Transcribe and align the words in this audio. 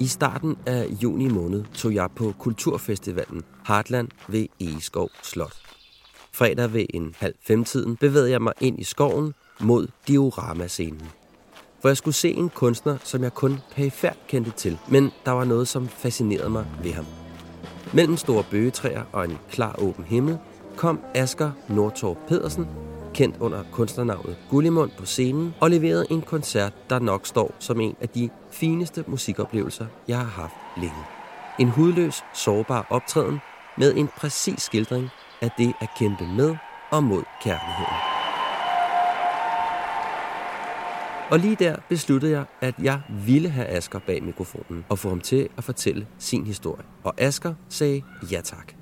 I 0.00 0.06
starten 0.06 0.56
af 0.66 0.86
juni 1.02 1.28
måned 1.28 1.64
tog 1.74 1.94
jeg 1.94 2.08
på 2.16 2.34
kulturfestivalen 2.38 3.42
Heartland 3.66 4.08
ved 4.28 4.46
Egeskov 4.60 5.10
Slot. 5.22 5.56
Fredag 6.32 6.72
ved 6.72 6.86
en 6.94 7.14
halv 7.18 7.34
femtiden 7.42 7.96
bevægede 7.96 8.30
jeg 8.30 8.42
mig 8.42 8.52
ind 8.60 8.80
i 8.80 8.84
skoven 8.84 9.34
mod 9.60 9.86
dioramascenen. 10.08 11.08
For 11.80 11.88
jeg 11.88 11.96
skulle 11.96 12.14
se 12.14 12.32
en 12.32 12.48
kunstner, 12.48 12.96
som 13.04 13.22
jeg 13.22 13.34
kun 13.34 13.58
perifært 13.74 14.18
kendte 14.28 14.50
til, 14.50 14.78
men 14.88 15.10
der 15.24 15.30
var 15.30 15.44
noget, 15.44 15.68
som 15.68 15.88
fascinerede 15.88 16.50
mig 16.50 16.66
ved 16.82 16.92
ham. 16.92 17.06
Mellem 17.94 18.16
store 18.16 18.44
bøgetræer 18.50 19.02
og 19.12 19.24
en 19.24 19.38
klar 19.50 19.76
åben 19.78 20.04
himmel 20.04 20.38
kom 20.76 21.00
Asger 21.14 21.50
Nordtorp 21.68 22.18
Pedersen, 22.28 22.66
kendt 23.14 23.36
under 23.40 23.62
kunstnernavnet 23.72 24.36
Gullimund 24.50 24.90
på 24.98 25.06
scenen, 25.06 25.54
og 25.60 25.70
leverede 25.70 26.06
en 26.10 26.22
koncert, 26.22 26.72
der 26.90 26.98
nok 26.98 27.26
står 27.26 27.54
som 27.58 27.80
en 27.80 27.96
af 28.00 28.08
de 28.08 28.30
fineste 28.50 29.04
musikoplevelser, 29.06 29.86
jeg 30.08 30.18
har 30.18 30.24
haft 30.42 30.54
længe. 30.76 31.04
En 31.58 31.68
hudløs, 31.68 32.24
sårbar 32.34 32.86
optræden 32.90 33.38
med 33.78 33.96
en 33.96 34.08
præcis 34.16 34.62
skildring 34.62 35.08
af 35.40 35.50
det 35.58 35.72
at 35.80 35.88
kæmpe 35.98 36.24
med 36.36 36.56
og 36.90 37.04
mod 37.04 37.22
kærligheden. 37.42 37.94
Og 41.30 41.38
lige 41.38 41.56
der 41.56 41.76
besluttede 41.88 42.32
jeg, 42.32 42.44
at 42.60 42.74
jeg 42.82 43.00
ville 43.26 43.48
have 43.48 43.66
Asker 43.66 43.98
bag 43.98 44.22
mikrofonen 44.22 44.84
og 44.88 44.98
få 44.98 45.08
ham 45.08 45.20
til 45.20 45.48
at 45.56 45.64
fortælle 45.64 46.06
sin 46.18 46.46
historie. 46.46 46.84
Og 47.04 47.14
Asker 47.18 47.54
sagde 47.68 48.02
ja 48.32 48.40
tak. 48.40 48.72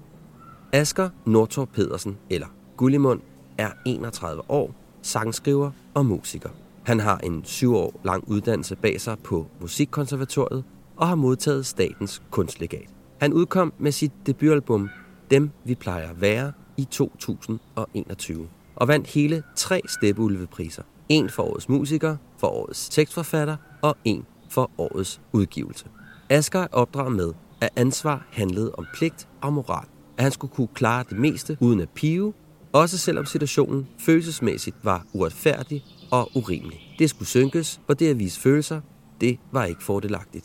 Asker 0.72 1.08
Nordtor 1.26 1.64
Pedersen, 1.64 2.18
eller 2.30 2.46
Gullimund, 2.76 3.20
er 3.58 3.70
31 3.86 4.50
år, 4.50 4.74
sangskriver 5.02 5.70
og 5.94 6.06
musiker. 6.06 6.50
Han 6.82 7.00
har 7.00 7.18
en 7.18 7.44
syv 7.44 7.74
år 7.74 8.00
lang 8.04 8.24
uddannelse 8.28 8.76
bag 8.76 9.00
sig 9.00 9.18
på 9.18 9.46
Musikkonservatoriet 9.60 10.64
og 10.96 11.08
har 11.08 11.14
modtaget 11.14 11.66
statens 11.66 12.22
kunstlegat. 12.30 12.88
Han 13.20 13.32
udkom 13.32 13.72
med 13.78 13.92
sit 13.92 14.12
debutalbum 14.26 14.88
Dem 15.30 15.50
vi 15.64 15.74
plejer 15.74 16.10
at 16.10 16.20
være 16.20 16.52
i 16.76 16.84
2021 16.84 18.48
og 18.76 18.88
vandt 18.88 19.06
hele 19.06 19.42
tre 19.56 19.80
steppeulvepriser. 19.88 20.82
En 21.08 21.30
for 21.30 21.42
årets 21.42 21.68
musiker, 21.68 22.16
for 22.38 22.46
årets 22.46 22.88
tekstforfatter 22.88 23.56
og 23.82 23.96
en 24.04 24.26
for 24.48 24.70
årets 24.78 25.20
udgivelse. 25.32 25.86
Asger 26.28 26.60
er 26.60 26.68
opdraget 26.72 27.12
med, 27.12 27.32
at 27.60 27.68
ansvar 27.76 28.26
handlede 28.32 28.72
om 28.74 28.86
pligt 28.94 29.28
og 29.40 29.52
moral. 29.52 29.86
At 30.16 30.22
han 30.22 30.32
skulle 30.32 30.54
kunne 30.54 30.68
klare 30.74 31.04
det 31.10 31.18
meste 31.18 31.56
uden 31.60 31.80
at 31.80 31.88
pive, 31.88 32.32
også 32.72 32.98
selvom 32.98 33.26
situationen 33.26 33.88
følelsesmæssigt 33.98 34.76
var 34.82 35.06
uretfærdig 35.12 35.84
og 36.10 36.30
urimelig. 36.34 36.94
Det 36.98 37.10
skulle 37.10 37.28
synkes, 37.28 37.80
og 37.88 37.98
det 37.98 38.10
at 38.10 38.18
vise 38.18 38.40
følelser, 38.40 38.80
det 39.20 39.38
var 39.52 39.64
ikke 39.64 39.82
fordelagtigt. 39.82 40.44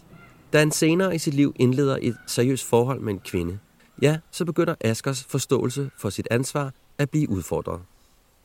Da 0.54 0.60
han 0.60 0.72
senere 0.72 1.16
i 1.16 1.18
sit 1.18 1.34
liv 1.34 1.54
indleder 1.56 1.98
et 2.02 2.16
seriøst 2.28 2.66
forhold 2.66 3.00
med 3.00 3.14
en 3.14 3.20
kvinde, 3.20 3.60
ja, 4.02 4.18
så 4.32 4.46
begynder 4.46 4.76
Askers 4.82 5.24
forståelse 5.24 5.92
for 5.98 6.10
sit 6.10 6.28
ansvar 6.32 6.72
at 6.98 7.10
blive 7.10 7.30
udfordret. 7.30 7.82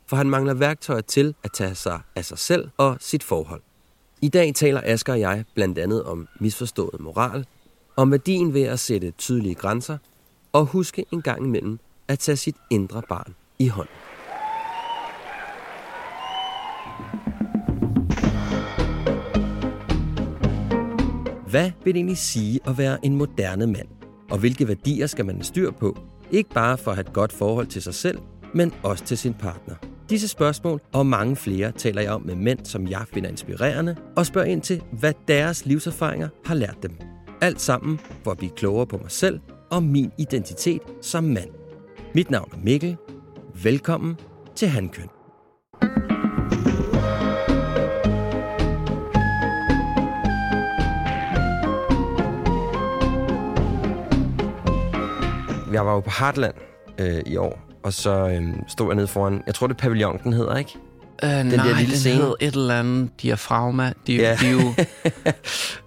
For 0.06 0.16
han 0.16 0.30
mangler 0.30 0.54
værktøjer 0.54 1.00
til 1.00 1.34
at 1.42 1.52
tage 1.52 1.74
sig 1.74 2.00
af 2.16 2.24
sig 2.24 2.38
selv 2.38 2.68
og 2.76 2.96
sit 3.00 3.22
forhold. 3.22 3.62
I 4.22 4.28
dag 4.28 4.54
taler 4.54 4.80
Asker 4.84 5.12
og 5.12 5.20
jeg 5.20 5.44
blandt 5.54 5.78
andet 5.78 6.04
om 6.04 6.28
misforstået 6.40 7.00
moral, 7.00 7.46
om 7.96 8.10
værdien 8.10 8.54
ved 8.54 8.62
at 8.62 8.78
sætte 8.78 9.10
tydelige 9.10 9.54
grænser, 9.54 9.98
og 10.52 10.66
huske 10.66 11.04
en 11.12 11.22
gang 11.22 11.44
imellem 11.44 11.78
at 12.08 12.18
tage 12.18 12.36
sit 12.36 12.56
indre 12.70 13.02
barn 13.08 13.34
i 13.58 13.68
hånd. 13.68 13.88
Hvad 21.50 21.70
vil 21.84 21.94
det 21.94 21.98
egentlig 21.98 22.18
sige 22.18 22.60
at 22.66 22.78
være 22.78 23.04
en 23.04 23.16
moderne 23.16 23.66
mand? 23.66 23.88
Og 24.30 24.38
hvilke 24.38 24.68
værdier 24.68 25.06
skal 25.06 25.26
man 25.26 25.42
styr 25.42 25.70
på? 25.70 25.98
Ikke 26.30 26.50
bare 26.50 26.78
for 26.78 26.90
at 26.90 26.96
have 26.96 27.06
et 27.06 27.12
godt 27.12 27.32
forhold 27.32 27.66
til 27.66 27.82
sig 27.82 27.94
selv, 27.94 28.18
men 28.54 28.74
også 28.82 29.04
til 29.04 29.18
sin 29.18 29.34
partner. 29.34 29.74
Disse 30.10 30.28
spørgsmål 30.28 30.80
og 30.92 31.06
mange 31.06 31.36
flere 31.36 31.72
taler 31.72 32.02
jeg 32.02 32.10
om 32.10 32.22
med 32.22 32.34
mænd, 32.34 32.64
som 32.64 32.88
jeg 32.88 33.04
finder 33.14 33.30
inspirerende, 33.30 33.96
og 34.16 34.26
spørger 34.26 34.46
ind 34.46 34.62
til, 34.62 34.82
hvad 34.92 35.12
deres 35.28 35.66
livserfaringer 35.66 36.28
har 36.44 36.54
lært 36.54 36.76
dem. 36.82 36.96
Alt 37.40 37.60
sammen 37.60 38.00
for 38.24 38.30
at 38.30 38.38
blive 38.38 38.52
klogere 38.56 38.86
på 38.86 38.96
mig 38.96 39.10
selv 39.10 39.40
og 39.70 39.82
min 39.82 40.10
identitet 40.18 40.82
som 41.02 41.24
mand. 41.24 41.50
Mit 42.14 42.30
navn 42.30 42.50
er 42.52 42.58
Mikkel. 42.64 42.96
Velkommen 43.62 44.16
til 44.56 44.68
Handkøn. 44.68 45.08
Jeg 55.72 55.86
var 55.86 55.92
jo 55.92 56.00
på 56.00 56.10
Heartland 56.18 56.54
øh, 56.98 57.22
i 57.26 57.36
år, 57.36 57.60
og 57.82 57.92
så 57.92 58.10
øh, 58.10 58.42
stod 58.68 58.86
jeg 58.88 58.94
nede 58.96 59.06
foran, 59.06 59.42
jeg 59.46 59.54
tror 59.54 59.66
det 59.66 59.74
er 59.74 59.78
pavillon, 59.78 60.20
den 60.24 60.32
hedder, 60.32 60.56
ikke? 60.56 60.78
Øh, 61.24 61.30
den 61.30 61.46
nej, 61.46 61.56
der 61.56 61.64
lille 61.64 61.90
den 61.90 61.98
scene. 61.98 62.14
hed 62.14 62.34
et 62.40 62.54
eller 62.54 62.78
andet 62.78 63.10
diafragma. 63.22 63.92
De, 64.06 64.16
ja. 64.16 64.38
jo 64.52 64.58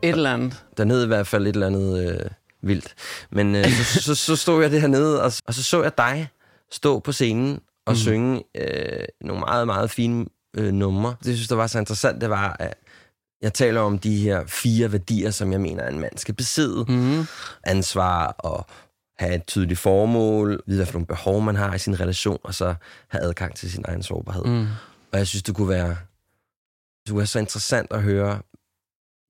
et 0.02 0.10
eller 0.10 0.34
andet. 0.34 0.66
Den 0.78 0.92
hed 0.92 1.04
i 1.04 1.08
hvert 1.08 1.28
fald 1.28 1.48
et 1.48 1.54
eller 1.54 1.68
andet 1.68 2.10
øh, 2.10 2.30
vildt. 2.62 2.94
Men 3.30 3.56
øh, 3.56 3.66
så, 3.66 4.02
så, 4.02 4.16
så 4.16 4.36
stod 4.36 4.62
jeg 4.62 4.72
det 4.72 4.82
hernede, 4.82 5.24
og, 5.24 5.32
og 5.48 5.54
så 5.54 5.64
så 5.64 5.84
jeg 5.84 5.98
dig 5.98 6.30
stå 6.72 7.00
på 7.00 7.12
scenen 7.12 7.60
og 7.86 7.94
mm. 7.94 7.96
synge 7.96 8.44
øh, 8.58 9.06
nogle 9.22 9.40
meget, 9.40 9.68
meget 9.68 9.92
fine 9.92 10.26
øh, 10.58 10.74
numre. 10.74 11.16
Det 11.24 11.36
synes, 11.36 11.48
der 11.48 11.56
var 11.56 11.68
så 11.68 11.80
interessant, 11.80 12.22
det 12.22 12.30
var, 12.30 12.56
at 12.60 12.74
jeg 13.42 13.54
taler 13.54 13.82
om 13.82 14.00
de 14.00 14.18
her 14.18 14.46
fire 14.46 14.92
værdier, 14.92 15.32
som 15.32 15.52
jeg 15.52 15.62
mener, 15.62 15.88
en 15.88 16.00
mand 16.00 16.18
skal 16.18 16.36
besidde. 16.36 16.86
Mm. 16.88 17.26
Ansvar 17.64 18.28
og 18.28 18.66
have 19.18 19.36
et 19.36 19.46
tydeligt 19.48 19.80
formål, 19.80 20.64
vide, 20.68 20.84
hvad 20.84 20.94
nogle 20.94 21.08
behov 21.08 21.42
man 21.42 21.56
har 21.56 21.74
i 21.74 21.80
sin 21.80 22.00
relation, 22.00 22.40
og 22.44 22.54
så 22.54 22.76
have 23.08 23.24
adgang 23.24 23.56
til 23.56 23.72
sin 23.72 23.86
egen 23.88 24.04
sårbarhed. 24.04 24.46
Mm. 24.46 24.68
Og 25.12 25.18
jeg 25.18 25.28
synes, 25.28 25.44
det 25.44 25.56
kunne 25.56 25.70
være, 25.70 25.98
det 27.06 27.10
kunne 27.10 27.18
være 27.18 27.28
så 27.28 27.40
interessant 27.40 27.92
at 27.92 28.02
høre, 28.02 28.42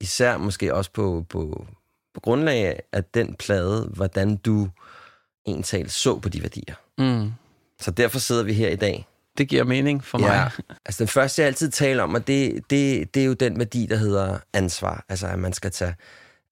især 0.02 0.38
måske 0.38 0.74
også 0.76 0.92
på, 0.92 1.26
på, 1.30 1.68
på 2.14 2.20
grundlag 2.20 2.80
af 2.92 3.04
den 3.04 3.36
plade, 3.36 3.90
hvordan 3.94 4.36
du 4.36 4.70
egentlig 5.46 5.92
så 5.92 6.20
på 6.20 6.30
de 6.30 6.42
værdier. 6.42 6.76
Mm. 6.98 7.32
Så 7.82 7.92
derfor 7.92 8.20
sidder 8.20 8.44
vi 8.44 8.54
her 8.54 8.70
i 8.70 8.76
dag. 8.76 9.08
Det 9.38 9.48
giver 9.48 9.64
mening 9.64 10.04
for 10.04 10.18
mig. 10.18 10.28
Ja. 10.28 10.74
Altså 10.86 11.04
den 11.04 11.08
første, 11.08 11.42
jeg 11.42 11.48
altid 11.48 11.70
taler 11.72 12.04
om, 12.04 12.14
og 12.14 12.28
det, 12.28 12.56
det, 12.70 13.14
det 13.14 13.22
er 13.22 13.26
jo 13.26 13.34
den 13.34 13.60
værdi, 13.60 13.86
der 13.86 13.96
hedder 13.96 14.38
ansvar. 14.54 15.06
Altså 15.10 15.28
at 15.28 15.40
man 15.40 15.54
skal 15.54 15.72
tage 15.72 15.96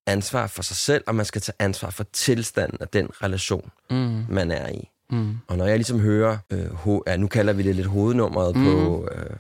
ansvar 0.08 0.48
for 0.48 0.64
sig 0.64 0.76
selv, 0.78 1.04
og 1.08 1.16
man 1.16 1.26
skal 1.26 1.42
tage 1.42 1.56
ansvar 1.60 1.90
for 1.90 2.06
tilstanden 2.14 2.78
af 2.82 2.88
den 2.88 3.08
relation, 3.24 3.72
mm. 3.90 4.26
man 4.30 4.52
er 4.52 4.70
i. 4.70 4.90
Mm. 5.10 5.38
Og 5.48 5.58
når 5.58 5.66
jeg 5.66 5.78
ligesom 5.78 6.00
hører, 6.00 6.38
øh, 6.50 6.66
ho- 6.66 7.04
ja, 7.08 7.18
nu 7.18 7.28
kalder 7.28 7.54
vi 7.54 7.64
det 7.64 7.76
lidt 7.76 7.88
hovednummeret 7.88 8.56
mm. 8.56 8.66
på 8.66 9.08
øh, 9.12 9.36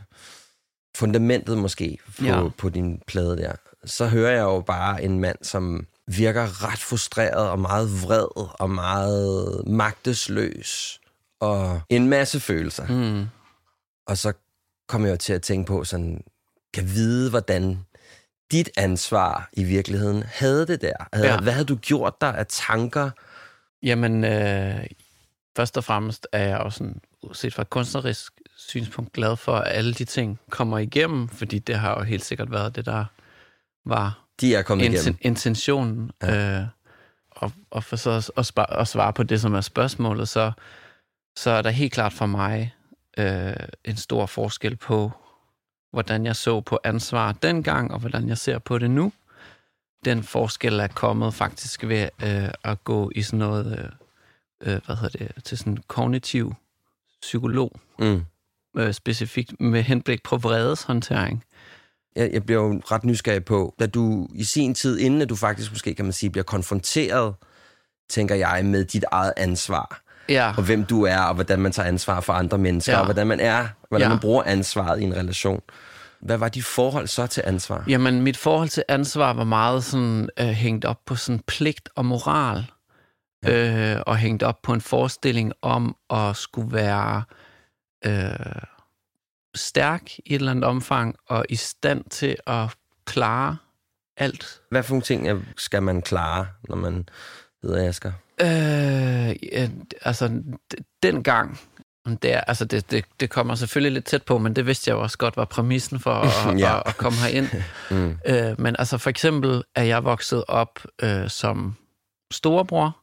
fundamentet 0.97 1.57
måske 1.57 1.97
på, 2.19 2.25
ja. 2.25 2.49
på 2.57 2.69
din 2.69 3.01
plade 3.07 3.37
der, 3.37 3.53
så 3.85 4.07
hører 4.07 4.31
jeg 4.31 4.41
jo 4.41 4.61
bare 4.61 5.03
en 5.03 5.19
mand, 5.19 5.37
som 5.41 5.85
virker 6.17 6.63
ret 6.63 6.79
frustreret 6.79 7.49
og 7.49 7.59
meget 7.59 7.89
vred 8.03 8.27
og 8.59 8.69
meget 8.69 9.63
magtesløs 9.67 10.99
og 11.39 11.81
en 11.89 12.09
masse 12.09 12.39
følelser. 12.39 12.87
Mm. 12.87 13.27
Og 14.07 14.17
så 14.17 14.33
kommer 14.87 15.07
jeg 15.07 15.13
jo 15.13 15.17
til 15.17 15.33
at 15.33 15.41
tænke 15.41 15.67
på 15.67 15.83
sådan, 15.83 16.23
kan 16.73 16.83
vide, 16.83 17.29
hvordan 17.29 17.85
dit 18.51 18.69
ansvar 18.77 19.49
i 19.53 19.63
virkeligheden 19.63 20.23
havde 20.23 20.67
det 20.67 20.81
der? 20.81 20.93
Havde, 21.13 21.27
ja. 21.27 21.39
Hvad 21.39 21.53
havde 21.53 21.65
du 21.65 21.75
gjort 21.75 22.21
der 22.21 22.31
af 22.31 22.45
tanker? 22.47 23.09
Jamen, 23.83 24.23
øh, 24.23 24.85
først 25.57 25.77
og 25.77 25.83
fremmest 25.83 26.27
er 26.31 26.47
jeg 26.47 26.57
også 26.57 26.77
sådan, 26.77 27.01
set 27.33 27.53
fra 27.53 27.61
et 27.61 27.69
kunstnerisk 27.69 28.33
synspunkt 28.57 29.13
glad 29.13 29.37
for, 29.37 29.55
at 29.55 29.77
alle 29.77 29.93
de 29.93 30.05
ting 30.05 30.39
kommer 30.49 30.77
igennem, 30.77 31.27
fordi 31.27 31.59
det 31.59 31.75
har 31.75 31.97
jo 31.97 32.03
helt 32.03 32.25
sikkert 32.25 32.51
været 32.51 32.75
det, 32.75 32.85
der 32.85 33.05
var 33.85 34.28
de 34.41 34.55
er 34.55 34.61
kommet 34.61 34.85
igennem. 34.85 35.17
intentionen. 35.21 36.11
Ja. 36.21 36.59
Øh, 36.59 36.65
og, 37.31 37.51
og 37.71 37.83
for 37.83 37.95
så 37.95 38.11
at, 38.11 38.51
at, 38.57 38.65
at 38.69 38.87
svare 38.87 39.13
på 39.13 39.23
det, 39.23 39.41
som 39.41 39.53
er 39.53 39.61
spørgsmålet, 39.61 40.27
så, 40.27 40.51
så 41.35 41.49
er 41.49 41.61
der 41.61 41.69
helt 41.69 41.93
klart 41.93 42.13
for 42.13 42.25
mig 42.25 42.75
øh, 43.17 43.53
en 43.85 43.97
stor 43.97 44.25
forskel 44.25 44.75
på, 44.75 45.11
hvordan 45.91 46.25
jeg 46.25 46.35
så 46.35 46.61
på 46.61 46.79
ansvar 46.83 47.31
dengang, 47.31 47.93
og 47.93 47.99
hvordan 47.99 48.29
jeg 48.29 48.37
ser 48.37 48.59
på 48.59 48.77
det 48.77 48.91
nu. 48.91 49.11
Den 50.05 50.23
forskel 50.23 50.79
er 50.79 50.87
kommet 50.87 51.33
faktisk 51.33 51.83
ved 51.83 52.09
øh, 52.23 52.49
at 52.63 52.83
gå 52.83 53.11
i 53.15 53.21
sådan 53.21 53.39
noget, 53.39 53.79
øh, 53.79 54.73
øh 54.73 54.81
hvad 54.85 54.95
hedder 54.95 55.17
det, 55.17 55.43
til 55.43 55.57
sådan 55.57 55.77
kognitiv 55.87 56.53
psykolog, 57.21 57.79
Mm. 57.99 58.25
øh, 58.77 58.93
specifikt 58.93 59.61
med 59.61 59.83
henblik 59.83 60.23
på 60.23 60.37
vredeshåndtering. 60.37 61.43
Jeg, 62.19 62.29
jeg 62.33 62.43
bliver 62.45 62.61
jo 62.63 62.81
ret 62.91 63.03
nysgerrig 63.03 63.45
på, 63.45 63.75
da 63.79 63.85
du 63.85 64.27
i 64.35 64.43
sin 64.43 64.75
tid, 64.75 64.99
inden 64.99 65.21
at 65.21 65.29
du 65.29 65.35
faktisk 65.35 65.71
måske, 65.71 65.95
kan 65.95 66.05
man 66.05 66.11
sige, 66.13 66.29
bliver 66.29 66.43
konfronteret, 66.43 67.33
tænker 68.09 68.35
jeg, 68.35 68.65
med 68.65 68.85
dit 68.85 69.05
eget 69.11 69.33
ansvar, 69.37 70.01
Ja, 70.29 70.53
og 70.57 70.63
hvem 70.63 70.83
du 70.85 71.03
er, 71.03 71.19
og 71.19 71.35
hvordan 71.35 71.59
man 71.59 71.71
tager 71.71 71.87
ansvar 71.87 72.21
for 72.21 72.33
andre 72.33 72.57
mennesker, 72.57 72.93
Ja. 72.93 72.99
og 72.99 73.05
hvordan 73.05 73.27
man 73.27 73.39
er, 73.39 73.67
hvordan 73.89 74.05
Ja. 74.05 74.09
man 74.09 74.19
bruger 74.19 74.43
ansvaret 74.43 74.99
i 75.01 75.03
en 75.03 75.15
relation. 75.15 75.61
Hvad 76.21 76.37
var 76.37 76.49
dit 76.49 76.65
forhold 76.65 77.07
så 77.07 77.27
til 77.27 77.43
ansvar? 77.45 77.83
Jamen, 77.87 78.21
mit 78.21 78.37
forhold 78.37 78.69
til 78.69 78.83
ansvar 78.87 79.33
var 79.33 79.43
meget 79.43 79.83
sådan 79.83 80.29
øh, 80.39 80.47
hængt 80.47 80.85
op 80.85 80.97
på 81.05 81.15
sådan 81.15 81.39
pligt 81.47 81.89
og 81.95 82.05
moral. 82.05 82.65
Ja. 83.45 83.95
Øh, 83.95 84.01
og 84.07 84.17
hængt 84.17 84.43
op 84.43 84.61
på 84.63 84.73
en 84.73 84.81
forestilling 84.81 85.53
om 85.61 85.95
at 86.09 86.35
skulle 86.35 86.73
være 86.73 87.23
øh, 88.05 88.61
stærk 89.59 90.19
i 90.19 90.21
et 90.25 90.35
eller 90.35 90.51
andet 90.51 90.63
omfang 90.63 91.15
og 91.27 91.45
i 91.49 91.55
stand 91.55 92.03
til 92.09 92.35
at 92.47 92.69
klare 93.05 93.57
alt. 94.17 94.61
Hvad 94.71 94.83
for 94.83 94.93
nogle 94.93 95.03
ting 95.03 95.45
skal 95.57 95.83
man 95.83 96.01
klare, 96.01 96.47
når 96.69 96.75
man 96.75 97.09
hedder 97.63 97.87
Asger? 97.89 98.11
Øh, 98.41 99.53
ja, 99.53 99.69
altså, 100.01 100.43
dengang, 101.03 101.59
det, 102.21 102.33
er, 102.33 102.41
altså 102.41 102.65
det, 102.65 102.91
det, 102.91 103.05
det 103.19 103.29
kommer 103.29 103.55
selvfølgelig 103.55 103.91
lidt 103.93 104.05
tæt 104.05 104.23
på, 104.23 104.37
men 104.37 104.55
det 104.55 104.65
vidste 104.65 104.89
jeg 104.89 104.95
jo 104.95 105.01
også 105.01 105.17
godt 105.17 105.37
var 105.37 105.45
præmissen 105.45 105.99
for 105.99 106.13
at, 106.13 106.59
ja. 106.59 106.77
at, 106.77 106.83
at 106.85 106.97
komme 106.97 107.17
herind. 107.17 107.47
Mm. 107.91 108.17
Øh, 108.25 108.61
men 108.61 108.75
altså 108.79 108.97
for 108.97 109.09
eksempel 109.09 109.63
er 109.75 109.83
jeg 109.83 110.03
vokset 110.03 110.43
op 110.47 110.79
øh, 111.01 111.29
som 111.29 111.75
storebror, 112.31 112.97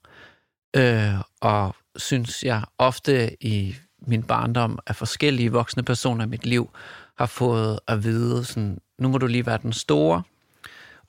øh, 0.76 1.14
og 1.40 1.76
synes 1.96 2.42
jeg 2.42 2.62
ofte 2.78 3.44
i 3.44 3.76
min 4.06 4.22
barndom 4.22 4.78
af 4.86 4.96
forskellige 4.96 5.52
voksne 5.52 5.82
personer 5.82 6.24
i 6.24 6.28
mit 6.28 6.46
liv 6.46 6.70
har 7.18 7.26
fået 7.26 7.80
at 7.88 8.04
vide, 8.04 8.44
sådan, 8.44 8.78
nu 8.98 9.08
må 9.08 9.18
du 9.18 9.26
lige 9.26 9.46
være 9.46 9.58
den 9.62 9.72
store. 9.72 10.22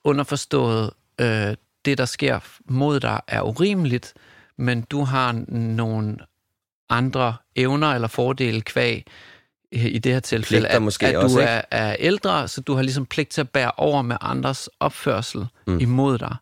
Underforstået, 0.04 0.90
øh, 1.20 1.54
det 1.84 1.98
der 1.98 2.04
sker 2.04 2.38
mod 2.64 3.00
dig 3.00 3.20
er 3.26 3.42
urimeligt, 3.42 4.14
men 4.56 4.82
du 4.82 5.04
har 5.04 5.32
nogle 5.52 6.16
andre 6.90 7.36
evner 7.56 7.94
eller 7.94 8.08
fordele 8.08 8.60
kvæg 8.60 9.06
i 9.72 9.98
det 9.98 10.12
her 10.12 10.20
tilfælde, 10.20 10.60
Pligter 10.60 10.76
at, 10.76 10.82
måske 10.82 11.06
at 11.06 11.16
også, 11.16 11.36
du 11.36 11.42
er, 11.42 11.60
er 11.70 11.96
ældre, 11.98 12.48
så 12.48 12.60
du 12.60 12.74
har 12.74 12.82
ligesom 12.82 13.06
pligt 13.06 13.30
til 13.30 13.40
at 13.40 13.50
bære 13.50 13.72
over 13.76 14.02
med 14.02 14.16
andres 14.20 14.68
opførsel 14.80 15.46
Mm. 15.66 15.78
imod 15.80 16.18
dig. 16.18 16.36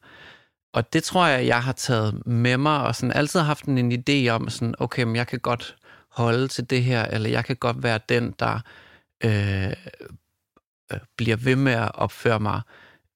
Og 0.73 0.93
det 0.93 1.03
tror 1.05 1.27
jeg, 1.27 1.47
jeg 1.47 1.63
har 1.63 1.73
taget 1.73 2.27
med 2.27 2.57
mig, 2.57 2.81
og 2.81 2.95
sådan 2.95 3.13
altid 3.13 3.41
haft 3.41 3.65
en, 3.65 3.79
en 3.79 4.05
idé 4.09 4.29
om, 4.31 4.49
sådan, 4.49 4.75
okay, 4.79 5.03
men 5.03 5.17
jeg 5.17 5.27
kan 5.27 5.39
godt 5.39 5.77
holde 6.17 6.49
til 6.49 6.71
det 6.71 6.85
her, 6.85 7.05
eller 7.05 7.31
jeg 7.31 7.45
kan 7.45 7.57
godt 7.57 7.83
være 7.83 8.01
den, 8.09 8.35
der 8.39 8.61
øh, 9.25 9.73
øh, 10.93 10.99
bliver 11.17 11.37
ved 11.37 11.57
med 11.57 11.73
at 11.73 11.91
opføre 11.95 12.41
mig 12.41 12.61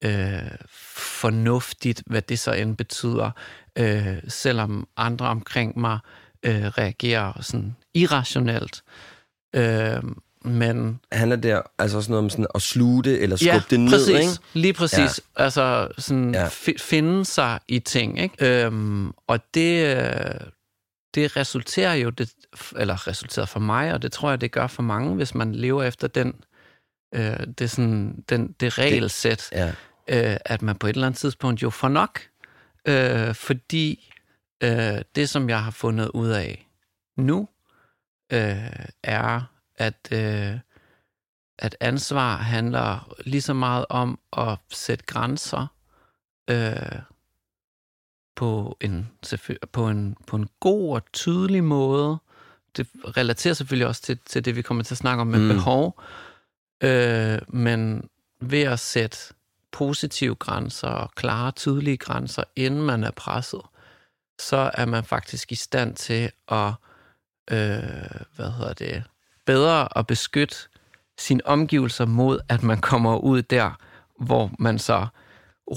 øh, 0.05 0.51
fornuftigt, 0.97 2.03
hvad 2.07 2.23
det 2.23 2.39
så 2.39 2.53
end 2.53 2.77
betyder, 2.77 3.31
øh, 3.79 4.19
selvom 4.29 4.89
andre 4.97 5.27
omkring 5.27 5.79
mig 5.79 5.99
øh, 6.43 6.65
reagerer 6.67 7.43
sådan 7.43 7.77
irrationelt. 7.95 8.83
Øh, 9.57 10.03
men 10.45 11.01
Handler 11.13 11.37
det 11.37 11.63
altså 11.79 11.97
også 11.97 12.11
noget 12.11 12.25
om 12.25 12.31
sådan 12.31 12.47
at 12.55 12.63
sluge 12.63 13.05
det, 13.05 13.23
eller 13.23 13.37
skubbe 13.37 13.53
ja, 13.53 13.63
det 13.71 13.81
ned, 13.81 13.91
præcis. 13.91 14.19
ikke? 14.19 14.33
Lige 14.53 14.73
præcis. 14.73 15.21
Ja. 15.39 15.43
Altså 15.45 15.89
sådan 15.99 16.35
Ja. 16.35 16.43
ja. 16.43 16.49
finde 16.79 17.25
sig 17.25 17.61
i 17.69 17.79
ting. 17.79 18.21
Ikke? 18.23 18.65
Øhm, 18.65 19.13
og 19.27 19.41
det, 19.55 19.97
øh, 19.97 20.41
det 21.15 21.37
resulterer 21.37 21.95
jo, 21.95 22.11
det, 22.11 22.33
eller 22.77 23.07
resulterer 23.07 23.47
for 23.47 23.61
mig, 23.61 23.93
og 23.95 24.03
det 24.03 24.13
tror 24.13 24.31
jeg, 24.31 24.41
det 24.41 24.53
gør 24.53 24.67
for 24.67 24.83
mange, 24.83 25.15
hvis 25.15 25.35
man 25.35 25.55
lever 25.55 25.83
efter 25.83 26.09
den, 26.09 26.45
øh, 27.15 27.47
det, 27.59 27.71
sådan, 27.71 28.25
den, 28.29 28.53
det 28.53 28.79
regelsæt, 28.79 29.49
Ja. 29.53 29.69
øh, 30.09 30.37
at 30.45 30.63
man 30.63 30.77
på 30.77 30.87
et 30.87 30.95
eller 30.95 31.07
andet 31.07 31.19
tidspunkt 31.19 31.63
jo 31.63 31.71
får 31.71 31.89
nok. 31.89 32.21
Øh, 32.89 33.35
fordi 33.35 34.13
øh, 34.63 34.99
det, 35.15 35.29
som 35.29 35.49
jeg 35.49 35.65
har 35.65 35.71
fundet 35.71 36.09
ud 36.15 36.29
af 36.29 36.67
nu, 37.17 37.49
øh, 38.33 38.87
er, 39.03 39.41
at, 39.77 40.09
øh, 40.13 40.59
at 41.59 41.77
ansvar 41.81 42.37
handler 42.37 43.15
lige 43.27 43.41
så 43.43 43.55
meget 43.55 43.87
om 43.89 44.19
at 44.37 44.59
sætte 44.71 45.05
grænser 45.05 45.67
øh, 46.51 47.01
på, 48.41 48.77
en, 48.81 49.11
på, 49.73 49.89
en, 49.89 50.17
på 50.27 50.37
en 50.37 50.49
god 50.61 50.95
og 50.95 51.13
tydelig 51.13 51.65
måde. 51.65 52.19
Det 52.77 52.87
relaterer 53.17 53.55
selvfølgelig 53.55 53.87
også 53.87 54.03
til, 54.03 54.19
til 54.27 54.45
det, 54.45 54.57
vi 54.57 54.63
kommer 54.63 54.83
til 54.83 54.95
at 54.95 54.99
snakke 54.99 55.21
om 55.21 55.27
med 55.27 55.41
mm. 55.41 55.49
behov. 55.49 56.03
Øh, 56.83 57.39
men 57.49 58.09
ved 58.41 58.63
at 58.63 58.79
sætte 58.79 59.19
positive 59.73 60.35
grænser 60.35 60.89
og 60.89 61.11
klare, 61.15 61.53
tydelige 61.53 61.97
grænser, 61.97 62.43
inden 62.57 62.83
man 62.83 63.05
er 63.05 63.11
presset, 63.11 63.61
så 64.41 64.71
er 64.75 64.87
man 64.87 65.05
faktisk 65.05 65.53
i 65.53 65.55
stand 65.55 65.95
til 65.95 66.31
at, 66.49 66.73
øh, 67.51 68.21
hvad 68.37 68.51
hedder 68.51 68.73
det, 68.73 69.03
bedre 69.47 69.99
at 69.99 70.07
beskytte 70.07 70.57
sine 71.19 71.47
omgivelser 71.47 72.07
mod, 72.07 72.39
at 72.49 72.63
man 72.63 72.81
kommer 72.81 73.17
ud 73.17 73.43
der, 73.43 73.71
hvor 74.19 74.51
man 74.59 74.79
så 74.79 75.07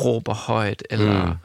råber 0.06 0.34
højt, 0.34 0.84
eller, 0.90 1.26
Mm. 1.26 1.38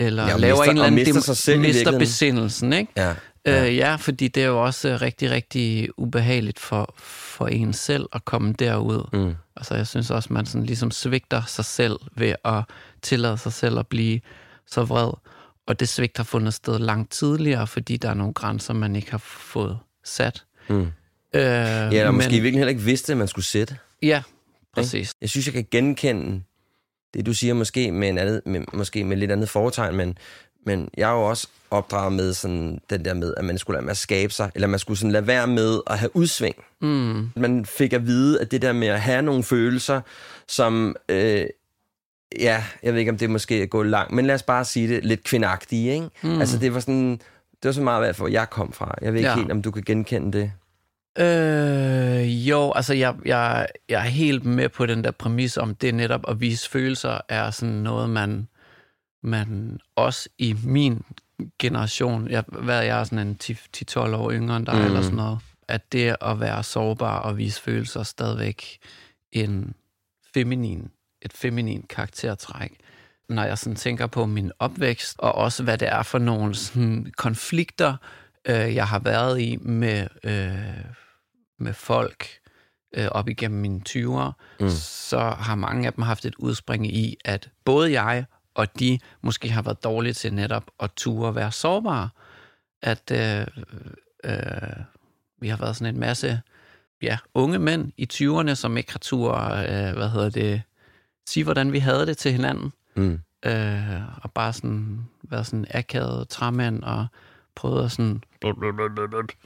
Eller 0.00 0.26
Ja, 0.28 0.36
laver 0.36 0.56
mister- 0.56 0.64
en 0.64 0.70
eller 0.70 0.84
anden... 0.86 1.04
mister 1.04 1.20
sig 1.20 1.36
selv 1.36 1.56
i 1.56 1.58
mister 1.58 1.72
virkeligheden. 1.78 1.98
besindelsen, 2.00 2.72
ikke? 2.72 2.92
Ja. 2.96 3.14
Ja. 3.46 3.66
Øh, 3.68 3.76
ja, 3.76 3.94
fordi 3.94 4.28
det 4.28 4.42
er 4.42 4.46
jo 4.46 4.64
også 4.64 4.88
øh, 4.88 5.00
rigtig, 5.00 5.30
rigtig 5.30 5.88
ubehageligt 5.96 6.58
for, 6.58 6.94
for 6.98 7.46
en 7.46 7.72
selv 7.72 8.06
at 8.12 8.24
komme 8.24 8.52
derud. 8.52 9.08
Mm. 9.12 9.34
Altså, 9.56 9.74
jeg 9.74 9.86
synes 9.86 10.10
også, 10.10 10.32
man 10.32 10.46
sådan 10.46 10.66
ligesom 10.66 10.90
svigter 10.90 11.42
sig 11.46 11.64
selv 11.64 11.96
ved 12.16 12.34
at 12.44 12.62
tillade 13.02 13.38
sig 13.38 13.52
selv 13.52 13.78
at 13.78 13.86
blive 13.86 14.20
så 14.66 14.82
vred. 14.84 15.10
Og 15.66 15.80
det 15.80 15.88
svigt 15.88 16.16
har 16.16 16.24
fundet 16.24 16.54
sted 16.54 16.78
langt 16.78 17.10
tidligere, 17.12 17.66
fordi 17.66 17.96
der 17.96 18.10
er 18.10 18.14
nogle 18.14 18.34
grænser, 18.34 18.74
man 18.74 18.96
ikke 18.96 19.10
har 19.10 19.18
fået 19.24 19.78
sat. 20.04 20.44
Mm. 20.68 20.80
Øh, 20.80 20.90
Ja, 21.34 21.86
eller 21.88 22.04
men, 22.06 22.14
måske 22.14 22.30
virkelig 22.30 22.54
heller 22.54 22.68
ikke 22.70 22.82
vidste, 22.82 23.12
at 23.12 23.18
man 23.18 23.28
skulle 23.28 23.44
sætte. 23.44 23.76
Ja, 24.02 24.22
præcis. 24.74 25.12
Jeg 25.20 25.28
synes, 25.28 25.46
jeg 25.46 25.54
kan 25.54 25.66
genkende 25.70 26.42
det, 27.14 27.26
du 27.26 27.34
siger, 27.34 27.54
måske 27.54 27.92
med, 27.92 28.08
en 28.08 28.18
andet, 28.18 28.42
med, 28.46 28.60
måske 28.72 29.04
med 29.04 29.16
lidt 29.16 29.32
andet 29.32 29.48
foretegn, 29.48 29.96
men, 29.96 30.18
men 30.66 30.88
jeg 30.96 31.10
er 31.10 31.14
jo 31.14 31.22
også 31.22 31.48
opdraget 31.70 32.12
med 32.12 32.32
sådan, 32.32 32.80
den 32.90 33.04
der 33.04 33.14
med, 33.14 33.34
at 33.36 33.44
man 33.44 33.58
skulle 33.58 33.74
lade 33.74 33.84
med 33.84 33.90
at 33.90 33.96
skabe 33.96 34.32
sig, 34.32 34.50
eller 34.54 34.68
man 34.68 34.78
skulle 34.78 34.98
sådan 34.98 35.12
lade 35.12 35.26
være 35.26 35.46
med 35.46 35.80
at 35.86 35.98
have 35.98 36.16
udsving. 36.16 36.54
Mm, 36.80 37.28
Man 37.36 37.64
fik 37.66 37.92
at 37.92 38.06
vide, 38.06 38.40
at 38.40 38.50
det 38.50 38.62
der 38.62 38.72
med 38.72 38.88
at 38.88 39.00
have 39.00 39.22
nogle 39.22 39.42
følelser, 39.42 40.00
som, 40.48 40.96
øh, 41.08 41.44
ja, 42.40 42.64
jeg 42.82 42.92
ved 42.92 43.00
ikke, 43.00 43.10
om 43.12 43.18
det 43.18 43.30
måske 43.30 43.62
er 43.62 43.66
gået 43.66 43.86
langt, 43.86 44.12
men 44.12 44.26
lad 44.26 44.34
os 44.34 44.42
bare 44.42 44.64
sige 44.64 44.88
det, 44.88 45.04
lidt 45.04 45.24
kvindagtige, 45.24 45.92
ikke? 45.94 46.08
Mm. 46.22 46.40
Altså, 46.40 46.58
det 46.58 46.74
var 46.74 46.80
sådan, 46.80 47.10
det 47.52 47.64
var 47.64 47.72
så 47.72 47.82
meget, 47.82 48.00
hvad 48.02 48.14
hvor 48.14 48.28
jeg 48.28 48.50
kom 48.50 48.72
fra. 48.72 48.94
Jeg 49.02 49.12
ved 49.12 49.18
ikke 49.20 49.30
Ja. 49.30 49.36
helt, 49.36 49.52
om 49.52 49.62
du 49.62 49.70
kan 49.70 49.82
genkende 49.86 50.38
det. 50.38 50.52
Øh, 51.18 52.48
jo, 52.48 52.72
altså 52.72 52.94
jeg, 52.94 53.14
jeg, 53.24 53.66
jeg 53.88 53.98
er 54.00 54.08
helt 54.10 54.44
med 54.44 54.68
på 54.68 54.86
den 54.86 55.04
der 55.04 55.10
præmis 55.10 55.56
om 55.56 55.74
det 55.74 55.94
netop 55.94 56.24
at 56.28 56.40
vise 56.40 56.70
følelser 56.70 57.20
er 57.28 57.50
sådan 57.50 57.74
noget, 57.74 58.10
man, 58.10 58.48
man 59.22 59.78
også 59.96 60.28
i 60.38 60.56
min 60.64 61.02
generation, 61.58 62.28
jeg, 62.30 62.44
hvad 62.48 62.84
jeg 62.84 63.00
er 63.00 63.04
sådan 63.04 63.26
en 63.28 63.38
10-12 63.44 63.98
år 63.98 64.32
yngre 64.32 64.56
end 64.56 64.66
dig, 64.66 64.74
Mhm. 64.74 64.82
mm. 64.82 64.86
eller 64.88 65.02
sådan 65.02 65.16
noget, 65.16 65.38
at 65.68 65.92
det 65.92 66.16
at 66.20 66.40
være 66.40 66.62
sårbar 66.62 67.18
og 67.18 67.38
vise 67.38 67.62
følelser 67.62 68.00
er 68.00 68.04
stadigvæk 68.04 68.78
en 69.32 69.74
feminin, 70.34 70.90
et 71.22 71.32
feminin 71.32 71.82
karaktertræk. 71.88 72.72
Når 73.28 73.44
jeg 73.44 73.58
sådan 73.58 73.76
tænker 73.76 74.06
på 74.06 74.26
min 74.26 74.52
opvækst, 74.58 75.16
og 75.18 75.34
også 75.34 75.62
hvad 75.62 75.78
det 75.78 75.88
er 75.88 76.02
for 76.02 76.18
nogle 76.18 76.54
sådan, 76.54 77.12
konflikter, 77.16 77.96
øh, 78.48 78.74
jeg 78.74 78.86
har 78.88 78.98
været 78.98 79.40
i 79.40 79.56
med, 79.56 80.06
øh, 80.24 80.84
med 81.58 81.74
folk 81.74 82.26
øh, 82.96 83.06
op 83.10 83.28
igennem 83.28 83.60
mine 83.60 83.80
20'ere, 83.88 84.32
Mm. 84.60 84.68
så 84.80 85.18
har 85.20 85.54
mange 85.54 85.86
af 85.86 85.92
dem 85.92 86.02
haft 86.02 86.24
et 86.24 86.34
udspring 86.34 86.86
i, 86.86 87.16
at 87.24 87.50
både 87.64 88.00
jeg 88.02 88.24
og 88.54 88.78
de 88.80 88.98
måske 89.22 89.50
har 89.50 89.62
været 89.62 89.84
dårlige 89.84 90.12
til 90.12 90.34
netop 90.34 90.64
at 90.80 90.90
ture 90.96 91.28
at 91.28 91.34
være 91.34 91.52
sårbare. 91.52 92.08
At 92.82 93.10
øh, 93.10 93.46
øh, 94.24 94.84
vi 95.40 95.48
har 95.48 95.56
været 95.56 95.76
sådan 95.76 95.94
en 95.94 96.00
masse 96.00 96.40
ja, 97.02 97.18
unge 97.34 97.58
mænd 97.58 97.92
i 97.96 98.08
20'erne, 98.12 98.54
som 98.54 98.76
ikke 98.76 98.92
har 98.92 98.98
tur, 98.98 99.34
øh, 99.34 99.96
hvad 99.96 100.08
hedder 100.10 100.30
det, 100.30 100.62
sige, 101.28 101.44
hvordan 101.44 101.72
vi 101.72 101.78
havde 101.78 102.06
det 102.06 102.18
til 102.18 102.32
hinanden 102.32 102.72
Mm. 102.96 103.20
øh, 103.46 104.00
og 104.22 104.32
bare 104.32 104.52
sådan 104.52 105.04
været 105.22 105.46
sådan 105.46 105.66
akavet 105.70 106.28
træmand 106.28 106.82
og 106.82 107.06
prøvet 107.60 107.84
at 107.84 107.92
sådan... 107.92 108.22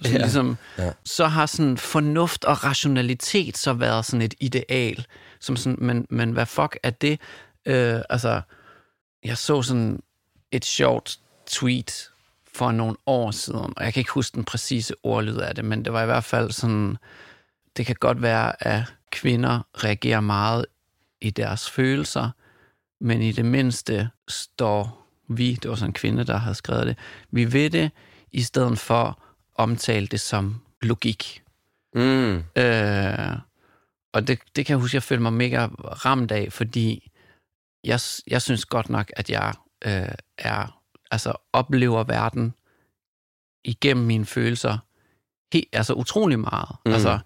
Så, 0.02 0.12
Ja. 0.12 0.18
ligesom, 0.18 0.56
Ja. 0.78 0.92
så 1.04 1.26
har 1.26 1.46
sådan 1.46 1.76
fornuft 1.78 2.44
og 2.44 2.64
rationalitet 2.64 3.56
så 3.56 3.72
været 3.72 4.04
sådan 4.04 4.22
et 4.22 4.34
ideal. 4.40 5.06
Som 5.40 5.56
sådan, 5.56 5.78
men, 5.80 6.06
men 6.10 6.30
hvad 6.32 6.46
fuck 6.46 6.78
er 6.82 6.90
det? 6.90 7.20
Øh, 7.66 8.00
altså, 8.10 8.40
jeg 9.24 9.38
så 9.38 9.62
sådan 9.62 10.02
et 10.52 10.64
sjovt 10.64 11.18
tweet 11.46 12.10
for 12.54 12.72
nogle 12.72 12.96
år 13.06 13.30
siden, 13.30 13.72
og 13.76 13.84
jeg 13.84 13.92
kan 13.94 14.00
ikke 14.00 14.10
huske 14.12 14.34
den 14.34 14.44
præcise 14.44 14.94
ordlyd 15.02 15.36
af 15.36 15.54
det, 15.54 15.64
men 15.64 15.84
det 15.84 15.92
var 15.92 16.02
i 16.02 16.06
hvert 16.06 16.24
fald 16.24 16.50
sådan, 16.50 16.96
det 17.76 17.86
kan 17.86 17.96
godt 18.00 18.22
være, 18.22 18.66
at 18.68 18.82
kvinder 19.12 19.60
reagerer 19.84 20.20
meget 20.20 20.66
i 21.20 21.30
deres 21.30 21.70
følelser, 21.70 22.30
men 23.00 23.22
i 23.22 23.32
det 23.32 23.44
mindste 23.44 24.08
står 24.28 25.03
vi, 25.28 25.54
det 25.54 25.70
var 25.70 25.76
sådan 25.76 25.90
en 25.90 25.94
kvinde, 25.94 26.24
der 26.24 26.36
havde 26.36 26.54
skrevet 26.54 26.86
det, 26.86 26.98
vi 27.30 27.52
ved 27.52 27.70
det, 27.70 27.90
i 28.32 28.42
stedet 28.42 28.78
for 28.78 29.22
omtale 29.54 30.06
det 30.06 30.20
som 30.20 30.60
logik. 30.82 31.42
Mm. 31.94 32.36
Øh, 32.36 33.38
og 34.12 34.28
det, 34.28 34.38
det 34.56 34.66
kan 34.66 34.74
jeg 34.74 34.80
huske, 34.80 34.94
jeg 34.94 35.02
følte 35.02 35.22
mig 35.22 35.32
mega 35.32 35.66
ramt 36.04 36.32
af, 36.32 36.52
fordi 36.52 37.10
jeg, 37.84 38.00
jeg 38.26 38.42
synes 38.42 38.64
godt 38.64 38.88
nok, 38.88 39.10
at 39.16 39.30
jeg 39.30 39.54
øh, 39.86 40.14
er, 40.38 40.80
altså 41.10 41.32
oplever 41.52 42.04
verden 42.04 42.54
igennem 43.64 44.06
mine 44.06 44.26
følelser 44.26 44.78
helt, 45.52 45.68
altså 45.72 45.92
utrolig 45.92 46.38
meget. 46.38 46.76
Mm. 46.86 46.92
Altså, 46.92 47.18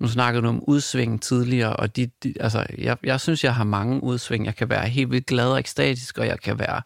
nu 0.00 0.08
snakkede 0.08 0.42
du 0.42 0.48
om 0.48 0.64
udsving 0.68 1.22
tidligere, 1.22 1.76
og 1.76 1.96
de, 1.96 2.10
de, 2.22 2.34
altså, 2.40 2.66
jeg, 2.78 2.96
jeg 3.04 3.20
synes, 3.20 3.44
jeg 3.44 3.54
har 3.54 3.64
mange 3.64 4.02
udsving. 4.02 4.46
Jeg 4.46 4.56
kan 4.56 4.70
være 4.70 4.88
helt 4.88 5.10
vildt 5.10 5.26
glad 5.26 5.50
og 5.50 5.58
ekstatisk, 5.58 6.18
og 6.18 6.26
jeg 6.26 6.40
kan 6.40 6.58
være 6.58 6.82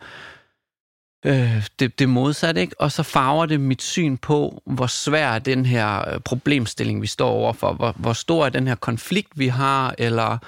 øh, 1.26 1.66
det, 1.78 1.98
det 1.98 2.08
modsatte, 2.08 2.60
ikke? 2.60 2.80
Og 2.80 2.92
så 2.92 3.02
farver 3.02 3.46
det 3.46 3.60
mit 3.60 3.82
syn 3.82 4.16
på, 4.16 4.62
hvor 4.66 4.86
svær 4.86 5.32
er 5.32 5.38
den 5.38 5.66
her 5.66 6.14
øh, 6.14 6.20
problemstilling, 6.20 7.02
vi 7.02 7.06
står 7.06 7.30
overfor. 7.30 7.72
Hvor, 7.72 7.94
hvor 7.96 8.12
stor 8.12 8.46
er 8.46 8.50
den 8.50 8.66
her 8.66 8.74
konflikt, 8.74 9.38
vi 9.38 9.46
har, 9.46 9.94
eller, 9.98 10.38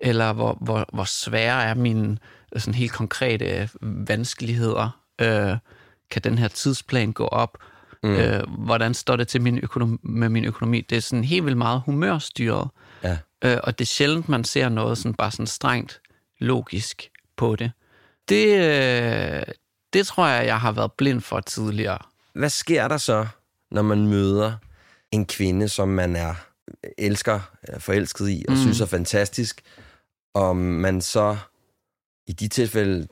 eller 0.00 0.32
hvor, 0.32 0.58
hvor, 0.60 0.86
hvor 0.92 1.04
svære 1.04 1.64
er 1.64 1.74
mine 1.74 2.18
øh, 2.52 2.60
sådan 2.60 2.74
helt 2.74 2.92
konkrete 2.92 3.44
øh, 3.44 3.68
vanskeligheder. 4.08 5.00
Øh, 5.20 5.56
kan 6.10 6.22
den 6.22 6.38
her 6.38 6.48
tidsplan 6.48 7.12
gå 7.12 7.26
op? 7.26 7.58
Mm. 8.02 8.16
Øh, 8.16 8.42
hvordan 8.48 8.94
står 8.94 9.16
det 9.16 9.28
til 9.28 9.42
min 9.42 9.58
økonomi, 9.62 9.98
med 10.02 10.28
min 10.28 10.44
økonomi? 10.44 10.80
Det 10.80 10.96
er 10.96 11.00
sådan 11.00 11.24
helt 11.24 11.44
vildt 11.44 11.58
meget 11.58 11.82
humørstyret. 11.86 12.68
Ja. 13.02 13.18
Øh, 13.44 13.58
og 13.62 13.78
det 13.78 13.84
er 13.84 13.88
sjældent, 13.88 14.28
man 14.28 14.44
ser 14.44 14.68
noget 14.68 14.98
sådan 14.98 15.14
bare 15.14 15.30
sådan 15.30 15.46
strengt 15.46 16.00
logisk 16.38 17.10
på 17.36 17.56
det. 17.56 17.72
Det, 18.28 18.46
øh, 18.46 19.42
det 19.96 20.06
tror 20.06 20.26
jeg, 20.26 20.46
jeg 20.46 20.60
har 20.60 20.72
været 20.72 20.92
blind 20.92 21.20
for 21.20 21.40
tidligere. 21.40 21.98
Hvad 22.34 22.50
sker 22.50 22.88
der 22.88 22.96
så, 22.96 23.26
når 23.70 23.82
man 23.82 24.06
møder 24.06 24.52
en 25.12 25.26
kvinde, 25.26 25.68
som 25.68 25.88
man 25.88 26.16
er 26.16 26.34
elsker, 26.98 27.40
er 27.62 27.78
forelsket 27.78 28.28
i, 28.28 28.44
og 28.48 28.54
mm. 28.54 28.60
synes 28.60 28.80
er 28.80 28.86
fantastisk, 28.86 29.62
og 30.34 30.56
man 30.56 31.00
så 31.00 31.36
i 32.26 32.32
de 32.32 32.48
tilfælde 32.48 33.08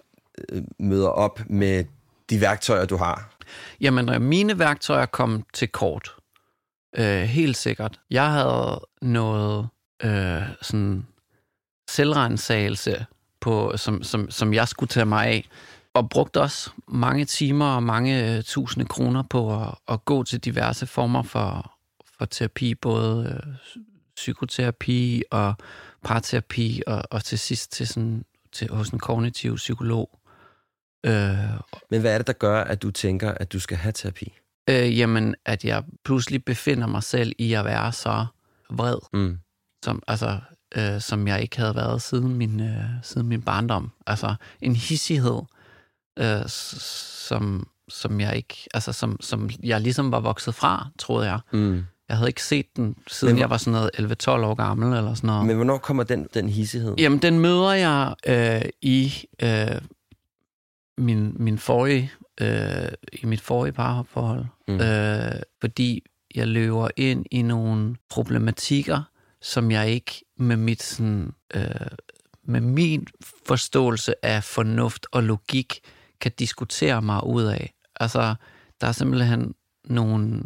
øh, 0.48 0.62
møder 0.78 1.08
op 1.08 1.40
med 1.46 1.84
de 2.30 2.40
værktøjer, 2.40 2.84
du 2.84 2.96
har? 2.96 3.30
Jamen, 3.80 4.08
øh, 4.08 4.22
mine 4.22 4.58
værktøjer 4.58 5.06
kom 5.06 5.44
til 5.52 5.68
kort. 5.68 6.14
Øh, 6.96 7.22
helt 7.22 7.56
sikkert. 7.56 8.00
Jeg 8.10 8.30
havde 8.30 8.80
noget 9.02 9.68
øh, 10.02 10.42
sådan 10.62 11.06
selvrensagelse, 11.90 13.06
på, 13.44 13.72
som, 13.76 14.02
som, 14.02 14.30
som 14.30 14.54
jeg 14.54 14.68
skulle 14.68 14.88
tage 14.88 15.06
mig 15.06 15.26
af, 15.26 15.48
og 15.94 16.10
brugte 16.10 16.40
også 16.40 16.70
mange 16.88 17.24
timer 17.24 17.66
og 17.66 17.82
mange 17.82 18.36
øh, 18.36 18.42
tusinde 18.42 18.86
kroner 18.86 19.22
på 19.22 19.62
at, 19.62 19.74
at 19.88 20.04
gå 20.04 20.22
til 20.22 20.38
diverse 20.40 20.86
former 20.86 21.22
for, 21.22 21.72
for 22.18 22.24
terapi, 22.24 22.74
både 22.74 23.40
øh, 23.46 23.54
psykoterapi 24.16 25.22
og 25.30 25.54
parterapi, 26.04 26.82
og, 26.86 27.02
og 27.10 27.24
til 27.24 27.38
sidst 27.38 27.72
til 27.72 27.86
sådan, 27.88 28.24
til, 28.52 28.70
hos 28.70 28.88
en 28.88 28.98
kognitiv 28.98 29.56
psykolog. 29.56 30.18
Øh, 31.06 31.12
Men 31.90 32.00
hvad 32.00 32.14
er 32.14 32.18
det, 32.18 32.26
der 32.26 32.32
gør, 32.32 32.64
at 32.64 32.82
du 32.82 32.90
tænker, 32.90 33.30
at 33.32 33.52
du 33.52 33.60
skal 33.60 33.76
have 33.76 33.92
terapi? 33.92 34.32
øh, 34.70 34.98
jamen, 34.98 35.34
at 35.44 35.64
jeg 35.64 35.84
pludselig 36.04 36.44
befinder 36.44 36.86
mig 36.86 37.02
selv 37.02 37.32
i 37.38 37.52
at 37.52 37.64
være 37.64 37.92
så 37.92 38.26
vred, 38.70 38.98
Mm. 39.12 39.38
som, 39.84 40.02
altså, 40.06 40.40
øh, 40.76 41.00
som 41.00 41.28
jeg 41.28 41.42
ikke 41.42 41.56
havde 41.58 41.74
været 41.76 42.02
siden 42.02 42.34
min, 42.34 42.60
øh, 42.60 42.84
siden 43.02 43.26
min 43.28 43.42
barndom. 43.42 43.90
Altså 44.06 44.34
en 44.60 44.76
hissighed, 44.76 45.40
øh, 46.18 46.48
som, 46.48 47.68
som 47.88 48.20
jeg 48.20 48.36
ikke, 48.36 48.56
altså 48.74 48.92
som, 48.92 49.16
som 49.20 49.50
jeg 49.62 49.80
ligesom 49.80 50.12
var 50.12 50.20
vokset 50.20 50.54
fra, 50.54 50.88
troede 50.98 51.26
jeg. 51.30 51.40
Mm. 51.52 51.84
Jeg 52.08 52.16
havde 52.16 52.28
ikke 52.30 52.42
set 52.44 52.66
den, 52.76 52.96
siden 53.06 53.34
Men- 53.34 53.40
jeg 53.40 53.50
var 53.50 53.56
sådan 53.56 53.72
noget 53.72 53.90
11-12 54.28 54.30
år 54.30 54.54
gammel, 54.54 54.96
eller 54.98 55.14
sådan 55.14 55.26
noget. 55.28 55.46
Men 55.46 55.56
hvornår 55.56 55.78
kommer 55.78 56.02
den, 56.02 56.28
den 56.34 56.48
hissighed? 56.48 56.94
Jamen, 56.98 57.18
den 57.18 57.38
møder 57.38 57.72
jeg 57.72 58.14
øh, 58.26 58.62
i 58.82 59.12
øh, 59.42 59.80
min, 60.98 61.32
min 61.38 61.58
forrige, 61.58 62.12
øh, 62.40 62.88
i 63.12 63.26
mit 63.26 63.40
forrige 63.40 63.72
parforhold, 63.72 64.44
mm. 64.68 64.80
øh, 64.80 65.32
fordi 65.60 66.02
jeg 66.34 66.48
løber 66.48 66.88
ind 66.96 67.26
i 67.30 67.42
nogle 67.42 67.96
problematikker, 68.10 69.02
som 69.42 69.70
jeg 69.70 69.88
ikke 69.90 70.24
med 70.38 70.56
mit 70.56 70.82
sådan, 70.82 71.32
øh, 71.54 71.64
med 72.44 72.60
min 72.60 73.06
forståelse 73.46 74.24
af 74.24 74.44
fornuft 74.44 75.06
og 75.12 75.22
logik 75.22 75.80
kan 76.24 76.32
diskutere 76.38 77.02
mig 77.02 77.24
ud 77.26 77.42
af. 77.42 77.74
Altså, 78.00 78.34
der 78.80 78.86
er 78.86 78.92
simpelthen 78.92 79.54
nogle 79.84 80.42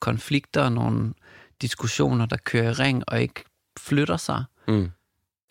konflikter, 0.00 0.68
nogle 0.68 1.14
diskussioner, 1.62 2.26
der 2.26 2.36
kører 2.36 2.70
i 2.70 2.72
ring 2.72 3.04
og 3.08 3.22
ikke 3.22 3.44
flytter 3.78 4.16
sig. 4.16 4.44
Mm. 4.68 4.90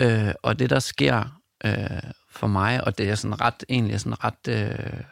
Øh, 0.01 0.33
og 0.43 0.59
det, 0.59 0.69
der 0.69 0.79
sker 0.79 1.39
øh, 1.65 2.12
for 2.29 2.47
mig, 2.47 2.83
og 2.83 2.97
det 2.97 3.09
er 3.09 3.15
sådan 3.15 3.41
ret, 3.41 3.63
egentlig 3.69 4.00
sådan 4.00 4.24
ret, 4.24 4.47
øh, 4.50 5.03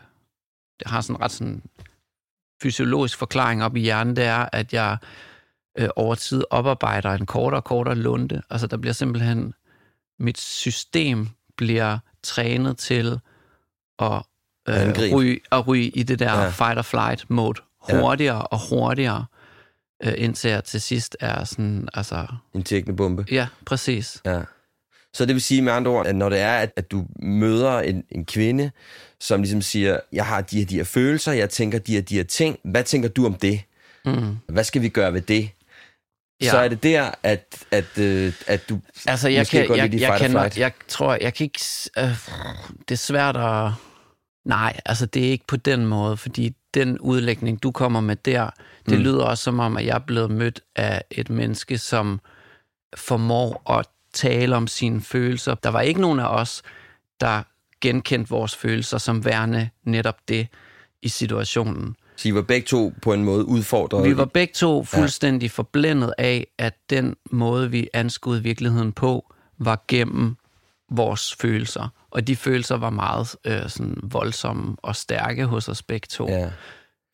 det 0.79 0.87
har 0.87 1.01
sådan 1.01 1.21
ret 1.21 1.31
sådan 1.31 1.63
fysiologisk 2.61 3.17
forklaring 3.17 3.63
op 3.63 3.75
i 3.75 3.79
hjernen, 3.79 4.15
det 4.15 4.23
er, 4.23 4.49
at 4.51 4.73
jeg 4.73 4.97
øh, 5.77 5.89
over 5.95 6.15
tid 6.15 6.43
oparbejder 6.49 7.11
en 7.11 7.25
kortere 7.25 7.59
og 7.59 7.63
kortere 7.63 7.95
lunde. 7.95 8.41
Altså, 8.49 8.67
der 8.67 8.77
bliver 8.77 8.93
simpelthen, 8.93 9.53
mit 10.19 10.39
system 10.39 11.29
bliver 11.55 11.99
trænet 12.23 12.77
til 12.77 13.19
at, 13.99 14.23
øh, 14.69 15.13
ryge, 15.13 15.39
at 15.51 15.67
ryge 15.67 15.89
i 15.89 16.03
det 16.03 16.19
der 16.19 16.33
Ja. 16.33 16.41
ja. 16.43 16.49
fight-or-flight 16.49 17.25
mode 17.29 17.61
Ja. 17.89 17.99
hurtigere 18.01 18.41
og 18.41 18.59
hurtigere, 18.69 19.25
øh, 20.03 20.13
indtil 20.17 20.49
jeg 20.51 20.63
til 20.63 20.81
sidst 20.81 21.17
er 21.19 21.43
sådan, 21.43 21.87
altså, 21.93 22.27
En 22.53 22.63
tjekkende 22.63 22.95
bombe. 22.97 23.25
ja, 23.31 23.47
præcis. 23.65 24.21
Ja. 24.25 24.41
Så 25.13 25.25
det 25.25 25.33
vil 25.35 25.41
sige 25.41 25.61
med 25.61 25.73
andre 25.73 25.91
ord, 25.91 26.07
at 26.07 26.15
når 26.15 26.29
det 26.29 26.39
er, 26.39 26.57
at, 26.57 26.71
at 26.75 26.91
du 26.91 27.05
møder 27.19 27.79
en, 27.79 28.03
en 28.11 28.25
kvinde, 28.25 28.71
som 29.19 29.41
ligesom 29.41 29.61
siger, 29.61 29.99
jeg 30.13 30.25
har 30.25 30.41
de 30.41 30.59
her, 30.59 30.65
de 30.65 30.75
her 30.75 30.83
følelser, 30.83 31.31
jeg 31.31 31.49
tænker 31.49 31.79
de 31.79 31.93
her, 31.93 32.01
de 32.01 32.15
her 32.15 32.23
ting, 32.23 32.59
hvad 32.63 32.83
tænker 32.83 33.09
du 33.09 33.25
om 33.25 33.33
det? 33.33 33.61
Mm. 34.05 34.37
Hvad 34.49 34.63
skal 34.63 34.81
vi 34.81 34.89
gøre 34.89 35.13
ved 35.13 35.21
det? 35.21 35.49
Ja. 36.41 36.49
Så 36.49 36.57
er 36.57 36.67
det 36.67 36.83
der, 36.83 37.11
at, 37.23 37.57
at, 37.71 37.97
øh, 37.97 38.33
at 38.47 38.69
du 38.69 38.79
Altså, 39.07 39.29
jeg 39.29 39.41
måske 39.41 39.57
kan, 39.57 39.67
går 39.67 39.75
jeg, 39.75 39.89
lidt 39.89 40.01
i 40.01 40.05
jeg, 40.05 40.19
kan, 40.19 40.51
jeg 40.57 40.71
tror, 40.87 41.17
jeg 41.21 41.33
kan 41.33 41.43
ikke... 41.43 41.59
Øh, 41.97 42.09
det 42.89 42.91
er 42.91 42.95
svært 42.95 43.37
at... 43.37 43.71
Nej, 44.45 44.79
altså 44.85 45.05
det 45.05 45.25
er 45.27 45.31
ikke 45.31 45.47
på 45.47 45.55
den 45.55 45.85
måde, 45.85 46.17
fordi 46.17 46.55
den 46.73 46.99
udlægning, 46.99 47.63
du 47.63 47.71
kommer 47.71 48.01
med 48.01 48.15
der, 48.15 48.49
det 48.89 48.97
Mm. 48.97 49.03
lyder 49.03 49.23
også 49.23 49.43
som 49.43 49.59
om, 49.59 49.77
at 49.77 49.85
jeg 49.85 49.95
er 49.95 49.99
blevet 49.99 50.31
mødt 50.31 50.61
af 50.75 51.03
et 51.11 51.29
menneske, 51.29 51.77
som 51.77 52.19
formår 52.97 53.71
at 53.79 53.85
tale 54.13 54.55
om 54.55 54.67
sine 54.67 55.01
følelser. 55.01 55.55
Der 55.55 55.69
var 55.69 55.81
ikke 55.81 56.01
nogen 56.01 56.19
af 56.19 56.27
os, 56.27 56.61
der 57.21 57.43
genkendte 57.81 58.29
vores 58.29 58.55
følelser 58.55 58.97
som 58.97 59.25
værende 59.25 59.69
netop 59.83 60.17
det 60.27 60.47
i 61.01 61.09
situationen. 61.09 61.95
Så 62.15 62.27
I 62.27 62.33
var 62.33 62.41
begge 62.41 62.65
to 62.65 62.93
på 63.01 63.13
en 63.13 63.23
måde 63.23 63.45
udfordret? 63.45 64.09
Vi 64.09 64.17
var 64.17 64.25
begge 64.25 64.53
to 64.53 64.83
fuldstændig 64.83 65.47
ja. 65.47 65.51
forblændet 65.51 66.13
af, 66.17 66.47
at 66.57 66.73
den 66.89 67.15
måde, 67.31 67.71
vi 67.71 67.87
anskuede 67.93 68.43
virkeligheden 68.43 68.91
på, 68.91 69.33
var 69.57 69.83
gennem 69.87 70.35
vores 70.91 71.35
følelser. 71.35 71.89
Og 72.15 72.27
de 72.27 72.35
følelser 72.35 72.75
var 72.77 72.89
meget 72.89 73.35
øh, 73.45 73.69
sådan 73.69 73.97
voldsomme 74.03 74.75
og 74.81 74.95
stærke 74.95 75.45
hos 75.45 75.69
os 75.69 75.83
begge 75.83 76.07
to. 76.09 76.27
Ja. 76.29 76.49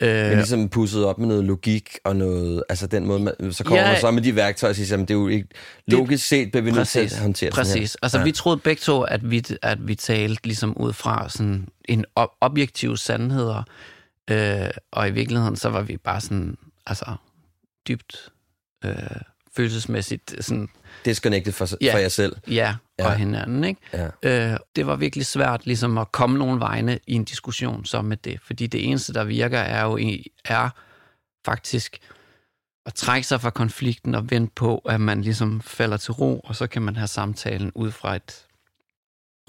Øh, 0.02 0.28
Men 0.28 0.38
ligesom 0.38 0.70
pusset 0.70 1.06
op 1.06 1.20
med 1.20 1.28
noget 1.28 1.44
logik 1.44 1.98
og 2.04 2.16
noget, 2.16 2.64
altså 2.70 2.88
den 2.88 3.06
måde, 3.06 3.20
man, 3.20 3.54
så 3.54 3.64
kommer 3.64 3.82
Ja. 3.84 3.92
man 3.92 4.02
så 4.02 4.12
med 4.12 4.22
de 4.22 4.36
værktøjer 4.36 4.70
og 4.72 4.76
siger, 4.76 4.88
jamen 4.90 5.06
det 5.08 5.14
er 5.14 5.18
jo 5.20 5.28
ikke, 5.28 5.48
logisk 5.88 6.28
set 6.28 6.52
bliver 6.52 6.64
vi 6.64 6.72
nødt 6.72 6.88
til 6.88 7.00
at 7.00 7.20
håndtere 7.20 7.52
præcis. 7.52 7.98
Altså, 8.02 8.18
Ja. 8.18 8.22
ja. 8.22 8.26
vi 8.26 8.32
troede 8.32 8.58
begge 8.58 8.80
to, 8.80 9.02
at 9.02 9.32
vi, 9.32 9.46
at 9.62 9.88
vi 9.88 9.96
talte 9.96 10.44
ligesom 10.44 10.78
ud 10.78 10.94
fra 10.94 11.30
sådan 11.30 11.68
en 11.86 12.06
ob- 12.20 12.38
objektiv 12.42 12.98
sandheder, 12.98 13.64
øh, 14.32 14.70
og 14.92 15.08
i 15.08 15.12
virkeligheden 15.12 15.56
så 15.56 15.70
var 15.70 15.82
vi 15.82 15.98
bare 15.98 16.22
sådan, 16.22 16.58
altså, 16.88 17.16
dybt 17.88 18.30
øh, 18.86 18.94
følelsesmæssigt 19.56 20.36
sådan, 20.40 20.70
Disconnected 21.06 21.54
for, 21.54 21.68
Ja. 21.82 21.94
for 21.94 21.98
jer 22.00 22.10
selv. 22.10 22.36
ja, 22.48 22.76
Ja. 23.00 23.06
og 23.06 23.16
hinanden. 23.16 23.64
Ikke? 23.64 23.82
Ja. 24.24 24.52
Øh, 24.54 24.60
det 24.76 24.88
var 24.88 24.96
virkelig 24.96 25.26
svært 25.26 25.66
ligesom 25.66 25.98
at 25.98 26.12
komme 26.12 26.38
nogen 26.40 26.60
vegne 26.60 27.00
i 27.08 27.14
en 27.14 27.24
diskussion 27.24 27.86
så 27.86 28.02
med 28.02 28.18
det, 28.18 28.40
fordi 28.44 28.68
det 28.68 28.88
eneste, 28.88 29.14
der 29.14 29.24
virker, 29.24 29.60
er 29.60 29.84
jo 29.86 30.00
er 30.46 30.70
faktisk 31.46 31.98
at 32.86 32.94
trække 32.94 33.28
sig 33.28 33.42
fra 33.42 33.50
konflikten 33.50 34.16
og 34.16 34.32
vente 34.32 34.54
på, 34.56 34.78
at 34.78 35.02
man 35.02 35.22
ligesom 35.22 35.62
falder 35.62 35.98
til 35.98 36.12
ro, 36.12 36.40
og 36.40 36.56
så 36.56 36.68
kan 36.68 36.82
man 36.82 36.96
have 36.96 37.08
samtalen 37.08 37.72
ud 37.76 37.92
fra 37.92 38.16
et, 38.16 38.46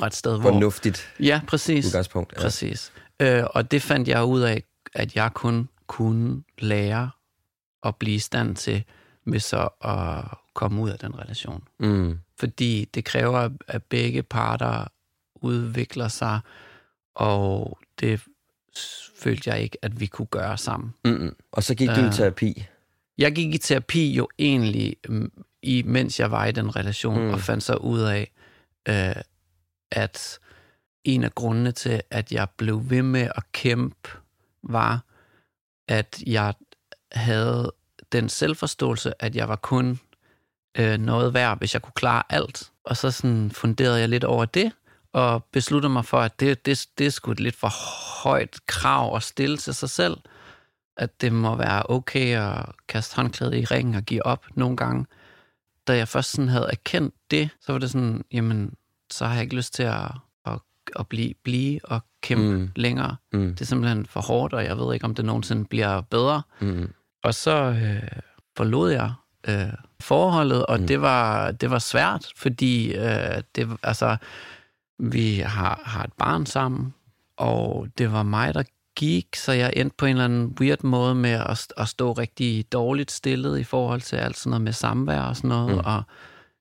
fra 0.01 0.07
et 0.07 0.15
sted, 0.15 0.41
hvor... 0.41 0.51
Fornuftigt 0.53 1.13
Ja, 1.21 1.41
præcis. 1.47 1.87
udgangspunkt. 1.87 2.33
Ja. 2.37 2.41
Præcis. 2.41 2.93
Øh, 3.21 3.45
og 3.51 3.71
det 3.71 3.83
fandt 3.83 4.09
jeg 4.09 4.25
ud 4.25 4.41
af, 4.41 4.63
at 4.95 5.17
jeg 5.17 5.31
kun 5.35 5.69
kunne 5.87 6.43
lære 6.59 7.11
at 7.85 7.97
blive 7.97 8.15
i 8.15 8.19
stand 8.19 8.57
til, 8.57 8.85
ved 9.25 9.41
så 9.41 9.69
at 9.81 10.39
komme 10.55 10.83
ud 10.83 10.91
af 10.91 10.99
den 10.99 11.19
relation. 11.19 11.69
Mm. 11.79 12.19
Fordi 12.39 12.89
det 12.95 13.05
kræver, 13.05 13.49
at 13.69 13.83
begge 13.83 14.23
parter 14.23 14.85
udvikler 15.35 16.09
sig, 16.09 16.41
og 17.15 17.79
det 18.01 18.23
følte 19.19 19.51
jeg 19.51 19.61
ikke, 19.61 19.79
at 19.83 20.01
vi 20.01 20.07
kunne 20.07 20.27
gøre 20.27 20.59
sammen. 20.59 20.95
Mm-mm. 21.05 21.37
Og 21.53 21.63
så 21.63 21.75
gik 21.75 21.89
du 21.89 22.01
i 22.01 22.05
Øh. 22.05 22.13
terapi. 22.13 22.67
Jeg 23.19 23.35
gik 23.35 23.55
i 23.55 23.59
terapi 23.59 24.13
jo 24.13 24.29
egentlig, 24.39 24.97
mm, 25.09 25.33
i, 25.63 25.83
mens 25.83 26.21
jeg 26.21 26.31
var 26.31 26.47
i 26.47 26.53
den 26.53 26.77
relation, 26.77 27.25
mm. 27.25 27.31
og 27.31 27.41
fandt 27.41 27.63
så 27.63 27.75
ud 27.75 28.01
af, 28.01 28.31
øh, 28.89 29.23
at 29.91 30.39
en 31.05 31.25
af 31.25 31.35
grundene 31.35 31.73
til, 31.73 32.03
at 32.11 32.33
jeg 32.33 32.49
blev 32.57 32.91
ved 32.91 33.03
med 33.03 33.29
at 33.35 33.53
kæmpe, 33.53 34.09
var, 34.63 35.05
at 35.89 36.23
jeg 36.27 36.55
havde 37.13 37.73
den 38.13 38.29
selvforståelse, 38.29 39.23
at 39.23 39.37
jeg 39.37 39.49
var 39.49 39.57
kun 39.57 40.01
øh, 40.79 40.99
noget 40.99 41.35
værd, 41.35 41.59
hvis 41.59 41.75
jeg 41.75 41.83
kunne 41.83 41.93
klare 41.95 42.23
alt. 42.29 42.71
Og 42.85 42.97
så 42.97 43.11
sådan 43.11 43.51
funderede 43.51 44.01
jeg 44.01 44.09
lidt 44.09 44.25
over 44.25 44.45
det, 44.45 44.73
og 45.13 45.45
besluttede 45.53 45.93
mig 45.93 46.05
for, 46.05 46.19
at 46.21 46.41
det, 46.41 46.67
det, 46.67 46.87
det 46.99 47.07
er 47.07 47.11
sgu 47.11 47.31
et 47.33 47.41
lidt 47.41 47.57
for 47.57 47.73
højt 48.23 48.57
krav 48.67 49.17
at 49.17 49.23
stille 49.23 49.57
til 49.57 49.75
sig 49.75 49.91
selv 49.91 50.17
at 50.97 51.21
det 51.21 51.33
må 51.33 51.57
være 51.57 51.83
okay 51.89 52.37
at 52.37 52.65
kaste 52.89 53.17
håndklædet 53.17 53.55
i 53.55 53.65
ringen 53.65 53.95
og 53.95 54.03
give 54.03 54.27
op 54.27 54.47
nogle 54.55 54.77
gange. 54.77 55.07
Da 55.87 55.97
jeg 55.97 56.09
først 56.09 56.31
sådan 56.31 56.49
havde 56.49 56.69
erkendt 56.71 57.15
det, 57.31 57.49
så 57.61 57.73
var 57.73 57.79
det 57.79 57.91
sådan, 57.91 58.25
jamen, 58.33 58.75
så 59.11 59.27
har 59.27 59.35
jeg 59.35 59.43
ikke 59.43 59.57
lyst 59.57 59.75
til 59.75 59.83
at, 59.83 60.11
at, 60.47 60.59
at 60.97 61.07
blive, 61.09 61.35
blive 61.45 61.81
og 61.85 62.01
kæmpe 62.21 62.45
Mm. 62.59 62.71
længere. 62.77 63.17
Mm. 63.33 63.49
Det 63.51 63.61
er 63.61 63.65
simpelthen 63.65 64.07
for 64.07 64.21
hårdt, 64.21 64.55
og 64.55 64.65
jeg 64.65 64.79
ved 64.79 64.95
ikke, 64.95 65.05
om 65.05 65.15
det 65.15 65.25
nogensinde 65.25 65.65
bliver 65.65 66.01
bedre. 66.01 66.43
Mm. 66.61 66.93
Og 67.23 67.35
så 67.35 67.55
øh, 67.55 68.09
forlod 68.57 68.91
jeg 68.91 69.13
øh, 69.49 69.73
forholdet, 70.01 70.67
og 70.67 70.81
Mm. 70.81 70.87
det, 70.87 71.01
var, 71.01 71.51
det 71.51 71.71
var 71.71 71.79
svært, 71.79 72.27
fordi 72.37 72.95
øh, 72.95 73.43
det, 73.55 73.69
altså, 73.83 74.17
vi 74.99 75.37
har, 75.39 75.81
har 75.85 76.05
et 76.05 76.13
barn 76.13 76.47
sammen, 76.47 76.95
og 77.37 77.87
det 77.99 78.13
var 78.13 78.23
mig, 78.23 78.55
der 78.55 78.63
gik, 78.97 79.37
så 79.37 79.53
jeg 79.53 79.73
endte 79.77 79.97
på 79.99 80.07
en 80.07 80.11
eller 80.11 80.25
anden 80.25 80.57
weird 80.61 80.83
måde 80.85 81.15
med 81.15 81.31
at, 81.31 81.73
at 81.77 81.89
stå 81.89 82.13
rigtig 82.13 82.73
dårligt 82.73 83.11
stillet 83.11 83.59
i 83.59 83.65
forhold 83.65 84.01
til 84.01 84.17
alt 84.17 84.37
sådan 84.37 84.51
noget 84.51 84.63
med 84.63 84.73
samvær 84.73 85.21
og 85.21 85.37
sådan 85.37 85.49
noget, 85.49 85.73
mm. 85.75 85.79
og 85.85 86.03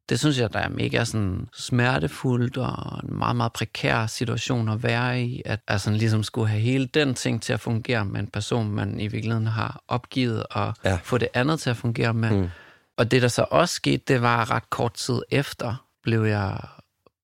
det 0.10 0.20
synes 0.20 0.40
jeg, 0.40 0.54
der 0.54 0.60
er 0.60 0.70
mega 0.70 1.04
sådan 1.04 1.48
smertefuldt 1.54 2.58
og 2.58 3.00
en 3.04 3.18
meget, 3.18 3.36
meget 3.36 3.54
prekær 3.54 4.06
situation 4.08 4.70
at 4.70 4.84
være 4.84 5.22
i, 5.24 5.42
at 5.46 5.60
altså, 5.68 5.92
ligesom 5.92 6.24
skulle 6.24 6.48
have 6.48 6.62
hele 6.62 6.86
den 6.86 7.14
ting 7.14 7.42
til 7.42 7.54
at 7.54 7.60
fungere 7.60 8.06
med 8.06 8.20
en 8.20 8.28
person, 8.28 8.72
man 8.72 9.00
i 9.00 9.08
virkeligheden 9.08 9.48
har 9.48 9.84
opgivet, 9.88 10.44
og 10.52 10.74
Ja. 10.86 11.00
få 11.04 11.18
det 11.18 11.28
andet 11.34 11.60
til 11.60 11.70
at 11.70 11.78
fungere 11.78 12.14
med. 12.14 12.32
Mm. 12.32 12.50
Og 12.98 13.12
det, 13.12 13.22
der 13.22 13.28
så 13.28 13.46
også 13.52 13.76
skete, 13.76 14.04
det 14.08 14.22
var 14.22 14.52
ret 14.52 14.70
kort 14.70 14.94
tid 14.94 15.22
efter, 15.32 15.86
blev 16.04 16.24
jeg, 16.24 16.58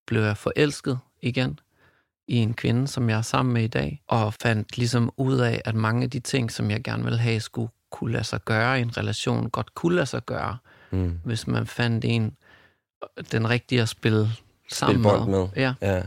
blev 0.07 0.21
jeg 0.21 0.37
forelsket 0.37 0.99
igen 1.21 1.59
i 2.27 2.35
en 2.35 2.53
kvinde, 2.53 2.87
som 2.87 3.09
jeg 3.09 3.17
er 3.17 3.21
sammen 3.21 3.53
med 3.53 3.63
i 3.63 3.67
dag, 3.67 4.01
og 4.07 4.33
fandt 4.33 4.77
ligesom 4.77 5.11
ud 5.17 5.37
af, 5.37 5.61
at 5.65 5.75
mange 5.75 6.03
af 6.03 6.09
de 6.09 6.19
ting, 6.19 6.51
som 6.51 6.71
jeg 6.71 6.83
gerne 6.83 7.03
ville 7.03 7.19
have, 7.19 7.39
skulle 7.39 7.69
kunne 7.91 8.11
lade 8.11 8.23
sig 8.23 8.45
gøre 8.45 8.79
i 8.79 8.81
en 8.81 8.97
relation, 8.97 9.49
godt 9.49 9.75
kunne 9.75 9.95
lade 9.95 10.05
sig 10.05 10.25
gøre, 10.25 10.57
Mm. 10.91 11.19
hvis 11.23 11.47
man 11.47 11.67
fandt 11.67 12.05
en, 12.05 12.35
den 13.31 13.49
rigtige 13.49 13.81
at 13.81 13.89
spille 13.89 14.29
sammen 14.69 15.03
bold 15.03 15.27
med. 15.27 15.47
Ja. 15.55 15.73
Ja. 15.81 16.01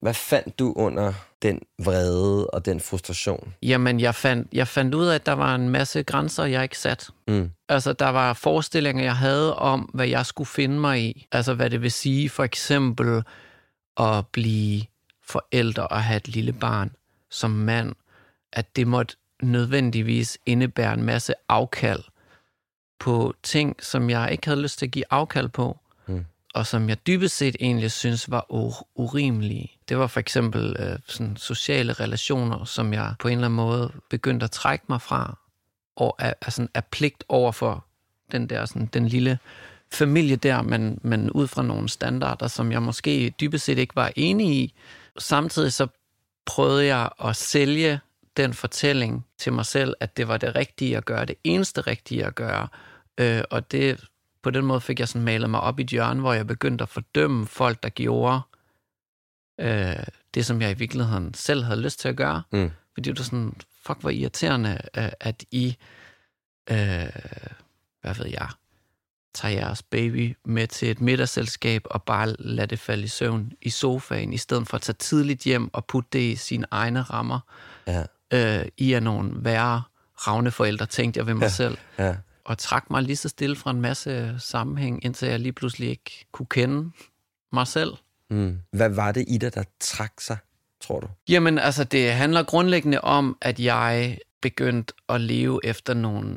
Hvad 0.00 0.14
fandt 0.14 0.58
du 0.58 0.72
under 0.76 1.12
den 1.42 1.60
vrede 1.78 2.46
og 2.46 2.64
den 2.64 2.80
frustration? 2.80 3.54
Jamen, 3.62 4.00
jeg 4.00 4.14
fandt, 4.14 4.48
jeg 4.52 4.68
fandt 4.68 4.94
ud 4.94 5.06
af, 5.06 5.14
at 5.14 5.26
der 5.26 5.32
var 5.32 5.54
en 5.54 5.68
masse 5.68 6.02
grænser, 6.02 6.44
jeg 6.44 6.62
ikke 6.62 6.78
sat. 6.78 7.10
Mm. 7.28 7.50
Altså, 7.68 7.92
der 7.92 8.08
var 8.08 8.32
forestillinger, 8.32 9.04
jeg 9.04 9.16
havde 9.16 9.56
om, 9.56 9.80
hvad 9.80 10.06
jeg 10.06 10.26
skulle 10.26 10.48
finde 10.48 10.80
mig 10.80 11.00
i. 11.00 11.26
Altså, 11.32 11.54
hvad 11.54 11.70
det 11.70 11.82
vil 11.82 11.92
sige, 11.92 12.30
for 12.30 12.44
eksempel 12.44 13.22
at 13.96 14.26
blive 14.26 14.82
forældre 15.26 15.86
og 15.86 16.02
have 16.02 16.16
et 16.16 16.28
lille 16.28 16.52
barn 16.52 16.90
som 17.30 17.50
mand. 17.50 17.94
At 18.52 18.76
det 18.76 18.86
måtte 18.86 19.16
nødvendigvis 19.42 20.38
indebære 20.46 20.94
en 20.94 21.02
masse 21.02 21.34
afkald 21.48 22.02
på 23.00 23.34
ting, 23.42 23.76
som 23.80 24.10
jeg 24.10 24.32
ikke 24.32 24.46
havde 24.46 24.60
lyst 24.62 24.78
til 24.78 24.86
at 24.86 24.92
give 24.92 25.04
afkald 25.10 25.48
på 25.48 25.78
og 26.58 26.66
som 26.66 26.88
jeg 26.88 27.06
dybest 27.06 27.36
set 27.36 27.56
egentlig 27.60 27.92
synes 27.92 28.30
var 28.30 28.46
urimelige. 28.94 29.72
Det 29.88 29.98
var 29.98 30.06
for 30.06 30.20
eksempel 30.20 30.76
øh, 30.78 30.98
sådan 31.06 31.36
sociale 31.36 31.92
relationer, 31.92 32.64
som 32.64 32.92
jeg 32.92 33.14
på 33.18 33.28
en 33.28 33.32
eller 33.34 33.46
anden 33.46 33.56
måde 33.56 33.92
begyndte 34.10 34.44
at 34.44 34.50
trække 34.50 34.84
mig 34.88 35.02
fra, 35.02 35.38
og 35.96 36.16
er, 36.18 36.34
er, 36.40 36.50
sådan, 36.50 36.68
er 36.74 36.80
pligt 36.80 37.24
over 37.28 37.52
for 37.52 37.84
den 38.32 38.46
der 38.46 38.66
sådan, 38.66 38.86
den 38.86 39.08
lille 39.08 39.38
familie 39.92 40.36
der, 40.36 40.62
men, 40.62 40.98
men 41.02 41.30
ud 41.30 41.46
fra 41.46 41.62
nogle 41.62 41.88
standarder, 41.88 42.48
som 42.48 42.72
jeg 42.72 42.82
måske 42.82 43.34
dybest 43.40 43.64
set 43.64 43.78
ikke 43.78 43.96
var 43.96 44.12
enig 44.16 44.56
i. 44.56 44.74
Samtidig 45.18 45.72
så 45.72 45.86
prøvede 46.46 46.86
jeg 46.86 47.08
at 47.24 47.36
sælge 47.36 48.00
den 48.36 48.54
fortælling 48.54 49.26
til 49.38 49.52
mig 49.52 49.66
selv, 49.66 49.94
at 50.00 50.16
det 50.16 50.28
var 50.28 50.36
det 50.36 50.54
rigtige 50.54 50.96
at 50.96 51.04
gøre, 51.04 51.24
det 51.24 51.36
eneste 51.44 51.80
rigtige 51.80 52.26
at 52.26 52.34
gøre. 52.34 52.68
Øh, 53.18 53.42
og 53.50 53.72
det, 53.72 54.04
på 54.42 54.50
den 54.50 54.64
måde 54.64 54.80
fik 54.80 55.00
jeg 55.00 55.08
sådan 55.08 55.24
malet 55.24 55.50
mig 55.50 55.60
op 55.60 55.78
i 55.78 55.82
et 55.82 55.88
hjørne, 55.88 56.20
hvor 56.20 56.32
jeg 56.32 56.46
begyndte 56.46 56.82
at 56.82 56.88
fordømme 56.88 57.46
folk, 57.46 57.82
der 57.82 57.88
gjorde 57.88 58.40
øh, 59.60 59.96
det, 60.34 60.46
som 60.46 60.62
jeg 60.62 60.70
i 60.70 60.74
virkeligheden 60.74 61.34
selv 61.34 61.62
havde 61.64 61.80
lyst 61.80 62.00
til 62.00 62.08
at 62.08 62.16
gøre. 62.16 62.42
Mm. 62.52 62.70
Fordi 62.94 63.10
det 63.10 63.18
var 63.18 63.24
sådan, 63.24 63.54
fuck, 63.86 64.00
hvor 64.00 64.10
irriterende, 64.10 64.78
øh, 64.96 65.08
at 65.20 65.44
I, 65.50 65.76
øh, 66.70 66.76
hvad 68.00 68.14
ved 68.18 68.26
jeg, 68.26 68.48
tager 69.34 69.54
jeres 69.54 69.82
baby 69.82 70.36
med 70.44 70.66
til 70.66 70.90
et 70.90 71.00
middagsselskab 71.00 71.82
og 71.84 72.02
bare 72.02 72.26
lader 72.38 72.66
det 72.66 72.78
falde 72.78 73.04
i 73.04 73.08
søvn 73.08 73.52
i 73.62 73.70
sofaen, 73.70 74.32
i 74.32 74.36
stedet 74.38 74.68
for 74.68 74.74
at 74.76 74.82
tage 74.82 74.96
tidligt 74.98 75.42
hjem 75.42 75.74
og 75.74 75.84
putte 75.84 76.08
det 76.12 76.18
i 76.32 76.36
sine 76.36 76.66
egne 76.70 77.02
rammer. 77.02 77.40
Ja. 77.86 78.02
Øh, 78.32 78.66
I 78.76 78.92
er 78.92 79.00
nogle 79.00 79.30
værre 79.34 79.82
ravne 80.26 80.50
forældre, 80.50 80.86
tænkte 80.86 81.18
jeg 81.18 81.26
ved 81.26 81.34
mig 81.34 81.42
Ja. 81.42 81.48
selv. 81.48 81.78
Ja. 81.98 82.16
Og 82.48 82.58
trak 82.58 82.90
mig 82.90 83.02
lige 83.02 83.16
så 83.16 83.28
stille 83.28 83.56
fra 83.56 83.70
en 83.70 83.80
masse 83.80 84.34
sammenhæng, 84.38 85.04
indtil 85.04 85.28
jeg 85.28 85.40
lige 85.40 85.52
pludselig 85.52 85.88
ikke 85.88 86.26
kunne 86.32 86.46
kende 86.46 86.90
mig 87.52 87.66
selv. 87.66 87.92
Mm. 88.30 88.58
Hvad 88.70 88.88
var 88.88 89.12
det 89.12 89.24
i 89.28 89.38
dig, 89.38 89.54
der 89.54 89.64
trak 89.80 90.20
sig, 90.20 90.36
tror 90.80 91.00
du? 91.00 91.08
Jamen, 91.28 91.58
altså, 91.58 91.84
det 91.84 92.12
handler 92.12 92.42
grundlæggende 92.42 93.00
om, 93.00 93.38
at 93.40 93.60
jeg 93.60 94.18
begyndte 94.40 94.94
at 95.08 95.20
leve 95.20 95.60
efter 95.64 95.94
nogle 95.94 96.36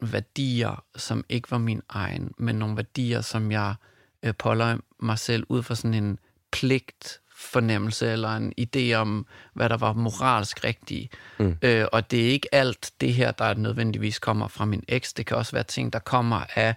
værdier, 0.00 0.84
som 0.96 1.24
ikke 1.28 1.50
var 1.50 1.58
min 1.58 1.82
egen, 1.88 2.32
men 2.38 2.56
nogle 2.56 2.76
værdier, 2.76 3.20
som 3.20 3.52
jeg 3.52 3.74
øh, 4.22 4.34
pålagde 4.38 4.78
mig 5.00 5.18
selv 5.18 5.44
ud 5.48 5.62
fra 5.62 5.74
sådan 5.74 5.94
en 5.94 6.18
pligt 6.52 7.20
fornemmelse 7.42 8.12
eller 8.12 8.36
en 8.36 8.52
idé 8.60 8.92
om, 8.94 9.26
hvad 9.54 9.68
der 9.68 9.76
var 9.76 9.92
moralsk 9.92 10.64
rigtigt. 10.64 11.12
Mm. 11.38 11.56
Øh, 11.62 11.86
og 11.92 12.10
det 12.10 12.20
er 12.26 12.30
ikke 12.30 12.54
alt 12.54 12.90
det 13.00 13.14
her, 13.14 13.30
der 13.30 13.54
nødvendigvis 13.54 14.18
kommer 14.18 14.48
fra 14.48 14.64
min 14.64 14.82
eks. 14.88 15.12
Det 15.12 15.26
kan 15.26 15.36
også 15.36 15.52
være 15.52 15.62
ting, 15.64 15.92
der 15.92 15.98
kommer 15.98 16.40
af 16.54 16.74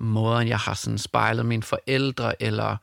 måden, 0.00 0.48
jeg 0.48 0.58
har 0.58 0.74
sådan 0.74 0.98
spejlet 0.98 1.46
mine 1.46 1.62
forældre, 1.62 2.42
eller, 2.42 2.76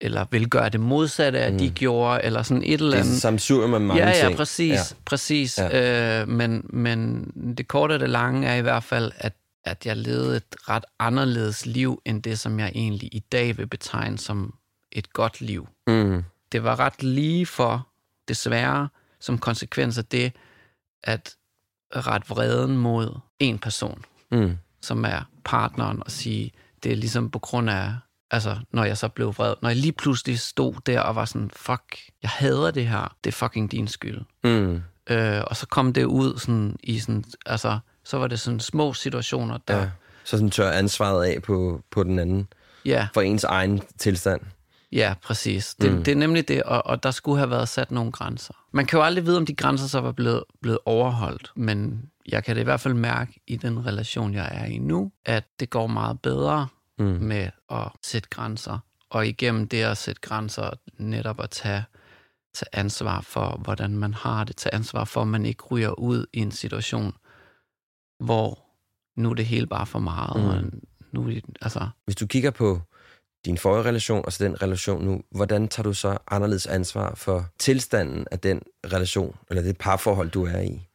eller 0.00 0.24
vil 0.30 0.48
gøre 0.48 0.68
det 0.68 0.80
modsatte 0.80 1.38
af, 1.38 1.52
mm. 1.52 1.58
de 1.58 1.70
gjorde, 1.70 2.24
eller 2.24 2.42
sådan 2.42 2.62
et 2.62 2.72
eller 2.72 2.90
Det 2.90 2.96
er 2.98 3.00
andet. 3.04 3.20
samsur 3.20 3.66
med 3.66 3.78
mange 3.78 4.06
Ja, 4.06 4.12
ting. 4.20 4.30
ja, 4.30 4.36
præcis. 4.36 4.72
Ja. 4.72 4.96
præcis. 5.04 5.58
Ja. 5.58 6.20
Øh, 6.22 6.28
men, 6.28 6.66
men 6.72 7.24
det 7.58 7.68
korte 7.68 7.92
og 7.92 8.00
det 8.00 8.10
lange 8.10 8.48
er 8.48 8.54
i 8.54 8.60
hvert 8.60 8.84
fald, 8.84 9.12
at, 9.16 9.32
at 9.64 9.86
jeg 9.86 9.96
levede 9.96 10.36
et 10.36 10.44
ret 10.68 10.84
anderledes 10.98 11.66
liv, 11.66 12.02
end 12.04 12.22
det, 12.22 12.38
som 12.38 12.60
jeg 12.60 12.72
egentlig 12.74 13.14
i 13.14 13.18
dag 13.32 13.58
vil 13.58 13.66
betegne 13.66 14.18
som 14.18 14.54
et 14.92 15.12
godt 15.12 15.40
liv. 15.40 15.68
Mm. 15.86 16.24
Det 16.52 16.64
var 16.64 16.80
ret 16.80 17.02
lige 17.02 17.46
for, 17.46 17.88
desværre, 18.28 18.88
som 19.20 19.38
konsekvens 19.38 19.98
af 19.98 20.04
det, 20.04 20.32
at 21.02 21.34
ret 21.96 22.30
vreden 22.30 22.76
mod 22.78 23.18
en 23.38 23.58
person, 23.58 24.04
Mm. 24.30 24.58
som 24.82 25.04
er 25.04 25.20
partneren, 25.44 26.02
og 26.04 26.10
sige, 26.10 26.52
det 26.82 26.92
er 26.92 26.96
ligesom 26.96 27.30
på 27.30 27.38
grund 27.38 27.70
af, 27.70 27.92
altså 28.30 28.56
når 28.72 28.84
jeg 28.84 28.98
så 28.98 29.08
blev 29.08 29.28
vred, 29.28 29.54
når 29.62 29.68
jeg 29.68 29.76
lige 29.76 29.92
pludselig 29.92 30.38
stod 30.40 30.74
der 30.86 31.00
og 31.00 31.14
var 31.16 31.24
sådan, 31.24 31.50
fuck, 31.56 31.98
jeg 32.22 32.30
hader 32.30 32.70
det 32.70 32.86
her, 32.86 33.16
det 33.24 33.30
er 33.30 33.32
fucking 33.32 33.70
din 33.72 33.88
skyld. 33.88 34.20
Mm. 34.44 34.82
Øh, 35.10 35.42
og 35.46 35.56
så 35.56 35.66
kom 35.66 35.92
det 35.92 36.04
ud 36.04 36.38
sådan 36.38 36.76
i 36.82 36.98
sådan, 36.98 37.24
altså, 37.46 37.78
så 38.04 38.18
var 38.18 38.26
det 38.26 38.40
sådan 38.40 38.60
små 38.60 38.92
situationer, 38.92 39.58
der, 39.68 39.76
Ja. 39.78 39.90
Så 40.24 40.30
sådan 40.36 40.50
tør 40.50 40.70
ansvaret 40.70 41.24
af 41.24 41.42
på, 41.42 41.82
på 41.90 42.02
den 42.02 42.18
anden 42.18 42.48
Ja, 42.84 43.08
for 43.14 43.20
ens 43.20 43.44
egen 43.44 43.82
tilstand. 43.98 44.40
Ja 44.94 45.14
præcis. 45.22 45.74
Det, 45.74 45.92
mm. 45.92 46.04
det 46.04 46.12
er 46.12 46.16
nemlig 46.16 46.48
det, 46.48 46.62
og, 46.62 46.86
og 46.86 47.02
der 47.02 47.10
skulle 47.10 47.38
have 47.38 47.50
været 47.50 47.68
sat 47.68 47.90
nogle 47.90 48.12
grænser. 48.12 48.54
Man 48.72 48.86
kan 48.86 48.98
jo 48.98 49.04
aldrig 49.04 49.26
vide, 49.26 49.36
om 49.36 49.46
de 49.46 49.54
grænser 49.54 49.86
så 49.86 50.00
var 50.00 50.12
blevet, 50.12 50.44
blevet 50.62 50.78
overholdt, 50.84 51.52
men 51.56 52.10
jeg 52.28 52.44
kan 52.44 52.56
det 52.56 52.60
i 52.60 52.64
hvert 52.64 52.80
fald 52.80 52.94
mærke 52.94 53.40
i 53.46 53.56
den 53.56 53.86
relation, 53.86 54.34
jeg 54.34 54.48
er 54.52 54.64
i 54.64 54.78
nu, 54.78 55.12
at 55.24 55.44
det 55.60 55.70
går 55.70 55.86
meget 55.86 56.20
bedre 56.20 56.68
mm. 56.98 57.04
med 57.04 57.48
at 57.70 57.88
sætte 58.02 58.28
grænser. 58.28 58.78
Og 59.10 59.26
igennem 59.26 59.68
det 59.68 59.82
at 59.82 59.98
sætte 59.98 60.20
grænser, 60.20 60.70
netop 60.98 61.40
at 61.40 61.50
tage, 61.50 61.84
tage 62.54 62.68
ansvar 62.72 63.20
for, 63.20 63.60
hvordan 63.64 63.96
man 63.96 64.14
har 64.14 64.44
det, 64.44 64.56
tage 64.56 64.74
ansvar 64.74 65.04
for, 65.04 65.20
at 65.20 65.28
man 65.28 65.46
ikke 65.46 65.62
ryger 65.62 65.90
ud 65.90 66.26
i 66.32 66.38
en 66.38 66.50
situation, 66.50 67.14
hvor 68.20 68.58
nu 69.16 69.30
er 69.30 69.34
det 69.34 69.46
hele 69.46 69.66
bare 69.66 69.86
for 69.86 69.98
meget. 69.98 70.42
Mm. 70.42 70.48
Og 70.48 70.80
nu, 71.12 71.40
altså, 71.60 71.88
Hvis 72.04 72.16
du 72.16 72.26
kigger 72.26 72.50
på 72.50 72.80
din 73.44 73.58
forrige 73.58 73.84
relation 73.84 74.24
og 74.24 74.32
så 74.32 74.44
den 74.44 74.62
relation 74.62 75.04
nu, 75.04 75.22
hvordan 75.30 75.68
tager 75.68 75.84
du 75.84 75.94
så 75.94 76.18
anderledes 76.28 76.66
ansvar 76.66 77.14
for 77.14 77.46
tilstanden 77.58 78.26
af 78.30 78.38
den 78.38 78.62
relation, 78.92 79.36
eller 79.50 79.62
det 79.62 79.78
parforhold, 79.78 80.30
du 80.30 80.46
er 80.46 80.60
i? 80.60 80.88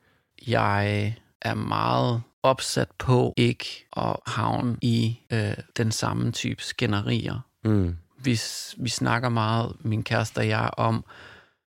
jeg 0.48 1.16
er 1.42 1.54
meget 1.54 2.22
opsat 2.44 2.90
på 2.98 3.34
ikke 3.38 3.88
at 3.98 4.16
havne 4.28 4.78
i 4.82 5.20
øh, 5.34 5.58
den 5.78 5.92
samme 5.92 6.32
type 6.32 6.64
skænderier. 6.64 7.40
Mm. 7.64 7.98
Vi, 8.18 8.40
vi 8.78 8.90
snakker 8.90 9.30
meget, 9.30 9.76
min 9.80 10.04
kæreste 10.04 10.38
og 10.38 10.48
jeg, 10.48 10.70
om 10.78 11.06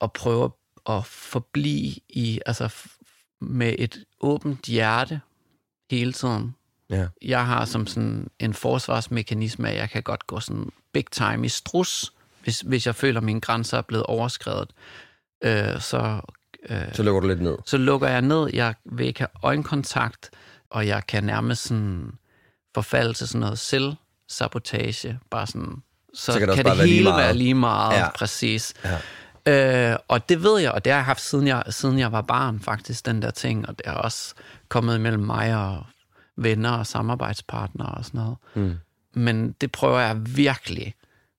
at 0.01 0.13
prøve 0.13 0.51
at 0.89 1.07
forblive 1.07 1.95
i, 2.09 2.41
altså 2.47 2.75
med 3.41 3.75
et 3.79 4.05
åbent 4.21 4.67
hjerte 4.67 5.21
hele 5.91 6.13
tiden. 6.13 6.55
Ja. 6.91 7.07
Jeg 7.23 7.47
har 7.47 7.65
som 7.65 7.87
sådan 7.87 8.31
en 8.39 8.55
forsvarsmekanisme, 8.55 9.69
at 9.71 9.77
jeg 9.77 9.91
kan 9.91 10.03
godt 10.03 10.27
gå 10.27 10.41
sådan 10.41 10.71
big 10.93 11.05
time 11.11 11.47
i 11.47 11.49
strus, 11.49 12.13
hvis, 12.45 12.61
hvis 12.61 12.87
jeg 12.87 12.95
føler, 12.95 13.21
at 13.21 13.25
mine 13.25 13.41
grænser 13.41 13.79
er 13.79 13.83
blevet 13.83 14.07
overskrevet. 14.07 14.71
Øh, 15.45 15.81
så 15.81 16.21
øh, 16.69 16.95
Så 16.95 17.03
lukker 17.03 17.21
du 17.21 17.29
lidt 17.29 17.41
ned. 17.43 17.57
så 17.67 17.77
lukker 17.77 18.09
jeg 18.09 18.23
ned, 18.23 18.51
jeg 18.53 18.75
vil 18.85 19.07
ikke 19.07 19.21
have 19.21 19.29
øjenkontakt, 19.43 20.31
og 20.71 20.87
jeg 20.87 21.07
kan 21.07 21.25
nærmest 21.25 21.63
sådan 21.63 22.13
forfalde 22.75 23.13
til 23.13 23.29
sådan 23.29 23.41
noget 23.41 23.59
selvsabotage, 23.59 25.19
bare 25.31 25.47
sådan, 25.47 25.83
så, 26.15 26.33
Så 26.33 26.39
kan 26.39 26.49
det 26.49 26.57
kan, 26.57 26.65
det 26.65 26.77
være 26.79 26.87
lige 26.87 26.95
hele 26.97 27.05
meget. 27.11 27.25
være 27.25 27.35
lige 27.35 27.55
meget, 27.55 27.99
ja. 27.99 28.11
præcis. 28.11 28.75
Ja. 29.47 29.93
Øh, 29.93 29.99
og 30.09 30.29
det 30.29 30.43
ved 30.43 30.59
jeg, 30.61 30.73
og 30.73 30.85
det 30.85 30.93
har 30.93 30.99
jeg 30.99 31.05
haft 31.05 31.21
siden 31.23 31.47
jeg, 31.47 31.63
siden 31.71 31.99
jeg 31.99 32.13
var 32.13 32.23
barn 32.23 32.61
faktisk, 32.61 33.07
den 33.07 33.23
der 33.23 33.31
ting, 33.31 33.69
og 33.69 33.79
det 33.79 33.87
er 33.87 33.93
også 33.93 34.35
kommet 34.69 35.01
mellem 35.01 35.23
mig 35.23 35.57
og 35.57 35.87
venner 36.37 36.71
og 36.71 36.87
samarbejdspartnere 36.87 37.89
og 37.89 38.05
sådan 38.05 38.21
noget. 38.21 38.37
Mm. 38.55 38.75
Men 39.15 39.53
det 39.53 39.73
prøver 39.73 40.01
jeg 40.01 40.37
virkelig 40.37 40.95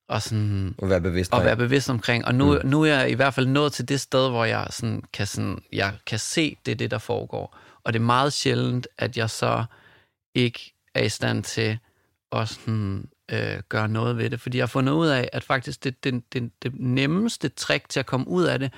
at 0.09 0.23
sådan 0.23 0.75
At 0.81 0.89
være 0.89 1.01
bevidst. 1.01 1.33
at 1.33 1.45
være 1.45 1.57
bevidst 1.57 1.89
omkring. 1.89 2.25
Og 2.25 2.35
nu, 2.35 2.53
mm. 2.53 2.69
nu 2.69 2.83
er 2.83 2.87
jeg 2.87 3.11
i 3.11 3.13
hvert 3.13 3.33
fald 3.33 3.47
nået 3.47 3.73
til 3.73 3.89
det 3.89 4.01
sted, 4.01 4.29
hvor 4.29 4.45
jeg, 4.45 4.67
sådan 4.69 5.03
kan, 5.13 5.27
sådan, 5.27 5.61
jeg 5.73 5.93
kan 6.07 6.19
se, 6.19 6.57
det 6.65 6.71
er 6.71 6.75
det, 6.75 6.91
der 6.91 6.97
foregår. 6.97 7.57
Og 7.83 7.93
det 7.93 7.99
er 7.99 8.03
meget 8.03 8.33
sjældent, 8.33 8.87
at 8.97 9.17
jeg 9.17 9.29
så 9.29 9.63
ikke 10.35 10.73
er 10.95 11.03
i 11.03 11.09
stand 11.09 11.43
til 11.43 11.79
at 12.31 12.49
sådan, 12.49 13.09
øh, 13.31 13.59
gøre 13.69 13.87
noget 13.87 14.17
ved 14.17 14.29
det. 14.29 14.41
Fordi 14.41 14.57
jeg 14.57 14.63
har 14.63 14.67
fundet 14.67 14.93
ud 14.93 15.07
af, 15.07 15.29
at 15.33 15.43
faktisk 15.43 15.83
det, 15.83 16.03
det, 16.03 16.33
det, 16.33 16.51
det 16.63 16.79
nemmeste 16.79 17.49
trick 17.49 17.89
til 17.89 17.99
at 17.99 18.05
komme 18.05 18.27
ud 18.27 18.43
af 18.43 18.59
det, 18.59 18.73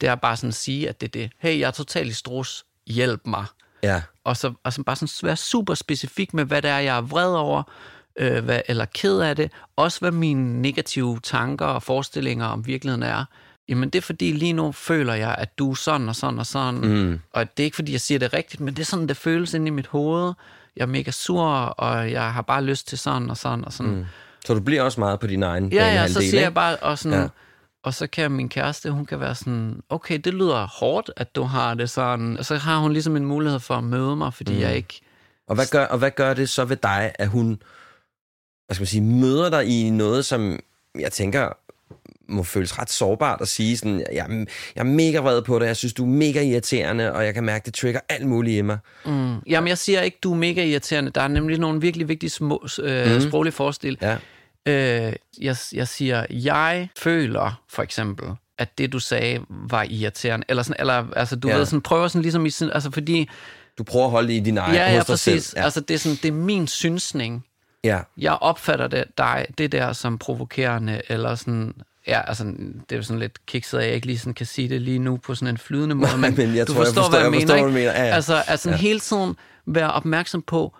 det 0.00 0.08
er 0.08 0.14
bare 0.14 0.36
sådan 0.36 0.48
at 0.48 0.54
sige, 0.54 0.88
at 0.88 1.00
det 1.00 1.06
er 1.06 1.10
det. 1.10 1.30
Hey, 1.38 1.58
jeg 1.58 1.66
er 1.66 1.70
totalt 1.70 2.08
i 2.08 2.12
strus. 2.12 2.64
Hjælp 2.86 3.20
mig 3.26 3.44
Ja. 3.82 4.02
og 4.24 4.36
så, 4.36 4.52
og 4.64 4.72
så 4.72 4.82
bare 4.82 4.96
sådan 4.96 5.26
være 5.28 5.36
super 5.36 5.74
specifik 5.74 6.34
med, 6.34 6.44
hvad 6.44 6.62
det 6.62 6.70
er, 6.70 6.78
jeg 6.78 6.96
er 6.96 7.00
vred 7.00 7.32
over, 7.32 7.62
øh, 8.18 8.44
hvad, 8.44 8.60
eller 8.68 8.84
ked 8.84 9.20
af 9.20 9.36
det. 9.36 9.52
Også 9.76 10.00
hvad 10.00 10.10
mine 10.10 10.62
negative 10.62 11.20
tanker 11.22 11.66
og 11.66 11.82
forestillinger 11.82 12.46
om 12.46 12.66
virkeligheden 12.66 13.02
er. 13.02 13.24
Jamen 13.68 13.90
det 13.90 13.98
er 13.98 14.02
fordi, 14.02 14.32
lige 14.32 14.52
nu 14.52 14.72
føler 14.72 15.14
jeg, 15.14 15.34
at 15.38 15.58
du 15.58 15.70
er 15.70 15.74
sådan 15.74 16.08
og 16.08 16.16
sådan 16.16 16.38
og 16.38 16.46
sådan. 16.46 16.80
Mm. 16.80 17.20
Og 17.32 17.56
det 17.56 17.62
er 17.62 17.64
ikke 17.64 17.74
fordi, 17.74 17.92
jeg 17.92 18.00
siger 18.00 18.18
det 18.18 18.32
rigtigt, 18.32 18.60
men 18.60 18.74
det 18.74 18.80
er 18.80 18.86
sådan, 18.86 19.08
det 19.08 19.16
føles 19.16 19.54
inde 19.54 19.66
i 19.66 19.70
mit 19.70 19.86
hoved. 19.86 20.32
Jeg 20.76 20.82
er 20.82 20.86
mega 20.86 21.10
sur, 21.10 21.44
og 21.50 22.12
jeg 22.12 22.32
har 22.32 22.42
bare 22.42 22.64
lyst 22.64 22.88
til 22.88 22.98
sådan 22.98 23.30
og 23.30 23.36
sådan 23.36 23.64
og 23.64 23.72
sådan. 23.72 23.92
Mm. 23.94 24.04
Så 24.46 24.54
du 24.54 24.60
bliver 24.60 24.82
også 24.82 25.00
meget 25.00 25.20
på 25.20 25.26
din 25.26 25.42
egen 25.42 25.72
Ja, 25.72 25.94
ja, 25.94 26.08
så 26.08 26.20
siger 26.20 26.40
jeg 26.40 26.54
bare, 26.54 26.76
og 26.76 26.98
sådan, 26.98 27.20
Ja. 27.20 27.28
Og 27.84 27.94
så 27.94 28.06
kan 28.06 28.30
min 28.30 28.48
kæreste, 28.48 28.90
hun 28.90 29.06
kan 29.06 29.20
være 29.20 29.34
sådan, 29.34 29.82
okay, 29.88 30.18
det 30.18 30.34
lyder 30.34 30.66
hårdt, 30.66 31.10
at 31.16 31.34
du 31.34 31.42
har 31.42 31.74
det 31.74 31.90
sådan. 31.90 32.36
Og 32.38 32.44
så 32.44 32.56
har 32.56 32.78
hun 32.78 32.92
ligesom 32.92 33.16
en 33.16 33.24
mulighed 33.24 33.60
for 33.60 33.74
at 33.74 33.84
møde 33.84 34.16
mig, 34.16 34.34
fordi 34.34 34.52
mm. 34.52 34.60
jeg 34.60 34.76
ikke 34.76 35.00
Og 35.46 35.54
hvad, 35.54 35.66
gør, 35.70 35.84
og 35.84 35.98
hvad 35.98 36.10
gør 36.10 36.34
det 36.34 36.48
så 36.48 36.64
ved 36.64 36.76
dig, 36.76 37.12
at 37.18 37.28
hun 37.28 37.62
hvad 38.66 38.74
skal 38.74 38.82
man 38.82 38.86
sige, 38.86 39.02
møder 39.02 39.50
dig 39.50 39.66
i 39.66 39.90
noget, 39.90 40.24
som 40.24 40.58
jeg 40.98 41.12
tænker 41.12 41.52
må 42.28 42.42
føles 42.42 42.78
ret 42.78 42.90
sårbart 42.90 43.40
at 43.40 43.48
sige 43.48 43.76
sådan, 43.76 44.00
jeg, 44.12 44.46
jeg 44.76 44.80
er 44.80 44.84
mega 44.84 45.18
vred 45.18 45.42
på 45.42 45.58
dig, 45.58 45.66
jeg 45.66 45.76
synes, 45.76 45.92
du 45.92 46.04
er 46.04 46.08
mega 46.08 46.42
irriterende, 46.42 47.12
og 47.12 47.24
jeg 47.24 47.34
kan 47.34 47.44
mærke, 47.44 47.66
det 47.66 47.74
trigger 47.74 48.00
alt 48.08 48.26
muligt 48.26 48.58
i 48.58 48.62
mig. 48.62 48.78
Mm. 49.06 49.38
Jamen, 49.46 49.68
jeg 49.68 49.78
siger 49.78 50.00
ikke, 50.00 50.18
du 50.22 50.32
er 50.32 50.36
mega 50.36 50.64
irriterende. 50.64 51.10
Der 51.10 51.20
er 51.20 51.28
nemlig 51.28 51.58
nogle 51.58 51.80
virkelig 51.80 52.08
vigtige 52.08 52.30
små, 52.30 52.66
øh, 52.82 53.14
mm. 53.14 53.20
sproglige 53.20 53.52
forestil. 53.52 53.98
Ja. 54.02 54.16
Øh, 54.68 55.12
jeg, 55.40 55.56
jeg 55.72 55.88
siger, 55.88 56.26
jeg 56.30 56.88
føler 56.98 57.62
for 57.68 57.82
eksempel, 57.82 58.26
at 58.58 58.78
det, 58.78 58.92
du 58.92 58.98
sagde, 58.98 59.40
var 59.48 59.82
irriterende. 59.90 60.46
Eller, 60.48 60.62
sådan, 60.62 60.76
eller 60.80 61.06
altså, 61.16 61.36
du 61.36 61.48
Ja. 61.48 61.56
ved, 61.56 61.66
sådan, 61.66 61.80
prøver 61.80 62.08
sådan 62.08 62.22
ligesom 62.22 62.46
i 62.46 62.50
sådan, 62.50 62.74
altså 62.74 62.90
fordi, 62.90 63.28
Du 63.78 63.82
prøver 63.84 64.04
at 64.04 64.10
holde 64.10 64.36
i 64.36 64.40
din 64.40 64.58
egen, 64.58 64.74
ja, 64.74 64.94
ja, 64.94 65.02
præcis. 65.04 65.44
selv. 65.44 65.58
Ja. 65.60 65.64
Altså, 65.64 65.80
det 65.80 65.94
er, 65.94 65.98
sådan, 65.98 66.18
det 66.22 66.28
er 66.28 66.32
min 66.32 66.66
synsning. 66.66 67.44
ja. 67.84 68.00
Jeg 68.18 68.32
opfatter 68.32 68.86
det, 68.88 69.04
dig, 69.18 69.46
det 69.58 69.72
der 69.72 69.92
som 69.92 70.18
provokerende, 70.18 71.02
eller 71.08 71.34
sådan, 71.34 71.74
ja, 72.06 72.28
altså, 72.28 72.44
det 72.44 72.92
er 72.92 72.96
jo 72.96 73.02
sådan 73.02 73.20
lidt 73.20 73.46
kikset, 73.46 73.78
at 73.78 73.84
jeg 73.86 73.94
ikke 73.94 74.06
lige 74.06 74.18
sådan 74.18 74.34
kan 74.34 74.46
sige 74.46 74.68
det 74.68 74.80
lige 74.82 74.98
nu 74.98 75.16
på 75.16 75.34
sådan 75.34 75.54
en 75.54 75.58
flydende 75.58 75.94
måde, 75.94 76.18
men, 76.18 76.36
men 76.36 76.56
jeg 76.56 76.66
du 76.68 76.72
tror, 76.72 76.80
jeg 76.80 76.86
forstår, 76.86 77.02
forstår- 77.02 77.10
hvad 77.10 77.20
jeg, 77.20 77.32
jeg 77.32 77.40
forstår, 77.42 77.54
mener, 77.54 77.66
ikke? 77.68 77.78
mener. 77.78 77.92
Ja, 77.92 78.04
ja. 78.08 78.14
Altså, 78.14 78.42
altså 78.46 78.70
ja. 78.70 78.76
hele 78.76 79.00
tiden 79.00 79.36
være 79.66 79.92
opmærksom 79.92 80.42
på, 80.42 80.76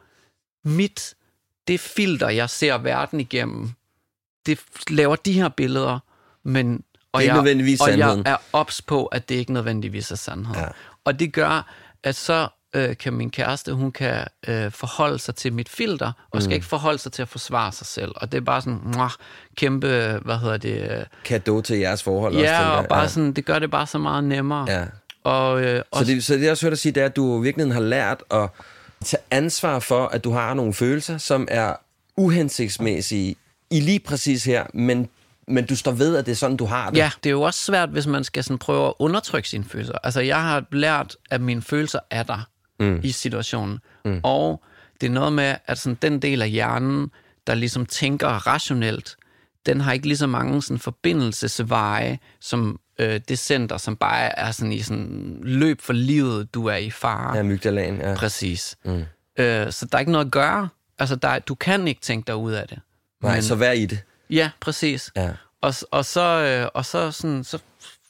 mit, 0.65 1.15
det 1.69 1.81
filter, 1.81 2.29
jeg 2.29 2.51
ser 2.51 2.79
verden 2.79 3.21
igennem, 3.21 3.71
det 4.47 4.59
laver 4.91 5.17
de 5.17 5.33
her 5.33 5.49
billeder, 5.49 5.99
men 6.45 6.83
og 7.13 7.21
Det 7.23 7.29
er 7.29 7.35
jeg, 7.35 7.41
og 7.41 7.57
jeg 7.59 7.79
sandheden. 7.79 8.23
er 8.27 8.37
ops 8.53 8.83
på, 8.83 9.07
at 9.07 9.29
det 9.29 9.35
ikke 9.35 9.53
nødvendigvis 9.53 10.11
er 10.11 10.17
sandhed. 10.17 10.55
Ja. 10.57 10.65
Og 11.05 11.19
det 11.21 11.33
gør, 11.33 11.75
at 12.03 12.15
så 12.15 12.49
øh, 12.75 12.97
kan 12.97 13.13
min 13.13 13.31
kæreste, 13.31 13.73
hun 13.73 13.93
kan 13.93 14.25
øh, 14.49 14.73
forholde 14.73 15.19
sig 15.19 15.35
til 15.35 15.53
mit 15.53 15.69
filter, 15.69 16.13
og 16.31 16.43
skal 16.43 16.51
Mm. 16.51 16.55
ikke 16.55 16.67
forholde 16.67 16.99
sig 16.99 17.13
til 17.13 17.23
at 17.23 17.29
forsvare 17.29 17.73
sig 17.73 17.87
selv. 17.87 18.13
Og 18.17 18.33
det 18.33 18.39
er 18.39 18.43
bare 18.43 18.61
sådan, 18.61 18.81
mwah, 18.85 19.11
kæmpe, 19.57 20.21
hvad 20.25 20.39
hedder 20.39 20.57
det? 20.57 20.91
Øh, 20.99 21.05
Kado 21.25 21.61
til 21.61 21.79
jeres 21.79 22.03
forhold 22.03 22.35
også, 22.35 22.45
ja, 22.47 22.53
tænker 22.59 22.71
og 22.71 22.81
jeg. 22.83 22.89
bare 22.89 23.01
ja. 23.01 23.09
sådan, 23.09 23.33
det 23.33 23.45
gør 23.45 23.59
det 23.59 23.71
bare 23.71 23.87
så 23.87 23.99
meget 23.99 24.25
nemmere. 24.25 24.67
Ja. 24.71 24.85
Og, 25.25 25.63
øh, 25.63 25.83
og 25.91 25.99
Så 25.99 26.05
det, 26.05 26.25
så 26.25 26.35
det 26.35 26.43
jeg 26.43 26.51
også 26.51 26.67
hørt 26.67 26.71
dig 26.71 26.79
sige, 26.79 26.93
det 26.93 27.01
er, 27.01 27.07
at 27.07 27.17
du 27.17 27.41
i 27.41 27.43
virkeligheden 27.43 27.73
har 27.75 27.81
lært 27.89 28.23
at 28.31 28.49
tage 29.05 29.21
ansvar 29.31 29.79
for, 29.79 30.07
at 30.07 30.25
du 30.25 30.33
har 30.33 30.55
nogle 30.55 30.75
følelser, 30.75 31.19
som 31.19 31.49
er 31.51 31.75
uhensigtsmæssige 32.17 33.37
i 33.71 33.81
lige 33.81 34.01
præcis 34.01 34.45
her, 34.45 34.67
men, 34.75 35.09
men 35.49 35.67
du 35.67 35.77
står 35.77 35.93
ved, 35.93 36.17
at 36.17 36.27
det 36.27 36.33
er 36.33 36.37
sådan, 36.37 36.57
du 36.57 36.65
har 36.65 36.91
det. 36.91 36.97
Ja, 36.97 37.11
det 37.25 37.31
er 37.31 37.33
jo 37.33 37.43
også 37.43 37.65
svært, 37.65 37.89
hvis 37.89 38.07
man 38.07 38.25
skal 38.25 38.45
sådan 38.45 38.59
prøve 38.59 38.87
at 38.89 38.95
undertrykke 38.99 39.49
sine 39.49 39.65
følelser. 39.65 39.95
Altså, 40.03 40.21
jeg 40.21 40.43
har 40.43 40.65
lært, 40.73 41.17
at 41.31 41.41
mine 41.41 41.63
følelser 41.63 41.99
er 42.11 42.23
der 42.23 42.49
mm. 42.81 43.01
i 43.03 43.13
situationen. 43.13 43.79
Mm. 44.05 44.21
Og 44.23 44.63
det 45.01 45.07
er 45.07 45.11
noget 45.11 45.33
med, 45.33 45.55
at 45.67 45.79
sådan 45.79 45.99
den 46.03 46.23
del 46.23 46.43
af 46.43 46.51
hjernen, 46.51 47.11
der 47.47 47.55
ligesom 47.55 47.87
tænker 47.87 48.29
rationelt, 48.29 49.17
den 49.67 49.81
har 49.81 49.93
ikke 49.93 50.07
lige 50.07 50.19
så 50.19 50.27
mange 50.27 50.63
sådan 50.63 50.79
forbindelsesveje, 50.79 52.19
som 52.41 52.81
øh, 52.99 53.21
det 53.29 53.39
center, 53.39 53.77
som 53.77 53.97
bare 53.97 54.39
er 54.39 54.51
sådan 54.51 54.73
i 54.73 54.83
sådan 54.83 55.39
løb 55.43 55.81
for 55.81 55.93
livet, 55.93 56.55
du 56.55 56.67
er 56.67 56.77
i 56.77 56.91
fare. 56.91 57.37
Ja, 57.37 57.43
mygdalagen, 57.43 57.97
ja. 58.01 58.15
Præcis. 58.15 58.77
Mm. 58.85 59.05
Øh, 59.39 59.73
så 59.73 59.87
der 59.93 59.97
er 59.97 60.01
ikke 60.01 60.13
noget 60.13 60.27
at 60.27 60.33
gøre. 60.33 60.69
Altså, 60.99 61.17
der, 61.17 61.39
du 61.39 61.55
kan 61.55 61.89
ikke 61.89 62.01
tænke 62.01 62.27
dig 62.27 62.37
ud 62.37 62.53
af 62.53 62.69
det. 62.69 62.79
Nej, 63.23 63.35
men... 63.35 63.43
så 63.43 63.55
vær 63.55 63.73
i 63.73 63.87
det. 63.87 64.01
Ja, 64.31 64.51
præcis. 64.61 65.13
Ja. 65.17 65.31
Og, 65.61 65.75
og, 65.91 66.05
så, 66.05 66.21
øh, 66.21 66.69
og 66.75 66.85
så, 66.85 67.11
sådan, 67.11 67.45
så 67.45 67.59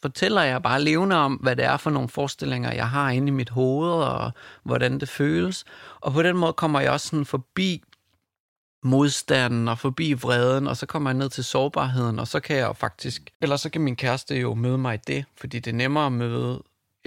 fortæller 0.02 0.42
jeg 0.42 0.62
bare 0.62 0.82
levende 0.82 1.16
om, 1.16 1.34
hvad 1.34 1.56
det 1.56 1.64
er 1.64 1.76
for 1.76 1.90
nogle 1.90 2.08
forestillinger, 2.08 2.72
jeg 2.72 2.90
har 2.90 3.10
inde 3.10 3.28
i 3.28 3.30
mit 3.30 3.50
hoved, 3.50 3.90
og 3.90 4.32
hvordan 4.62 5.00
det 5.00 5.08
føles. 5.08 5.64
Og 6.00 6.12
på 6.12 6.22
den 6.22 6.36
måde 6.36 6.52
kommer 6.52 6.80
jeg 6.80 6.90
også 6.90 7.06
sådan 7.08 7.26
forbi 7.26 7.82
modstanden 8.82 9.68
og 9.68 9.78
forbi 9.78 10.12
vreden, 10.12 10.66
og 10.66 10.76
så 10.76 10.86
kommer 10.86 11.10
jeg 11.10 11.16
ned 11.16 11.30
til 11.30 11.44
sårbarheden, 11.44 12.18
og 12.18 12.28
så 12.28 12.40
kan 12.40 12.56
jeg 12.56 12.66
jo 12.66 12.72
faktisk, 12.72 13.30
eller 13.42 13.56
så 13.56 13.70
kan 13.70 13.80
min 13.80 13.96
kæreste 13.96 14.34
jo 14.34 14.54
møde 14.54 14.78
mig 14.78 14.94
i 14.94 14.98
det, 15.06 15.24
fordi 15.36 15.58
det 15.58 15.70
er 15.70 15.76
nemmere 15.76 16.06
at 16.06 16.12
møde 16.12 16.62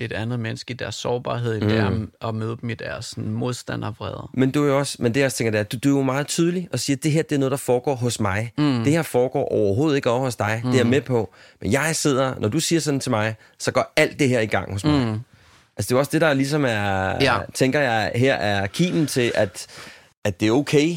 et 0.06 0.12
andet 0.12 0.40
menneske 0.40 0.74
i 0.74 0.78
deres 0.78 0.96
sårbarhed, 0.96 1.56
end 1.56 1.64
mm. 1.64 1.70
det 1.70 1.80
er 2.22 2.28
at 2.28 2.36
møde 2.36 2.58
dem 2.62 2.70
i 2.70 2.74
deres 2.74 3.06
sådan, 3.06 3.32
modstand 3.32 3.84
og 3.84 3.96
vrede. 4.00 4.28
Men 4.34 4.52
du 4.52 4.64
er 4.64 4.68
jo 4.68 4.78
også, 4.80 4.96
men 5.00 5.14
det 5.14 5.20
jeg 5.20 5.26
også 5.26 5.38
tænker, 5.38 5.52
det 5.52 5.60
er, 5.60 5.64
du, 5.64 5.78
du 5.84 5.96
er 5.96 6.00
jo 6.00 6.04
meget 6.04 6.28
tydelig 6.28 6.68
og 6.72 6.80
siger, 6.80 6.98
at 6.98 7.04
det 7.04 7.12
her 7.12 7.22
det 7.22 7.36
er 7.36 7.40
noget, 7.40 7.52
der 7.52 7.58
foregår 7.58 7.96
hos 7.96 8.20
mig. 8.20 8.52
Mm. 8.58 8.84
Det 8.84 8.92
her 8.94 9.02
foregår 9.02 9.52
overhovedet 9.52 9.96
ikke 9.96 10.10
over 10.10 10.20
hos 10.20 10.36
dig. 10.36 10.62
Mm. 10.64 10.70
Det 10.72 10.78
er 10.78 10.84
jeg 10.84 10.90
med 10.90 11.02
på. 11.02 11.34
Men 11.62 11.72
jeg 11.72 11.96
sidder, 11.96 12.34
når 12.40 12.48
du 12.48 12.60
siger 12.60 12.80
sådan 12.80 13.00
til 13.00 13.10
mig, 13.12 13.36
så 13.60 13.72
går 13.72 13.94
alt 13.96 14.20
det 14.20 14.30
her 14.30 14.40
i 14.40 14.46
gang 14.46 14.72
hos 14.72 14.84
mig. 14.84 15.08
Mm. 15.08 15.20
Altså 15.78 15.88
det 15.88 15.92
er 15.92 15.96
jo 15.96 16.00
også 16.00 16.12
det, 16.12 16.22
der 16.22 16.34
ligesom 16.34 16.66
er, 16.66 17.18
Ja. 17.22 17.38
tænker 17.54 17.80
jeg, 17.80 18.12
her 18.16 18.34
er 18.36 18.68
kimen 18.68 19.08
til, 19.08 19.32
at 19.36 19.68
at 20.26 20.40
det 20.40 20.48
er 20.48 20.52
okay, 20.52 20.96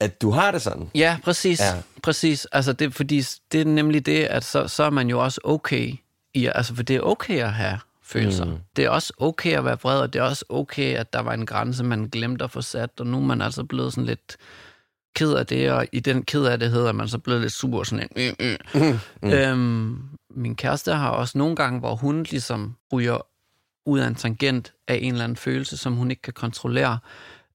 at 0.00 0.22
du 0.22 0.30
har 0.30 0.50
det 0.50 0.62
sådan. 0.62 0.90
Ja, 0.94 1.18
præcis. 1.24 1.60
Ja. 1.60 1.72
præcis. 2.02 2.46
Altså 2.52 2.72
det, 2.72 2.94
fordi 2.94 3.24
det 3.52 3.60
er 3.60 3.64
nemlig 3.64 4.06
det, 4.06 4.24
at 4.24 4.44
så, 4.44 4.68
så 4.68 4.82
er 4.82 4.90
man 4.90 5.08
jo 5.08 5.24
også 5.24 5.40
okay. 5.44 5.94
I, 6.34 6.46
altså, 6.54 6.74
for 6.74 6.82
det 6.82 6.96
er 6.96 7.00
okay 7.00 7.42
at 7.42 7.52
have 7.52 7.78
følelser. 8.06 8.44
Mm. 8.44 8.58
Det 8.76 8.84
er 8.84 8.90
også 8.90 9.12
okay 9.18 9.52
at 9.58 9.64
være 9.64 9.78
vred, 9.82 10.00
og 10.00 10.12
det 10.12 10.18
er 10.18 10.22
også 10.22 10.44
okay, 10.48 10.96
at 10.96 11.12
der 11.12 11.20
var 11.20 11.32
en 11.32 11.46
grænse, 11.46 11.84
man 11.84 12.08
glemte 12.08 12.44
at 12.44 12.50
få 12.50 12.62
sat, 12.62 12.90
og 13.00 13.06
nu 13.06 13.16
er 13.16 13.22
man 13.22 13.42
altså 13.42 13.64
blevet 13.64 13.92
sådan 13.92 14.06
lidt 14.06 14.36
ked 15.16 15.32
af 15.32 15.46
det, 15.46 15.70
og 15.70 15.86
i 15.92 16.00
den 16.00 16.22
ked 16.22 16.44
af 16.44 16.58
det 16.58 16.70
hedder 16.70 16.92
man 16.92 17.08
så 17.08 17.18
blevet 17.18 17.40
lidt 17.40 17.52
sur, 17.52 17.82
sådan 17.82 18.08
en, 18.16 18.34
øh, 18.40 18.56
øh. 18.74 18.90
Mm. 18.90 18.98
Mm. 19.22 19.32
Øhm, 19.32 19.98
min 20.30 20.56
kæreste 20.56 20.92
har 20.92 21.10
også 21.10 21.38
nogle 21.38 21.56
gange, 21.56 21.80
hvor 21.80 21.94
hun 21.94 22.22
ligesom 22.22 22.76
ryger 22.92 23.26
ud 23.86 23.98
af 23.98 24.06
en 24.06 24.14
tangent 24.14 24.72
af 24.88 24.98
en 25.02 25.12
eller 25.12 25.24
anden 25.24 25.36
følelse, 25.36 25.76
som 25.76 25.92
hun 25.92 26.10
ikke 26.10 26.22
kan 26.22 26.32
kontrollere, 26.32 26.98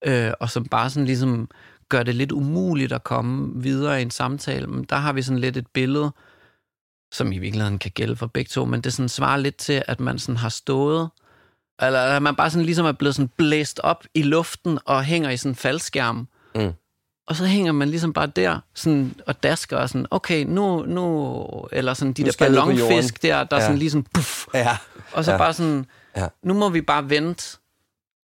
øh, 0.06 0.32
og 0.40 0.50
som 0.50 0.66
bare 0.66 0.90
sådan 0.90 1.06
ligesom 1.06 1.50
gør 1.90 2.04
det 2.04 2.16
lidt 2.16 2.32
umuligt 2.32 2.92
at 2.92 3.04
komme 3.04 3.64
videre 3.64 4.00
i 4.00 4.02
en 4.02 4.12
samtale. 4.12 4.68
Men 4.68 4.84
der 4.84 4.96
har 4.96 5.14
vi 5.14 5.22
sådan 5.22 5.40
lidt 5.40 5.58
et 5.58 5.68
billede, 5.68 6.12
som 7.12 7.32
i 7.32 7.38
virkeligheden 7.38 7.80
kan 7.80 7.92
gælde 7.92 8.16
for 8.16 8.28
begge 8.28 8.50
to, 8.50 8.66
men 8.66 8.82
det 8.82 8.94
sådan 8.94 9.10
svarer 9.10 9.38
lidt 9.38 9.58
til, 9.58 9.84
at 9.88 10.00
man 10.00 10.20
sådan 10.20 10.38
har 10.38 10.50
stået, 10.50 11.10
eller 11.82 12.00
at 12.00 12.22
man 12.22 12.36
bare 12.36 12.50
sådan 12.50 12.66
ligesom 12.66 12.86
er 12.86 12.92
blevet 12.92 13.16
sådan 13.16 13.32
blæst 13.38 13.80
op 13.84 14.04
i 14.14 14.22
luften 14.24 14.80
og 14.86 15.04
hænger 15.04 15.30
i 15.30 15.38
sådan 15.38 15.52
en 15.52 15.56
faldskærm. 15.56 16.28
Mm. 16.56 16.74
Og 17.28 17.36
så 17.36 17.46
hænger 17.46 17.72
man 17.72 17.90
ligesom 17.90 18.14
bare 18.14 18.28
der 18.28 18.60
sådan, 18.76 19.16
og 19.28 19.44
dasker 19.44 19.78
og 19.78 19.90
sådan, 19.90 20.08
okay, 20.12 20.46
nu, 20.46 20.86
nu, 20.86 21.46
eller 21.72 21.94
sådan 21.94 22.14
de 22.14 22.22
Nu 22.24 22.26
der 22.28 22.36
ballonfisk 22.40 23.22
der, 23.24 23.44
der 23.44 23.58
Ja. 23.58 23.62
sådan 23.62 23.78
ligesom, 23.78 24.04
puff, 24.14 24.46
Ja. 24.54 24.78
og 25.14 25.26
så 25.26 25.32
Ja. 25.32 25.38
bare 25.38 25.54
sådan, 25.54 25.86
ja. 26.18 26.28
nu 26.44 26.54
må 26.54 26.70
vi 26.70 26.82
bare 26.82 27.10
vente, 27.10 27.58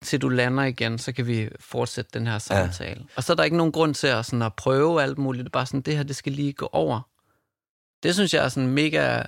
til 0.03 0.21
du 0.21 0.29
lander 0.29 0.63
igen, 0.63 0.97
så 0.97 1.11
kan 1.11 1.27
vi 1.27 1.49
fortsætte 1.59 2.11
den 2.13 2.27
her 2.27 2.37
samtale. 2.39 2.99
Ja. 2.99 3.05
Og 3.15 3.23
så 3.23 3.33
er 3.33 3.35
der 3.35 3.43
ikke 3.43 3.57
nogen 3.57 3.71
grund 3.71 3.93
til 3.93 4.07
at, 4.07 4.25
sådan, 4.25 4.41
at 4.41 4.53
prøve 4.53 5.03
alt 5.03 5.17
muligt. 5.17 5.43
Det 5.43 5.49
er 5.49 5.51
bare 5.51 5.65
sådan, 5.65 5.81
det 5.81 5.95
her, 5.97 6.03
det 6.03 6.15
skal 6.15 6.31
lige 6.31 6.53
gå 6.53 6.69
over. 6.71 7.01
Det 8.03 8.13
synes 8.13 8.33
jeg 8.33 8.43
er 8.45 8.49
sådan 8.49 8.69
mega 8.69 9.23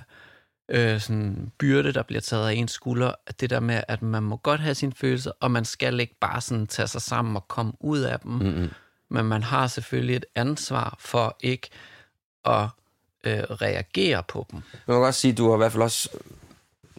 øh, 0.68 1.00
sådan 1.00 1.52
byrde, 1.58 1.92
der 1.92 2.02
bliver 2.02 2.20
taget 2.20 2.48
af 2.48 2.52
ens 2.52 2.72
skulder. 2.72 3.12
At 3.26 3.40
det 3.40 3.50
der 3.50 3.60
med, 3.60 3.82
at 3.88 4.02
man 4.02 4.22
må 4.22 4.36
godt 4.36 4.60
have 4.60 4.74
sine 4.74 4.92
følelser, 4.96 5.30
og 5.40 5.50
man 5.50 5.64
skal 5.64 6.00
ikke 6.00 6.16
bare 6.20 6.40
sådan 6.40 6.66
tage 6.66 6.88
sig 6.88 7.02
sammen 7.02 7.36
og 7.36 7.48
komme 7.48 7.72
ud 7.80 7.98
af 7.98 8.20
dem. 8.20 8.32
Mm-hmm. 8.32 8.70
Men 9.10 9.26
man 9.26 9.42
har 9.42 9.66
selvfølgelig 9.66 10.16
et 10.16 10.24
ansvar 10.34 10.96
for 11.00 11.36
ikke 11.40 11.68
at 12.44 12.68
øh, 13.24 13.38
reagere 13.38 14.22
på 14.28 14.46
dem. 14.50 14.62
Man 14.86 14.94
kan 14.94 15.02
godt 15.02 15.14
sige, 15.14 15.32
at 15.32 15.38
du 15.38 15.48
har 15.48 15.54
i 15.54 15.56
hvert 15.56 15.72
fald 15.72 15.82
også 15.82 16.08
øh, 16.14 16.20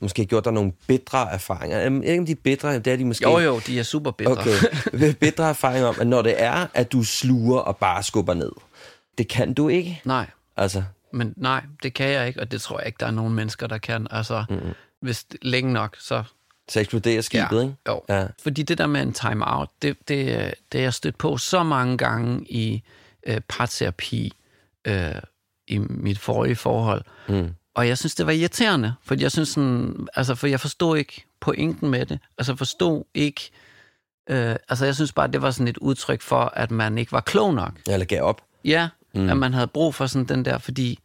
måske 0.02 0.26
gjort 0.26 0.46
dig 0.46 0.54
nogle 0.54 0.74
bedre 0.88 1.32
erfaringer. 1.32 1.78
Jeg 1.78 1.94
ikke, 1.96 2.20
om 2.20 2.26
de 2.26 2.32
er 2.32 2.36
bedre, 2.44 2.80
det 2.80 2.88
er 2.88 2.98
de 2.98 3.06
måske. 3.06 3.30
Jo, 3.30 3.40
jo, 3.40 3.60
de 3.68 3.80
er 3.80 3.84
super 3.84 4.12
bedre. 4.12 4.32
Okay. 4.32 5.14
Bedre 5.20 5.50
erfaringer 5.50 5.88
om, 5.88 5.96
at 6.00 6.08
når 6.08 6.22
det 6.22 6.44
er, 6.44 6.68
at 6.74 6.92
du 6.92 7.04
sluger 7.04 7.60
og 7.60 7.78
bare 7.78 8.04
skubber 8.04 8.34
ned, 8.34 8.52
det 9.18 9.28
kan 9.28 9.54
du 9.54 9.68
ikke. 9.68 10.02
Nej, 10.06 10.26
Altså, 10.58 10.84
Men 11.18 11.34
nej, 11.38 11.64
det 11.84 11.94
kan 11.94 12.10
jeg 12.10 12.28
ikke, 12.28 12.40
og 12.40 12.52
det 12.52 12.62
tror 12.62 12.80
jeg 12.80 12.88
ikke, 12.88 12.98
der 13.00 13.06
er 13.06 13.12
nogen 13.12 13.34
mennesker, 13.34 13.68
der 13.68 13.78
kan. 13.78 14.08
Altså, 14.12 14.46
mm-hmm. 14.50 14.74
hvis 15.02 15.26
længe 15.42 15.74
nok, 15.74 15.98
så... 16.00 16.24
så 16.70 16.80
eksploderer 16.80 17.22
skibet, 17.22 17.58
Ja, 17.58 17.62
ikke? 17.62 17.76
jo. 17.88 18.02
Ja. 18.10 18.28
Fordi 18.44 18.64
det 18.64 18.78
der 18.78 18.88
med 18.88 19.02
en 19.02 19.14
time-out, 19.14 19.70
det, 19.82 19.98
det, 20.08 20.54
det 20.72 20.78
er 20.78 20.84
jeg 20.84 20.94
stødt 20.94 21.18
på 21.18 21.38
så 21.38 21.64
mange 21.64 21.98
gange 21.98 22.46
i 22.50 22.84
øh, 23.28 23.42
parterapi 23.48 24.34
øh, 24.88 25.16
i 25.68 25.78
mit 25.78 26.20
forrige 26.20 26.56
forhold. 26.56 27.04
Mm. 27.30 27.50
Og 27.76 27.88
jeg 27.88 27.98
synes, 27.98 28.16
det 28.16 28.26
var 28.26 28.32
irriterende, 28.32 28.94
for 29.04 29.16
jeg 29.20 29.32
synes 29.32 29.50
sådan, 29.50 30.08
altså, 30.16 30.36
for 30.36 30.48
jeg 30.48 30.60
forstod 30.60 30.98
ikke 30.98 31.26
pointen 31.40 31.90
med 31.90 32.06
det. 32.06 32.20
Altså, 32.38 32.56
forstod 32.56 33.04
ikke... 33.14 33.50
Øh, 34.30 34.56
altså, 34.70 34.86
jeg 34.86 34.96
synes 34.96 35.12
bare, 35.12 35.28
det 35.28 35.42
var 35.42 35.52
sådan 35.52 35.68
et 35.68 35.78
udtryk 35.78 36.22
for, 36.22 36.40
at 36.56 36.72
man 36.72 36.98
ikke 36.98 37.12
var 37.12 37.22
klog 37.22 37.54
nok. 37.54 37.72
Eller 37.88 38.06
gav 38.06 38.22
op. 38.22 38.42
Ja, 38.66 38.90
mm. 39.14 39.30
at 39.30 39.38
man 39.38 39.54
havde 39.54 39.68
brug 39.68 39.96
for 39.96 40.08
sådan 40.08 40.26
den 40.26 40.46
der, 40.46 40.58
fordi 40.58 41.00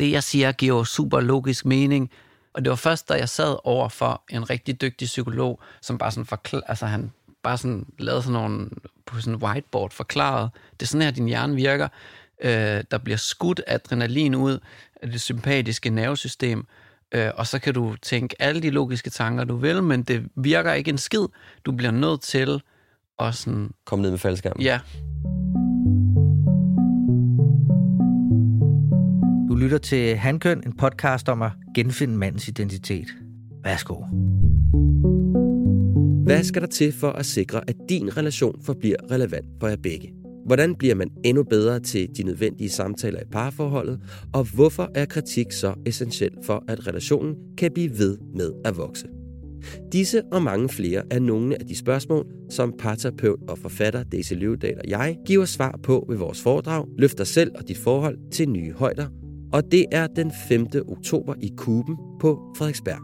det, 0.00 0.10
jeg 0.10 0.22
siger, 0.22 0.52
giver 0.52 0.84
super 0.84 1.20
logisk 1.20 1.64
mening. 1.64 2.10
Og 2.52 2.64
det 2.64 2.70
var 2.70 2.76
først, 2.76 3.08
da 3.08 3.14
jeg 3.14 3.28
sad 3.28 3.56
over 3.64 3.88
for 3.88 4.22
en 4.30 4.50
rigtig 4.50 4.80
dygtig 4.80 5.06
psykolog, 5.06 5.60
som 5.82 5.98
bare 5.98 6.10
sådan 6.10 6.26
forklar, 6.26 6.60
altså 6.66 6.86
han 6.86 7.12
bare 7.42 7.58
sådan 7.58 7.86
lavede 7.98 8.22
sådan 8.22 8.32
nogle, 8.32 8.68
på 9.06 9.20
sådan 9.20 9.34
en 9.34 9.42
whiteboard 9.42 9.90
forklaret, 9.90 10.50
det 10.72 10.82
er 10.82 10.86
sådan 10.86 11.02
her, 11.02 11.10
din 11.10 11.26
hjerne 11.26 11.54
virker. 11.54 11.88
Øh, 12.42 12.84
der 12.90 12.98
bliver 12.98 13.16
skudt 13.16 13.60
adrenalin 13.66 14.34
ud 14.34 14.58
af 15.02 15.10
det 15.10 15.20
sympatiske 15.20 15.90
nervesystem, 15.90 16.66
øh, 17.12 17.30
og 17.34 17.46
så 17.46 17.58
kan 17.58 17.74
du 17.74 17.96
tænke 18.02 18.36
alle 18.38 18.62
de 18.62 18.70
logiske 18.70 19.10
tanker, 19.10 19.44
du 19.44 19.56
vil, 19.56 19.82
men 19.82 20.02
det 20.02 20.28
virker 20.36 20.72
ikke 20.72 20.88
en 20.88 20.98
skid. 20.98 21.26
Du 21.64 21.72
bliver 21.72 21.90
nødt 21.92 22.20
til 22.20 22.62
at 23.18 23.34
sådan, 23.34 23.70
Kom 23.84 23.98
ned 23.98 24.10
med 24.10 24.18
faldskærmen. 24.18 24.62
ja, 24.62 24.80
Du 25.24 25.39
lytter 29.60 29.78
til 29.78 30.16
Handkøn, 30.16 30.62
en 30.66 30.72
podcast 30.72 31.28
om 31.28 31.42
at 31.42 31.50
genfinde 31.74 32.16
mandens 32.16 32.48
identitet. 32.48 33.06
Værsgo. 33.64 33.94
Hvad 36.24 36.44
skal 36.44 36.62
der 36.62 36.68
til 36.68 36.92
for 36.92 37.10
at 37.10 37.26
sikre, 37.26 37.60
at 37.66 37.76
din 37.88 38.16
relation 38.16 38.62
forbliver 38.62 38.96
relevant 39.10 39.46
for 39.60 39.68
jer 39.68 39.76
begge? 39.82 40.12
Hvordan 40.46 40.74
bliver 40.74 40.94
man 40.94 41.10
endnu 41.24 41.42
bedre 41.42 41.80
til 41.80 42.08
de 42.16 42.22
nødvendige 42.22 42.70
samtaler 42.70 43.20
i 43.20 43.24
parforholdet? 43.32 44.00
Og 44.32 44.44
hvorfor 44.54 44.90
er 44.94 45.04
kritik 45.04 45.52
så 45.52 45.74
essentiel 45.86 46.32
for, 46.42 46.64
at 46.68 46.86
relationen 46.86 47.36
kan 47.58 47.72
blive 47.72 47.98
ved 47.98 48.18
med 48.34 48.52
at 48.64 48.76
vokse? 48.76 49.06
Disse 49.92 50.22
og 50.32 50.42
mange 50.42 50.68
flere 50.68 51.02
er 51.10 51.18
nogle 51.18 51.60
af 51.60 51.66
de 51.66 51.76
spørgsmål, 51.76 52.26
som 52.50 52.74
parterapeut 52.78 53.38
og 53.48 53.58
forfatter 53.58 54.02
Daisy 54.02 54.32
Løvedal 54.32 54.78
og 54.84 54.90
jeg 54.90 55.16
giver 55.26 55.44
svar 55.44 55.78
på 55.82 56.06
ved 56.08 56.16
vores 56.16 56.42
foredrag 56.42 56.86
Løft 56.98 57.18
dig 57.18 57.26
selv 57.26 57.50
og 57.54 57.68
dit 57.68 57.78
forhold 57.78 58.18
til 58.30 58.48
nye 58.48 58.72
højder. 58.72 59.06
Og 59.52 59.72
det 59.72 59.86
er 59.92 60.06
den 60.06 60.32
5. 60.48 60.66
oktober 60.88 61.34
i 61.40 61.52
Kuben 61.56 61.96
på 62.20 62.40
Frederiksberg. 62.56 63.00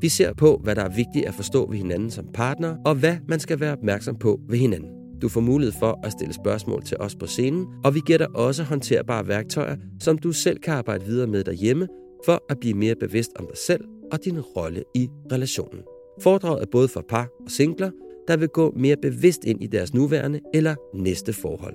Vi 0.00 0.08
ser 0.08 0.32
på, 0.34 0.60
hvad 0.62 0.74
der 0.74 0.82
er 0.82 0.96
vigtigt 0.96 1.26
at 1.26 1.34
forstå 1.34 1.70
ved 1.70 1.78
hinanden 1.78 2.10
som 2.10 2.26
partner, 2.34 2.76
og 2.84 2.94
hvad 2.94 3.16
man 3.28 3.40
skal 3.40 3.60
være 3.60 3.72
opmærksom 3.72 4.16
på 4.16 4.40
ved 4.48 4.58
hinanden. 4.58 4.90
Du 5.22 5.28
får 5.28 5.40
mulighed 5.40 5.72
for 5.78 6.00
at 6.02 6.12
stille 6.12 6.34
spørgsmål 6.34 6.82
til 6.82 6.96
os 7.00 7.16
på 7.16 7.26
scenen, 7.26 7.66
og 7.84 7.94
vi 7.94 8.00
giver 8.06 8.18
dig 8.18 8.36
også 8.36 8.62
håndterbare 8.62 9.28
værktøjer, 9.28 9.76
som 10.00 10.18
du 10.18 10.32
selv 10.32 10.58
kan 10.58 10.74
arbejde 10.74 11.04
videre 11.04 11.26
med 11.26 11.44
derhjemme, 11.44 11.88
for 12.24 12.42
at 12.50 12.60
blive 12.60 12.74
mere 12.74 12.94
bevidst 12.94 13.30
om 13.38 13.46
dig 13.46 13.56
selv 13.56 13.84
og 14.12 14.24
din 14.24 14.40
rolle 14.40 14.82
i 14.94 15.08
relationen. 15.32 15.80
Foredraget 16.22 16.62
er 16.62 16.66
både 16.72 16.88
for 16.88 17.04
par 17.08 17.28
og 17.44 17.50
singler, 17.50 17.90
der 18.28 18.36
vil 18.36 18.48
gå 18.48 18.72
mere 18.76 18.96
bevidst 19.02 19.44
ind 19.44 19.62
i 19.62 19.66
deres 19.66 19.94
nuværende 19.94 20.40
eller 20.54 20.74
næste 20.94 21.32
forhold. 21.32 21.74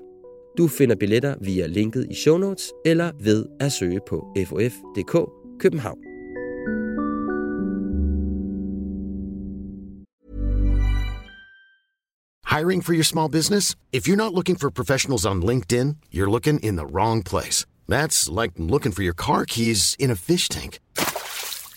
Du 0.58 0.68
finder 0.68 0.96
billetter 0.96 1.36
via 1.42 1.68
linket 1.68 2.08
i 2.10 2.16
show 2.16 2.38
notes 2.38 2.74
eller 2.86 3.12
ved 3.20 3.46
at 3.60 3.72
søge 3.72 4.00
på 4.08 4.28
fof.dk 4.46 5.16
København. 5.60 5.98
Hiring 12.58 12.84
for 12.86 12.94
your 12.94 13.04
small 13.04 13.30
business? 13.30 13.76
If 13.92 14.08
you're 14.08 14.24
not 14.24 14.34
looking 14.34 14.56
for 14.56 14.72
professionals 14.72 15.26
on 15.26 15.42
LinkedIn, 15.42 15.98
you're 16.12 16.32
looking 16.32 16.60
in 16.60 16.76
the 16.76 16.86
wrong 16.86 17.24
place. 17.24 17.66
That's 17.88 18.42
like 18.42 18.54
looking 18.58 18.92
for 18.92 19.04
your 19.04 19.14
car 19.14 19.46
keys 19.46 19.96
in 20.00 20.12
a 20.12 20.16
fish 20.16 20.50
tank. 20.50 20.80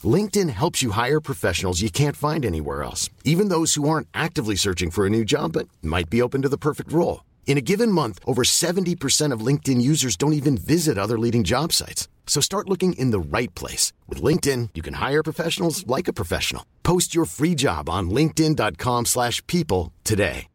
LinkedIn 0.02 0.48
helps 0.48 0.82
you 0.82 0.92
hire 0.92 1.20
professionals 1.20 1.82
you 1.82 1.90
can't 1.90 2.16
find 2.16 2.44
anywhere 2.44 2.82
else, 2.82 3.10
even 3.24 3.48
those 3.50 3.74
who 3.74 3.88
aren't 3.88 4.08
actively 4.14 4.56
searching 4.56 4.90
for 4.90 5.04
a 5.04 5.10
new 5.10 5.24
job 5.24 5.52
but 5.52 5.68
might 5.82 6.08
be 6.08 6.22
open 6.22 6.42
to 6.42 6.48
the 6.48 6.56
perfect 6.56 6.92
role. 6.92 7.20
In 7.46 7.58
a 7.58 7.60
given 7.72 7.90
month, 7.90 8.20
over 8.24 8.44
70% 8.44 9.32
of 9.34 9.44
LinkedIn 9.44 9.82
users 9.82 10.16
don't 10.16 10.34
even 10.34 10.56
visit 10.56 10.96
other 10.96 11.18
leading 11.18 11.42
job 11.42 11.72
sites. 11.72 12.08
So 12.26 12.40
start 12.40 12.68
looking 12.68 12.92
in 12.92 13.10
the 13.10 13.18
right 13.18 13.52
place. 13.56 13.92
With 14.08 14.22
LinkedIn, 14.22 14.70
you 14.74 14.82
can 14.82 14.94
hire 14.94 15.24
professionals 15.24 15.84
like 15.88 16.06
a 16.06 16.12
professional. 16.12 16.64
Post 16.84 17.12
your 17.12 17.24
free 17.24 17.56
job 17.56 17.90
on 17.90 18.08
linkedin.com 18.10 19.06
slash 19.06 19.44
people 19.48 19.92
today. 20.04 20.46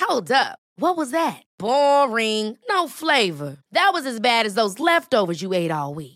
Hold 0.00 0.30
up. 0.32 0.58
What 0.78 0.96
was 0.96 1.10
that? 1.10 1.42
Boring. 1.58 2.56
No 2.68 2.88
flavor. 2.88 3.58
That 3.72 3.90
was 3.92 4.06
as 4.06 4.18
bad 4.20 4.46
as 4.46 4.54
those 4.54 4.78
leftovers 4.78 5.42
you 5.42 5.52
ate 5.52 5.70
all 5.70 5.94
week. 5.94 6.15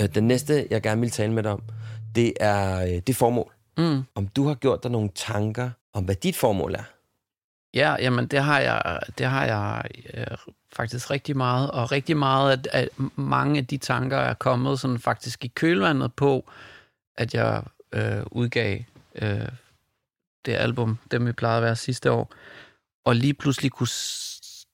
Øh, 0.00 0.14
Den 0.14 0.28
næste, 0.28 0.66
jeg 0.70 0.82
gerne 0.82 1.00
vil 1.00 1.10
tale 1.10 1.32
med 1.32 1.42
dig 1.42 1.52
om, 1.52 1.62
det 2.14 2.32
er 2.40 2.82
øh, 2.82 3.02
det 3.06 3.16
formål. 3.16 3.52
Mm. 3.78 4.02
Om 4.14 4.28
du 4.28 4.46
har 4.46 4.54
gjort 4.54 4.82
dig 4.82 4.90
nogle 4.90 5.10
tanker 5.14 5.70
om, 5.92 6.04
hvad 6.04 6.14
dit 6.14 6.36
formål 6.36 6.74
er. 6.74 6.84
Ja, 7.74 7.96
jamen 8.00 8.26
det 8.26 8.42
har 8.42 8.60
jeg, 8.60 9.00
det 9.18 9.26
har 9.26 9.44
jeg 9.44 9.82
øh, 10.14 10.26
faktisk 10.72 11.10
rigtig 11.10 11.36
meget, 11.36 11.70
og 11.70 11.92
rigtig 11.92 12.16
meget 12.16 12.52
at, 12.52 12.68
at 12.72 12.88
mange 13.16 13.58
af 13.58 13.66
de 13.66 13.76
tanker 13.76 14.16
er 14.16 14.34
kommet 14.34 14.80
sådan 14.80 14.98
faktisk 14.98 15.44
i 15.44 15.48
kølvandet 15.48 16.14
på, 16.14 16.50
at 17.16 17.34
jeg 17.34 17.62
øh, 17.92 18.22
udgav 18.26 18.80
øh, 19.14 19.48
det 20.46 20.52
album, 20.52 20.98
dem 21.10 21.26
vi 21.26 21.32
plejede 21.32 21.56
at 21.56 21.62
være 21.62 21.76
sidste 21.76 22.10
år, 22.10 22.34
og 23.04 23.16
lige 23.16 23.34
pludselig 23.34 23.70
kunne 23.70 23.88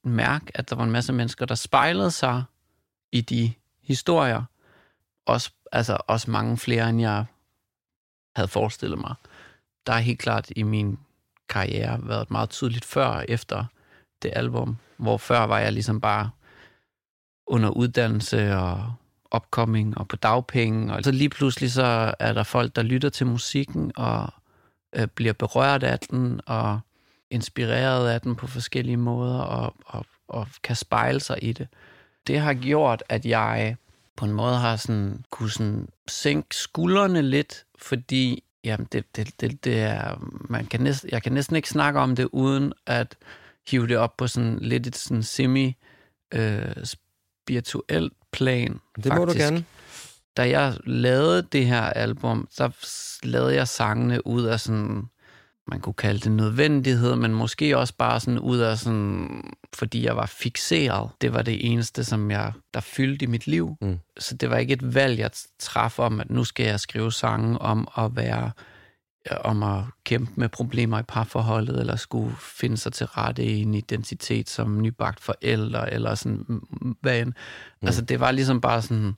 mærke, 0.05 0.47
at 0.55 0.71
der 0.71 0.77
var 0.77 0.85
en 0.85 0.91
masse 0.91 1.13
mennesker, 1.13 1.47
der 1.47 1.55
spejlede 1.55 2.11
sig 2.11 2.43
i 3.13 3.21
de 3.21 3.53
historier. 3.83 4.43
Også, 5.31 5.51
altså 5.73 5.99
også 6.07 6.31
mange 6.31 6.57
flere, 6.57 6.91
end 6.91 7.01
jeg 7.01 7.25
havde 8.37 8.49
forestillet 8.49 8.99
mig. 8.99 9.15
Der 9.87 9.93
er 9.93 9.99
helt 9.99 10.19
klart 10.19 10.51
i 10.57 10.63
min 10.63 10.99
karriere 11.49 12.01
været 12.03 12.31
meget 12.31 12.51
tydeligt 12.51 12.85
før 12.85 13.07
og 13.07 13.25
efter 13.29 13.65
det 14.23 14.33
album, 14.37 14.77
hvor 14.97 15.19
før 15.19 15.41
var 15.41 15.59
jeg 15.59 15.73
ligesom 15.73 16.01
bare 16.01 16.31
under 17.47 17.71
uddannelse 17.71 18.57
og 18.57 18.95
opkoming 19.31 19.99
og 19.99 20.09
på 20.09 20.17
dagpenge. 20.17 20.95
Og 20.95 21.05
så 21.05 21.11
lige 21.11 21.29
pludselig 21.29 21.73
så 21.73 22.15
er 22.19 22.33
der 22.33 22.43
folk, 22.43 22.77
der 22.77 22.83
lytter 22.83 23.09
til 23.09 23.27
musikken 23.27 23.93
og 23.97 24.33
øh, 24.97 25.07
bliver 25.07 25.33
berørt 25.33 25.83
af 25.83 25.99
den 25.99 26.41
og 26.47 26.81
inspireret 27.31 28.09
af 28.09 28.21
den 28.21 28.37
på 28.37 28.47
forskellige 28.47 28.97
måder 28.97 29.41
og, 29.41 29.75
og, 29.87 30.07
og 30.29 30.49
kan 30.63 30.77
spejle 30.77 31.21
sig 31.21 31.39
i 31.43 31.53
det. 31.53 31.69
Det 32.27 32.41
har 32.41 32.55
gjort, 32.55 33.03
at 33.09 33.27
jeg 33.27 33.77
på 34.21 34.27
en 34.27 34.33
måde 34.33 34.57
har 34.57 34.77
sådan, 34.77 35.25
kunne 35.31 35.51
sådan 35.51 35.89
sænke 36.09 36.57
skuldrene 36.57 37.23
lidt, 37.23 37.65
fordi 37.79 38.45
jamen 38.65 38.89
det, 38.93 39.17
det, 39.17 39.41
det, 39.41 39.65
det 39.65 39.81
er, 39.81 40.17
man 40.51 40.67
kan 40.67 40.81
næsten, 40.81 41.11
jeg 41.11 41.23
kan 41.23 41.33
næsten 41.33 41.57
ikke 41.57 41.69
snakke 41.69 42.01
om 42.01 42.17
det, 42.17 42.29
uden 42.33 42.73
at 42.87 43.17
hive 43.71 43.87
det 43.89 43.97
op 43.97 44.17
på 44.17 44.27
sådan 44.27 44.59
lidt 44.59 44.87
et 44.87 44.97
sådan 44.97 45.23
semi 45.23 45.77
øh, 46.35 46.75
spirituelt 46.85 48.13
plan. 48.33 48.81
Det 48.97 49.07
må 49.07 49.27
faktisk. 49.27 49.39
du 49.39 49.43
gerne. 49.43 49.65
Da 50.37 50.49
jeg 50.49 50.77
lavede 50.87 51.43
det 51.43 51.67
her 51.67 51.83
album, 51.83 52.49
så 52.51 52.71
lavede 53.23 53.55
jeg 53.55 53.69
sangene 53.69 54.27
ud 54.27 54.45
af 54.45 54.61
sådan 54.61 55.09
man 55.71 55.81
kunne 55.81 55.95
kalde 55.95 56.21
det 56.21 56.33
nødvendighed, 56.33 57.17
men 57.17 57.35
måske 57.35 57.79
også 57.79 57.95
bare 57.99 58.21
sådan 58.21 58.39
ud 58.39 58.59
af 58.59 58.79
sådan, 58.79 59.43
fordi 59.75 60.05
jeg 60.05 60.17
var 60.17 60.27
fixeret. 60.27 61.11
Det 61.21 61.35
var 61.35 61.43
det 61.43 61.73
eneste, 61.73 62.05
som 62.05 62.31
jeg, 62.31 62.53
der 62.75 62.81
fyldte 62.81 63.25
i 63.25 63.27
mit 63.27 63.47
liv. 63.47 63.77
Mm. 63.81 63.99
Så 64.19 64.37
det 64.37 64.51
var 64.51 64.57
ikke 64.57 64.73
et 64.73 64.95
valg, 64.95 65.19
jeg 65.19 65.31
traf 65.59 65.99
om, 65.99 66.21
at 66.21 66.31
nu 66.31 66.45
skal 66.45 66.67
jeg 66.67 66.81
skrive 66.81 67.13
sange 67.13 67.59
om 67.59 67.89
at 67.99 68.17
være 68.17 68.51
om 69.41 69.63
at 69.63 69.85
kæmpe 70.05 70.33
med 70.37 70.49
problemer 70.49 70.99
i 70.99 71.03
parforholdet, 71.03 71.81
eller 71.81 71.97
skulle 71.97 72.37
finde 72.41 72.77
sig 72.77 72.93
til 72.93 73.07
rette 73.07 73.45
i 73.45 73.63
en 73.63 73.75
identitet 73.75 74.49
som 74.49 74.83
nybagt 74.83 75.21
forældre, 75.21 75.93
eller 75.93 76.15
sådan, 76.15 76.61
hvad 77.01 77.21
end. 77.21 77.29
Mm. 77.29 77.87
Altså, 77.87 78.03
det 78.03 78.21
var 78.21 78.31
ligesom 78.31 78.61
bare 78.61 78.83
sådan, 78.83 79.15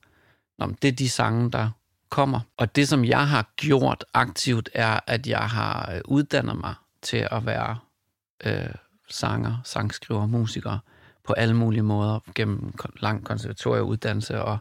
det 0.83 0.89
er 0.89 0.93
de 0.93 1.09
sange, 1.09 1.51
der 1.51 1.71
kommer. 2.13 2.41
Og 2.57 2.77
det, 2.77 2.89
som 2.89 3.05
jeg 3.05 3.29
har 3.29 3.53
gjort 3.57 4.05
aktivt, 4.15 4.71
er, 4.75 5.01
at 5.07 5.27
jeg 5.27 5.39
har 5.51 5.93
øh, 5.95 6.01
uddannet 6.05 6.57
mig 6.57 6.75
til 7.03 7.29
at 7.31 7.47
være 7.47 7.79
øh, 8.45 8.75
sanger, 9.11 9.57
sangskriver, 9.65 10.27
musiker 10.27 10.79
på 11.25 11.33
alle 11.33 11.57
mulige 11.57 11.83
måder 11.83 12.19
gennem 12.35 12.75
lang 13.01 13.25
konservatorieuddannelse 13.25 14.43
og 14.43 14.59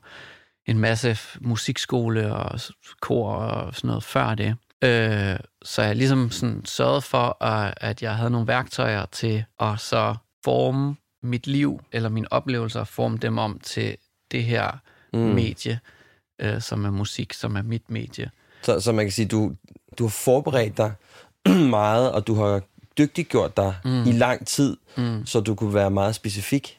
en 0.66 0.80
masse 0.80 1.18
musikskole 1.42 2.36
og 2.36 2.60
kor 3.02 3.34
og 3.34 3.76
sådan 3.76 3.88
noget 3.88 4.04
før 4.04 4.36
det. 4.36 4.56
Øh, 4.84 5.40
så 5.62 5.82
jeg 5.82 5.96
ligesom 5.96 6.32
sådan 6.32 6.66
sørgede 6.66 7.02
for, 7.02 7.38
at 7.84 8.02
jeg 8.02 8.16
havde 8.16 8.30
nogle 8.30 8.48
værktøjer 8.48 9.06
til 9.06 9.46
at 9.60 9.80
så 9.80 10.16
forme 10.44 10.96
mit 11.24 11.48
liv 11.48 11.82
eller 11.92 12.10
mine 12.10 12.34
oplevelser, 12.34 12.84
forme 12.84 13.18
dem 13.18 13.38
om 13.38 13.60
til 13.60 13.98
det 14.32 14.44
her 14.44 14.72
mm. 15.14 15.20
medie 15.20 15.80
øh, 16.42 16.62
som 16.62 16.86
er 16.86 16.92
musik, 16.92 17.34
som 17.34 17.56
er 17.56 17.62
mit 17.62 17.90
medie. 17.90 18.30
Så, 18.62 18.80
så 18.80 18.92
man 18.92 19.06
kan 19.06 19.12
sige, 19.12 19.28
du, 19.28 19.52
du 19.98 20.04
har 20.04 20.10
forberedt 20.10 20.78
dig 20.78 20.94
meget, 21.78 22.12
og 22.12 22.28
du 22.28 22.36
har 22.36 22.62
dygtiggjort 22.98 23.58
dig 23.58 23.76
mm. 23.86 24.04
i 24.04 24.12
lang 24.12 24.48
tid, 24.48 24.78
mm. 24.98 25.26
så 25.26 25.40
du 25.40 25.56
kunne 25.56 25.74
være 25.74 25.92
meget 25.92 26.16
specifik. 26.16 26.78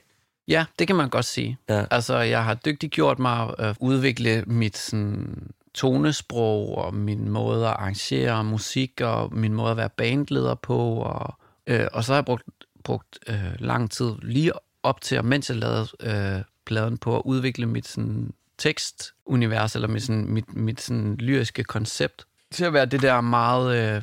Ja, 0.48 0.64
det 0.78 0.86
kan 0.86 0.96
man 0.96 1.08
godt 1.08 1.24
sige. 1.24 1.58
Ja. 1.68 1.84
Altså, 1.90 2.16
jeg 2.18 2.44
har 2.44 2.54
dygtiggjort 2.54 3.18
mig 3.18 3.54
at 3.58 3.76
udvikle 3.80 4.44
mit 4.46 4.78
sådan, 4.78 5.52
tonesprog 5.74 6.78
og 6.78 6.94
min 6.94 7.28
måde 7.28 7.66
at 7.66 7.72
arrangere 7.72 8.44
musik 8.44 9.00
og 9.00 9.34
min 9.34 9.54
måde 9.54 9.70
at 9.70 9.76
være 9.76 9.88
bandleder 9.88 10.54
på. 10.54 10.78
Og, 10.78 11.34
øh, 11.66 11.86
og 11.92 12.04
så 12.04 12.12
har 12.12 12.16
jeg 12.16 12.24
brugt, 12.24 12.44
brugt 12.84 13.18
øh, 13.28 13.52
lang 13.58 13.90
tid 13.90 14.12
lige 14.22 14.52
op 14.82 15.00
til, 15.00 15.18
og 15.18 15.24
mens 15.24 15.48
jeg 15.50 15.56
lavede 15.56 15.88
øh, 16.00 16.42
pladen 16.66 16.98
på 16.98 17.16
at 17.16 17.22
udvikle 17.24 17.66
mit 17.66 17.88
sådan, 17.88 18.32
tekstunivers, 18.58 19.74
eller 19.74 19.88
med 19.88 20.00
sådan, 20.00 20.26
mit, 20.26 20.56
mit 20.56 20.80
sådan 20.80 21.16
lyriske 21.16 21.64
koncept, 21.64 22.26
til 22.52 22.64
at 22.64 22.72
være 22.72 22.86
det 22.86 23.02
der 23.02 23.20
meget 23.20 23.96
øh, 23.96 24.02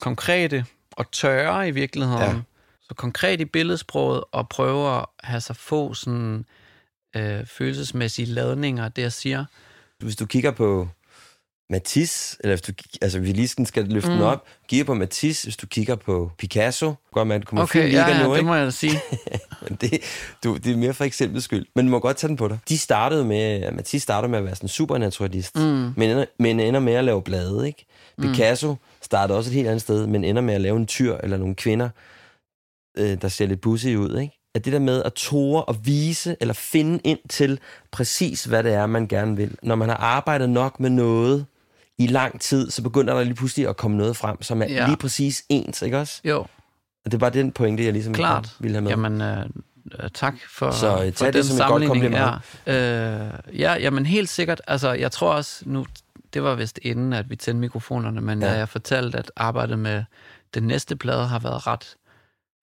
konkrete 0.00 0.64
og 0.92 1.10
tørre 1.10 1.68
i 1.68 1.70
virkeligheden. 1.70 2.36
Ja. 2.36 2.42
Så 2.82 2.94
konkret 2.94 3.40
i 3.40 3.44
billedsproget, 3.44 4.24
og 4.32 4.48
prøve 4.48 4.96
at 4.96 5.06
have 5.20 5.40
sig 5.40 5.56
få 5.56 5.94
sådan 5.94 6.44
øh, 7.16 7.46
følelsesmæssige 7.46 8.26
ladninger, 8.26 8.88
det 8.88 9.02
jeg 9.02 9.12
siger. 9.12 9.44
Hvis 9.98 10.16
du 10.16 10.26
kigger 10.26 10.50
på 10.50 10.88
Matisse, 11.72 12.36
eller 12.40 12.56
hvis 12.56 12.62
du, 12.62 12.72
altså 13.02 13.18
vi 13.18 13.32
lige 13.32 13.66
skal 13.66 13.84
løfte 13.84 14.10
mm. 14.10 14.16
den 14.16 14.22
op, 14.22 14.44
kigger 14.68 14.84
på 14.84 14.94
Matisse, 14.94 15.46
hvis 15.46 15.56
du 15.56 15.66
kigger 15.66 15.94
på 15.94 16.30
Picasso, 16.38 16.94
går 17.12 17.24
man 17.24 17.42
kunne 17.42 17.62
okay, 17.62 17.92
ja, 17.92 18.08
ja, 18.08 18.26
nu, 18.26 18.34
det 18.34 18.44
må 18.44 18.54
jeg 18.54 18.66
da 18.66 18.70
sige. 18.70 19.00
det, 19.80 20.00
du, 20.44 20.56
det 20.56 20.72
er 20.72 20.76
mere 20.76 20.94
for 20.94 21.04
eksempel 21.04 21.42
skyld, 21.42 21.66
men 21.74 21.86
du 21.86 21.90
må 21.90 21.98
godt 21.98 22.16
tage 22.16 22.28
den 22.28 22.36
på 22.36 22.48
dig. 22.48 22.58
De 22.68 22.78
startede 22.78 23.24
med, 23.24 23.72
Matisse 23.72 24.00
startede 24.00 24.30
med 24.30 24.38
at 24.38 24.44
være 24.44 24.54
sådan 24.54 24.64
en 24.64 24.68
supernaturalist, 24.68 25.56
mm. 25.56 25.92
men, 25.96 26.10
ender, 26.10 26.24
men 26.38 26.60
ender 26.60 26.80
med 26.80 26.92
at 26.92 27.04
lave 27.04 27.22
blade, 27.22 27.66
ikke? 27.66 27.86
Mm. 28.18 28.24
Picasso 28.24 28.76
startede 29.02 29.38
også 29.38 29.50
et 29.50 29.54
helt 29.54 29.68
andet 29.68 29.82
sted, 29.82 30.06
men 30.06 30.24
ender 30.24 30.42
med 30.42 30.54
at 30.54 30.60
lave 30.60 30.76
en 30.76 30.86
tyr 30.86 31.16
eller 31.22 31.36
nogle 31.36 31.54
kvinder, 31.54 31.88
øh, 32.98 33.22
der 33.22 33.28
ser 33.28 33.46
lidt 33.46 33.60
bussy 33.60 33.86
ud, 33.86 34.18
ikke? 34.18 34.38
At 34.54 34.64
det 34.64 34.72
der 34.72 34.78
med 34.78 35.02
at 35.02 35.12
tåre 35.12 35.64
og 35.64 35.86
vise 35.86 36.36
eller 36.40 36.54
finde 36.54 37.00
ind 37.04 37.18
til 37.28 37.58
præcis, 37.90 38.44
hvad 38.44 38.62
det 38.62 38.72
er, 38.72 38.86
man 38.86 39.08
gerne 39.08 39.36
vil. 39.36 39.56
Når 39.62 39.74
man 39.74 39.88
har 39.88 39.96
arbejdet 39.96 40.50
nok 40.50 40.80
med 40.80 40.90
noget, 40.90 41.46
i 41.98 42.06
lang 42.06 42.40
tid, 42.40 42.70
så 42.70 42.82
begynder 42.82 43.14
der 43.14 43.24
lige 43.24 43.34
pludselig 43.34 43.68
at 43.68 43.76
komme 43.76 43.96
noget 43.96 44.16
frem, 44.16 44.42
som 44.42 44.62
er 44.62 44.66
ja. 44.66 44.86
lige 44.86 44.96
præcis 44.96 45.44
ens, 45.48 45.82
ikke 45.82 45.98
også? 45.98 46.20
Jo. 46.24 46.38
Og 47.04 47.10
det 47.10 47.14
er 47.14 47.18
bare 47.18 47.30
den 47.30 47.52
pointe, 47.52 47.84
jeg 47.84 47.92
ligesom 47.92 48.14
Klart. 48.14 48.56
ville 48.60 48.74
have 48.74 48.82
med. 48.82 48.90
Jamen, 48.90 49.20
øh, 49.20 50.10
tak 50.14 50.34
for, 50.50 50.70
så, 50.70 51.04
øh, 51.04 51.12
for 51.12 51.24
det 51.24 51.34
den 51.34 51.44
som 51.44 51.56
sammenligning. 51.56 52.04
Et 52.04 52.20
godt 52.20 52.42
ja. 52.66 53.24
Øh, 53.24 53.58
ja, 53.58 53.74
jamen 53.74 54.06
helt 54.06 54.28
sikkert. 54.28 54.62
Altså, 54.66 54.92
jeg 54.92 55.12
tror 55.12 55.32
også, 55.32 55.62
nu, 55.66 55.86
det 56.34 56.42
var 56.42 56.54
vist 56.54 56.78
inden, 56.82 57.12
at 57.12 57.30
vi 57.30 57.36
tændte 57.36 57.60
mikrofonerne, 57.60 58.20
men 58.20 58.42
ja. 58.42 58.52
jeg 58.52 58.68
fortalte, 58.68 59.18
at 59.18 59.32
arbejdet 59.36 59.78
med 59.78 60.04
den 60.54 60.62
næste 60.62 60.96
plade 60.96 61.26
har 61.26 61.38
været 61.38 61.66
ret 61.66 61.96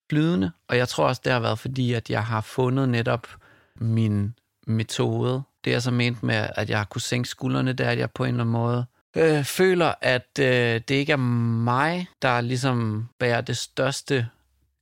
flydende, 0.09 0.51
og 0.67 0.77
jeg 0.77 0.87
tror 0.87 1.07
også, 1.07 1.21
det 1.25 1.33
har 1.33 1.39
været 1.39 1.59
fordi, 1.59 1.93
at 1.93 2.09
jeg 2.09 2.23
har 2.23 2.41
fundet 2.41 2.89
netop 2.89 3.27
min 3.75 4.33
metode. 4.67 5.41
Det 5.65 5.73
er 5.73 5.79
så 5.79 5.91
ment 5.91 6.23
med, 6.23 6.47
at 6.55 6.69
jeg 6.69 6.77
har 6.77 6.85
kunne 6.85 7.01
sænke 7.01 7.29
skuldrene, 7.29 7.73
der 7.73 7.89
at 7.89 7.99
jeg 7.99 8.11
på 8.11 8.23
en 8.23 8.27
eller 8.29 8.43
anden 8.43 8.53
måde 8.53 8.85
øh, 9.17 9.43
føler, 9.43 9.93
at 10.01 10.39
øh, 10.39 10.81
det 10.87 10.91
ikke 10.91 11.13
er 11.13 11.17
mig, 11.17 12.07
der 12.21 12.41
ligesom 12.41 13.07
bærer 13.19 13.41
det 13.41 13.57
største 13.57 14.27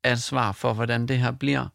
ansvar 0.04 0.52
for, 0.52 0.74
hvordan 0.74 1.08
det 1.08 1.20
her 1.20 1.32
bliver. 1.32 1.68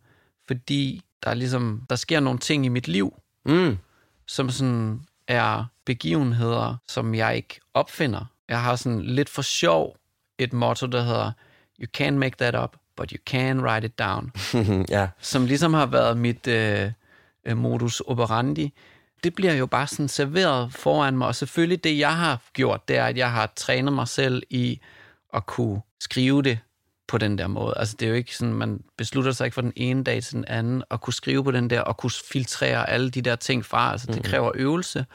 Fordi 0.47 1.03
der, 1.25 1.35
ligesom, 1.35 1.83
der 1.91 1.97
sker 1.97 2.21
nogle 2.21 2.39
ting 2.39 2.67
i 2.67 2.69
mit 2.69 2.89
liv, 2.89 3.15
mm. 3.45 3.79
som 4.27 4.51
sådan 4.51 5.01
er 5.29 5.65
begivenheder, 5.85 6.77
som 6.89 7.15
jeg 7.15 7.37
ikke 7.37 7.61
opfinder. 7.75 8.25
Jeg 8.49 8.63
har 8.63 8.77
sådan 8.77 9.03
lidt 9.03 9.29
for 9.29 9.43
sjov 9.43 9.97
et 10.39 10.53
motto, 10.53 10.87
der 10.87 11.03
hedder, 11.03 11.33
you 11.81 11.87
can't 11.99 12.19
make 12.19 12.37
that 12.39 12.57
up, 12.65 12.77
but 12.97 13.11
you 13.11 13.19
can 13.27 13.61
write 13.61 13.87
it 13.87 13.99
down. 13.99 14.33
ja. 14.97 15.09
Som 15.21 15.47
ligesom 15.47 15.75
har 15.75 15.87
været 15.87 16.17
mit 16.19 16.47
øh, 16.47 16.93
øh 17.47 17.57
modus 17.57 18.01
operandi 18.01 18.75
det 19.25 19.35
bliver 19.35 19.55
jo 19.55 19.67
bare 19.67 19.87
sådan 19.87 20.09
serveret 20.09 20.73
foran 20.73 21.19
mig. 21.19 21.27
Og 21.27 21.35
selvfølgelig 21.35 21.85
det, 21.85 21.99
jeg 21.99 22.17
har 22.17 22.43
gjort, 22.53 22.89
det 22.89 22.97
er, 22.97 23.05
at 23.05 23.17
jeg 23.17 23.33
har 23.33 23.53
trænet 23.57 23.93
mig 23.93 24.09
selv 24.09 24.43
i 24.51 24.81
at 25.35 25.47
kunne 25.47 25.81
skrive 26.01 26.43
det 26.43 26.59
på 27.09 27.19
den 27.19 27.39
der 27.39 27.47
måde. 27.47 27.75
Altså 27.77 27.97
det 28.01 28.07
er 28.07 28.11
jo 28.11 28.17
ikke 28.17 28.37
sådan, 28.37 28.55
man 28.55 28.81
beslutter 28.99 29.33
sig 29.33 29.45
ikke 29.45 29.55
fra 29.55 29.63
den 29.63 29.73
ene 29.77 30.05
dag 30.05 30.23
til 30.23 30.35
den 30.35 30.45
anden 30.49 30.83
at 30.91 31.01
kunne 31.01 31.15
skrive 31.15 31.45
på 31.45 31.51
den 31.51 31.71
der, 31.71 31.81
og 31.81 31.97
kunne 31.97 32.13
filtrere 32.33 32.91
alle 32.91 33.11
de 33.11 33.23
der 33.23 33.37
ting 33.37 33.65
fra. 33.65 33.93
Altså 33.93 34.07
det 34.13 34.25
kræver 34.25 34.51
øvelse. 34.55 35.07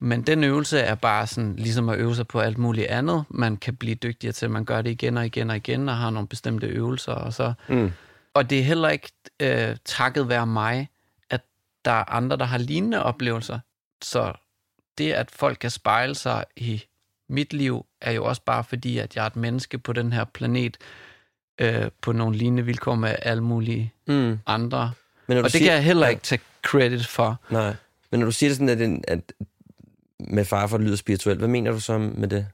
Men 0.00 0.22
den 0.22 0.44
øvelse 0.44 0.78
er 0.78 0.94
bare 0.94 1.26
sådan, 1.26 1.56
ligesom 1.56 1.88
at 1.88 1.98
øve 1.98 2.14
sig 2.14 2.28
på 2.28 2.40
alt 2.40 2.58
muligt 2.58 2.86
andet. 2.86 3.24
Man 3.30 3.56
kan 3.56 3.76
blive 3.76 3.94
dygtigere 3.94 4.32
til, 4.32 4.44
at 4.46 4.50
man 4.52 4.64
gør 4.64 4.82
det 4.82 4.90
igen 4.90 5.16
og 5.16 5.26
igen 5.26 5.50
og 5.50 5.56
igen, 5.56 5.88
og 5.88 5.96
har 5.96 6.10
nogle 6.10 6.28
bestemte 6.28 6.66
øvelser. 6.66 7.12
Og, 7.12 7.32
så. 7.32 7.52
Mm. 7.68 7.92
og 8.34 8.50
det 8.50 8.58
er 8.58 8.62
heller 8.62 8.88
ikke 8.88 9.12
øh, 9.40 9.76
takket 9.84 10.28
være 10.28 10.46
mig, 10.46 10.88
der 11.84 11.90
er 11.90 12.12
andre, 12.12 12.36
der 12.36 12.44
har 12.44 12.58
lignende 12.58 13.02
oplevelser. 13.02 13.58
Så 14.02 14.32
det, 14.98 15.12
at 15.12 15.30
folk 15.30 15.58
kan 15.58 15.70
spejle 15.70 16.14
sig 16.14 16.44
i 16.56 16.82
mit 17.28 17.52
liv, 17.52 17.86
er 18.00 18.12
jo 18.12 18.24
også 18.24 18.42
bare 18.42 18.64
fordi, 18.64 18.98
at 18.98 19.16
jeg 19.16 19.22
er 19.22 19.26
et 19.26 19.36
menneske 19.36 19.78
på 19.78 19.92
den 19.92 20.12
her 20.12 20.24
planet, 20.24 20.76
øh, 21.60 21.90
på 22.00 22.12
nogle 22.12 22.36
lignende 22.36 22.64
vilkår 22.64 22.94
med 22.94 23.16
alle 23.22 23.42
mulige 23.42 23.92
Mm. 24.06 24.38
andre. 24.46 24.92
Men 25.26 25.38
Og 25.38 25.44
det 25.44 25.52
siger, 25.52 25.64
kan 25.64 25.72
jeg 25.74 25.84
heller 25.84 26.08
ikke 26.08 26.22
tage 26.22 26.40
credit 26.62 27.06
for. 27.06 27.40
Nej. 27.50 27.74
Men 28.10 28.20
når 28.20 28.24
du 28.24 28.32
siger 28.32 28.50
det 28.50 28.56
sådan, 28.56 28.68
at, 28.68 28.78
det, 28.78 29.04
at 29.08 29.32
med 30.20 30.44
far 30.44 30.66
for, 30.66 30.76
det 30.76 30.86
lyder 30.86 30.96
spirituelt, 30.96 31.38
hvad 31.38 31.48
mener 31.48 31.70
du 31.72 31.80
så 31.80 31.98
med 31.98 32.28
det? 32.28 32.46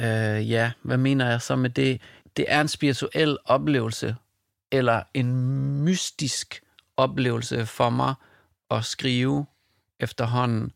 Øh, 0.00 0.50
ja, 0.50 0.72
hvad 0.82 0.96
mener 0.96 1.30
jeg 1.30 1.42
så 1.42 1.56
med 1.56 1.70
det? 1.70 2.00
Det 2.36 2.44
er 2.48 2.60
en 2.60 2.68
spirituel 2.68 3.38
oplevelse, 3.44 4.16
eller 4.72 5.02
en 5.14 5.34
mystisk 5.84 6.62
oplevelse 6.96 7.66
for 7.66 7.90
mig 7.90 8.14
at 8.76 8.84
skrive 8.84 9.46
efterhånden, 10.00 10.72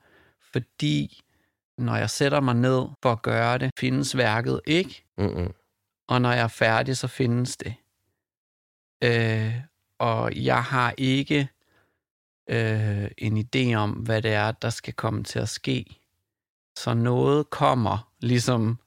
fordi 0.52 1.22
når 1.78 1.96
jeg 1.96 2.10
sætter 2.10 2.40
mig 2.40 2.54
ned 2.54 2.86
for 3.02 3.12
at 3.12 3.22
gøre 3.22 3.58
det, 3.58 3.70
findes 3.78 4.16
værket 4.16 4.60
ikke, 4.66 5.04
Mm-mm. 5.18 5.52
og 6.08 6.22
når 6.22 6.32
jeg 6.32 6.42
er 6.42 6.48
færdig, 6.48 6.96
så 6.96 7.08
findes 7.08 7.56
det. 7.56 7.74
Øh, 9.04 9.54
og 9.98 10.36
jeg 10.36 10.64
har 10.64 10.94
ikke 10.98 11.48
øh, 12.50 13.10
en 13.18 13.36
idé 13.46 13.74
om, 13.74 13.90
hvad 13.90 14.22
det 14.22 14.32
er, 14.32 14.52
der 14.52 14.70
skal 14.70 14.94
komme 14.94 15.24
til 15.24 15.38
at 15.38 15.48
ske. 15.48 16.00
Så 16.78 16.94
noget 16.94 17.50
kommer 17.50 18.12
ligesom 18.20 18.78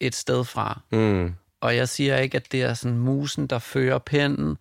et 0.00 0.14
sted 0.14 0.44
fra. 0.44 0.80
Mm. 0.92 1.34
Og 1.60 1.76
jeg 1.76 1.88
siger 1.88 2.16
ikke, 2.16 2.36
at 2.36 2.52
det 2.52 2.62
er 2.62 2.74
sådan 2.74 2.98
musen, 2.98 3.46
der 3.46 3.58
fører 3.58 3.98
pinden, 3.98 4.58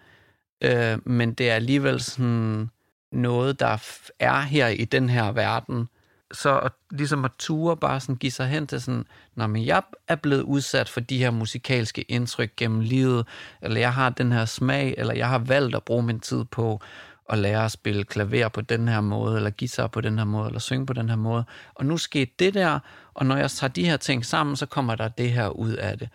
øh, 0.63 1.07
men 1.07 1.33
det 1.33 1.49
er 1.49 1.55
alligevel 1.55 2.01
sådan 2.01 2.69
noget, 3.11 3.59
der 3.59 3.77
er 4.19 4.39
her 4.41 4.67
i 4.67 4.85
den 4.85 5.09
her 5.09 5.31
verden. 5.31 5.89
Så 6.31 6.59
at, 6.59 6.71
ligesom 6.91 7.25
at 7.25 7.31
ture 7.39 7.77
bare 7.77 7.99
sådan 7.99 8.15
give 8.15 8.31
sig 8.31 8.47
hen 8.47 8.67
til 8.67 8.81
sådan, 8.81 9.05
når 9.35 9.47
men 9.47 9.65
jeg 9.65 9.83
er 10.07 10.15
blevet 10.15 10.41
udsat 10.41 10.89
for 10.89 10.99
de 10.99 11.17
her 11.17 11.31
musikalske 11.31 12.01
indtryk 12.01 12.55
gennem 12.57 12.79
livet, 12.79 13.27
eller 13.61 13.79
jeg 13.79 13.93
har 13.93 14.09
den 14.09 14.31
her 14.31 14.45
smag, 14.45 14.95
eller 14.97 15.13
jeg 15.13 15.29
har 15.29 15.39
valgt 15.39 15.75
at 15.75 15.83
bruge 15.83 16.03
min 16.03 16.19
tid 16.19 16.43
på 16.45 16.81
at 17.29 17.37
lære 17.37 17.65
at 17.65 17.71
spille 17.71 18.03
klaver 18.03 18.47
på 18.47 18.61
den 18.61 18.87
her 18.87 19.01
måde, 19.01 19.35
eller 19.37 19.49
guitar 19.49 19.87
på 19.87 20.01
den 20.01 20.17
her 20.17 20.25
måde, 20.25 20.47
eller 20.47 20.59
synge 20.59 20.85
på 20.85 20.93
den 20.93 21.09
her 21.09 21.15
måde. 21.15 21.43
Og 21.75 21.85
nu 21.85 21.97
skete 21.97 22.31
det 22.39 22.53
der, 22.53 22.79
og 23.13 23.25
når 23.25 23.37
jeg 23.37 23.51
tager 23.51 23.71
de 23.71 23.85
her 23.85 23.97
ting 23.97 24.25
sammen, 24.25 24.55
så 24.55 24.65
kommer 24.65 24.95
der 24.95 25.07
det 25.07 25.31
her 25.31 25.49
ud 25.49 25.73
af 25.73 25.97
det. 25.97 26.09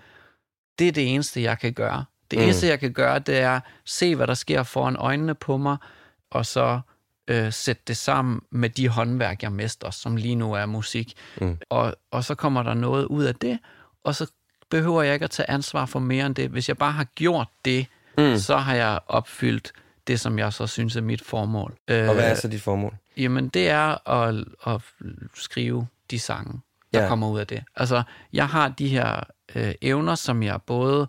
Det 0.78 0.88
er 0.88 0.92
det 0.92 1.14
eneste, 1.14 1.42
jeg 1.42 1.58
kan 1.58 1.72
gøre. 1.72 2.04
Det 2.30 2.38
Mm. 2.38 2.44
eneste, 2.44 2.66
jeg 2.66 2.80
kan 2.80 2.92
gøre, 2.92 3.18
det 3.18 3.38
er 3.38 3.60
se, 3.84 4.16
hvad 4.16 4.26
der 4.26 4.34
sker 4.34 4.62
foran 4.62 4.96
øjnene 4.96 5.34
på 5.34 5.56
mig, 5.56 5.76
og 6.34 6.46
så 6.46 6.80
øh, 7.28 7.52
sætte 7.52 7.82
det 7.86 7.96
sammen 7.96 8.40
med 8.50 8.70
de 8.70 8.88
håndværk, 8.88 9.42
jeg 9.42 9.52
mester, 9.52 9.90
som 9.90 10.16
lige 10.16 10.34
nu 10.34 10.52
er 10.52 10.66
musik. 10.66 11.12
Mm. 11.40 11.58
Og, 11.70 11.94
og 12.10 12.24
så 12.24 12.34
kommer 12.34 12.62
der 12.62 12.74
noget 12.74 13.04
ud 13.04 13.24
af 13.24 13.34
det, 13.34 13.58
og 14.04 14.14
så 14.14 14.30
behøver 14.70 15.02
jeg 15.02 15.14
ikke 15.14 15.24
at 15.24 15.30
tage 15.30 15.50
ansvar 15.50 15.86
for 15.86 15.98
mere 15.98 16.26
end 16.26 16.34
det. 16.34 16.50
Hvis 16.50 16.68
jeg 16.68 16.78
bare 16.78 16.92
har 16.92 17.04
gjort 17.04 17.48
det, 17.64 17.86
Mm. 18.18 18.36
så 18.36 18.56
har 18.56 18.74
jeg 18.74 19.00
opfyldt 19.06 19.72
det, 20.06 20.20
som 20.20 20.38
jeg 20.38 20.52
så 20.52 20.66
synes 20.66 20.96
er 20.96 21.00
mit 21.00 21.22
formål. 21.22 21.70
Og 21.70 21.94
hvad 21.94 22.24
er 22.24 22.30
Øh, 22.30 22.36
så 22.36 22.48
dit 22.48 22.62
formål? 22.62 22.94
Jamen, 23.16 23.48
det 23.48 23.68
er 23.70 24.08
at, 24.10 24.44
at 24.66 24.80
skrive 25.34 25.86
de 26.10 26.18
sange, 26.18 26.52
der 26.52 26.98
Ja. 26.98 27.02
ja. 27.02 27.08
kommer 27.08 27.28
ud 27.28 27.38
af 27.40 27.46
det. 27.46 27.64
Altså, 27.76 28.02
jeg 28.32 28.48
har 28.48 28.68
de 28.68 28.88
her 28.88 29.20
øh, 29.54 29.74
evner, 29.82 30.14
som 30.14 30.42
jeg 30.42 30.62
både 30.62 31.00
øh, 31.00 31.06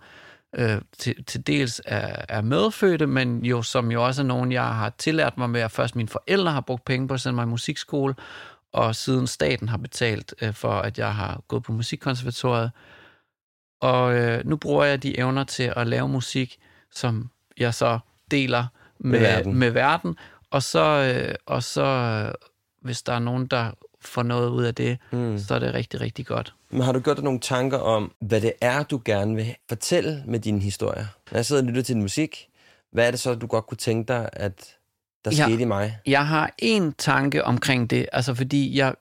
til, 0.97 1.23
til 1.23 1.47
dels 1.47 1.81
er, 1.85 2.25
er 2.29 2.41
medfødte, 2.41 3.07
men 3.07 3.45
jo 3.45 3.61
som 3.61 3.91
jo 3.91 4.05
også 4.05 4.21
er 4.21 4.25
nogen, 4.25 4.51
jeg 4.51 4.63
har 4.67 4.89
tillært 4.97 5.37
mig 5.37 5.49
med, 5.49 5.61
at 5.61 5.71
først 5.71 5.95
mine 5.95 6.09
forældre 6.09 6.51
har 6.51 6.61
brugt 6.61 6.85
penge 6.85 7.07
på 7.07 7.13
at 7.13 7.21
sende 7.21 7.35
mig 7.35 7.43
i 7.43 7.47
musikskole, 7.47 8.15
og 8.73 8.95
siden 8.95 9.27
staten 9.27 9.69
har 9.69 9.77
betalt 9.77 10.33
øh, 10.41 10.53
for, 10.53 10.71
at 10.71 10.97
jeg 10.99 11.15
har 11.15 11.41
gået 11.47 11.63
på 11.63 11.71
musikkonservatoriet. 11.71 12.71
Og 13.81 14.15
øh, 14.15 14.45
nu 14.45 14.55
bruger 14.57 14.83
jeg 14.85 15.03
de 15.03 15.19
evner 15.19 15.43
til 15.43 15.73
at 15.75 15.87
lave 15.87 16.09
musik, 16.09 16.57
som 16.91 17.29
jeg 17.57 17.73
så 17.73 17.99
deler 18.31 18.65
med, 18.99 19.11
Med 19.11 19.19
verden. 19.19 19.55
med 19.55 19.69
verden. 19.71 20.17
Og 20.51 20.63
så, 20.63 21.13
øh, 21.15 21.35
og 21.45 21.63
så 21.63 21.83
øh, 21.85 22.33
hvis 22.81 23.01
der 23.01 23.13
er 23.13 23.19
nogen, 23.19 23.45
der 23.47 23.71
får 24.01 24.23
noget 24.23 24.49
ud 24.49 24.63
af 24.63 24.75
det, 24.75 24.97
Mm. 25.11 25.37
så 25.37 25.55
er 25.55 25.59
det 25.59 25.73
rigtig, 25.73 26.01
rigtig 26.01 26.25
godt. 26.25 26.53
Men 26.75 26.83
har 26.83 26.91
du 26.91 26.99
gjort 26.99 27.17
dig 27.17 27.23
nogle 27.23 27.39
tanker 27.39 27.77
om, 27.77 28.11
hvad 28.21 28.41
det 28.41 28.53
er, 28.61 28.83
du 28.83 29.01
gerne 29.05 29.35
vil 29.35 29.55
fortælle 29.69 30.23
med 30.25 30.39
dine 30.39 30.61
historier? 30.61 31.05
Når 31.31 31.37
jeg 31.37 31.45
sidder 31.45 31.61
og 31.61 31.67
lytter 31.67 31.81
til 31.81 31.95
din 31.95 32.01
musik, 32.01 32.47
hvad 32.91 33.07
er 33.07 33.11
det 33.11 33.19
så, 33.19 33.35
du 33.35 33.47
godt 33.47 33.67
kunne 33.67 33.77
tænke 33.77 34.13
dig, 34.13 34.29
at 34.33 34.75
der 35.25 35.31
Ja. 35.37 35.43
skete 35.47 35.61
i 35.61 35.65
mig? 35.65 35.99
Jeg 36.05 36.27
har 36.27 36.53
en 36.57 36.93
tanke 36.93 37.43
omkring 37.43 37.89
det, 37.89 38.05
altså 38.13 38.33
fordi 38.33 38.77
jeg, 38.77 38.93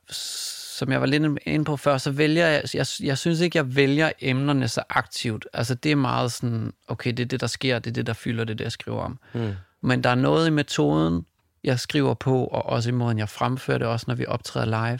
som 0.79 0.93
jeg 0.93 1.01
var 1.01 1.07
lidt 1.07 1.39
inde 1.47 1.65
på 1.65 1.77
før, 1.77 1.99
så 1.99 2.11
vælger 2.11 2.47
jeg, 2.47 2.63
jeg, 2.75 2.87
jeg 3.03 3.19
synes 3.19 3.41
ikke, 3.41 3.59
jeg 3.59 3.77
vælger 3.77 4.13
emnerne 4.21 4.69
så 4.69 4.83
aktivt. 4.89 5.47
Altså 5.53 5.75
det 5.75 5.93
er 5.93 5.97
meget 5.97 6.33
sådan, 6.33 6.73
okay, 6.89 7.11
det 7.11 7.21
er 7.21 7.27
det, 7.27 7.41
der 7.41 7.47
sker, 7.47 7.79
det 7.79 7.91
er 7.91 7.95
det, 7.95 8.07
der 8.07 8.13
fylder 8.13 8.45
det, 8.45 8.53
er 8.53 8.57
det 8.57 8.65
jeg 8.65 8.73
skriver 8.73 9.01
om. 9.01 9.19
Mm. 9.35 9.53
Men 9.83 10.05
der 10.05 10.11
er 10.11 10.15
noget 10.15 10.47
i 10.47 10.51
metoden, 10.51 11.27
jeg 11.65 11.81
skriver 11.81 12.15
på, 12.15 12.45
og 12.45 12.67
også 12.67 12.89
i 12.89 12.93
måden, 12.93 13.19
jeg 13.19 13.29
fremfører 13.29 13.79
det, 13.79 13.87
også 13.87 14.05
når 14.09 14.15
vi 14.15 14.27
optræder 14.27 14.67
live, 14.67 14.99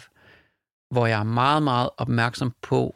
hvor 0.91 1.07
jeg 1.07 1.19
er 1.19 1.23
meget, 1.23 1.63
meget 1.63 1.89
opmærksom 1.97 2.53
på 2.61 2.95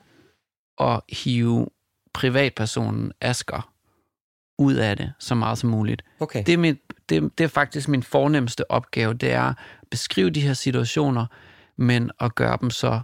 at 0.79 1.01
hive 1.09 1.67
privatpersonen 2.13 3.11
Asker 3.21 3.73
ud 4.57 4.73
af 4.75 4.97
det 4.97 5.13
så 5.19 5.35
meget 5.35 5.57
som 5.57 5.69
muligt. 5.69 6.01
Okay. 6.19 6.43
Det 6.45 6.53
er, 6.53 6.57
mit, 6.57 6.77
det, 7.09 7.37
det 7.37 7.43
er 7.43 7.47
faktisk 7.47 7.87
min 7.87 8.03
fornemmeste 8.03 8.71
opgave, 8.71 9.13
det 9.13 9.31
er 9.31 9.43
at 9.43 9.55
beskrive 9.91 10.29
de 10.29 10.41
her 10.41 10.53
situationer, 10.53 11.25
men 11.77 12.11
at 12.19 12.35
gøre 12.35 12.57
dem 12.61 12.69
så 12.69 12.99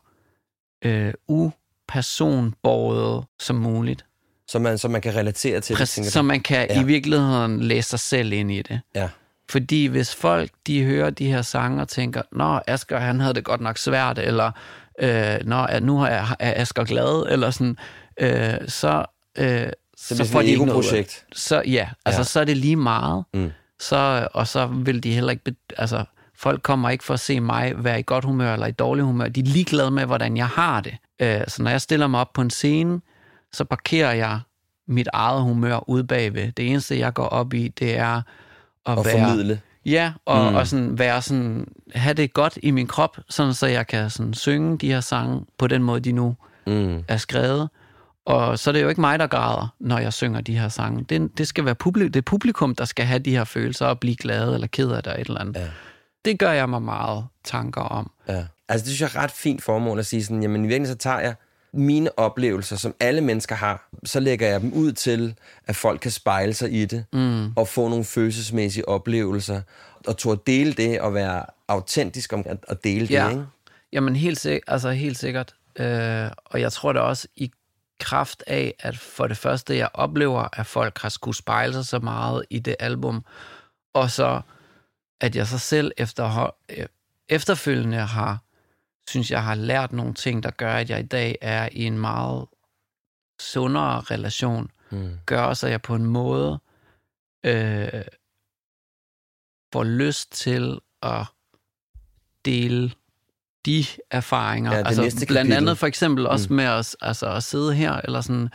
øh, 0.86 1.14
upersonborgede 1.28 3.26
som 3.40 3.56
muligt. 3.56 4.06
Så 4.48 4.60
man, 4.60 4.78
så 4.78 4.88
man 4.88 5.02
kan 5.02 5.16
relatere 5.16 5.62
til 5.62 5.74
det, 5.74 5.80
Præcis, 5.80 5.96
tænker 5.96 6.12
så 6.12 6.22
man 6.22 6.42
kan 6.42 6.68
ja. 6.70 6.82
i 6.82 6.86
virkeligheden 6.86 7.62
læse 7.64 7.90
sig 7.90 8.00
selv 8.00 8.34
ind 8.34 8.52
i 8.52 8.62
det. 8.62 8.82
Ja. 8.96 9.10
Fordi 9.50 9.86
hvis 9.86 10.16
folk, 10.16 10.52
de 10.68 10.84
hører 10.84 11.10
de 11.10 11.28
her 11.28 11.42
sange 11.42 11.82
og 11.82 11.88
tænker, 11.88 12.22
Nå, 12.32 12.60
Asger, 12.68 13.00
han 13.00 13.20
havde 13.20 13.34
det 13.34 13.44
godt 13.44 13.62
nok 13.62 13.78
svært, 13.78 14.20
eller 14.20 14.52
øh, 15.00 15.36
Nå, 15.46 15.68
nu 15.82 16.02
er, 16.02 16.08
er 16.40 16.62
Asger 16.62 16.84
glad, 16.84 17.26
eller 17.34 17.52
sådan, 17.52 17.78
øh, 18.20 18.54
så, 18.68 19.06
øh, 19.38 19.68
Så, 19.98 20.18
så 20.18 20.26
får 20.26 20.42
de 20.42 20.48
ikke 20.48 20.66
noget 20.66 20.86
projekt. 20.86 21.26
Så 21.34 21.64
ja, 21.68 21.90
altså 22.06 22.20
Ja. 22.20 22.24
så 22.24 22.40
er 22.40 22.44
det 22.46 22.58
lige 22.58 22.76
meget. 22.76 23.24
Mm. 23.34 23.52
Så, 23.80 24.28
og 24.34 24.48
så 24.48 24.66
vil 24.68 25.04
de 25.04 25.14
heller 25.14 25.32
ikke... 25.32 25.56
Altså, 25.78 26.04
folk 26.38 26.62
kommer 26.62 26.90
ikke 26.90 27.04
for 27.04 27.14
at 27.14 27.20
se 27.20 27.40
mig 27.40 27.74
være 27.78 28.00
i 28.00 28.04
godt 28.06 28.26
humør 28.26 28.54
eller 28.54 28.68
i 28.68 28.72
dårlig 28.72 29.04
humør. 29.06 29.28
De 29.28 29.40
er 29.40 29.44
ligeglade 29.46 29.92
med, 29.92 30.06
hvordan 30.06 30.38
jeg 30.38 30.48
har 30.48 30.82
det. 30.82 30.96
Øh, 31.20 31.42
så 31.48 31.64
når 31.64 31.72
jeg 31.72 31.82
stiller 31.82 32.08
mig 32.08 32.20
op 32.20 32.34
på 32.34 32.42
en 32.42 32.50
scene, 32.50 33.02
så 33.54 33.64
parkerer 33.64 34.14
jeg 34.14 34.40
mit 34.88 35.08
eget 35.14 35.42
humør 35.42 35.90
ude 35.90 36.04
bagved. 36.04 36.52
Det 36.52 36.68
eneste, 36.70 37.00
jeg 37.00 37.14
går 37.14 37.26
op 37.28 37.54
i, 37.54 37.68
det 37.68 37.98
er 37.98 38.22
at 38.86 38.98
Og 38.98 39.06
være... 39.06 39.20
formidle. 39.28 39.62
Ja, 39.86 40.14
og, 40.26 40.50
Mm. 40.52 40.56
og 40.56 40.68
sådan 40.68 41.00
være 41.00 41.22
sådan, 41.22 41.68
have 41.96 42.14
det 42.14 42.34
godt 42.34 42.60
i 42.64 42.72
min 42.72 42.88
krop, 42.88 43.18
sådan 43.30 43.54
så 43.54 43.68
jeg 43.68 43.88
kan 43.88 44.10
sådan 44.10 44.34
synge 44.34 44.78
de 44.78 44.88
her 44.92 45.02
sange 45.02 45.46
på 45.58 45.68
den 45.68 45.84
måde, 45.84 46.00
de 46.00 46.12
nu 46.12 46.36
Mm. 46.68 47.04
er 47.08 47.18
skrevet. 47.18 47.70
Og 48.26 48.60
så 48.60 48.70
er 48.70 48.72
det 48.72 48.82
jo 48.82 48.90
ikke 48.90 49.02
mig, 49.02 49.20
der 49.20 49.28
græder, 49.28 49.74
når 49.80 49.98
jeg 49.98 50.14
synger 50.14 50.42
de 50.42 50.58
her 50.60 50.70
sange. 50.70 51.04
Det, 51.10 51.38
det 51.38 51.48
skal 51.48 51.66
være 51.66 51.76
publikum, 51.76 52.12
det 52.12 52.26
publikum, 52.26 52.76
der 52.76 52.86
skal 52.86 53.06
have 53.06 53.20
de 53.20 53.32
her 53.32 53.44
følelser 53.44 53.86
og 53.86 54.00
blive 54.00 54.16
glade 54.16 54.54
eller 54.54 54.68
ked 54.68 54.92
af 54.92 55.04
det 55.04 55.12
eller 55.12 55.22
et 55.22 55.28
eller 55.28 55.42
andet. 55.42 55.56
Ja. 55.56 55.68
Det 56.26 56.40
gør 56.40 56.52
jeg 56.52 56.70
mig 56.70 56.82
meget 56.82 57.26
tanker 57.44 57.82
om. 57.82 58.12
Ja. 58.28 58.46
Altså, 58.70 58.86
det 58.86 58.96
synes 58.96 59.02
jeg 59.02 59.20
er 59.20 59.24
ret 59.24 59.32
fint 59.32 59.64
formål 59.64 60.00
at 60.00 60.06
sige 60.06 60.24
sådan, 60.24 60.42
jamen 60.42 60.66
i 60.66 60.68
virkeligheden 60.68 61.00
så 61.00 61.04
tager 61.04 61.20
jeg 61.20 61.36
mine 61.76 62.20
oplevelser, 62.20 62.76
som 62.76 62.96
alle 63.00 63.22
mennesker 63.22 63.56
har, 63.56 63.90
så 64.04 64.20
lægger 64.20 64.48
jeg 64.48 64.62
dem 64.62 64.74
ud 64.74 64.92
til, 64.92 65.36
at 65.68 65.76
folk 65.76 66.00
kan 66.02 66.12
spejle 66.12 66.54
sig 66.54 66.74
i 66.74 66.86
det, 66.86 67.06
Mm. 67.14 67.54
og 67.56 67.68
få 67.68 67.90
nogle 67.90 68.06
følelsesmæssige 68.06 68.88
oplevelser, 68.90 69.62
og 70.08 70.18
at 70.32 70.40
dele 70.48 70.74
det, 70.74 71.00
og 71.02 71.14
være 71.14 71.46
autentisk 71.68 72.34
om 72.34 72.44
at, 72.46 72.58
at 72.68 72.84
dele 72.84 73.08
Ja. 73.10 73.24
det, 73.26 73.32
ikke? 73.32 73.46
Jamen 73.94 74.16
helt, 74.16 74.40
sik- 74.40 74.62
altså, 74.68 74.90
helt 74.92 75.18
sikkert. 75.18 75.56
Øh, 75.80 76.30
og 76.46 76.62
jeg 76.62 76.72
tror 76.72 76.94
da 76.94 77.00
også 77.00 77.28
i 77.36 77.52
kraft 78.00 78.44
af, 78.48 78.74
at 78.80 78.98
for 78.98 79.28
det 79.28 79.38
første, 79.38 79.78
jeg 79.78 79.90
oplever, 79.94 80.60
at 80.60 80.66
folk 80.66 80.98
har 81.02 81.10
skulle 81.10 81.38
spejle 81.38 81.74
sig 81.74 81.86
så 81.86 82.00
meget 82.00 82.46
i 82.50 82.60
det 82.60 82.76
album, 82.80 83.26
og 83.94 84.12
så 84.12 84.42
at 85.22 85.36
jeg 85.36 85.48
så 85.48 85.58
selv 85.58 85.92
efter, 85.98 86.52
efterfølgende 87.30 87.98
har, 87.98 88.38
synes 89.10 89.32
jeg 89.32 89.44
har 89.44 89.56
lært 89.56 89.92
nogle 89.94 90.14
ting, 90.14 90.44
der 90.44 90.52
gør, 90.52 90.74
at 90.74 90.90
jeg 90.90 91.00
i 91.00 91.04
dag 91.08 91.38
er 91.42 91.70
i 91.72 91.84
en 91.84 92.00
meget 92.00 92.46
sundere 93.40 94.00
relation, 94.02 94.72
Mm. 94.90 95.10
gør 95.26 95.54
så 95.54 95.68
jeg 95.68 95.82
på 95.82 95.96
en 95.96 96.06
måde 96.06 96.60
øh, 97.46 98.02
får 99.74 99.84
lyst 99.84 100.32
til 100.32 100.80
at 101.04 101.26
dele 102.46 102.92
de 103.66 103.86
erfaringer. 104.12 104.72
Ja, 104.72 104.78
altså, 104.78 105.02
blandt 105.02 105.28
kapitel. 105.30 105.54
andet 105.54 105.78
for 105.78 105.88
eksempel 105.88 106.28
også 106.28 106.48
Mm. 106.50 106.56
med 106.56 106.66
at, 106.66 106.96
altså, 107.02 107.28
at 107.32 107.44
sidde 107.44 107.74
her, 107.74 107.94
eller 108.04 108.22
sådan, 108.22 108.50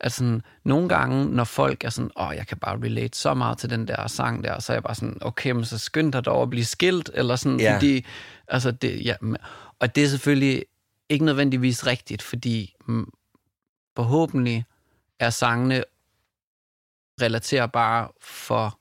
at 0.00 0.12
sådan, 0.12 0.42
nogle 0.64 0.88
gange, 0.88 1.24
når 1.26 1.44
folk 1.44 1.84
er 1.84 1.90
sådan, 1.90 2.10
åh, 2.20 2.32
jeg 2.36 2.46
kan 2.46 2.58
bare 2.58 2.76
relate 2.76 3.18
så 3.18 3.34
meget 3.34 3.58
til 3.58 3.70
den 3.70 3.88
der 3.88 4.06
sang 4.06 4.44
der, 4.44 4.58
så 4.60 4.72
er 4.72 4.74
jeg 4.74 4.82
bare 4.82 4.94
sådan, 4.94 5.18
okay, 5.20 5.50
men 5.50 5.64
så 5.64 5.78
skynd 5.78 6.12
dig 6.12 6.24
dog 6.24 6.42
at 6.42 6.50
blive 6.50 6.64
skilt, 6.64 7.10
eller 7.14 7.36
sådan, 7.36 7.60
Ja. 7.60 7.74
fordi, 7.76 8.04
altså 8.48 8.70
det, 8.70 9.04
ja, 9.04 9.14
og 9.80 9.94
det 9.96 10.04
er 10.04 10.08
selvfølgelig 10.08 10.64
ikke 11.08 11.24
nødvendigvis 11.24 11.86
rigtigt, 11.86 12.22
fordi 12.22 12.74
forhåbentlig 13.96 14.64
er 15.18 15.30
sangene 15.30 15.84
relaterbare 17.22 18.08
for 18.20 18.78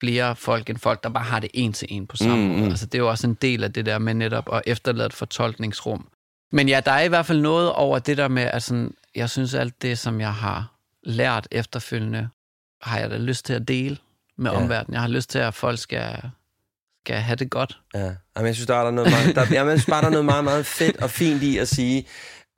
flere 0.00 0.36
folk 0.36 0.70
end 0.70 0.78
folk, 0.78 1.02
der 1.02 1.08
bare 1.08 1.24
har 1.24 1.40
det 1.40 1.50
en 1.54 1.72
til 1.72 1.88
en 1.90 2.06
på 2.06 2.16
samme 2.16 2.36
Mm, 2.36 2.48
måde. 2.48 2.60
mm. 2.60 2.68
Altså, 2.70 2.86
det 2.86 2.94
er 2.94 2.98
jo 3.02 3.08
også 3.10 3.26
en 3.26 3.34
del 3.34 3.64
af 3.64 3.72
det 3.72 3.86
der 3.86 3.98
med 3.98 4.14
netop 4.14 4.54
at 4.54 4.62
efterlade 4.66 5.06
et 5.06 5.12
fortolkningsrum. 5.12 6.08
Men 6.52 6.68
ja, 6.68 6.80
der 6.84 6.92
er 6.92 7.00
i 7.02 7.08
hvert 7.08 7.26
fald 7.26 7.40
noget 7.40 7.72
over 7.72 7.98
det 7.98 8.16
der 8.16 8.28
med, 8.28 8.42
at 8.42 8.62
sådan, 8.62 8.94
jeg 9.14 9.30
synes 9.30 9.54
alt 9.54 9.82
det, 9.82 9.98
som 9.98 10.20
jeg 10.20 10.34
har 10.34 10.74
lært 11.02 11.48
efterfølgende, 11.50 12.28
har 12.82 12.98
jeg 12.98 13.10
da 13.10 13.16
lyst 13.16 13.44
til 13.44 13.52
at 13.52 13.68
dele 13.68 13.98
med 14.36 14.50
ja. 14.50 14.56
omverdenen. 14.56 14.92
Jeg 14.94 15.00
har 15.00 15.08
lyst 15.08 15.30
til, 15.30 15.38
at 15.38 15.54
folk 15.54 15.78
skal, 15.78 16.30
skal 17.04 17.16
have 17.16 17.36
det 17.36 17.50
godt. 17.50 17.78
Ja, 17.94 18.14
Jamen, 18.36 18.46
jeg 18.46 18.54
synes, 18.54 18.66
der 18.66 18.74
er 18.74 18.84
der 18.84 18.90
noget 18.90 19.10
meget, 19.10 19.34
der, 19.36 19.46
jamen, 19.54 19.70
jeg 19.70 19.78
synes 19.78 19.90
bare, 19.90 20.00
der 20.00 20.06
er 20.06 20.10
noget 20.10 20.24
meget, 20.24 20.44
meget 20.44 20.66
fedt 20.66 20.96
og 20.96 21.10
fint 21.10 21.42
i 21.42 21.58
at 21.58 21.68
sige, 21.68 22.06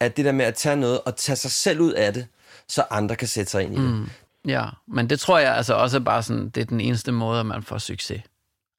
at 0.01 0.17
det 0.17 0.25
der 0.25 0.33
med 0.33 0.45
at 0.45 0.55
tage 0.55 0.77
noget 0.77 1.01
og 1.01 1.17
tage 1.17 1.37
sig 1.37 1.51
selv 1.51 1.81
ud 1.81 1.93
af 1.93 2.13
det, 2.13 2.27
så 2.69 2.85
andre 2.91 3.17
kan 3.17 3.29
sætte 3.29 3.51
sig 3.51 3.63
ind 3.63 3.75
i 3.75 3.77
det. 3.77 3.91
Mm. 3.91 4.09
Ja, 4.49 4.65
men 4.89 5.11
det 5.11 5.21
tror 5.21 5.39
jeg 5.39 5.57
altså 5.57 5.75
også 5.75 5.97
er 5.97 6.01
bare 6.01 6.23
sådan, 6.23 6.49
det 6.49 6.61
er 6.61 6.65
den 6.65 6.81
eneste 6.81 7.13
måde, 7.13 7.41
at 7.41 7.47
man 7.47 7.63
får 7.63 7.79
succes. 7.79 8.23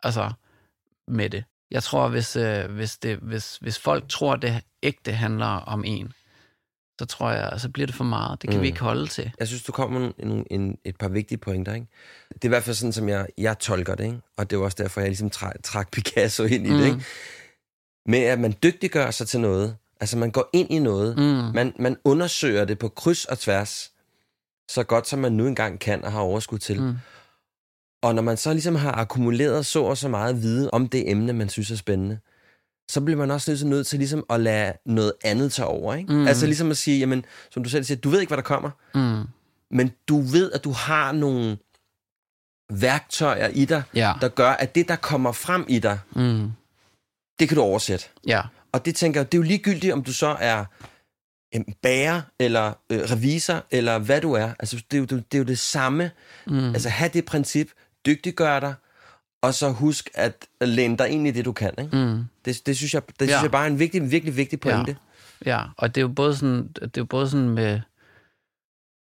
Altså, 0.03 0.31
med 1.07 1.29
det. 1.29 1.43
Jeg 1.71 1.83
tror, 1.83 2.07
hvis, 2.07 2.35
øh, 2.35 2.71
hvis, 2.71 2.97
det, 2.97 3.17
hvis, 3.17 3.57
hvis 3.61 3.79
folk 3.79 4.09
tror, 4.09 4.35
det 4.35 4.61
ægte 4.83 5.11
handler 5.11 5.45
om 5.45 5.83
en, 5.85 6.13
så 7.03 7.17
tror 7.17 7.31
jeg, 7.31 7.53
så 7.57 7.69
bliver 7.69 7.85
det 7.85 7.95
for 7.95 8.03
meget. 8.03 8.41
Det 8.41 8.49
kan 8.49 8.57
mm. 8.57 8.61
vi 8.61 8.67
Mm. 8.67 8.73
ikke 8.73 8.79
holde 8.79 9.07
til. 9.07 9.31
Jeg 9.39 9.47
synes, 9.47 9.63
du 9.63 9.71
kommer 9.71 9.99
med 9.99 10.11
en, 10.19 10.45
en, 10.51 10.77
et 10.85 10.95
par 10.97 11.07
vigtige 11.07 11.37
pointer. 11.37 11.73
Ikke? 11.73 11.87
Det 12.33 12.43
er 12.43 12.47
i 12.47 12.49
hvert 12.49 12.63
fald 12.63 12.75
sådan, 12.75 12.93
som 12.93 13.09
jeg, 13.09 13.27
jeg 13.37 13.59
tolker 13.59 13.95
det. 13.95 14.03
Ikke? 14.05 14.19
Og 14.37 14.49
det 14.49 14.55
er 14.57 14.61
også 14.61 14.77
derfor, 14.79 15.01
jeg 15.01 15.09
ligesom 15.09 15.29
træk, 15.29 15.53
trak 15.63 15.91
Picasso 15.91 16.43
ind 16.43 16.67
i 16.67 16.71
mm. 16.71 16.77
det. 16.77 16.85
Ikke? 16.85 17.01
Med 18.05 18.19
at 18.19 18.39
man 18.39 18.53
dygtiggør 18.63 19.11
sig 19.11 19.27
til 19.27 19.39
noget. 19.39 19.75
Altså, 19.99 20.17
man 20.17 20.31
går 20.31 20.49
ind 20.53 20.71
i 20.71 20.79
noget. 20.79 21.17
Mm. 21.17 21.23
Man, 21.55 21.73
man 21.79 21.97
undersøger 22.03 22.65
det 22.65 22.79
på 22.79 22.89
kryds 22.89 23.25
og 23.25 23.39
tværs, 23.39 23.91
så 24.69 24.83
godt 24.83 25.07
som 25.07 25.19
man 25.19 25.31
nu 25.31 25.47
engang 25.47 25.79
kan 25.79 26.05
og 26.05 26.11
har 26.11 26.19
overskud 26.19 26.59
til. 26.59 26.81
Mm. 26.81 26.95
Og 28.01 28.15
når 28.15 28.21
man 28.21 28.37
så 28.37 28.53
ligesom 28.53 28.75
har 28.75 28.91
akkumuleret 28.91 29.65
så 29.65 29.83
og 29.83 29.97
så 29.97 30.07
meget 30.09 30.41
viden 30.41 30.69
om 30.73 30.87
det 30.89 31.11
emne, 31.11 31.33
man 31.33 31.49
synes 31.49 31.71
er 31.71 31.75
spændende, 31.75 32.19
så 32.91 33.01
bliver 33.01 33.17
man 33.17 33.31
også 33.31 33.51
nødt 33.51 33.59
til, 33.59 33.67
nødt 33.67 33.87
til 33.87 33.99
ligesom 33.99 34.25
at 34.29 34.39
lade 34.39 34.73
noget 34.85 35.13
andet 35.23 35.51
tage 35.53 35.65
over. 35.65 35.93
Ikke? 35.95 36.13
Mm. 36.13 36.27
Altså 36.27 36.45
ligesom 36.45 36.71
at 36.71 36.77
sige, 36.77 36.99
jamen, 36.99 37.25
som 37.51 37.63
du 37.63 37.69
selv 37.69 37.83
siger, 37.83 37.97
du 37.97 38.09
ved 38.09 38.19
ikke, 38.19 38.29
hvad 38.29 38.37
der 38.37 38.43
kommer, 38.43 38.69
Mm. 38.95 39.23
men 39.77 39.91
du 40.07 40.21
ved, 40.21 40.51
at 40.51 40.63
du 40.63 40.71
har 40.71 41.11
nogle 41.11 41.57
værktøjer 42.71 43.47
i 43.47 43.65
dig, 43.65 43.83
Ja. 43.95 44.13
der 44.21 44.27
gør, 44.27 44.49
at 44.51 44.75
det, 44.75 44.87
der 44.87 44.95
kommer 44.95 45.31
frem 45.31 45.65
i 45.69 45.79
dig, 45.79 45.99
Mm. 46.15 46.51
det 47.39 47.47
kan 47.49 47.55
du 47.57 47.61
oversætte. 47.61 48.05
Ja. 48.27 48.41
Og 48.71 48.85
det 48.85 48.95
tænker 48.95 49.19
jeg, 49.19 49.31
det 49.31 49.37
er 49.37 49.39
jo 49.39 49.47
ligegyldigt, 49.47 49.93
om 49.93 50.03
du 50.03 50.13
så 50.13 50.37
er 50.39 50.65
en 51.51 51.65
bager, 51.81 52.21
eller 52.39 52.73
øh, 52.89 52.99
revisor, 53.01 53.63
eller 53.71 53.97
hvad 53.99 54.21
du 54.21 54.33
er. 54.33 54.49
Altså, 54.59 54.83
det 54.91 54.97
er 54.97 55.01
jo 55.01 55.05
det, 55.05 55.33
er 55.33 55.37
jo 55.37 55.43
det 55.43 55.59
samme. 55.59 56.11
Mm. 56.47 56.67
Altså, 56.73 56.89
have 56.89 57.09
det 57.13 57.25
princip, 57.25 57.69
dygtiggør 58.05 58.59
dig, 58.59 58.73
og 59.43 59.53
så 59.53 59.69
husk 59.71 60.09
at 60.13 60.47
læne 60.61 60.97
dig 60.97 61.09
ind 61.09 61.27
i 61.27 61.31
det, 61.31 61.45
du 61.45 61.51
kan. 61.51 61.71
Ikke? 61.77 61.95
Mm. 61.97 62.23
Det, 62.45 62.61
det, 62.65 62.77
synes 62.77 62.93
jeg, 62.93 63.01
det 63.19 63.21
Ja. 63.21 63.31
synes 63.31 63.43
jeg 63.43 63.51
bare 63.51 63.63
er 63.63 63.71
en 63.71 63.79
vigtig, 63.79 64.11
virkelig 64.11 64.37
vigtig 64.37 64.59
pointe. 64.59 64.97
Ja, 65.45 65.61
og 65.77 65.95
det 65.95 66.01
er 66.01 66.05
jo 66.05 66.07
både 66.07 66.35
sådan, 66.35 66.67
det 66.67 66.83
er 66.83 66.89
jo 66.97 67.05
både 67.05 67.29
sådan 67.29 67.49
med, 67.49 67.79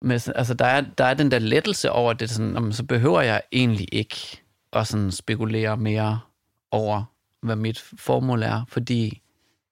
med 0.01 0.29
altså 0.35 0.53
der 0.53 0.65
er, 0.65 0.81
der 0.97 1.05
er 1.05 1.13
den 1.13 1.31
der 1.31 1.39
lettelse 1.39 1.91
over 1.91 2.13
det, 2.13 2.29
sådan, 2.29 2.53
jamen, 2.53 2.73
så 2.73 2.83
behøver 2.83 3.21
jeg 3.21 3.41
egentlig 3.51 3.87
ikke 3.91 4.41
at 4.73 4.87
sådan 4.87 5.11
spekulere 5.11 5.77
mere 5.77 6.19
over, 6.71 7.03
hvad 7.41 7.55
mit 7.55 7.83
formål 7.97 8.43
er, 8.43 8.61
fordi 8.69 9.21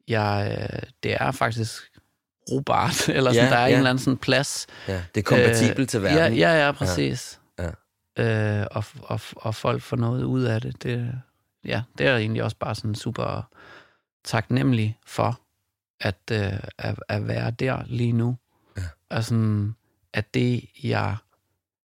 jeg, 0.08 0.68
det 1.04 1.14
er 1.20 1.32
faktisk 1.32 1.82
brugbart, 2.48 3.08
eller 3.10 3.32
sådan, 3.34 3.46
Ja, 3.46 3.52
der 3.52 3.58
er 3.58 3.68
ja. 3.68 3.68
en 3.72 3.78
eller 3.78 3.90
anden 3.90 4.04
sådan 4.04 4.18
plads. 4.18 4.68
Ja, 4.88 5.02
det 5.16 5.22
er 5.22 5.26
kompatibelt 5.26 5.80
Øh, 5.80 5.88
til 5.88 6.02
verden. 6.04 6.38
Ja, 6.38 6.52
ja, 6.54 6.66
ja 6.66 6.72
præcis. 6.72 7.34
Ja. 7.36 7.46
Øh, 8.20 8.66
og, 8.72 8.84
og, 9.02 9.20
og 9.36 9.56
folk 9.56 9.82
får 9.82 9.98
noget 9.98 10.24
ud 10.24 10.42
af 10.42 10.62
det. 10.62 10.84
det. 10.84 11.22
Ja, 11.66 11.82
det 11.98 12.08
er 12.08 12.12
jeg 12.12 12.20
egentlig 12.20 12.44
også 12.44 12.58
bare 12.58 12.76
sådan 12.76 12.96
super 12.96 13.50
taknemmelig 14.24 14.98
for, 15.06 15.40
at, 16.02 16.18
øh, 16.32 16.60
at, 16.78 16.96
at 17.10 17.28
være 17.28 17.52
der 17.52 17.84
lige 17.86 18.12
nu. 18.14 18.38
Ja. 18.78 18.82
Altså, 19.10 19.68
at 20.14 20.34
det, 20.34 20.66
jeg, 20.84 21.16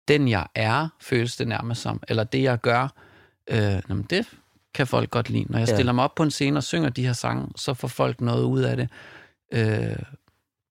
den 0.09 0.29
jeg 0.29 0.47
er, 0.55 0.89
føles 1.01 1.37
det 1.37 1.49
nærmest 1.49 1.83
som, 1.83 2.03
eller 2.09 2.25
det 2.25 2.43
jeg 2.43 2.61
gør, 2.61 2.89
øh, 3.49 3.83
jamen 3.89 4.03
det 4.11 4.27
kan 4.75 4.87
folk 4.87 5.11
godt 5.11 5.31
lide. 5.31 5.45
Når 5.53 5.59
jeg 5.59 5.68
Ja. 5.68 5.75
stiller 5.75 5.93
mig 5.93 6.05
op 6.05 6.14
på 6.14 6.23
en 6.23 6.31
scene 6.31 6.59
og 6.59 6.62
synger 6.62 6.89
de 6.89 7.07
her 7.07 7.12
sange, 7.12 7.49
så 7.57 7.75
får 7.75 7.89
folk 7.89 8.20
noget 8.20 8.45
ud 8.45 8.61
af 8.61 8.77
det. 8.77 8.89
Øh, 9.53 9.97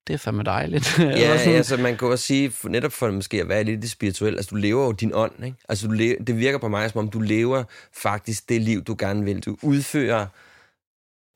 det 0.06 0.14
er 0.14 0.18
fandme 0.18 0.42
dejligt. 0.42 0.98
Ja, 1.00 1.38
sådan. 1.38 1.54
altså 1.56 1.76
man 1.76 1.96
kan 1.96 2.08
også 2.08 2.24
sige, 2.26 2.50
for, 2.50 2.68
netop 2.68 2.92
for 2.92 3.10
måske 3.10 3.40
at 3.40 3.48
være 3.48 3.64
lidt 3.64 3.90
spirituelle, 3.90 4.38
altså 4.38 4.50
du 4.50 4.56
lever 4.56 4.84
jo 4.84 4.92
din 4.92 5.10
ånd, 5.14 5.44
ikke? 5.44 5.56
Altså 5.68 5.86
du 5.86 5.92
lever, 5.92 6.16
det 6.26 6.38
virker 6.38 6.58
på 6.58 6.68
mig, 6.68 6.90
som 6.90 6.98
om 6.98 7.08
du 7.08 7.20
lever 7.20 7.64
faktisk 8.02 8.48
det 8.48 8.62
liv, 8.62 8.82
du 8.84 8.96
gerne 8.98 9.24
vil. 9.24 9.40
Du 9.40 9.56
udfører 9.62 10.26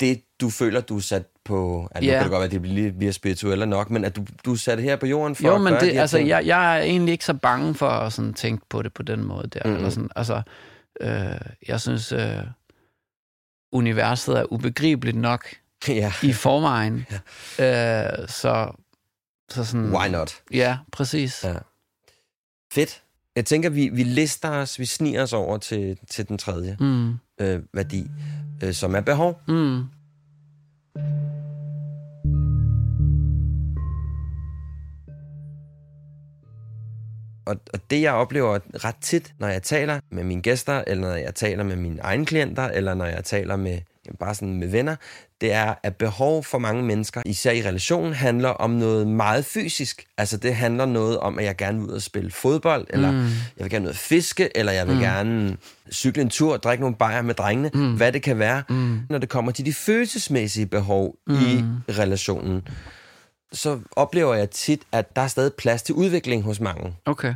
det, 0.00 0.22
du 0.40 0.50
føler, 0.50 0.80
du 0.80 0.96
er 0.96 1.00
sat 1.00 1.24
på, 1.44 1.88
altså 1.94 2.10
Ja. 2.10 2.14
nu 2.14 2.18
kan 2.18 2.24
det 2.24 2.30
godt 2.30 2.40
være, 2.40 2.44
at 2.46 2.50
det 2.52 2.62
bliver 2.62 2.74
lidt 2.74 2.98
mere 2.98 3.12
spirituelle 3.12 3.66
nok, 3.66 3.90
men 3.90 4.04
at 4.04 4.16
du, 4.16 4.24
du 4.44 4.52
er 4.52 4.56
sat 4.56 4.82
her 4.82 4.96
på 4.96 5.06
jorden 5.06 5.34
for 5.34 5.46
Jo, 5.46 5.54
at 5.54 5.60
men 5.60 5.72
gøre 5.72 5.80
de 5.80 5.86
det, 5.86 5.94
her 5.94 6.00
altså, 6.00 6.16
ting. 6.16 6.28
jeg, 6.28 6.46
jeg 6.46 6.78
er 6.78 6.82
egentlig 6.82 7.12
ikke 7.12 7.24
så 7.24 7.34
bange 7.34 7.74
for 7.74 7.88
at 7.88 8.12
sådan, 8.12 8.34
tænke 8.34 8.66
på 8.68 8.82
det 8.82 8.94
på 8.94 9.02
den 9.02 9.24
måde 9.24 9.48
der. 9.54 9.60
Mhm. 9.64 9.74
Eller 9.76 9.90
sådan, 9.90 10.10
altså, 10.16 10.42
øh, 11.00 11.40
jeg 11.68 11.80
synes, 11.80 12.12
øh, 12.12 12.38
universet 13.72 14.38
er 14.38 14.52
ubegribeligt 14.52 15.16
nok 15.16 15.46
ja, 15.88 16.12
i 16.22 16.32
forvejen. 16.32 17.06
ja. 17.58 18.20
øh, 18.22 18.28
så, 18.28 18.70
så 19.48 19.64
sådan... 19.64 19.94
why 19.96 20.08
not? 20.08 20.34
Ja, 20.52 20.78
præcis. 20.92 21.44
Ja. 21.44 21.54
Fedt. 22.72 23.02
Jeg 23.36 23.44
tænker, 23.46 23.70
vi, 23.70 23.88
vi 23.88 24.02
lister 24.02 24.50
os, 24.50 24.78
vi 24.78 24.84
sniger 24.86 25.22
os 25.22 25.32
over 25.32 25.58
til, 25.58 25.98
til 26.10 26.28
den 26.28 26.38
tredje 26.38 26.76
Mm, 26.80 27.12
øh, 27.40 27.62
værdi, 27.74 28.06
øh, 28.64 28.72
som 28.74 28.94
er 28.94 29.00
behov. 29.00 29.40
mm, 29.48 29.82
Og, 37.46 37.56
og 37.72 37.80
det, 37.90 38.02
jeg 38.02 38.12
oplever 38.12 38.58
ret 38.84 38.96
tit, 39.00 39.34
når 39.38 39.48
jeg 39.48 39.62
taler 39.62 40.00
med 40.10 40.24
mine 40.24 40.42
gæster, 40.42 40.84
eller 40.86 41.08
når 41.08 41.14
jeg 41.16 41.34
taler 41.34 41.64
med 41.64 41.76
mine 41.76 42.00
egne 42.02 42.26
klienter, 42.26 42.62
eller 42.62 42.94
når 42.94 43.04
jeg 43.04 43.24
taler 43.24 43.56
med 43.56 43.80
jamen, 44.06 44.16
bare 44.18 44.34
sådan 44.34 44.54
med 44.58 44.68
venner, 44.68 44.96
det 45.40 45.52
er, 45.52 45.74
at 45.82 45.96
behov 45.96 46.44
for 46.44 46.58
mange 46.58 46.82
mennesker, 46.82 47.22
især 47.26 47.50
i 47.52 47.62
relationen, 47.62 48.12
handler 48.12 48.48
om 48.48 48.70
noget 48.70 49.06
meget 49.06 49.44
fysisk. 49.44 50.04
Altså 50.18 50.36
det 50.36 50.54
handler 50.56 50.86
noget 50.86 51.18
om, 51.18 51.38
at 51.38 51.44
jeg 51.44 51.56
gerne 51.56 51.78
vil 51.78 51.88
ud 51.88 51.94
og 51.94 52.02
spille 52.02 52.30
fodbold, 52.30 52.86
eller 52.90 53.10
Mm. 53.10 53.18
jeg 53.26 53.30
vil 53.64 53.70
gerne 53.70 53.84
ud 53.84 53.90
og 53.90 53.96
fiske, 53.96 54.56
eller 54.56 54.72
jeg 54.72 54.86
vil 54.86 54.94
mm. 54.94 55.00
gerne 55.00 55.56
cykle 55.92 56.22
en 56.22 56.30
tur, 56.30 56.56
drikke 56.56 56.80
nogle 56.82 56.96
bajer 56.96 57.22
med 57.22 57.34
drengene, 57.34 57.70
mm. 57.74 57.96
hvad 57.96 58.12
det 58.12 58.22
kan 58.22 58.38
være. 58.38 58.62
mm, 58.68 59.00
Når 59.10 59.18
det 59.18 59.28
kommer 59.28 59.52
til 59.52 59.66
de 59.66 59.72
følelsesmæssige 59.72 60.66
behov 60.66 61.14
mm. 61.26 61.34
i 61.34 61.64
relationen, 61.92 62.68
så 63.52 63.80
oplever 63.96 64.34
jeg 64.34 64.50
tit, 64.50 64.82
at 64.92 65.16
der 65.16 65.22
er 65.22 65.26
stadig 65.28 65.52
plads 65.58 65.82
til 65.82 65.94
udvikling 65.94 66.42
hos 66.42 66.60
mange. 66.60 66.96
okay. 67.06 67.34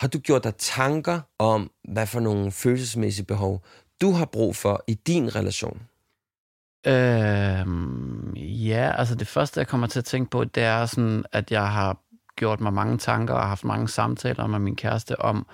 Har 0.00 0.08
du 0.08 0.18
gjort 0.18 0.44
dig 0.44 0.52
tanker 0.58 1.20
om, 1.38 1.70
hvad 1.88 2.06
for 2.06 2.20
nogle 2.20 2.52
følelsesmæssige 2.52 3.26
behov, 3.26 3.62
du 4.00 4.10
har 4.12 4.24
brug 4.24 4.56
for 4.56 4.84
i 4.86 4.94
din 4.94 5.34
relation? 5.36 5.80
Øhm, 6.86 8.34
ja, 8.36 8.92
altså 8.98 9.14
det 9.14 9.26
første, 9.26 9.60
jeg 9.60 9.68
kommer 9.68 9.86
til 9.86 9.98
at 9.98 10.04
tænke 10.04 10.30
på, 10.30 10.44
det 10.44 10.62
er 10.62 10.86
sådan, 10.86 11.24
at 11.32 11.50
jeg 11.50 11.72
har 11.72 11.96
gjort 12.36 12.60
mig 12.60 12.72
mange 12.72 12.98
tanker 12.98 13.34
og 13.34 13.48
haft 13.48 13.64
mange 13.64 13.88
samtaler 13.88 14.46
med 14.46 14.58
min 14.58 14.76
kæreste 14.76 15.20
om 15.20 15.46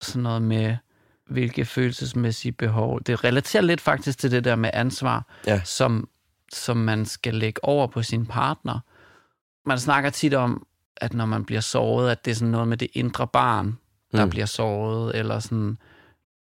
sådan 0.00 0.22
noget 0.22 0.42
med, 0.42 0.76
hvilke 1.30 1.64
følelsesmæssige 1.64 2.52
behov. 2.52 3.00
Det 3.02 3.24
relaterer 3.24 3.62
lidt 3.62 3.80
faktisk 3.80 4.18
til 4.18 4.30
det 4.30 4.44
der 4.44 4.56
med 4.56 4.70
ansvar, 4.72 5.26
Ja. 5.46 5.60
som, 5.64 6.08
som 6.52 6.76
man 6.76 7.06
skal 7.06 7.34
lægge 7.34 7.64
over 7.64 7.86
på 7.86 8.02
sin 8.02 8.26
partner. 8.26 8.78
Man 9.68 9.78
snakker 9.78 10.10
tit 10.10 10.34
om, 10.34 10.66
at 10.96 11.14
når 11.14 11.26
man 11.26 11.44
bliver 11.44 11.60
såret, 11.60 12.10
at 12.10 12.24
det 12.24 12.30
er 12.30 12.34
sådan 12.34 12.48
noget 12.52 12.68
med 12.68 12.76
det 12.76 12.88
indre 12.92 13.26
barn, 13.26 13.78
der 14.12 14.24
Mm. 14.24 14.30
bliver 14.30 14.46
såret, 14.46 15.16
eller 15.16 15.38
sådan. 15.38 15.78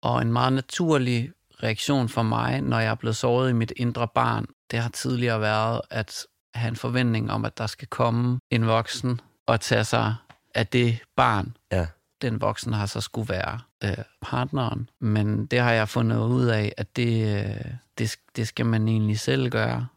Og 0.01 0.21
en 0.21 0.33
meget 0.33 0.53
naturlig 0.53 1.31
reaktion 1.63 2.09
for 2.09 2.21
mig, 2.23 2.61
når 2.61 2.79
jeg 2.79 2.89
er 2.91 2.95
blevet 2.95 3.15
såret 3.15 3.49
i 3.49 3.53
mit 3.53 3.73
indre 3.75 4.07
barn, 4.07 4.45
det 4.71 4.79
har 4.79 4.89
tidligere 4.89 5.41
været 5.41 5.81
at 5.89 6.25
have 6.55 6.67
en 6.69 6.75
forventning 6.75 7.31
om, 7.31 7.45
at 7.45 7.57
der 7.57 7.67
skal 7.67 7.87
komme 7.87 8.39
en 8.51 8.67
voksen 8.67 9.21
og 9.47 9.61
tage 9.61 9.83
sig 9.83 10.15
af 10.55 10.67
det 10.67 10.99
barn. 11.15 11.57
Ja. 11.71 11.87
Den 12.21 12.41
voksen 12.41 12.73
har 12.73 12.85
så 12.85 13.01
skulle 13.01 13.29
være 13.29 13.59
øh, 13.83 13.97
partneren. 14.21 14.89
Men 15.01 15.45
det 15.45 15.59
har 15.59 15.71
jeg 15.71 15.89
fundet 15.89 16.17
ud 16.19 16.45
af, 16.45 16.73
at 16.77 16.95
det, 16.95 17.37
øh, 17.45 17.71
det, 17.97 18.15
det 18.35 18.47
skal 18.47 18.65
man 18.65 18.87
egentlig 18.87 19.19
selv 19.19 19.49
gøre. 19.49 19.87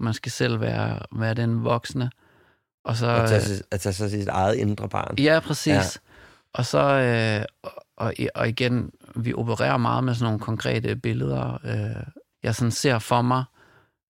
Man 0.00 0.14
skal 0.14 0.32
selv 0.32 0.60
være, 0.60 0.98
være 1.12 1.34
den 1.34 1.64
voksne. 1.64 2.10
Og 2.84 2.96
så, 2.96 3.06
At 3.10 3.28
tage, 3.28 3.40
sig- 3.40 3.64
at 3.70 3.80
tage 3.80 3.92
sig 3.92 4.10
sit 4.10 4.28
eget 4.28 4.54
indre 4.54 4.88
barn. 4.88 5.14
Ja, 5.18 5.40
præcis. 5.40 5.72
Ja. 5.72 5.80
Og 6.54 6.66
så, 6.66 6.78
øh, 6.82 7.72
og, 7.96 8.14
og 8.34 8.48
igen, 8.48 8.90
vi 9.16 9.34
opererer 9.34 9.76
meget 9.76 10.04
med 10.04 10.14
sådan 10.14 10.24
nogle 10.24 10.40
konkrete 10.40 10.96
billeder. 10.96 11.58
Øh, 11.64 12.02
jeg 12.42 12.54
sådan 12.54 12.70
ser 12.70 12.98
for 12.98 13.22
mig, 13.22 13.44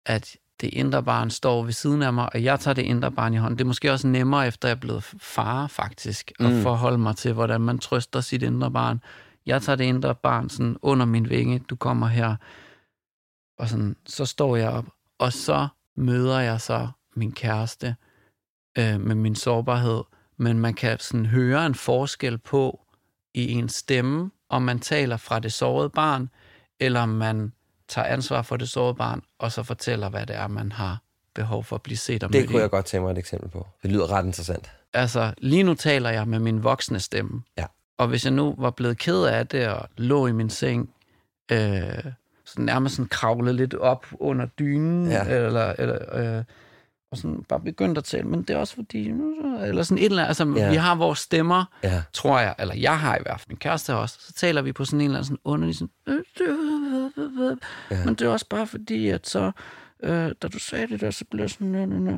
at 0.06 0.36
det 0.60 0.66
indre 0.74 1.02
barn 1.02 1.30
står 1.30 1.62
ved 1.64 1.72
siden 1.72 2.02
af 2.02 2.12
mig, 2.12 2.28
og 2.34 2.42
jeg 2.42 2.60
tager 2.60 2.74
det 2.74 2.82
indre 2.82 3.12
barn 3.12 3.34
i 3.34 3.36
hånden. 3.36 3.58
Det 3.58 3.64
er 3.64 3.68
måske 3.68 3.92
også 3.92 4.08
nemmere, 4.08 4.46
efter 4.46 4.68
jeg 4.68 4.74
er 4.74 4.80
blevet 4.80 5.04
far, 5.20 5.66
faktisk, 5.66 6.32
at 6.40 6.52
Mm. 6.52 6.62
forholde 6.62 6.98
mig 6.98 7.16
til, 7.16 7.32
hvordan 7.32 7.60
man 7.60 7.78
trøster 7.78 8.20
sit 8.20 8.42
indre 8.42 8.70
barn. 8.70 9.00
Jeg 9.46 9.62
tager 9.62 9.76
det 9.76 9.84
indre 9.84 10.14
barn 10.14 10.48
sådan 10.48 10.76
under 10.82 11.06
min 11.06 11.30
vinge. 11.30 11.58
Du 11.58 11.76
kommer 11.76 12.06
her, 12.06 12.36
og 13.58 13.68
sådan, 13.68 13.96
så 14.06 14.24
står 14.24 14.56
jeg 14.56 14.70
op, 14.70 14.86
og 15.18 15.32
så 15.32 15.68
møder 15.96 16.38
jeg 16.40 16.60
så 16.60 16.88
min 17.16 17.32
kæreste 17.32 17.96
øh, 18.78 19.00
med 19.00 19.14
min 19.14 19.34
sårbarhed, 19.34 20.02
men 20.36 20.58
man 20.58 20.74
kan 20.74 20.98
sådan 20.98 21.26
høre 21.26 21.66
en 21.66 21.74
forskel 21.74 22.38
på 22.38 22.83
i 23.34 23.52
en 23.52 23.68
stemme, 23.68 24.30
om 24.48 24.62
man 24.62 24.78
taler 24.78 25.16
fra 25.16 25.38
det 25.38 25.52
sårede 25.52 25.90
barn, 25.90 26.28
eller 26.80 27.00
om 27.00 27.08
man 27.08 27.52
tager 27.88 28.06
ansvar 28.08 28.42
for 28.42 28.56
det 28.56 28.68
sårede 28.68 28.94
barn, 28.94 29.22
og 29.38 29.52
så 29.52 29.62
fortæller, 29.62 30.08
hvad 30.08 30.26
det 30.26 30.36
er, 30.36 30.46
man 30.48 30.72
har 30.72 30.98
behov 31.34 31.64
for 31.64 31.76
at 31.76 31.82
blive 31.82 31.96
set 31.96 32.22
og 32.24 32.32
Det 32.32 32.48
kunne 32.48 32.60
jeg 32.62 32.70
godt 32.70 32.86
tænke 32.86 33.02
mig 33.04 33.12
et 33.12 33.18
eksempel 33.18 33.48
på. 33.48 33.66
Det 33.82 33.90
lyder 33.90 34.10
ret 34.12 34.26
interessant. 34.26 34.70
Altså, 34.92 35.34
lige 35.38 35.62
nu 35.62 35.74
taler 35.74 36.10
jeg 36.10 36.28
med 36.28 36.38
min 36.38 36.64
voksne 36.64 37.00
stemme. 37.00 37.42
Ja. 37.58 37.64
Og 37.98 38.08
hvis 38.08 38.24
jeg 38.24 38.32
nu 38.32 38.54
var 38.58 38.70
blevet 38.70 38.98
ked 38.98 39.24
af 39.24 39.46
det, 39.46 39.68
og 39.68 39.88
lå 39.96 40.26
i 40.26 40.32
min 40.32 40.50
seng, 40.50 40.90
øh, 41.52 41.58
så 42.44 42.60
nærmest 42.60 42.94
sådan 42.94 43.08
kravle 43.08 43.52
lidt 43.52 43.74
op 43.74 44.06
under 44.12 44.46
dynen, 44.46 45.10
Ja. 45.10 45.24
eller, 45.28 45.74
eller 45.78 45.98
øh, 46.38 46.44
og 47.14 47.18
sådan 47.18 47.44
bare 47.48 47.60
begyndt 47.60 47.98
at 47.98 48.04
tale, 48.04 48.24
men 48.28 48.42
det 48.42 48.50
er 48.50 48.56
også 48.58 48.74
fordi, 48.74 49.08
eller 49.62 49.82
sådan 49.82 49.98
et 49.98 50.04
eller 50.04 50.22
andet, 50.22 50.28
altså 50.28 50.54
Ja. 50.56 50.70
vi 50.70 50.76
har 50.76 50.94
vores 50.94 51.18
stemmer, 51.18 51.64
Ja. 51.82 52.02
tror 52.12 52.38
jeg, 52.40 52.54
eller 52.58 52.74
jeg 52.74 53.00
har 53.00 53.16
i 53.16 53.22
hvert 53.22 53.40
fald, 53.40 53.48
min 53.48 53.56
kæreste 53.58 53.92
har 53.92 53.98
også, 54.00 54.16
så 54.20 54.32
taler 54.32 54.62
vi 54.62 54.72
på 54.72 54.84
sådan 54.84 55.00
en 55.00 55.04
eller 55.04 55.18
anden 55.18 55.24
sådan 55.24 55.38
underlig 55.44 55.76
sådan, 55.76 55.90
øh, 56.06 56.22
øh, 56.40 57.56
Ja. 57.90 58.04
men 58.04 58.14
det 58.14 58.22
er 58.22 58.28
også 58.28 58.48
bare 58.48 58.66
fordi, 58.66 59.08
at 59.08 59.28
så, 59.28 59.52
øh, 60.02 60.32
da 60.42 60.48
du 60.48 60.58
sagde 60.58 60.86
det 60.86 61.00
der, 61.00 61.10
så 61.10 61.24
blev 61.30 61.40
jeg 61.42 61.50
sådan, 61.50 61.66
nø, 61.66 61.84
nø, 61.86 61.98
nø. 61.98 62.16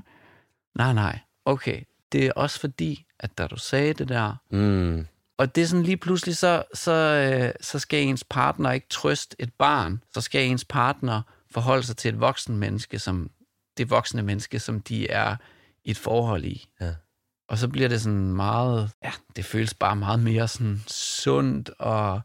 nej, 0.74 0.92
nej, 0.92 1.18
okay, 1.44 1.82
det 2.12 2.26
er 2.26 2.32
også 2.36 2.60
fordi, 2.60 3.04
at 3.20 3.38
da 3.38 3.46
du 3.46 3.56
sagde 3.56 3.92
det 3.92 4.08
der, 4.08 4.34
Mm. 4.50 5.06
og 5.38 5.54
det 5.54 5.62
er 5.62 5.66
sådan 5.66 5.82
lige 5.82 5.96
pludselig, 5.96 6.36
så, 6.36 6.62
så, 6.74 6.92
øh, 6.92 7.52
så 7.60 7.78
skal 7.78 8.02
ens 8.02 8.24
partner 8.24 8.70
ikke 8.72 8.86
trøste 8.90 9.36
et 9.38 9.52
barn, 9.58 10.02
så 10.14 10.20
skal 10.20 10.46
ens 10.46 10.64
partner 10.64 11.22
forholde 11.50 11.82
sig 11.82 11.96
til 11.96 12.08
et 12.14 12.20
voksen 12.20 12.56
menneske, 12.56 12.98
som 12.98 13.30
det 13.78 13.90
voksne 13.90 14.22
menneske, 14.22 14.58
som 14.58 14.80
de 14.80 15.10
er 15.10 15.36
i 15.84 15.90
et 15.90 15.98
forhold 15.98 16.44
i. 16.44 16.68
Ja. 16.80 16.90
Og 17.48 17.58
så 17.58 17.68
bliver 17.68 17.88
det 17.88 18.00
sådan 18.00 18.32
meget, 18.34 18.90
ja, 19.04 19.12
det 19.36 19.44
føles 19.44 19.74
bare 19.74 19.96
meget 19.96 20.20
mere 20.20 20.48
sådan 20.48 20.80
sundt 20.86 21.70
og 21.78 22.20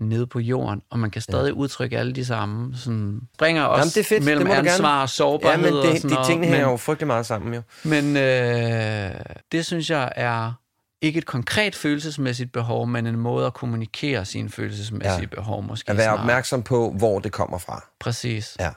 nede 0.00 0.26
på 0.26 0.38
jorden, 0.40 0.82
og 0.90 0.98
man 0.98 1.10
kan 1.10 1.22
stadig 1.22 1.48
ja. 1.48 1.52
udtrykke 1.54 1.98
alle 1.98 2.12
de 2.12 2.24
samme, 2.24 2.76
sådan, 2.76 3.20
springer 3.34 3.62
også 3.64 3.78
Jamen, 3.80 3.88
det 3.90 3.96
er 3.96 4.04
fedt. 4.04 4.24
mellem 4.24 4.46
Det 4.46 4.54
ansvar 4.54 4.88
gerne. 4.88 5.02
og 5.02 5.08
sårbarhed 5.08 5.64
Ja, 5.64 5.70
men 5.70 5.78
og 5.78 5.86
det, 5.86 5.96
sådan 5.96 6.10
de 6.10 6.14
noget. 6.14 6.26
tingene 6.28 6.46
hænger 6.46 6.70
jo 6.70 6.76
frygtelig 6.76 7.06
meget 7.06 7.26
sammen, 7.26 7.54
jo. 7.54 7.62
men 7.84 8.16
øh, 8.16 9.10
det 9.52 9.66
synes 9.66 9.90
jeg 9.90 10.12
er 10.16 10.52
ikke 11.00 11.18
et 11.18 11.26
konkret 11.26 11.74
følelsesmæssigt 11.74 12.52
behov, 12.52 12.86
men 12.86 13.06
en 13.06 13.16
måde 13.18 13.46
at 13.46 13.54
kommunikere 13.54 14.24
sine 14.24 14.50
følelsesmæssige 14.50 15.20
Ja. 15.20 15.26
behov 15.26 15.62
måske 15.62 15.90
At 15.90 15.96
være 15.96 16.04
snarere. 16.04 16.20
opmærksom 16.20 16.62
på, 16.62 16.90
hvor 16.98 17.18
det 17.18 17.32
kommer 17.32 17.58
fra. 17.58 17.84
Præcis. 18.00 18.56
Ja. 18.60 18.70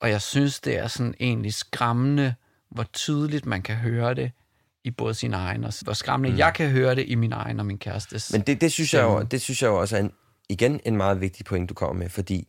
Og 0.00 0.10
jeg 0.10 0.22
synes, 0.22 0.60
det 0.60 0.78
er 0.78 0.86
sådan 0.86 1.14
egentlig 1.20 1.54
skræmmende, 1.54 2.34
hvor 2.70 2.84
tydeligt 2.92 3.46
man 3.46 3.62
kan 3.62 3.76
høre 3.76 4.14
det 4.14 4.30
i 4.84 4.90
både 4.90 5.14
sin 5.14 5.34
egen, 5.34 5.64
og 5.64 5.72
hvor 5.82 5.92
skræmmende 5.92 6.32
mm. 6.32 6.38
jeg 6.38 6.54
kan 6.54 6.70
høre 6.70 6.94
det 6.94 7.04
i 7.08 7.14
min 7.14 7.32
egen 7.32 7.60
og 7.60 7.66
min 7.66 7.78
kærestes. 7.78 8.32
Men 8.32 8.40
det, 8.40 8.60
det, 8.60 8.72
synes 8.72 8.94
jeg 8.94 9.02
jo, 9.02 9.22
det 9.22 9.40
synes 9.40 9.62
jeg 9.62 9.68
jo 9.68 9.80
også 9.80 9.96
er 9.96 10.00
en, 10.00 10.12
igen 10.48 10.80
en 10.84 10.96
meget 10.96 11.20
vigtig 11.20 11.44
point, 11.46 11.68
du 11.68 11.74
kommer 11.74 12.02
med, 12.02 12.08
fordi 12.08 12.48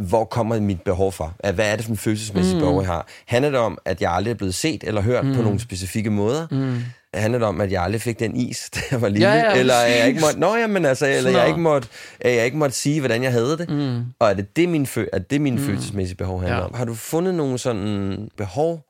hvor 0.00 0.24
kommer 0.24 0.60
mit 0.60 0.82
behov 0.82 1.12
fra? 1.12 1.32
Hvad 1.54 1.72
er 1.72 1.76
det 1.76 1.84
for 1.84 1.90
en 1.90 1.96
følelsesmæssig 1.96 2.54
mm. 2.54 2.60
behov, 2.60 2.80
jeg 2.80 2.86
har? 2.86 3.08
Handler 3.26 3.50
det 3.50 3.60
om, 3.60 3.78
at 3.84 4.02
jeg 4.02 4.12
aldrig 4.12 4.30
er 4.30 4.34
blevet 4.34 4.54
set 4.54 4.84
eller 4.84 5.00
hørt 5.00 5.26
mm. 5.26 5.34
på 5.34 5.42
nogle 5.42 5.60
specifikke 5.60 6.10
måder? 6.10 6.46
Mm. 6.50 6.82
Handler 7.14 7.38
det 7.38 7.48
om, 7.48 7.60
at 7.60 7.72
jeg 7.72 7.82
aldrig 7.82 8.00
fik 8.02 8.18
den 8.18 8.36
is, 8.36 8.70
da 8.74 8.80
jeg 8.90 9.00
var 9.02 9.08
lille? 9.08 9.28
Ja, 9.28 9.34
ja, 9.34 9.58
eller 9.58 9.74
jeg 9.80 10.06
ikke 10.08 10.20
måtte, 10.20 10.40
nå, 10.40 10.56
jamen, 10.56 10.84
altså, 10.84 11.06
eller 11.06 11.30
jeg 11.30 11.48
ikke 11.48 11.60
måtte, 11.60 11.88
at 12.20 12.34
jeg 12.36 12.44
ikke 12.44 12.56
måtte 12.56 12.76
sige, 12.76 13.00
hvordan 13.00 13.22
jeg 13.22 13.32
havde 13.32 13.58
det? 13.58 13.70
mm. 13.70 14.04
Og 14.18 14.30
er 14.30 14.34
det 14.34 14.56
det, 14.56 14.68
min, 14.68 14.86
fø- 14.86 15.08
er 15.12 15.18
det 15.18 15.40
min 15.40 15.54
mm. 15.54 15.60
følelsesmæssige 15.60 16.16
behov 16.16 16.40
handler 16.40 16.58
Ja. 16.58 16.64
om? 16.64 16.74
Har 16.74 16.84
du 16.84 16.94
fundet 16.94 17.34
nogle 17.34 17.58
sådan 17.58 18.28
behov 18.36 18.86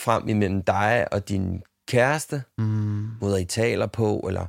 frem 0.00 0.28
imellem 0.28 0.62
dig 0.62 1.06
og 1.12 1.28
din 1.28 1.62
kæreste? 1.88 2.42
Mm. 2.58 3.06
Måder, 3.20 3.36
I 3.36 3.44
taler 3.44 3.86
på, 3.86 4.24
eller 4.28 4.46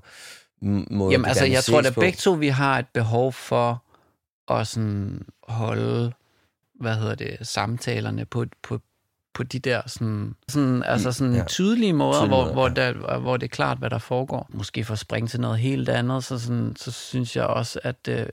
måder, 0.94 1.12
Jamen 1.12 1.26
altså, 1.26 1.46
jeg 1.46 1.64
tror 1.64 1.82
da 1.82 1.90
begge 1.90 2.18
to, 2.18 2.32
vi 2.32 2.48
har 2.48 2.80
et 2.80 2.86
behov 2.94 3.34
for 3.34 3.84
at 4.54 4.68
sådan 4.68 5.22
holde, 5.48 6.12
hvad 6.82 6.96
hedder 6.96 7.16
det, 7.16 7.38
samtalerne 7.42 8.26
på, 8.26 8.46
på, 8.64 8.80
på 9.40 9.44
de 9.44 9.60
der 9.60 9.82
sådan, 9.86 10.36
sådan, 10.48 10.84
altså 10.84 11.12
sådan 11.12 11.34
ja. 11.34 11.44
tydelige 11.44 11.94
måder, 11.94 12.14
Tydelige 12.14 12.28
hvor, 12.30 12.44
måder, 12.44 12.54
hvor, 12.54 12.68
ja. 12.68 12.74
der, 12.74 13.20
hvor 13.20 13.38
det 13.38 13.46
er 13.46 13.56
klart, 13.56 13.78
hvad 13.78 13.90
der 13.90 13.98
foregår. 13.98 14.50
Måske 14.54 14.84
for 14.84 14.94
at 14.94 15.00
springe 15.00 15.28
til 15.28 15.40
noget 15.40 15.60
helt 15.60 15.90
andet, 15.90 16.24
så, 16.24 16.40
sådan, 16.40 16.76
så 16.76 16.92
synes 16.92 17.36
jeg 17.36 17.46
også, 17.46 17.80
at, 17.84 18.08
øh, 18.10 18.26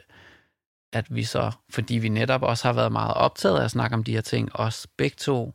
at 0.93 1.15
vi 1.15 1.25
så, 1.25 1.51
fordi 1.71 1.95
vi 1.95 2.09
netop 2.09 2.43
også 2.43 2.69
har 2.69 2.73
været 2.73 2.93
meget 2.93 3.15
optaget 3.15 3.61
af 3.61 3.65
at 3.65 3.71
snakke 3.71 3.95
om 3.95 4.05
de 4.05 4.13
her 4.13 4.21
ting, 4.21 4.57
også 4.57 4.89
begge 4.97 5.17
to 5.19 5.55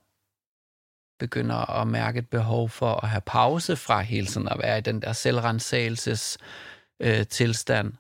begynder 1.20 1.70
at 1.82 1.88
mærke 1.88 2.20
et 2.20 2.30
behov 2.30 2.70
for 2.70 3.04
at 3.04 3.10
have 3.10 3.22
pause 3.26 3.76
fra 3.76 4.02
hele 4.02 4.28
tiden 4.28 4.48
at 4.48 4.60
være 4.60 4.78
i 4.78 4.82
den 4.82 5.02
der 5.02 5.14
selvrensagelses 5.14 6.38
øh, 7.00 7.28
tilstand, 7.28 7.94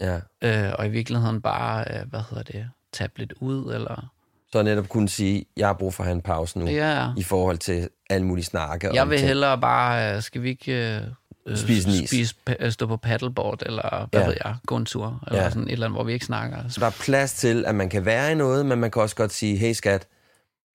Ja. 0.00 0.20
øh, 0.42 0.72
og 0.78 0.86
i 0.86 0.90
virkeligheden 0.90 1.42
bare, 1.42 1.84
øh, 1.90 2.08
hvad 2.08 2.20
hedder 2.30 2.42
det, 2.42 2.70
tabe 2.92 3.18
lidt 3.18 3.32
ud, 3.40 3.74
eller... 3.74 4.15
Så 4.56 4.62
netop 4.62 4.88
kunne 4.88 5.08
sige, 5.08 5.44
jeg 5.56 5.66
har 5.66 5.72
brug 5.74 5.94
for 5.94 6.02
at 6.02 6.06
have 6.06 6.14
en 6.14 6.22
pause 6.22 6.58
nu, 6.58 6.66
Ja, 6.66 7.08
i 7.16 7.22
forhold 7.22 7.58
til 7.58 7.88
alle 8.10 8.26
mulige 8.26 8.44
snakke. 8.44 8.90
jeg 8.94 9.08
vil 9.10 9.18
ting. 9.18 9.28
hellere 9.28 9.60
bare, 9.60 10.16
øh, 10.16 10.22
skal 10.22 10.42
vi 10.42 10.48
ikke... 10.48 10.96
Øh, 10.96 11.56
Spise 11.56 11.88
en 11.88 11.94
is. 11.94 12.08
spise, 12.10 12.34
øh, 12.60 12.72
stå 12.72 12.86
på 12.86 12.96
paddleboard, 12.96 13.62
eller 13.66 14.06
hvad 14.10 14.20
Ja. 14.20 14.26
ved 14.26 14.36
jeg, 14.44 14.56
gå 14.66 14.76
en 14.76 14.84
tur, 14.84 15.22
eller 15.26 15.42
ja. 15.42 15.50
sådan 15.50 15.68
et 15.68 15.72
eller 15.72 15.86
andet, 15.86 15.96
hvor 15.96 16.04
vi 16.04 16.12
ikke 16.12 16.24
snakker. 16.26 16.56
Så 16.68 16.80
der 16.80 16.86
er 16.86 16.96
plads 17.00 17.32
til, 17.32 17.64
at 17.66 17.74
man 17.74 17.88
kan 17.88 18.04
være 18.04 18.32
i 18.32 18.34
noget, 18.34 18.66
men 18.66 18.78
man 18.80 18.90
kan 18.90 19.02
også 19.02 19.16
godt 19.16 19.32
sige, 19.32 19.56
hey 19.56 19.72
skat, 19.72 20.06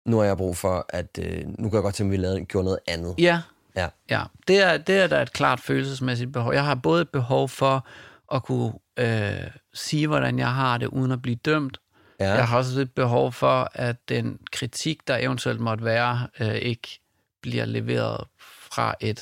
nu 0.06 0.18
har 0.18 0.24
jeg 0.24 0.36
brug 0.36 0.56
for, 0.56 0.86
at 0.88 1.18
øh, 1.22 1.40
nu 1.58 1.68
kan 1.68 1.74
jeg 1.74 1.82
godt 1.82 1.94
tænke, 1.94 2.08
at 2.14 2.18
vi 2.20 2.24
lavede, 2.24 2.44
gjorde 2.44 2.64
noget 2.64 2.78
andet. 2.88 3.14
Ja, 3.18 3.40
Ja. 3.76 3.86
ja. 4.10 4.22
Det, 4.48 4.62
er, 4.62 4.76
det 4.78 4.98
er 5.02 5.06
da 5.06 5.22
et 5.22 5.32
klart 5.32 5.60
følelsesmæssigt 5.60 6.32
behov. 6.32 6.52
Jeg 6.54 6.64
har 6.64 6.74
både 6.74 7.02
et 7.02 7.08
behov 7.08 7.48
for 7.48 7.86
at 8.34 8.42
kunne 8.42 8.72
øh, 8.98 9.32
sige, 9.74 10.06
hvordan 10.06 10.38
jeg 10.38 10.54
har 10.54 10.78
det, 10.78 10.86
uden 10.86 11.12
at 11.12 11.22
blive 11.22 11.36
dømt, 11.36 11.78
Ja. 12.20 12.34
Jeg 12.34 12.48
har 12.48 12.56
også 12.56 12.80
et 12.80 12.92
behov 12.92 13.32
for, 13.32 13.70
at 13.74 13.96
den 14.08 14.38
kritik, 14.52 15.08
der 15.08 15.16
eventuelt 15.16 15.60
måtte 15.60 15.84
være, 15.84 16.28
øh, 16.40 16.54
ikke 16.54 17.00
bliver 17.42 17.64
leveret 17.64 18.24
fra 18.40 18.94
et, 19.00 19.20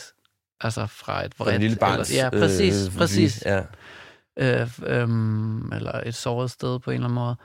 altså 0.60 0.86
fra 0.86 1.24
et 1.24 1.40
vredt... 1.40 1.54
en 1.54 1.60
lille 1.60 1.76
barns... 1.76 2.10
eller, 2.10 2.24
ja, 2.24 2.30
præcis, 2.30 2.86
øh, 2.86 2.96
præcis. 2.98 3.44
Ja. 3.46 3.62
Øh, 4.36 4.70
øhm, 4.82 5.72
eller 5.72 6.00
et 6.06 6.14
såret 6.14 6.50
sted 6.50 6.78
på 6.78 6.90
en 6.90 6.94
eller 6.94 7.06
anden 7.06 7.14
måde. 7.14 7.36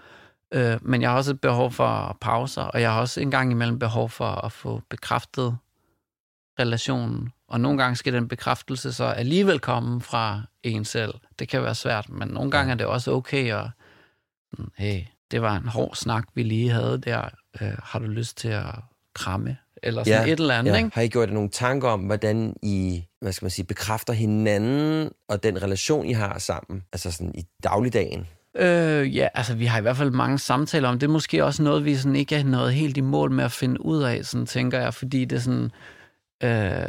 Øh, 0.53 0.77
men 0.81 1.01
jeg 1.01 1.09
har 1.09 1.17
også 1.17 1.31
et 1.31 1.41
behov 1.41 1.71
for 1.71 2.17
pauser, 2.21 2.61
og 2.61 2.81
jeg 2.81 2.91
har 2.93 2.99
også 2.99 3.21
en 3.21 3.31
gang 3.31 3.51
imellem 3.51 3.79
behov 3.79 4.09
for 4.09 4.45
at 4.45 4.51
få 4.51 4.81
bekræftet 4.89 5.57
relationen. 6.59 7.33
Og 7.47 7.61
nogle 7.61 7.77
gange 7.77 7.95
skal 7.95 8.13
den 8.13 8.27
bekræftelse 8.27 8.93
så 8.93 9.03
alligevel 9.03 9.59
komme 9.59 10.01
fra 10.01 10.41
en 10.63 10.85
selv. 10.85 11.13
Det 11.39 11.49
kan 11.49 11.63
være 11.63 11.75
svært, 11.75 12.09
men 12.09 12.27
nogle 12.27 12.51
gange 12.51 12.71
er 12.71 12.75
det 12.75 12.85
også 12.85 13.11
okay 13.11 13.53
at, 13.53 13.69
hey, 14.77 15.01
det 15.31 15.41
var 15.41 15.55
en 15.57 15.67
hård 15.67 15.95
snak, 15.95 16.23
vi 16.35 16.43
lige 16.43 16.69
havde 16.69 16.97
der. 17.05 17.21
Øh, 17.61 17.71
har 17.83 17.99
du 17.99 18.05
lyst 18.05 18.37
til 18.37 18.47
at 18.47 18.65
kramme? 19.15 19.57
Eller 19.83 20.03
sådan 20.03 20.27
Ja, 20.27 20.33
et 20.33 20.39
eller 20.39 20.53
andet, 20.55 20.71
Ja. 20.71 20.77
ikke? 20.77 20.89
Har 20.93 21.01
I 21.01 21.07
gjort 21.07 21.27
jer 21.29 21.33
nogle 21.33 21.49
tanker 21.49 21.87
om, 21.87 21.99
hvordan 21.99 22.55
I, 22.63 23.03
hvad 23.21 23.31
skal 23.31 23.45
man 23.45 23.51
sige, 23.51 23.65
bekræfter 23.65 24.13
hinanden 24.13 25.11
og 25.29 25.43
den 25.43 25.63
relation, 25.63 26.05
I 26.05 26.13
har 26.13 26.39
sammen? 26.39 26.83
Altså 26.93 27.11
sådan 27.11 27.31
i 27.35 27.45
dagligdagen? 27.63 28.27
Øh, 28.57 29.15
ja, 29.15 29.27
altså 29.33 29.55
vi 29.55 29.65
har 29.65 29.77
i 29.77 29.81
hvert 29.81 29.97
fald 29.97 30.11
mange 30.11 30.39
samtaler 30.39 30.89
om 30.89 30.99
det. 30.99 31.07
er 31.07 31.11
måske 31.11 31.45
også 31.45 31.63
noget, 31.63 31.85
vi 31.85 31.95
sådan 31.95 32.15
ikke 32.15 32.35
er 32.35 32.43
nået 32.43 32.73
helt 32.73 32.97
i 32.97 33.01
mål 33.01 33.31
med 33.31 33.43
at 33.43 33.51
finde 33.51 33.85
ud 33.85 34.03
af, 34.03 34.25
sådan 34.25 34.45
tænker 34.45 34.79
jeg, 34.79 34.93
fordi 34.93 35.25
det 35.25 35.35
er 35.35 35.39
sådan... 35.39 35.71
Øh, 36.43 36.87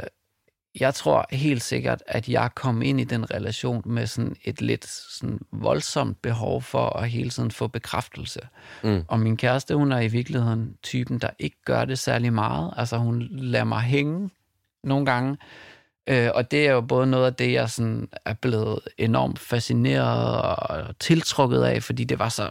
jeg 0.80 0.94
tror 0.94 1.26
helt 1.30 1.62
sikkert, 1.62 2.02
at 2.06 2.28
jeg 2.28 2.50
kom 2.54 2.82
ind 2.82 3.00
i 3.00 3.04
den 3.04 3.30
relation 3.30 3.82
med 3.86 4.06
sådan 4.06 4.36
et 4.44 4.60
lidt 4.60 4.86
sådan 4.86 5.40
voldsomt 5.52 6.22
behov 6.22 6.62
for 6.62 6.88
at 6.88 7.10
hele 7.10 7.30
tiden 7.30 7.50
få 7.50 7.66
bekræftelse. 7.66 8.40
Mm. 8.82 9.04
Og 9.08 9.20
min 9.20 9.36
kæreste, 9.36 9.74
hun 9.74 9.92
er 9.92 10.00
i 10.00 10.08
virkeligheden 10.08 10.76
typen, 10.82 11.18
der 11.18 11.30
ikke 11.38 11.56
gør 11.64 11.84
det 11.84 11.98
særlig 11.98 12.32
meget. 12.32 12.74
Altså 12.76 12.96
hun 12.96 13.28
lader 13.30 13.64
mig 13.64 13.80
hænge 13.80 14.30
nogle 14.84 15.06
gange. 15.06 15.36
Øh, 16.06 16.30
og 16.34 16.50
det 16.50 16.66
er 16.66 16.72
jo 16.72 16.80
både 16.80 17.06
noget 17.06 17.26
af 17.26 17.34
det, 17.34 17.52
jeg 17.52 17.70
sådan 17.70 18.08
er 18.24 18.34
blevet 18.34 18.80
enormt 18.98 19.38
fascineret 19.38 20.42
og 20.42 20.98
tiltrukket 20.98 21.62
af, 21.62 21.82
fordi 21.82 22.04
det 22.04 22.18
var 22.18 22.28
så, 22.28 22.44
øh, 22.44 22.50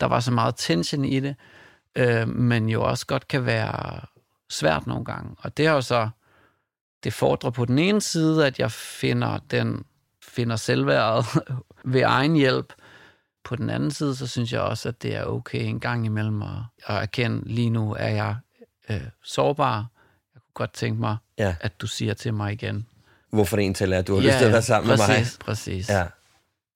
der 0.00 0.06
var 0.06 0.20
så 0.20 0.30
meget 0.30 0.54
tension 0.56 1.04
i 1.04 1.20
det, 1.20 1.36
øh, 1.96 2.28
men 2.28 2.68
jo 2.68 2.82
også 2.82 3.06
godt 3.06 3.28
kan 3.28 3.46
være 3.46 4.00
svært 4.50 4.86
nogle 4.86 5.04
gange. 5.04 5.30
Og 5.38 5.56
det 5.56 5.66
er 5.66 5.72
jo 5.72 5.80
så, 5.80 6.08
det 7.04 7.12
fordrer 7.12 7.50
på 7.50 7.64
den 7.64 7.78
ene 7.78 8.00
side, 8.00 8.46
at 8.46 8.58
jeg 8.58 8.72
finder 8.72 9.38
den 9.50 9.84
finder 10.24 10.56
selvværdet 10.56 11.26
ved 11.92 12.02
egen 12.02 12.34
hjælp. 12.36 12.72
På 13.44 13.56
den 13.56 13.70
anden 13.70 13.90
side, 13.90 14.16
så 14.16 14.26
synes 14.26 14.52
jeg 14.52 14.60
også, 14.60 14.88
at 14.88 15.02
det 15.02 15.14
er 15.14 15.24
okay 15.24 15.60
en 15.64 15.80
gang 15.80 16.06
imellem 16.06 16.42
at, 16.42 16.48
at 16.86 16.96
erkende, 16.96 17.42
lige 17.48 17.70
nu 17.70 17.94
er 17.94 18.08
jeg 18.08 18.36
øh, 18.90 19.00
sårbar. 19.24 19.76
Jeg 20.34 20.40
kunne 20.42 20.52
godt 20.54 20.72
tænke 20.72 21.00
mig, 21.00 21.16
Ja. 21.38 21.56
at 21.60 21.80
du 21.80 21.86
siger 21.86 22.14
til 22.14 22.34
mig 22.34 22.52
igen. 22.52 22.86
Hvorfor 23.30 23.56
det 23.56 23.62
egentlig 23.62 23.92
er, 23.94 23.98
at 23.98 24.06
du 24.06 24.14
har 24.14 24.22
lyst 24.22 24.38
til 24.38 24.44
at 24.44 24.52
være 24.52 24.62
sammen 24.62 24.88
præcis, 24.88 25.08
med 25.08 25.16
mig. 25.16 25.26
Præcis, 25.40 25.88
Ja. 25.88 26.06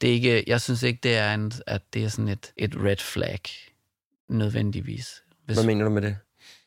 Det 0.00 0.08
er 0.08 0.14
ikke, 0.14 0.44
jeg 0.46 0.60
synes 0.60 0.82
ikke, 0.82 1.00
det 1.02 1.16
er 1.16 1.34
en, 1.34 1.52
at 1.66 1.82
det 1.94 2.04
er 2.04 2.08
sådan 2.08 2.28
et, 2.28 2.52
et 2.56 2.74
red 2.76 2.96
flag, 2.96 3.40
nødvendigvis. 4.28 5.22
Hvis, 5.44 5.56
Hvad 5.56 5.66
mener 5.66 5.84
du 5.84 5.90
med 5.90 6.02
det? 6.02 6.16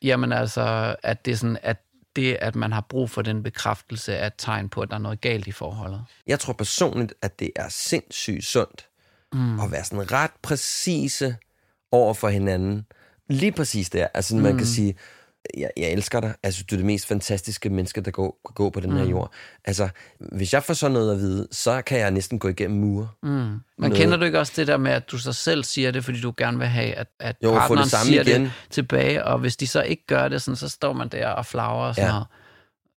Jamen 0.02 0.32
altså, 0.32 0.96
at 1.02 1.24
det 1.24 1.32
er 1.32 1.36
sådan, 1.36 1.58
at 1.62 1.82
det, 2.16 2.36
at 2.40 2.56
man 2.56 2.72
har 2.72 2.86
brug 2.88 3.10
for 3.10 3.22
den 3.22 3.42
bekræftelse, 3.42 4.12
er 4.12 4.26
et 4.26 4.32
tegn 4.38 4.68
på, 4.68 4.80
at 4.80 4.88
der 4.88 4.94
er 4.94 5.00
noget 5.00 5.20
galt 5.20 5.46
i 5.46 5.52
forholdet. 5.52 6.04
Jeg 6.26 6.40
tror 6.40 6.52
personligt, 6.52 7.14
at 7.22 7.40
det 7.40 7.50
er 7.56 7.68
sindssygt 7.68 8.44
sundt 8.44 8.88
mm. 9.32 9.60
at 9.60 9.72
være 9.72 9.84
sådan 9.84 10.12
ret 10.12 10.30
præcise 10.42 11.36
over 11.92 12.14
for 12.14 12.28
hinanden. 12.28 12.86
Lige 13.28 13.52
præcis 13.52 13.90
der. 13.90 14.06
Altså, 14.14 14.36
mm. 14.36 14.42
man 14.42 14.56
kan 14.56 14.66
sige, 14.66 14.94
jeg, 15.56 15.70
jeg 15.76 15.90
elsker 15.90 16.20
dig. 16.20 16.34
Altså, 16.42 16.64
du 16.70 16.74
er 16.74 16.76
det 16.76 16.86
mest 16.86 17.06
fantastiske 17.06 17.70
menneske, 17.70 18.00
der 18.00 18.10
går, 18.10 18.40
gå 18.54 18.70
på 18.70 18.80
den 18.80 18.92
her 18.92 19.04
Mm. 19.04 19.10
jord. 19.10 19.32
Altså, 19.64 19.88
hvis 20.18 20.52
jeg 20.52 20.62
får 20.62 20.74
sådan 20.74 20.92
noget 20.92 21.12
at 21.12 21.18
vide, 21.18 21.48
så 21.52 21.82
kan 21.82 21.98
jeg 21.98 22.10
næsten 22.10 22.38
gå 22.38 22.48
igennem 22.48 22.80
mure. 22.80 23.08
Mm. 23.22 23.28
Men 23.28 23.62
Noget- 23.78 23.96
kender 23.96 24.16
du 24.16 24.24
ikke 24.24 24.38
også 24.38 24.52
det 24.56 24.66
der 24.66 24.76
med, 24.76 24.90
at 24.92 25.10
du 25.10 25.18
så 25.18 25.32
selv 25.32 25.64
siger 25.64 25.90
det, 25.90 26.04
fordi 26.04 26.20
du 26.20 26.32
gerne 26.36 26.58
vil 26.58 26.66
have, 26.66 26.94
at, 26.94 27.06
at 27.20 27.36
Jo, 27.42 27.48
få 27.48 27.54
det 27.54 27.60
partneren 27.60 27.88
samme 27.88 28.06
siger 28.06 28.22
igen. 28.22 28.42
det 28.42 28.52
tilbage, 28.70 29.24
og 29.24 29.38
hvis 29.38 29.56
de 29.56 29.66
så 29.66 29.82
ikke 29.82 30.06
gør 30.06 30.28
det, 30.28 30.42
sådan, 30.42 30.56
så 30.56 30.68
står 30.68 30.92
man 30.92 31.08
der 31.08 31.28
og 31.28 31.46
flagrer 31.46 31.88
og 31.88 31.94
sådan 31.94 32.08
Ja. 32.08 32.12
noget. 32.12 32.26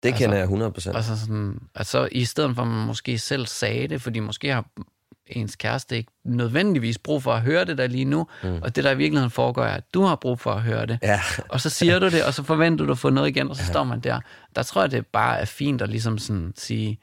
Det 0.02 0.08
Altså- 0.08 0.24
kender 0.24 0.38
jeg 0.38 0.46
100%. 0.48 0.96
Og 0.96 1.04
så 1.04 1.18
sådan, 1.20 1.58
at 1.74 1.86
så 1.86 2.08
i 2.12 2.24
stedet 2.24 2.54
for, 2.54 2.62
at 2.62 2.68
man 2.68 2.86
måske 2.86 3.18
selv 3.18 3.46
sagde 3.46 3.88
det, 3.88 4.02
fordi 4.02 4.18
måske 4.20 4.52
har 4.52 4.64
ens 5.30 5.56
kæreste 5.56 5.96
ikke 5.96 6.12
nødvendigvis 6.24 6.98
brug 6.98 7.22
for 7.22 7.32
at 7.32 7.40
høre 7.42 7.64
det 7.64 7.78
der 7.78 7.86
lige 7.86 8.04
nu, 8.04 8.26
mm. 8.42 8.58
og 8.62 8.76
det 8.76 8.84
der 8.84 8.90
i 8.90 8.96
virkeligheden 8.96 9.30
foregår 9.30 9.64
er, 9.64 9.74
at 9.74 9.84
du 9.94 10.02
har 10.02 10.16
brug 10.16 10.40
for 10.40 10.50
at 10.52 10.62
høre 10.62 10.86
det. 10.86 10.98
Ja. 11.02 11.20
Og 11.48 11.60
så 11.60 11.70
siger 11.70 11.98
du 11.98 12.06
det, 12.10 12.24
og 12.24 12.34
så 12.34 12.42
forventer 12.42 12.84
du 12.84 12.92
at 12.92 12.98
få 12.98 13.10
noget 13.10 13.28
igen, 13.28 13.48
og 13.48 13.56
så 13.56 13.64
står 13.66 13.84
man 13.84 14.00
der. 14.00 14.20
Der 14.56 14.62
tror 14.62 14.80
jeg, 14.80 14.90
det 14.90 15.06
bare 15.06 15.38
er 15.40 15.44
fint 15.44 15.82
at 15.82 15.88
ligesom 15.88 16.18
sådan 16.18 16.52
sige, 16.56 16.98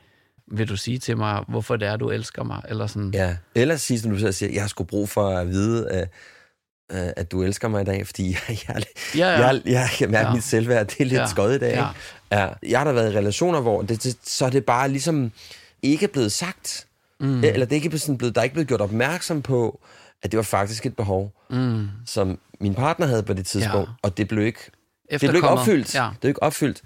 vil 0.52 0.70
du 0.70 0.78
sige 0.78 1.00
til 1.00 1.18
mig, 1.18 1.44
hvorfor 1.48 1.76
det 1.76 1.88
er, 1.88 1.98
du 1.98 2.10
elsker 2.10 2.44
mig? 2.44 2.62
Eller 2.70 2.88
sådan, 2.88 3.12
Ja. 3.14 3.36
Eller 3.56 3.76
sige, 3.76 4.00
som 4.00 4.12
du 4.12 4.18
selv 4.20 4.34
siger, 4.34 4.52
jeg 4.54 4.62
har 4.64 4.68
sgu 4.68 4.84
brug 4.84 5.10
for 5.10 5.30
at 5.30 5.48
vide, 5.50 5.90
at, 5.90 6.10
øh, 6.92 7.10
at 7.18 7.32
du 7.32 7.44
elsker 7.44 7.68
mig 7.68 7.82
i 7.82 7.86
dag, 7.86 8.06
fordi 8.06 8.38
jeg, 8.50 8.58
jeg, 8.68 8.84
Ja, 9.16 9.30
ja. 9.30 9.48
jeg, 9.48 9.62
jeg 9.66 9.90
kan 9.98 10.12
mærke, 10.12 10.24
Ja. 10.26 10.30
ja. 10.30 10.36
mit 10.36 10.44
selvværd, 10.44 10.88
det 10.88 11.00
er 11.00 11.04
lidt 11.04 11.14
Ja. 11.14 11.20
ja. 11.22 11.28
skøjet 11.28 11.56
i 11.56 11.60
dag. 11.60 11.74
Ja. 11.76 11.88
Ja. 12.32 12.44
Ja. 12.44 12.50
Jeg 12.70 12.80
har 12.80 12.84
da 12.86 12.92
været 12.92 13.14
i 13.14 13.18
relationer, 13.18 13.62
hvor 13.62 13.82
det, 13.82 14.04
det, 14.04 14.18
så 14.24 14.46
er 14.46 14.50
det 14.50 14.66
bare 14.66 14.90
ligesom 14.90 15.32
ikke 15.82 16.08
blevet 16.08 16.32
sagt. 16.32 16.88
Mm. 17.20 17.44
Eller 17.44 17.66
det 17.66 17.78
er 17.78 17.82
ikke 17.84 17.98
sådan 17.98 18.18
blevet, 18.18 18.36
der 18.36 18.42
er 18.42 18.44
ikke 18.44 18.54
blevet 18.54 18.68
gjort 18.68 18.82
opmærksom 18.82 19.42
på, 19.42 19.80
at 20.24 20.32
det 20.32 20.38
var 20.38 20.44
faktisk 20.44 20.86
et 20.86 20.96
behov, 20.96 21.34
mm, 21.50 21.88
som 22.06 22.40
min 22.60 22.74
partner 22.76 23.08
havde 23.08 23.24
på 23.24 23.34
det 23.34 23.46
tidspunkt, 23.46 23.90
Ja. 23.90 23.94
og 24.02 24.18
det 24.18 24.28
blev 24.28 24.46
ikke, 24.46 24.60
det 25.12 25.20
blev 25.20 25.36
ikke 25.36 25.48
opfyldt. 25.48 25.96
Ja, 25.96 26.04
Det 26.12 26.20
blev 26.20 26.30
ikke 26.30 26.44
opfyldt. 26.44 26.82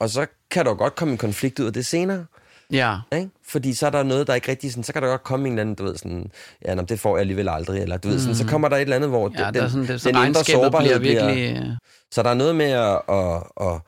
Og 0.00 0.10
så 0.10 0.26
kan 0.50 0.64
der 0.64 0.70
jo 0.70 0.76
godt 0.76 0.94
komme 0.96 1.12
en 1.12 1.18
konflikt 1.18 1.58
ud 1.58 1.66
af 1.66 1.72
det 1.72 1.86
senere. 1.86 2.24
ja. 2.70 2.96
Ikke? 3.14 3.30
Fordi 3.48 3.74
så 3.74 3.86
er 3.86 3.90
der 3.90 4.02
noget, 4.02 4.26
der 4.26 4.34
ikke 4.34 4.50
rigtig 4.50 4.70
sådan, 4.70 4.84
så 4.84 4.92
kan 4.92 5.02
der 5.02 5.08
godt 5.08 5.22
komme 5.24 5.46
en 5.46 5.52
eller 5.52 5.60
anden, 5.60 5.74
du 5.74 5.84
ved, 5.84 5.96
sådan, 5.96 6.30
ja, 6.64 6.74
nå, 6.74 6.82
det 6.82 7.00
får 7.00 7.16
jeg 7.16 7.20
alligevel 7.20 7.48
aldrig, 7.48 7.82
eller 7.82 7.96
du 7.96 8.08
ved, 8.08 8.20
sådan, 8.20 8.34
så 8.36 8.46
kommer 8.46 8.68
der 8.68 8.76
et 8.76 8.80
eller 8.82 8.96
andet, 8.96 9.10
hvor 9.10 9.28
Mm. 9.28 9.34
ja 9.38 9.46
den, 9.46 9.54
der 9.54 9.62
er 9.62 9.68
sådan, 9.68 9.86
det, 9.86 10.00
så 10.00 10.08
den 10.08 10.26
indre 10.26 10.44
sårbarhed 10.44 10.98
bliver 11.00 11.22
virkelig... 11.24 11.56
øh, 11.56 11.72
Så 12.12 12.22
der 12.22 12.30
er 12.30 12.34
noget 12.34 12.56
med 12.56 12.66
at, 12.70 13.00
at, 13.08 13.42
at 13.60 13.80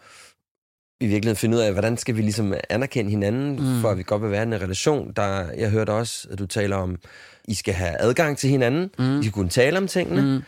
i 1.02 1.06
virkeligheden 1.06 1.36
finde 1.36 1.56
ud 1.56 1.62
af, 1.62 1.72
hvordan 1.72 1.96
skal 1.96 2.16
vi 2.16 2.22
ligesom 2.22 2.54
anerkende 2.70 3.10
hinanden, 3.10 3.50
Mm. 3.74 3.80
for 3.80 3.90
at 3.90 3.98
vi 3.98 4.02
godt 4.02 4.22
vil 4.22 4.30
være 4.30 4.42
i 4.42 4.46
en 4.46 4.54
relation. 4.54 5.12
Der, 5.16 5.50
jeg 5.58 5.70
hørte 5.70 5.90
også, 5.90 6.28
at 6.30 6.38
du 6.38 6.46
taler 6.46 6.76
om, 6.76 6.96
I 7.48 7.54
skal 7.54 7.74
have 7.74 7.96
adgang 8.00 8.38
til 8.38 8.50
hinanden, 8.50 8.90
Mm. 8.98 9.20
I 9.20 9.22
skal 9.22 9.32
kunne 9.32 9.48
tale 9.48 9.78
om 9.78 9.88
tingene, 9.88 10.22
Mm, 10.22 10.42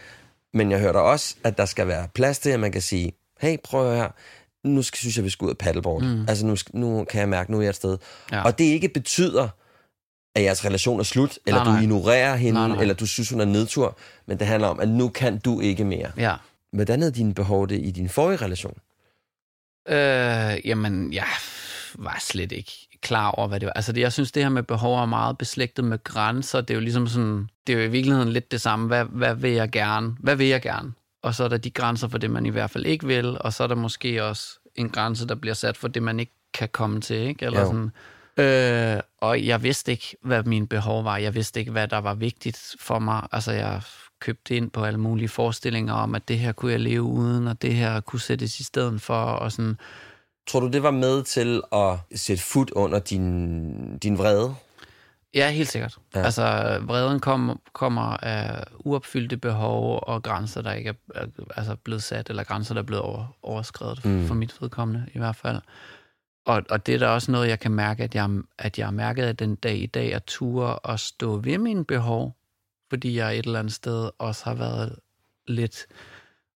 men 0.55 0.71
jeg 0.71 0.81
hørte 0.81 0.97
også, 0.97 1.35
at 1.45 1.59
der 1.59 1.65
skal 1.65 1.87
være 1.89 2.09
plads 2.15 2.39
til, 2.39 2.51
at 2.51 2.61
man 2.61 2.73
kan 2.73 2.81
sige, 2.83 3.13
hey, 3.41 3.57
prøv 3.65 3.95
her, 3.97 4.09
nu 4.69 4.83
skal, 4.83 4.99
synes 4.99 5.17
jeg, 5.17 5.25
vi 5.25 5.31
skal 5.31 5.45
ud 5.45 5.51
af 5.51 5.59
paddleboard. 5.59 6.03
Mm. 6.03 6.25
Altså, 6.29 6.47
nu, 6.47 6.57
nu 6.75 7.05
kan 7.05 7.21
jeg 7.21 7.29
mærke, 7.29 7.53
nu 7.53 7.59
er 7.59 7.63
jeg 7.63 7.69
et 7.69 7.77
sted. 7.77 7.99
Ja. 8.33 8.43
Og 8.45 8.59
det 8.59 8.65
ikke 8.65 8.89
betyder, 8.89 9.49
at 10.37 10.43
jeres 10.43 10.65
relation 10.65 11.01
er 11.01 11.05
slut, 11.05 11.39
eller 11.47 11.59
Nej, 11.61 11.65
du 11.65 11.71
nej. 11.71 11.81
ignorerer 11.83 12.37
hende, 12.37 12.61
Nej, 12.61 12.69
nej. 12.69 12.81
eller 12.81 12.95
du 12.95 13.07
synes, 13.07 13.31
hun 13.31 13.41
er 13.41 13.45
nedtur, 13.45 13.97
men 14.27 14.39
det 14.39 14.47
handler 14.47 14.69
om, 14.69 14.81
at 14.81 14.89
nu 14.89 15.09
kan 15.09 15.39
du 15.39 15.61
ikke 15.61 15.85
mere. 15.85 16.11
ja. 16.17 16.35
Hvordan 16.73 17.03
er 17.03 17.11
dine 17.11 17.35
behov 17.35 17.69
det 17.69 17.81
i 17.83 17.91
din 17.91 18.09
forrige 18.09 18.37
relation? 18.37 18.75
Øh, 19.89 20.69
jamen, 20.69 21.13
jeg 21.13 21.27
var 21.95 22.17
slet 22.21 22.53
ikke 22.53 22.73
klar 23.03 23.31
over, 23.31 23.49
hvad 23.49 23.61
det 23.61 23.67
var. 23.67 23.73
Altså, 23.73 23.93
det, 23.93 24.01
jeg 24.01 24.13
synes, 24.13 24.33
det 24.33 24.43
her 24.43 24.51
med 24.51 24.63
behov 24.63 24.99
er 24.99 25.07
meget 25.07 25.39
beslægtet 25.39 25.85
med 25.85 26.05
grænser. 26.05 26.61
Det 26.61 26.71
er 26.71 26.75
jo 26.75 26.81
ligesom 26.81 27.07
sådan, 27.07 27.49
det 27.67 27.73
er 27.73 27.77
jo 27.79 27.85
i 27.85 27.91
virkeligheden 27.91 28.29
lidt 28.33 28.53
det 28.53 28.61
samme. 28.61 28.87
Hvad, 28.87 29.05
hvad 29.05 29.35
vil 29.35 29.51
jeg 29.51 29.71
gerne? 29.71 30.17
Hvad 30.21 30.37
vil 30.37 30.47
jeg 30.47 30.63
gerne? 30.63 30.93
Og 31.23 31.35
så 31.35 31.45
er 31.45 31.49
der 31.49 31.57
de 31.57 31.71
grænser 31.71 32.09
for 32.09 32.19
det, 32.19 32.31
man 32.31 32.47
i 32.47 32.51
hvert 32.51 32.71
fald 32.71 32.87
ikke 32.87 33.07
vil, 33.07 33.37
og 33.41 33.53
så 33.53 33.63
er 33.63 33.67
der 33.67 33.75
måske 33.75 34.25
også 34.25 34.59
en 34.75 34.91
grænse, 34.91 35.29
der 35.29 35.35
bliver 35.35 35.55
sat 35.55 35.77
for 35.77 35.89
det, 35.89 36.03
man 36.03 36.21
ikke 36.21 36.33
kan 36.55 36.69
komme 36.73 37.01
til, 37.01 37.17
ikke? 37.17 37.45
Eller 37.47 37.61
Jo. 37.61 37.67
sådan. 37.67 37.91
Øh, 38.37 39.01
og 39.21 39.47
jeg 39.47 39.63
vidste 39.63 39.93
ikke, 39.93 40.17
hvad 40.23 40.43
mine 40.43 40.67
behov 40.67 41.05
var. 41.05 41.17
Jeg 41.17 41.35
vidste 41.35 41.61
ikke, 41.61 41.73
hvad 41.73 41.89
der 41.89 41.99
var 41.99 42.15
vigtigt 42.15 42.77
for 42.81 42.99
mig. 42.99 43.27
Altså, 43.33 43.53
jeg 43.53 43.83
købte 44.25 44.57
ind 44.57 44.71
på 44.71 44.85
alle 44.85 45.01
mulige 45.01 45.29
forestillinger 45.29 45.95
om, 45.95 46.15
at 46.15 46.29
det 46.29 46.39
her 46.39 46.53
kunne 46.53 46.73
jeg 46.73 46.81
leve 46.81 47.03
uden, 47.03 47.49
og 47.49 47.63
det 47.63 47.75
her 47.75 48.01
kunne 48.01 48.21
sættes 48.21 48.61
i 48.61 48.65
stedet 48.65 49.01
for, 49.03 49.15
og 49.15 49.53
sådan, 49.53 49.77
Tror 50.47 50.61
du, 50.61 50.69
det 50.69 50.83
var 50.83 50.91
med 50.91 51.23
til 51.23 51.63
at 51.73 51.99
sætte 52.15 52.43
fod 52.43 52.67
under 52.73 52.99
din, 52.99 53.99
din 53.99 54.19
vrede? 54.19 54.55
Ja, 55.35 55.51
helt 55.51 55.69
sikkert. 55.69 55.99
Ja. 56.15 56.23
Altså, 56.23 56.43
vreden 56.83 57.21
kom, 57.21 57.61
kommer 57.73 58.25
af 58.25 58.65
uopfyldte 58.79 59.37
behov 59.37 60.05
og 60.07 60.23
grænser, 60.23 60.63
der 60.63 60.73
ikke 60.73 60.95
er, 61.15 61.27
altså 61.57 61.77
blevet 61.77 62.03
sat, 62.03 62.31
eller 62.31 62.45
grænser, 62.45 62.75
der 62.75 62.83
er 62.83 62.87
blevet 62.87 63.03
over, 63.03 63.37
overskrevet. 63.43 64.05
Mm. 64.05 64.27
for 64.27 64.35
mit 64.35 64.57
vedkommende 64.61 65.07
i 65.15 65.19
hvert 65.19 65.37
fald. 65.37 65.61
Og, 66.47 66.63
og 66.71 66.87
det 66.87 66.95
er 66.95 66.99
da 66.99 67.09
også 67.09 67.33
noget, 67.33 67.49
jeg 67.49 67.61
kan 67.61 67.73
mærke, 67.73 68.05
at 68.05 68.15
jeg, 68.15 68.31
at 68.59 68.79
jeg 68.79 68.87
har 68.87 68.93
mærket 68.93 69.23
at 69.23 69.39
den 69.39 69.55
dag 69.55 69.77
i 69.77 69.87
dag, 69.87 70.15
at 70.15 70.25
ture 70.25 70.79
og 70.79 71.01
stå 71.01 71.37
ved 71.37 71.59
mine 71.59 71.85
behov, 71.85 72.37
fordi 72.95 73.17
jeg 73.17 73.39
et 73.39 73.47
eller 73.47 73.59
andet 73.59 73.75
sted 73.75 74.11
også 74.19 74.45
har 74.45 74.55
været 74.55 74.97
lidt 75.47 75.87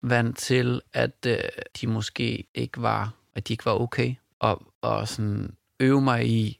vant 0.01 0.38
til, 0.38 0.81
at 0.93 1.25
øh, 1.27 1.38
de 1.81 1.88
måske 1.88 2.47
ikke 2.55 2.81
var, 2.81 3.13
at 3.35 3.47
de 3.47 3.53
ikke 3.53 3.65
var 3.65 3.81
okay, 3.81 4.15
og, 4.39 4.61
og 4.81 5.07
sådan 5.07 5.55
øve 5.79 6.01
mig 6.01 6.27
i 6.27 6.59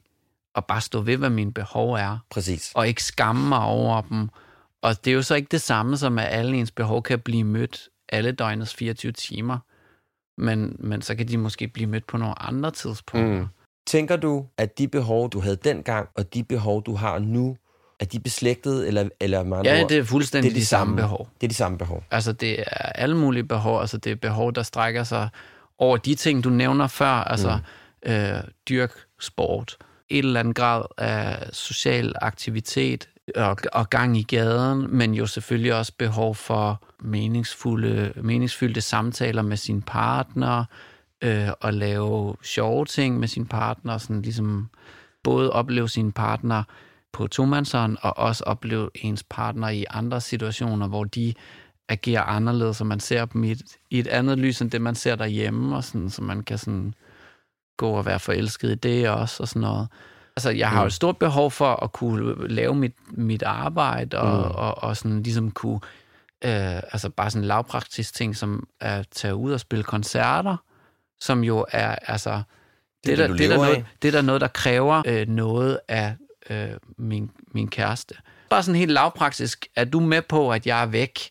at 0.54 0.64
bare 0.66 0.80
stå 0.80 1.00
ved, 1.00 1.16
hvad 1.16 1.30
mine 1.30 1.52
behov 1.52 1.92
er, 1.92 2.18
Præcis. 2.30 2.72
og 2.74 2.88
ikke 2.88 3.04
skamme 3.04 3.48
mig 3.48 3.62
over 3.62 4.00
dem. 4.00 4.28
Og 4.82 5.04
det 5.04 5.10
er 5.10 5.14
jo 5.14 5.22
så 5.22 5.34
ikke 5.34 5.48
det 5.50 5.60
samme 5.60 5.96
som, 5.96 6.18
at 6.18 6.26
alle 6.30 6.56
ens 6.56 6.70
behov 6.70 7.02
kan 7.02 7.20
blive 7.20 7.44
mødt 7.44 7.88
alle 8.08 8.32
døgnets 8.32 8.74
24 8.74 9.12
timer. 9.12 9.58
Men, 10.40 10.76
men 10.78 11.02
så 11.02 11.14
kan 11.14 11.28
de 11.28 11.38
måske 11.38 11.68
blive 11.68 11.86
mødt 11.86 12.06
på 12.06 12.16
nogle 12.16 12.42
andre 12.42 12.70
tidspunkter. 12.70 13.40
Mm. 13.40 13.46
Tænker 13.86 14.16
du, 14.16 14.46
at 14.56 14.78
de 14.78 14.88
behov, 14.88 15.30
du 15.30 15.40
havde 15.40 15.56
dengang, 15.56 16.08
og 16.14 16.34
de 16.34 16.44
behov, 16.44 16.84
du 16.84 16.94
har 16.94 17.18
nu, 17.18 17.56
er 18.00 18.04
de 18.04 18.20
beslægtede, 18.20 18.86
eller, 18.86 19.08
eller 19.20 19.40
andre 19.40 19.62
Ja, 19.64 19.82
ord, 19.82 19.88
det 19.88 19.98
er 19.98 20.04
fuldstændig 20.04 20.50
det 20.50 20.56
er 20.56 20.60
de, 20.60 20.66
samme 20.66 20.96
behov. 20.96 21.28
Det 21.40 21.46
er 21.46 21.48
de 21.48 21.54
samme 21.54 21.78
behov. 21.78 22.04
Altså, 22.10 22.32
det 22.32 22.60
er 22.60 22.92
alle 22.94 23.16
mulige 23.16 23.44
behov. 23.44 23.80
Altså, 23.80 23.98
det 23.98 24.12
er 24.12 24.16
behov, 24.16 24.52
der 24.52 24.62
strækker 24.62 25.04
sig 25.04 25.28
over 25.78 25.96
de 25.96 26.14
ting, 26.14 26.44
du 26.44 26.50
nævner 26.50 26.86
før. 26.86 27.06
Altså, 27.06 27.58
mm. 28.06 28.12
øh, 28.12 28.42
dyrk, 28.68 28.92
sport, 29.20 29.76
et 30.08 30.18
eller 30.18 30.40
andet 30.40 30.56
grad 30.56 30.82
af 30.98 31.48
social 31.52 32.14
aktivitet 32.20 33.08
og, 33.36 33.56
og 33.72 33.90
gang 33.90 34.18
i 34.18 34.22
gaden, 34.22 34.96
men 34.96 35.14
jo 35.14 35.26
selvfølgelig 35.26 35.74
også 35.74 35.92
behov 35.98 36.34
for 36.34 36.82
meningsfulde, 37.00 38.12
meningsfyldte 38.16 38.80
samtaler 38.80 39.42
med 39.42 39.56
sin 39.56 39.82
partner, 39.82 40.64
øh, 41.22 41.48
og 41.60 41.74
lave 41.74 42.36
sjove 42.42 42.84
ting 42.84 43.18
med 43.18 43.28
sin 43.28 43.46
partner, 43.46 43.98
sådan 43.98 44.22
ligesom 44.22 44.68
både 45.22 45.52
opleve 45.52 45.88
sin 45.88 46.12
partner 46.12 46.62
på 47.12 47.26
tomandshånd, 47.26 47.96
og 48.00 48.18
også 48.18 48.44
opleve 48.44 48.90
ens 48.94 49.24
partner 49.30 49.68
i 49.68 49.84
andre 49.90 50.20
situationer, 50.20 50.88
hvor 50.88 51.04
de 51.04 51.34
agerer 51.88 52.22
anderledes, 52.22 52.76
så 52.76 52.84
man 52.84 53.00
ser 53.00 53.24
dem 53.24 53.44
i 53.44 53.50
et, 53.50 53.62
i 53.90 53.98
et 53.98 54.06
andet 54.06 54.38
lys, 54.38 54.60
end 54.60 54.70
det 54.70 54.82
man 54.82 54.94
ser 54.94 55.16
derhjemme, 55.16 55.76
og 55.76 55.84
sådan, 55.84 56.10
så 56.10 56.22
man 56.22 56.42
kan 56.42 56.58
sådan 56.58 56.94
gå 57.76 57.90
og 57.90 58.06
være 58.06 58.20
forelsket 58.20 58.70
i 58.70 58.74
det 58.74 59.08
også, 59.08 59.42
og 59.42 59.48
sådan 59.48 59.62
noget. 59.62 59.88
Altså, 60.36 60.50
jeg 60.50 60.70
har 60.70 60.80
jo 60.80 60.86
et 60.86 60.92
stort 60.92 61.16
behov 61.16 61.50
for 61.50 61.84
at 61.84 61.92
kunne 61.92 62.48
lave 62.48 62.74
mit, 62.74 62.94
mit 63.10 63.42
arbejde, 63.42 64.18
og, 64.18 64.38
mm. 64.38 64.54
og, 64.54 64.82
og 64.82 64.96
sådan 64.96 65.22
ligesom 65.22 65.50
kunne, 65.50 65.80
øh, 66.44 66.76
altså 66.76 67.10
bare 67.10 67.30
sådan 67.30 67.48
lavpraktisk 67.48 68.14
ting, 68.14 68.36
som 68.36 68.68
at 68.80 69.06
tage 69.10 69.34
ud 69.34 69.52
og 69.52 69.60
spille 69.60 69.84
koncerter, 69.84 70.56
som 71.20 71.44
jo 71.44 71.66
er, 71.72 71.94
altså, 71.94 72.42
det, 73.04 73.18
det, 73.18 73.18
der, 73.18 73.36
det, 73.36 73.44
er 73.44 73.48
der 73.48 73.56
noget, 73.56 73.84
det 74.02 74.08
er 74.08 74.12
der 74.12 74.22
noget, 74.22 74.40
der 74.40 74.48
kræver 74.48 75.02
øh, 75.06 75.28
noget 75.28 75.80
af 75.88 76.16
øh, 76.50 76.70
min, 76.96 77.30
min 77.52 77.68
kæreste. 77.68 78.14
Bare 78.50 78.62
sådan 78.62 78.78
helt 78.78 78.90
lavpraktisk, 78.92 79.66
er 79.76 79.84
du 79.84 80.00
med 80.00 80.22
på, 80.22 80.52
at 80.52 80.66
jeg 80.66 80.82
er 80.82 80.86
væk 80.86 81.30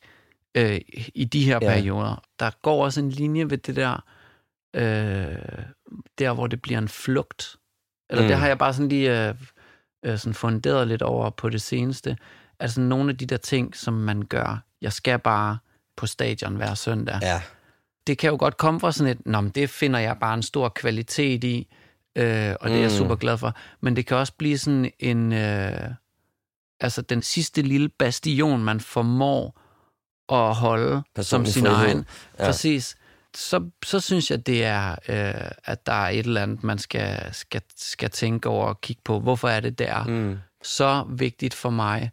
øh, 0.56 0.82
i 1.16 1.26
de 1.26 1.46
her 1.46 1.60
Ja. 1.62 1.74
perioder? 1.74 2.24
Der 2.40 2.52
går 2.62 2.84
også 2.86 3.00
en 3.00 3.10
linje 3.10 3.50
ved 3.50 3.58
det 3.58 3.76
der, 3.76 4.04
øh, 4.76 5.36
der 6.20 6.34
hvor 6.34 6.48
det 6.48 6.62
bliver 6.62 6.78
en 6.80 6.88
flugt. 6.88 7.56
Eller 8.10 8.24
mm. 8.24 8.28
det 8.28 8.38
har 8.38 8.48
jeg 8.48 8.58
bare 8.58 8.74
sådan 8.74 8.90
lige 8.90 9.28
øh, 9.28 9.36
øh, 10.06 10.18
sådan 10.18 10.34
funderet 10.34 10.88
lidt 10.88 11.02
over 11.02 11.30
på 11.30 11.50
det 11.50 11.62
seneste. 11.62 12.18
Altså 12.60 12.82
nogle 12.82 13.10
af 13.12 13.18
de 13.18 13.26
der 13.26 13.38
ting, 13.38 13.76
som 13.76 13.94
man 13.94 14.22
gør. 14.22 14.64
Jeg 14.82 14.94
skal 14.94 15.20
bare 15.20 15.58
på 15.98 16.08
stadion 16.08 16.56
hver 16.56 16.74
søndag. 16.74 17.20
Ja. 17.22 17.42
det 18.08 18.18
kan 18.18 18.30
jo 18.30 18.38
godt 18.40 18.58
komme 18.58 18.80
fra 18.80 18.92
sådan 18.92 19.12
et, 19.12 19.26
Nå, 19.26 19.42
men 19.42 19.52
det 19.52 19.70
finder 19.70 20.00
jeg 20.00 20.18
bare 20.20 20.34
en 20.34 20.44
stor 20.44 20.70
kvalitet 20.70 21.44
i, 21.44 21.68
øh, 22.18 22.56
og 22.62 22.70
det 22.70 22.76
er 22.78 22.82
jeg 22.82 22.92
Mm. 22.92 22.98
super 22.98 23.16
glad 23.16 23.38
for. 23.38 23.54
Men 23.82 23.96
det 23.96 24.06
kan 24.06 24.18
også 24.18 24.34
blive 24.38 24.58
sådan 24.58 24.92
en, 25.00 25.34
øh, 25.34 25.90
altså 26.80 27.02
den 27.02 27.22
sidste 27.22 27.62
lille 27.62 27.90
bastion, 27.90 28.64
man 28.64 28.80
formår 28.80 29.62
at 30.34 30.56
holde 30.56 30.92
som 30.96 31.04
Personlig 31.16 31.54
sin 31.54 31.66
frihed. 31.66 31.78
egen. 31.86 32.06
Ja. 32.40 32.46
Præcis. 32.46 32.96
Så, 33.36 33.70
så 33.86 34.00
synes 34.00 34.32
jeg, 34.32 34.46
det 34.48 34.66
er, 34.66 34.92
øh, 34.92 35.52
at 35.64 35.86
der 35.86 35.94
er 35.94 36.10
et 36.10 36.20
eller 36.26 36.44
andet, 36.44 36.64
man 36.64 36.78
skal, 36.78 37.34
skal, 37.34 37.62
skal 37.78 38.10
tænke 38.10 38.50
over 38.50 38.68
og 38.68 38.82
kigge 38.82 39.02
på. 39.06 39.20
Hvorfor 39.20 39.50
er 39.50 39.60
det 39.60 39.80
der? 39.80 40.04
Mm. 40.04 40.38
så 40.64 41.06
vigtigt 41.10 41.54
for 41.54 41.70
mig 41.70 42.12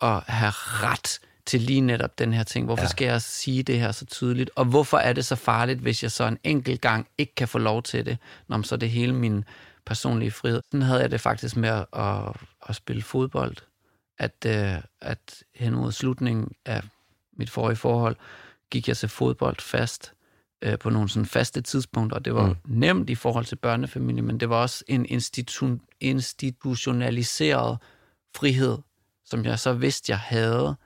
at 0.00 0.22
have 0.26 0.52
ret 0.56 1.18
til 1.46 1.60
lige 1.60 1.80
netop 1.80 2.18
den 2.18 2.32
her 2.32 2.42
ting. 2.42 2.66
Hvorfor 2.66 2.82
Ja. 2.84 2.88
skal 2.88 3.06
jeg 3.06 3.22
sige 3.22 3.62
det 3.62 3.80
her 3.80 3.92
så 3.92 4.06
tydeligt? 4.06 4.50
Og 4.56 4.64
hvorfor 4.64 4.98
er 4.98 5.12
det 5.12 5.24
så 5.24 5.36
farligt, 5.36 5.80
hvis 5.80 6.02
jeg 6.02 6.10
så 6.10 6.24
en 6.24 6.38
enkelt 6.44 6.80
gang 6.80 7.06
ikke 7.18 7.34
kan 7.34 7.48
få 7.48 7.58
lov 7.58 7.82
til 7.82 8.06
det? 8.06 8.18
Når 8.48 8.62
så 8.62 8.74
er 8.74 8.78
det 8.78 8.90
hele 8.90 9.12
min 9.14 9.44
personlige 9.86 10.30
frihed. 10.30 10.62
Sådan 10.64 10.82
havde 10.82 11.00
jeg 11.00 11.10
det 11.10 11.20
faktisk 11.20 11.56
med 11.56 11.68
at, 11.68 11.86
at, 11.92 12.36
at 12.68 12.76
spille 12.76 13.02
fodbold. 13.02 13.56
At, 14.18 14.46
øh, 14.46 14.74
at 15.00 15.42
hen 15.54 15.74
mod 15.74 15.92
slutningen 15.92 16.52
af 16.64 16.82
mit 17.36 17.50
forrige 17.50 17.76
forhold, 17.76 18.16
gik 18.70 18.88
jeg 18.88 18.96
til 18.96 19.08
fodbold 19.08 19.56
fast 19.60 20.12
øh, 20.62 20.78
på 20.78 20.90
nogle 20.90 21.08
sådan 21.08 21.26
faste 21.26 21.60
tidspunkter, 21.60 22.16
og 22.16 22.24
det 22.24 22.34
var 22.34 22.46
mm. 22.46 22.56
nemt 22.64 23.10
i 23.10 23.14
forhold 23.14 23.44
til 23.44 23.56
børnefamilie, 23.56 24.22
men 24.22 24.40
det 24.40 24.48
var 24.48 24.56
også 24.56 24.84
en 24.88 25.06
institu- 25.06 25.96
institutionaliseret 26.00 27.78
frihed, 28.36 28.78
som 29.24 29.44
jeg 29.44 29.58
så 29.58 29.72
vidste, 29.72 30.10
jeg 30.10 30.18
havde, 30.18 30.76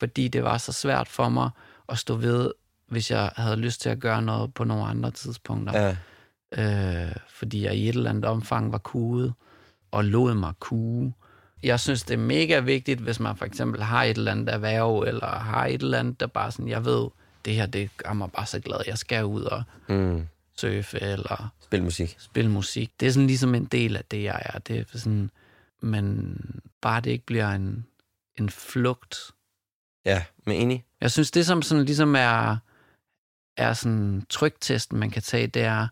fordi 0.00 0.28
det 0.28 0.44
var 0.44 0.58
så 0.58 0.72
svært 0.72 1.08
for 1.08 1.28
mig 1.28 1.50
at 1.88 1.98
stå 1.98 2.14
ved, 2.14 2.50
hvis 2.88 3.10
jeg 3.10 3.30
havde 3.36 3.56
lyst 3.56 3.80
til 3.80 3.88
at 3.88 3.98
gøre 3.98 4.22
noget 4.22 4.54
på 4.54 4.64
nogle 4.64 4.84
andre 4.84 5.10
tidspunkter. 5.10 5.96
Ja. 6.56 7.06
Øh, 7.06 7.12
fordi 7.28 7.64
jeg 7.64 7.74
i 7.76 7.88
et 7.88 7.94
eller 7.94 8.10
andet 8.10 8.24
omfang 8.24 8.72
var 8.72 8.78
kuget, 8.78 9.32
og 9.90 10.04
lod 10.04 10.34
mig 10.34 10.52
kuge. 10.60 11.14
Jeg 11.62 11.80
synes, 11.80 12.02
det 12.02 12.14
er 12.14 12.18
mega 12.18 12.58
vigtigt, 12.60 13.00
hvis 13.00 13.20
man 13.20 13.36
for 13.36 13.44
eksempel 13.44 13.82
har 13.82 14.02
et 14.04 14.16
eller 14.18 14.32
andet 14.32 14.48
erhverv, 14.54 15.00
eller 15.06 15.26
har 15.26 15.66
et 15.66 15.82
eller 15.82 15.98
andet, 15.98 16.20
der 16.20 16.26
bare 16.26 16.52
sådan, 16.52 16.68
jeg 16.68 16.84
ved, 16.84 17.08
det 17.44 17.54
her, 17.54 17.66
det 17.66 17.90
gør 17.96 18.12
mig 18.12 18.30
bare 18.32 18.46
så 18.46 18.60
glad. 18.60 18.78
Jeg 18.86 18.98
skal 18.98 19.24
ud 19.24 19.42
og 19.42 19.62
Mm. 19.88 20.26
surfe, 20.56 21.00
eller 21.00 21.52
Spil 21.60 21.82
musik. 21.82 22.16
spille 22.18 22.50
musik. 22.50 22.90
Det 23.00 23.08
er 23.08 23.12
sådan 23.12 23.26
ligesom 23.26 23.54
en 23.54 23.64
del 23.64 23.96
af 23.96 24.04
det, 24.10 24.22
jeg 24.22 24.42
er. 24.44 24.58
Det 24.58 24.78
er 24.94 24.98
sådan, 24.98 25.30
men 25.80 26.36
bare 26.80 27.00
det 27.00 27.10
ikke 27.10 27.26
bliver 27.26 27.50
en, 27.50 27.86
en 28.36 28.50
flugt. 28.50 29.16
Ja, 30.04 30.24
men 30.46 30.56
enig. 30.56 30.84
Jeg 31.00 31.10
synes, 31.10 31.30
det 31.30 31.46
som 31.46 31.62
sådan 31.62 31.84
ligesom 31.84 32.14
er, 32.16 32.56
er 33.56 33.72
sådan 33.72 34.26
trygtesten, 34.28 34.98
man 34.98 35.10
kan 35.10 35.22
tage, 35.22 35.46
det 35.46 35.62
er, 35.62 35.88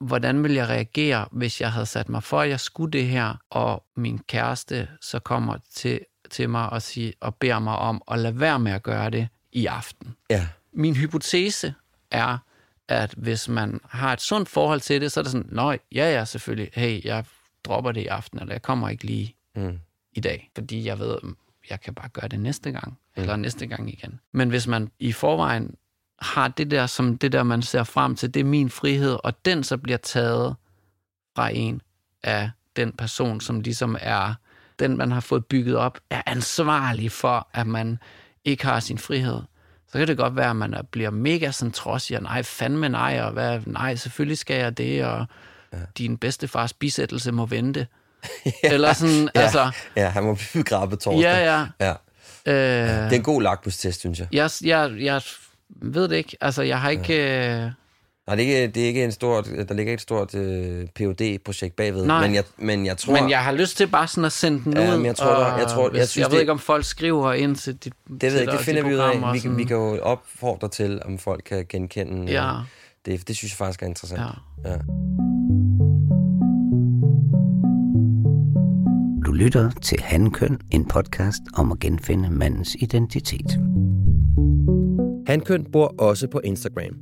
hvordan 0.00 0.42
vil 0.42 0.52
jeg 0.52 0.68
reagere, 0.68 1.28
hvis 1.32 1.60
jeg 1.60 1.72
havde 1.72 1.86
sat 1.86 2.08
mig 2.08 2.22
for, 2.22 2.40
at 2.40 2.48
jeg 2.48 2.60
skulle 2.60 2.92
det 2.92 3.06
her, 3.06 3.34
og 3.50 3.84
min 3.96 4.18
kæreste 4.18 4.88
så 5.00 5.18
kommer 5.18 5.56
til, 5.74 6.00
til 6.30 6.50
mig 6.50 6.70
og, 6.70 6.82
siger, 6.82 7.12
og 7.20 7.34
beder 7.34 7.58
mig 7.58 7.76
om 7.76 8.02
at 8.10 8.18
lade 8.18 8.40
være 8.40 8.58
med 8.58 8.72
at 8.72 8.82
gøre 8.82 9.10
det 9.10 9.28
i 9.52 9.66
aften. 9.66 10.16
Ja. 10.30 10.48
Min 10.72 10.96
hypotese 10.96 11.74
er, 12.10 12.38
at 12.88 13.14
hvis 13.16 13.48
man 13.48 13.80
har 13.84 14.12
et 14.12 14.20
sundt 14.20 14.48
forhold 14.48 14.80
til 14.80 15.00
det, 15.00 15.12
så 15.12 15.20
er 15.20 15.22
det 15.22 15.32
sådan, 15.32 15.48
nej, 15.52 15.78
ja, 15.92 16.12
ja, 16.12 16.24
selvfølgelig, 16.24 16.70
hey, 16.74 17.04
jeg 17.04 17.24
dropper 17.64 17.92
det 17.92 18.00
i 18.00 18.06
aften, 18.06 18.40
eller 18.40 18.54
jeg 18.54 18.62
kommer 18.62 18.88
ikke 18.88 19.04
lige 19.04 19.36
Mm. 19.56 19.78
i 20.12 20.20
dag, 20.20 20.50
fordi 20.54 20.84
jeg 20.84 20.98
ved, 20.98 21.18
jeg 21.70 21.80
kan 21.80 21.94
bare 21.94 22.08
gøre 22.08 22.28
det 22.28 22.40
næste 22.40 22.72
gang, 22.72 22.98
eller 23.16 23.36
næste 23.36 23.66
gang 23.66 23.92
igen. 23.92 24.20
Men 24.32 24.48
hvis 24.48 24.66
man 24.66 24.90
i 24.98 25.12
forvejen 25.12 25.74
har 26.22 26.48
det 26.48 26.70
der, 26.70 26.86
som 26.86 27.18
det 27.18 27.32
der, 27.32 27.42
man 27.42 27.62
ser 27.62 27.84
frem 27.84 28.16
til, 28.16 28.34
det 28.34 28.40
er 28.40 28.44
min 28.44 28.70
frihed, 28.70 29.18
og 29.24 29.44
den 29.44 29.64
så 29.64 29.76
bliver 29.76 29.96
taget 29.98 30.56
fra 31.36 31.48
en 31.54 31.80
af 32.22 32.50
den 32.76 32.92
person, 32.92 33.40
som 33.40 33.60
ligesom 33.60 33.96
er 34.00 34.34
den, 34.78 34.96
man 34.96 35.10
har 35.12 35.20
fået 35.20 35.46
bygget 35.46 35.76
op, 35.76 35.98
er 36.10 36.22
ansvarlig 36.26 37.12
for, 37.12 37.48
at 37.52 37.66
man 37.66 37.98
ikke 38.44 38.64
har 38.64 38.80
sin 38.80 38.98
frihed. 38.98 39.40
Så 39.88 39.98
kan 39.98 40.08
det 40.08 40.16
godt 40.16 40.36
være, 40.36 40.50
at 40.50 40.56
man 40.56 40.74
er- 40.74 40.82
bliver 40.82 41.10
mega 41.10 41.50
sådan 41.50 41.72
trodsig, 41.72 42.16
og 42.16 42.22
nej, 42.22 42.42
fandme 42.42 42.88
nej, 42.88 43.20
og 43.22 43.32
hvad, 43.32 43.60
nej, 43.66 43.94
selvfølgelig 43.94 44.38
skal 44.38 44.56
jeg 44.56 44.78
det, 44.78 45.04
og 45.04 45.26
ja. 45.72 45.78
din 45.98 46.18
bedstefars 46.18 46.72
bisættelse 46.72 47.32
må 47.32 47.46
vente. 47.46 47.86
Eller 48.64 48.92
sådan, 48.92 49.28
Ja. 49.34 49.40
altså, 49.40 49.70
Ja, 49.96 50.08
han 50.08 50.22
må 50.24 50.34
blive 50.34 50.64
begravet 50.64 50.98
torsdag. 51.00 51.20
ja, 51.20 51.54
ja. 51.56 51.66
ja. 51.80 51.92
Øh, 52.46 53.04
Det 53.04 53.12
er 53.12 53.16
en 53.16 53.22
god 53.22 53.42
lakmustest, 53.42 54.00
synes 54.00 54.18
jeg. 54.18 54.26
jeg, 54.32 54.50
jeg, 54.64 54.90
jeg 55.00 55.22
ved 55.82 56.08
det 56.08 56.16
ikke. 56.16 56.36
Altså, 56.40 56.62
jeg 56.62 56.80
har 56.80 56.90
ikke... 56.90 57.14
Øh, 57.54 57.70
Nej, 58.26 58.36
det 58.36 58.44
er 58.44 58.62
ikke, 58.62 58.74
det 58.74 58.82
er 58.82 58.86
ikke 58.86 59.04
en 59.04 59.12
stort, 59.12 59.46
der 59.46 59.74
ligger 59.74 59.80
ikke 59.80 59.92
et 59.92 60.00
stort 60.00 60.34
øh, 60.34 60.86
phd 60.96 61.38
projekt 61.44 61.76
bagved. 61.76 62.06
Nej. 62.06 62.20
Men 62.26 62.34
jeg, 62.34 62.44
men 62.56 62.86
jeg 62.86 62.96
tror... 62.96 63.12
men 63.20 63.30
jeg 63.30 63.44
har 63.44 63.52
lyst 63.52 63.76
til 63.76 63.86
bare 63.86 64.08
sådan 64.08 64.24
at 64.24 64.32
sende 64.32 64.64
den 64.64 64.72
Ja, 64.76 64.92
ud. 64.92 64.96
men 64.96 65.06
jeg 65.06 65.16
tror, 65.16 65.30
der- 65.38 65.56
jeg 65.58 65.66
tror- 65.66 65.82
jeg 65.82 65.90
hvis, 66.00 66.08
synes, 66.08 66.22
jeg 66.22 66.30
ved 66.30 66.36
det- 66.36 66.40
ikke, 66.42 66.52
om 66.52 66.58
folk 66.58 66.84
skriver 66.84 67.32
ind 67.32 67.56
til 67.56 67.76
dit 67.76 67.92
det 68.20 68.22
ved 68.22 68.32
jeg 68.32 68.40
ikke, 68.40 68.52
det 68.52 68.60
finder 68.60 68.82
de 68.82 68.88
vi 68.88 68.94
ud 68.94 68.98
af. 69.00 69.10
Vi, 69.18 69.22
og 69.22 69.22
kan- 69.22 69.32
vi 69.34 69.38
sådan. 69.40 69.66
kan 69.66 69.76
jo 69.76 69.98
opfordre 70.02 70.68
til, 70.68 71.00
om 71.04 71.18
folk 71.18 71.42
kan 71.46 71.66
genkende. 71.68 72.22
øh, 72.26 72.32
Ja, 72.32 72.52
Det, 73.06 73.28
det 73.28 73.36
synes 73.36 73.52
jeg 73.52 73.56
faktisk 73.58 73.82
er 73.82 73.86
interessant. 73.86 74.20
ja. 74.64 74.70
ja. 74.70 74.76
Lytter 79.40 79.70
til 79.82 80.00
Handkøn, 80.00 80.58
en 80.70 80.84
podcast 80.84 81.42
om 81.54 81.72
at 81.72 81.78
genfinde 81.78 82.30
mandens 82.30 82.76
identitet. 82.80 83.58
Hankøn 85.26 85.66
bor 85.72 85.94
også 85.98 86.28
på 86.28 86.40
Instagram. 86.44 86.96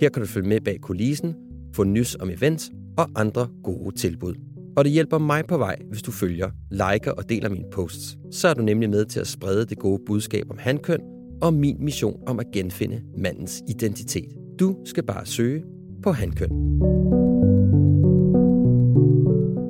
Her 0.00 0.08
kan 0.08 0.22
du 0.22 0.28
følge 0.28 0.48
med 0.48 0.60
bag 0.60 0.78
kulissen, 0.82 1.34
få 1.74 1.84
nys 1.84 2.14
om 2.14 2.30
events 2.30 2.70
og 2.98 3.10
andre 3.16 3.48
gode 3.64 3.96
tilbud. 3.96 4.34
Og 4.76 4.84
det 4.84 4.92
hjælper 4.92 5.18
mig 5.18 5.46
på 5.46 5.58
vej, 5.58 5.76
hvis 5.90 6.02
du 6.02 6.10
følger, 6.10 6.50
liker 6.70 7.12
og 7.12 7.28
deler 7.28 7.48
mine 7.48 7.70
posts. 7.72 8.16
Så 8.30 8.48
er 8.48 8.54
du 8.54 8.62
nemlig 8.62 8.90
med 8.90 9.04
til 9.04 9.20
at 9.20 9.26
sprede 9.26 9.66
det 9.66 9.78
gode 9.78 10.02
budskab 10.06 10.50
om 10.50 10.58
hankøn 10.58 11.00
og 11.42 11.54
min 11.54 11.76
mission 11.84 12.20
om 12.26 12.40
at 12.40 12.46
genfinde 12.52 13.02
mandens 13.18 13.62
identitet. 13.68 14.32
Du 14.60 14.76
skal 14.84 15.02
bare 15.02 15.26
søge 15.26 15.64
på 16.02 16.12
hankøn. 16.12 16.50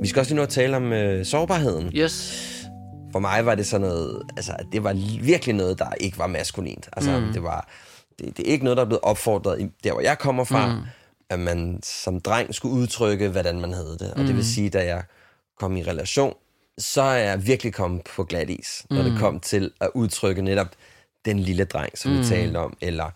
Vi 0.05 0.09
skal 0.09 0.21
også 0.21 0.31
lige 0.31 0.37
nu 0.37 0.43
at 0.43 0.49
tale 0.49 0.77
om 0.77 0.93
øh, 0.93 1.27
sårbarheden. 1.27 1.91
Yes. 1.95 2.51
For 3.13 3.19
mig 3.19 3.47
var 3.47 3.55
det 3.55 3.67
sådan 3.67 3.87
noget, 3.87 4.23
altså 4.37 4.53
det 4.73 4.85
var 4.85 4.93
virkelig 5.23 5.55
noget, 5.55 5.79
der 5.79 5.93
ikke 6.01 6.19
var 6.19 6.27
maskulint. 6.27 6.89
Altså 6.93 7.21
mm. 7.21 7.33
det 7.33 7.43
var, 7.43 7.69
det, 8.19 8.37
det 8.37 8.49
er 8.49 8.53
ikke 8.53 8.65
noget, 8.65 8.77
der 8.77 8.83
er 8.83 8.87
blevet 8.87 9.01
opfordret 9.03 9.61
i- 9.61 9.71
der, 9.85 9.93
hvor 9.93 10.01
jeg 10.01 10.19
kommer 10.19 10.45
fra, 10.45 10.75
mm. 10.75 10.81
at 11.31 11.41
man 11.41 11.81
som 11.83 12.21
dreng 12.21 12.55
skulle 12.55 12.75
udtrykke, 12.75 13.29
hvordan 13.29 13.61
man 13.61 13.73
havde 13.73 13.97
det. 14.01 14.11
Og 14.13 14.21
mm. 14.21 14.27
det 14.27 14.37
vil 14.37 14.45
sige, 14.47 14.71
da 14.71 14.85
jeg 14.87 15.03
kom 15.61 15.77
i 15.77 15.83
relation, 15.83 16.35
så 16.79 17.03
er 17.03 17.19
jeg 17.19 17.47
virkelig 17.47 17.73
kommet 17.75 18.03
på 18.17 18.25
glat 18.25 18.51
is, 18.51 18.87
når 18.91 19.03
mm. 19.03 19.11
det 19.11 19.19
kom 19.19 19.41
til 19.41 19.71
at 19.81 19.91
udtrykke 19.95 20.43
netop 20.43 20.69
den 21.25 21.39
lille 21.39 21.65
dreng, 21.65 21.99
som 21.99 22.13
mm. 22.13 22.19
vi 22.19 22.25
talte 22.25 22.57
om, 22.57 22.77
eller 22.81 23.11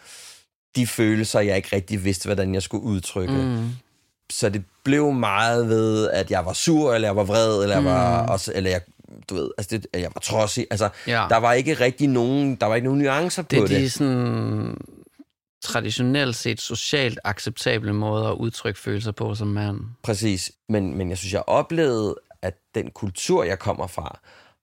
de 0.76 0.86
følelser, 0.86 1.41
jeg 1.41 1.57
ikke 1.57 1.76
rigtig 1.76 2.05
vidste, 2.05 2.26
hvordan 2.26 2.55
jeg 2.55 2.62
skulle 2.62 2.84
udtrykke. 2.84 3.34
Mm. 3.34 3.68
Så 4.30 4.49
det 4.49 4.64
blev 4.89 5.12
meget 5.12 5.68
ved, 5.68 6.11
at 6.11 6.30
jeg 6.30 6.45
var 6.47 6.53
sur, 6.53 6.95
eller 6.95 7.09
jeg 7.09 7.16
var 7.16 7.24
vred, 7.24 7.62
eller 7.62 7.76
jeg 7.76 7.84
var 7.84 8.26
også, 8.26 8.53
eller 8.55 8.70
jeg, 8.70 8.80
du 9.30 9.34
ved, 9.34 9.51
altså 9.59 9.76
det, 9.76 9.86
at 9.93 10.01
jeg 10.01 10.11
var 10.14 10.20
trodsig. 10.20 10.66
Altså, 10.70 10.89
Ja. 11.07 11.26
der 11.30 11.36
var 11.36 11.53
ikke 11.53 11.74
rigtig 11.74 12.09
nogen, 12.09 12.55
der 12.57 12.66
var 12.66 12.74
ikke 12.74 12.84
nogen 12.89 13.01
nuancer 13.03 13.43
på 13.43 13.49
Det 13.51 13.59
er 13.59 13.66
det. 13.66 13.76
de 13.80 13.91
sådan 13.91 14.76
traditionelt 15.62 16.36
set 16.36 16.61
socialt 16.61 17.18
acceptable 17.24 17.93
måder 17.93 18.28
at 18.28 18.34
udtrykke 18.36 18.80
følelser 18.80 19.12
på 19.12 19.34
som 19.34 19.47
mand. 19.49 19.80
Præcis. 20.03 20.53
Men, 20.68 20.99
men 20.99 21.11
jeg 21.11 21.18
synes, 21.18 21.32
jeg 21.32 21.43
oplevede, 21.47 22.14
at 22.43 22.55
den 22.74 22.91
kultur, 22.91 23.45
jeg 23.45 23.59
kommer 23.59 23.86
fra, 23.86 24.18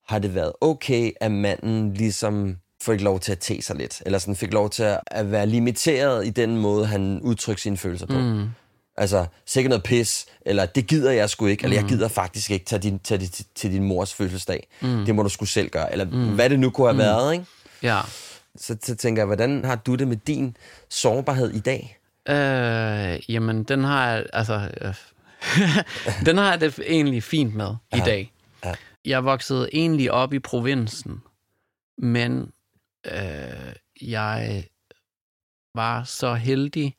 har 0.08 0.20
det 0.20 0.36
været 0.36 0.52
okay, 0.62 1.12
at 1.22 1.32
manden 1.32 1.94
ligesom 1.94 2.56
fik 2.84 3.02
lov 3.02 3.20
til 3.20 3.32
at 3.32 3.40
te 3.40 3.62
sig 3.62 3.76
lidt, 3.76 4.02
eller 4.06 4.20
sådan 4.20 4.36
fik 4.36 4.54
lov 4.54 4.70
til 4.70 4.84
at- 4.84 5.00
at 5.08 5.32
være 5.32 5.48
limiteret 5.48 6.28
i 6.28 6.30
den 6.30 6.58
måde, 6.58 6.86
han 6.86 7.22
udtrykker 7.22 7.62
sine 7.62 7.78
følelser 7.78 8.06
på. 8.08 8.20
Mm. 8.20 8.46
Altså, 8.98 9.26
sikkert 9.46 9.70
noget 9.70 9.84
pis, 9.84 10.26
eller 10.42 10.66
det 10.66 10.88
gider 10.88 11.12
jeg 11.12 11.30
sgu 11.30 11.46
ikke, 11.46 11.64
eller 11.64 11.78
jeg 11.78 11.86
gider 11.90 12.08
faktisk 12.08 12.52
ikke 12.52 12.66
tage, 12.66 12.82
din, 12.82 13.00
tage 13.00 13.28
til, 13.28 13.46
til 13.56 13.72
din 13.72 13.84
mors 13.84 14.14
fødselsdag. 14.14 14.68
Mm. 14.82 15.06
Det 15.06 15.16
må 15.16 15.24
du 15.24 15.30
sgu 15.30 15.46
selv 15.46 15.70
gøre, 15.70 15.92
eller 15.92 16.06
mm. 16.06 16.36
hvad 16.36 16.50
det 16.50 16.60
nu 16.60 16.70
kunne 16.70 16.88
have 16.88 16.94
mm. 16.94 17.00
været, 17.00 17.34
ikke? 17.34 17.46
Ja. 17.84 18.02
Så, 18.56 18.78
så 18.84 18.96
tænker 18.96 19.22
jeg, 19.22 19.26
hvordan 19.26 19.66
har 19.66 19.76
du 19.76 19.96
det 19.96 20.08
med 20.08 20.18
din 20.18 20.58
sårbarhed 20.90 21.52
i 21.52 21.60
dag? 21.60 22.00
Øh, 22.30 23.32
jamen, 23.32 23.64
den 23.64 23.84
har 23.84 24.12
jeg, 24.12 24.26
altså, 24.34 24.70
øh, 24.82 24.96
den 26.26 26.38
har 26.38 26.50
jeg 26.50 26.62
det 26.62 26.80
egentlig 26.88 27.24
fint 27.24 27.56
med 27.56 27.76
i 27.96 28.00
dag. 28.00 28.34
Ja. 28.66 28.74
Jeg 29.06 29.26
voksede 29.26 29.70
egentlig 29.74 30.12
op 30.12 30.34
i 30.34 30.40
provinsen, 30.40 31.22
men 31.98 32.52
øh, 33.06 33.74
jeg 34.02 34.64
var 35.76 36.04
så 36.04 36.34
heldig, 36.34 36.96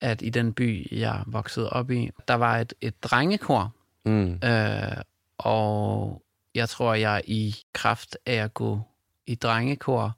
at 0.00 0.22
i 0.22 0.30
den 0.30 0.52
by, 0.52 0.86
jeg 0.98 1.22
voksede 1.26 1.70
op 1.70 1.90
i, 1.90 2.10
der 2.28 2.34
var 2.34 2.58
et, 2.58 2.74
et 2.80 3.02
drengekor, 3.04 3.72
Mm. 4.04 4.32
øh, 4.44 4.96
og 5.38 6.22
jeg 6.54 6.68
tror, 6.68 6.94
jeg 6.94 7.22
i 7.26 7.56
kraft 7.74 8.16
af 8.26 8.34
at 8.34 8.54
gå 8.54 8.80
i 9.26 9.34
drengekor, 9.34 10.16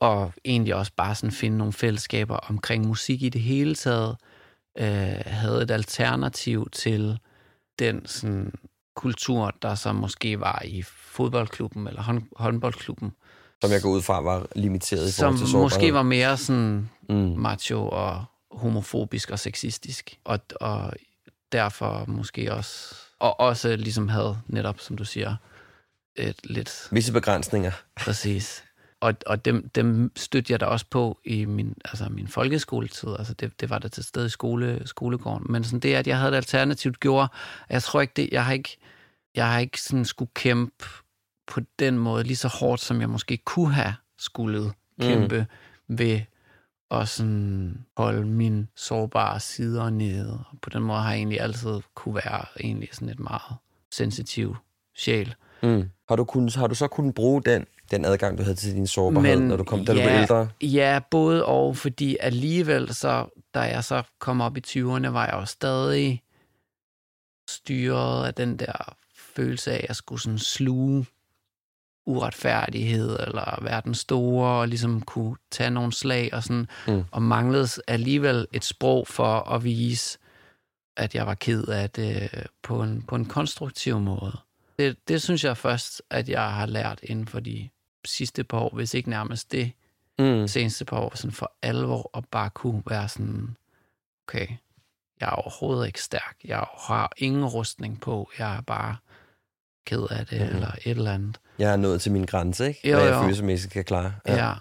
og 0.00 0.32
egentlig 0.44 0.74
også 0.74 0.92
bare 0.96 1.14
sådan 1.14 1.32
finde 1.32 1.58
nogle 1.58 1.72
fællesskaber 1.72 2.36
omkring 2.36 2.86
musik 2.86 3.22
i 3.22 3.28
det 3.28 3.40
hele 3.40 3.74
taget, 3.74 4.16
øh, 4.78 5.20
havde 5.26 5.62
et 5.62 5.70
alternativ 5.70 6.68
til 6.72 7.18
den 7.78 8.06
sådan, 8.06 8.52
kultur, 8.96 9.54
der 9.62 9.74
så 9.74 9.92
måske 9.92 10.40
var 10.40 10.62
i 10.64 10.82
fodboldklubben 10.82 11.86
eller 11.86 12.02
hånd, 12.02 12.22
håndboldklubben. 12.36 13.12
Som 13.62 13.70
jeg 13.72 13.82
går 13.82 13.90
ud 13.90 14.02
fra 14.02 14.20
var 14.20 14.46
limiteret 14.56 15.08
i 15.08 15.12
Som 15.12 15.22
forhold 15.24 15.38
til 15.38 15.46
sårbarhed. 15.46 15.64
måske 15.64 15.94
var 15.94 16.02
mere 16.02 16.36
sådan 16.36 16.90
Mm. 17.08 17.14
macho 17.16 17.88
og 17.88 18.24
homofobisk 18.56 19.30
og 19.30 19.38
sexistisk. 19.38 20.18
Og, 20.24 20.40
og 20.60 20.92
derfor 21.52 22.04
måske 22.08 22.52
også... 22.52 22.94
Og 23.18 23.40
også 23.40 23.76
ligesom 23.76 24.08
havde 24.08 24.38
netop, 24.46 24.80
som 24.80 24.96
du 24.96 25.04
siger, 25.04 25.36
et 26.16 26.40
lidt 26.44 26.88
Visse 26.90 27.12
begrænsninger. 27.12 27.72
præcis. 27.96 28.64
Og, 29.00 29.14
og 29.26 29.44
dem, 29.44 29.68
dem 29.68 30.12
stødte 30.16 30.52
jeg 30.52 30.60
da 30.60 30.66
også 30.66 30.86
på 30.90 31.18
i 31.24 31.44
min, 31.44 31.74
altså 31.84 32.08
min 32.08 32.28
folkeskoletid. 32.28 33.08
Altså 33.18 33.34
det, 33.34 33.60
det 33.60 33.70
var 33.70 33.78
der 33.78 33.88
til 33.88 34.04
stede 34.04 34.26
i 34.26 34.28
skole, 34.28 34.82
skolegården. 34.84 35.46
Men 35.52 35.64
sådan 35.64 35.80
det, 35.80 35.94
at 35.94 36.06
jeg 36.06 36.18
havde 36.18 36.32
et 36.32 36.36
alternativt, 36.36 37.00
gjorde, 37.00 37.28
at 37.68 37.74
jeg 37.74 37.82
tror 37.82 38.00
ikke 38.00 38.12
det, 38.16 38.28
jeg 38.32 38.44
har 38.44 38.52
ikke, 38.52 38.76
jeg 39.34 39.52
har 39.52 39.58
ikke 39.58 39.80
sådan 39.80 40.04
skulle 40.04 40.30
kæmpe 40.34 40.86
på 41.46 41.60
den 41.78 41.98
måde 41.98 42.24
lige 42.24 42.36
så 42.36 42.48
hårdt, 42.48 42.82
som 42.82 43.00
jeg 43.00 43.10
måske 43.10 43.36
kunne 43.36 43.74
have 43.74 43.94
skulle 44.18 44.72
kæmpe 45.00 45.46
mm. 45.88 45.98
ved 45.98 46.20
at 46.90 47.08
sådan 47.08 47.84
holde 47.96 48.26
mine 48.26 48.66
sårbare 48.76 49.40
sider 49.40 49.90
nede. 49.90 50.44
Og 50.50 50.58
på 50.62 50.70
den 50.70 50.82
måde 50.82 50.98
har 50.98 51.10
jeg 51.10 51.18
egentlig 51.18 51.40
altid 51.40 51.80
kunne 51.94 52.14
være 52.14 52.44
egentlig 52.60 52.88
sådan 52.92 53.08
et 53.08 53.20
meget 53.20 53.56
sensitiv 53.92 54.56
sjæl. 54.96 55.34
Mm. 55.62 55.90
Har, 56.08 56.16
du 56.16 56.24
kun, 56.24 56.50
har 56.56 56.66
du 56.66 56.74
så 56.74 56.88
kunnet 56.88 57.14
bruge 57.14 57.42
den, 57.42 57.66
den 57.90 58.04
adgang, 58.04 58.38
du 58.38 58.42
havde 58.42 58.56
til 58.56 58.74
din 58.74 58.86
sårbarhed, 58.86 59.40
når 59.40 59.56
du 59.56 59.64
kom, 59.64 59.84
da 59.84 59.92
du 59.94 60.00
var 60.00 60.20
ældre? 60.20 60.48
Ja, 60.62 61.00
både 61.10 61.44
og, 61.44 61.76
fordi 61.76 62.16
alligevel 62.20 62.94
så, 62.94 63.40
da 63.54 63.60
jeg 63.60 63.84
så 63.84 64.02
kom 64.18 64.40
op 64.40 64.56
i 64.56 64.62
20'erne, 64.66 65.08
var 65.08 65.26
jeg 65.26 65.34
jo 65.34 65.44
stadig 65.44 66.22
styret 67.48 68.26
af 68.26 68.34
den 68.34 68.56
der 68.56 68.96
følelse 69.16 69.72
af, 69.72 69.76
at 69.76 69.88
jeg 69.88 69.96
skulle 69.96 70.20
sådan 70.20 70.38
sluge 70.38 71.06
uretfærdighed, 72.06 73.16
eller 73.26 73.58
være 73.62 73.82
den 73.84 73.94
store, 73.94 74.60
og 74.60 74.68
ligesom 74.68 75.00
kunne 75.00 75.36
tage 75.50 75.70
nogle 75.70 75.92
slag, 75.92 76.30
og, 76.32 76.42
sådan, 76.42 76.68
mm. 76.88 77.04
og 77.10 77.22
manglede 77.22 77.68
alligevel 77.88 78.46
et 78.52 78.64
sprog 78.64 79.08
for 79.08 79.38
at 79.38 79.64
vise, 79.64 80.18
at 80.96 81.14
jeg 81.14 81.26
var 81.26 81.34
ked 81.34 81.64
af 81.64 81.90
det 81.90 82.30
på 82.62 82.82
en, 82.82 83.02
på 83.02 83.14
en 83.14 83.24
konstruktiv 83.24 84.00
måde. 84.00 84.38
Det, 84.78 85.08
det 85.08 85.22
synes 85.22 85.44
jeg 85.44 85.56
først, 85.56 86.02
at 86.10 86.28
jeg 86.28 86.50
har 86.50 86.66
lært 86.66 87.00
inden 87.02 87.28
for 87.28 87.40
de 87.40 87.68
sidste 88.04 88.44
par 88.44 88.58
år, 88.58 88.70
hvis 88.74 88.94
ikke 88.94 89.10
nærmest 89.10 89.52
det 89.52 89.72
Mm. 90.18 90.48
seneste 90.48 90.84
par 90.84 90.98
år, 90.98 91.12
sådan 91.14 91.32
for 91.32 91.52
alvor 91.62 92.10
at 92.16 92.24
bare 92.30 92.50
kunne 92.50 92.82
være 92.86 93.08
sådan, 93.08 93.56
okay, 94.28 94.46
jeg 95.20 95.26
er 95.26 95.30
overhovedet 95.30 95.86
ikke 95.86 96.02
stærk, 96.02 96.36
jeg 96.44 96.64
har 96.88 97.12
ingen 97.16 97.44
rustning 97.44 98.00
på, 98.00 98.30
jeg 98.38 98.56
er 98.56 98.60
bare 98.60 98.96
ked 99.86 100.06
af 100.10 100.26
det, 100.26 100.40
mm. 100.40 100.56
eller 100.56 100.68
et 100.84 100.90
eller 100.90 101.12
andet. 101.12 101.40
Jeg 101.58 101.72
er 101.72 101.76
nået 101.76 102.00
til 102.00 102.12
min 102.12 102.24
grænse, 102.24 102.68
ikke? 102.68 102.88
Jo, 102.90 102.96
Hvad 102.96 103.06
jeg 103.06 103.14
jo. 103.14 103.20
følelsesmæssigt 103.20 103.72
kan 103.72 103.84
klare. 103.84 104.12
Ja. 104.28 104.46
ja. 104.46 104.52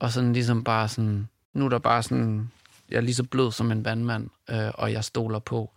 Og 0.00 0.12
sådan 0.12 0.32
ligesom 0.32 0.64
bare 0.64 0.88
sådan, 0.88 1.28
nu 1.54 1.64
er 1.64 1.68
der 1.68 1.78
bare 1.78 2.02
sådan, 2.02 2.50
jeg 2.90 2.96
er 2.96 3.00
lige 3.00 3.14
så 3.14 3.22
blød 3.24 3.52
som 3.52 3.72
en 3.72 3.84
vandmand, 3.84 4.28
øh, 4.50 4.70
og 4.74 4.92
jeg 4.92 5.04
stoler 5.04 5.38
på, 5.38 5.70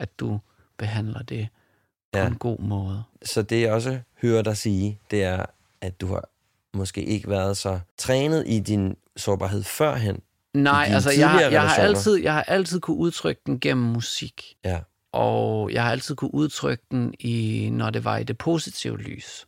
at 0.00 0.20
du 0.20 0.40
behandler 0.78 1.22
det 1.22 1.48
på 2.12 2.18
Ja. 2.18 2.26
en 2.26 2.34
god 2.34 2.58
måde. 2.58 3.02
Så 3.24 3.42
det 3.42 3.60
jeg 3.62 3.72
også 3.72 3.98
hører 4.22 4.42
dig 4.42 4.56
sige, 4.56 4.98
det 5.10 5.22
er, 5.24 5.46
at 5.80 6.00
du 6.00 6.06
har 6.06 6.28
måske 6.74 7.04
ikke 7.04 7.28
været 7.30 7.56
så 7.56 7.80
trænet 7.98 8.44
i 8.46 8.60
din 8.60 8.96
sårbarhed 9.16 9.62
førhen. 9.64 10.20
Nej, 10.54 10.88
altså 10.90 11.10
jeg, 11.10 11.48
jeg, 11.52 11.62
har 11.62 11.76
altid, 11.76 12.16
jeg 12.16 12.32
har 12.34 12.42
altid 12.42 12.80
kunne 12.80 12.96
udtrykke 12.96 13.40
den 13.46 13.60
gennem 13.60 13.86
musik. 13.86 14.54
Ja. 14.64 14.80
Og 15.12 15.72
jeg 15.72 15.84
har 15.84 15.90
altid 15.90 16.14
kunne 16.16 16.34
udtrykke 16.34 16.84
den, 16.90 17.14
i, 17.20 17.68
når 17.72 17.90
det 17.90 18.04
var 18.04 18.16
i 18.16 18.24
det 18.24 18.38
positive 18.38 18.98
lys. 18.98 19.46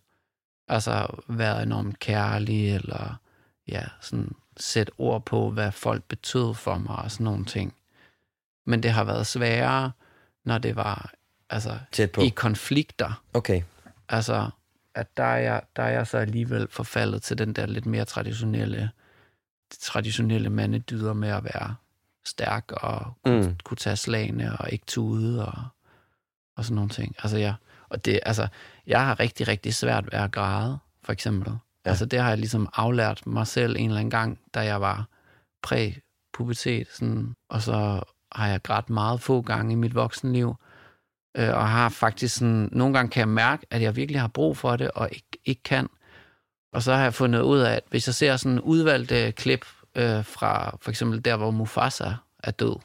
Altså 0.68 1.22
været 1.28 1.62
enormt 1.62 1.98
kærlig, 1.98 2.74
eller 2.74 3.20
ja, 3.68 3.82
sådan 4.00 4.34
sætte 4.56 4.92
ord 4.98 5.24
på, 5.24 5.50
hvad 5.50 5.72
folk 5.72 6.04
betød 6.04 6.54
for 6.54 6.78
mig, 6.78 6.96
og 6.96 7.10
sådan 7.10 7.24
nogle 7.24 7.44
ting. 7.44 7.74
Men 8.66 8.82
det 8.82 8.90
har 8.90 9.04
været 9.04 9.26
sværere, 9.26 9.92
når 10.44 10.58
det 10.58 10.76
var 10.76 11.12
altså, 11.50 11.78
Tæt 11.92 12.10
på. 12.10 12.20
i 12.20 12.28
konflikter. 12.28 13.22
Okay. 13.34 13.62
Altså, 14.08 14.50
at 14.94 15.16
der 15.16 15.24
er, 15.24 15.38
jeg, 15.38 15.62
der 15.76 15.82
er 15.82 15.90
jeg 15.90 16.06
så 16.06 16.18
alligevel 16.18 16.68
forfaldet 16.70 17.22
til 17.22 17.38
den 17.38 17.52
der 17.52 17.66
lidt 17.66 17.86
mere 17.86 18.04
traditionelle, 18.04 18.90
traditionelle 19.80 20.50
mandedyder 20.50 21.12
med 21.12 21.28
at 21.28 21.44
være 21.44 21.74
stærk 22.30 22.72
og 22.72 23.12
kunne, 23.24 23.42
Mm. 23.46 23.56
kunne 23.64 23.76
tage 23.76 23.96
slagene 23.96 24.58
og 24.58 24.70
ikke 24.72 24.86
tude 24.86 25.46
og, 25.46 25.62
og 26.56 26.64
sådan 26.64 26.74
nogle 26.74 26.90
ting. 26.90 27.14
Altså, 27.22 27.38
jeg, 27.38 27.54
og 27.88 28.04
det, 28.04 28.20
altså, 28.26 28.48
jeg 28.86 29.06
har 29.06 29.20
rigtig, 29.20 29.48
rigtig 29.48 29.74
svært 29.74 30.04
ved 30.04 30.18
at 30.18 30.32
græde, 30.32 30.78
for 31.04 31.12
eksempel. 31.12 31.52
Ja. 31.84 31.90
Altså, 31.90 32.06
det 32.06 32.20
har 32.20 32.28
jeg 32.28 32.38
ligesom 32.38 32.68
aflært 32.74 33.26
mig 33.26 33.46
selv 33.46 33.76
en 33.78 33.86
eller 33.90 34.00
anden 34.00 34.10
gang, 34.10 34.38
da 34.54 34.60
jeg 34.60 34.80
var 34.80 35.06
præ-pubertet, 35.62 36.86
sådan, 36.92 37.34
og 37.50 37.62
så 37.62 38.02
har 38.32 38.48
jeg 38.48 38.62
grædt 38.62 38.90
meget 38.90 39.20
få 39.20 39.42
gange 39.42 39.72
i 39.72 39.76
mit 39.76 39.94
voksenliv, 39.94 40.54
øh, 41.36 41.48
og 41.54 41.68
har 41.68 41.88
faktisk 41.88 42.34
sådan, 42.36 42.68
nogle 42.72 42.94
gange 42.94 43.10
kan 43.10 43.20
jeg 43.20 43.28
mærke, 43.28 43.66
at 43.70 43.82
jeg 43.82 43.96
virkelig 43.96 44.20
har 44.20 44.28
brug 44.28 44.56
for 44.56 44.76
det, 44.76 44.90
og 44.90 45.08
ikke, 45.12 45.28
ikke 45.44 45.62
kan. 45.62 45.88
Og 46.72 46.82
så 46.82 46.94
har 46.94 47.02
jeg 47.02 47.14
fundet 47.14 47.40
ud 47.40 47.58
af, 47.58 47.72
at 47.74 47.82
hvis 47.90 48.06
jeg 48.08 48.14
ser 48.14 48.36
sådan 48.36 48.60
udvalgte 48.60 49.32
klip 49.32 49.64
øh, 49.94 50.24
fra 50.24 50.76
for 50.82 50.90
eksempel 50.90 51.24
der, 51.24 51.36
hvor 51.36 51.50
Mufasa 51.50 52.10
er 52.44 52.50
død, 52.50 52.76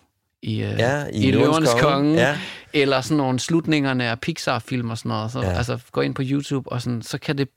i, 0.42 0.54
øh, 0.64 0.80
Ja, 0.80 1.06
i, 1.14 1.28
i 1.28 1.32
Løvernes 1.32 1.70
Konge, 1.80 2.14
Ja. 2.14 2.38
eller 2.74 3.02
sådan 3.02 3.18
nogle 3.18 3.40
slutningerne 3.40 4.06
af 4.10 4.20
Pixar-film 4.20 4.90
og 4.90 4.98
sådan 4.98 5.10
noget, 5.10 5.32
så 5.32 5.40
Ja. 5.42 5.50
ja. 5.50 5.58
altså 5.58 5.80
gå 5.92 6.02
ind 6.02 6.16
på 6.16 6.22
YouTube, 6.26 6.72
og 6.72 6.82
sådan, 6.82 7.02
så 7.02 7.18
kan 7.18 7.38
det 7.38 7.50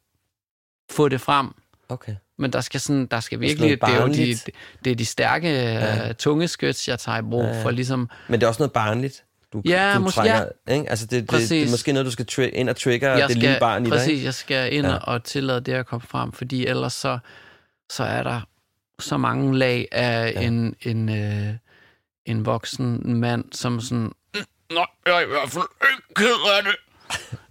få 0.90 1.08
det 1.08 1.20
frem. 1.20 1.48
Okay. 1.88 2.14
Men 2.38 2.52
der 2.52 2.60
skal, 2.60 2.80
sådan, 2.80 3.06
der 3.06 3.20
skal 3.20 3.40
virkelig, 3.40 3.70
det 3.80 3.88
er 3.94 4.00
jo 4.02 4.06
de, 4.08 4.12
det, 4.14 4.50
det 4.84 4.90
er 4.92 4.94
de 4.96 5.04
stærke 5.04 5.48
Ja. 5.48 6.06
ja. 6.06 6.12
tunge 6.12 6.48
skyts, 6.48 6.88
jeg 6.88 6.98
tager 6.98 7.18
i 7.18 7.22
brug 7.22 7.40
Ja, 7.42 7.46
ja, 7.46 7.52
ja. 7.52 7.58
ja. 7.58 7.64
for 7.64 7.70
ligesom, 7.70 8.10
Men 8.28 8.40
det 8.40 8.46
er 8.46 8.48
også 8.48 8.62
noget 8.62 8.72
barnligt. 8.72 9.24
Du, 9.52 9.62
Ja, 9.64 9.92
du 9.96 10.00
måske- 10.00 10.16
trænger, 10.16 10.44
ikke? 10.70 10.90
Altså 10.90 11.04
det, 11.06 11.10
det, 11.10 11.20
det, 11.20 11.28
Præcis. 11.28 11.66
er 11.68 11.70
måske 11.70 11.92
noget, 11.92 12.06
du 12.06 12.10
skal 12.10 12.26
tri- 12.30 12.50
ind 12.56 12.68
og 12.68 12.76
trigger 12.76 13.08
jeg 13.10 13.18
det 13.28 13.30
skal, 13.30 13.36
lille 13.42 13.56
barn 13.60 13.82
i 13.82 13.90
dig. 13.90 13.98
præcis, 13.98 14.24
jeg 14.24 14.34
skal 14.34 14.74
ind 14.74 14.86
Ja. 14.86 14.92
ja. 14.92 14.98
og 14.98 15.24
tillade 15.24 15.60
det 15.60 15.72
at 15.72 15.86
komme 15.86 16.06
frem, 16.06 16.32
fordi 16.32 16.66
ellers 16.66 16.92
så, 16.92 17.18
så 17.90 18.04
er 18.04 18.22
der 18.22 18.40
så 19.00 19.16
mange 19.16 19.58
lag 19.58 19.88
af 19.92 20.32
Ja. 20.32 20.40
en, 20.40 20.74
en, 20.82 21.08
øh, 21.08 21.54
en 22.26 22.46
voksen 22.46 23.16
mand, 23.20 23.44
som 23.52 23.80
sådan, 23.80 23.98
"Mm, 24.04 24.12
nej, 24.72 24.86
jeg 25.06 25.16
er 25.16 25.20
i 25.20 25.26
hvert 25.26 25.50
fald 25.50 25.64
ikke 25.90 26.14
ked 26.14 26.56
af 26.58 26.62
det, 26.64 26.76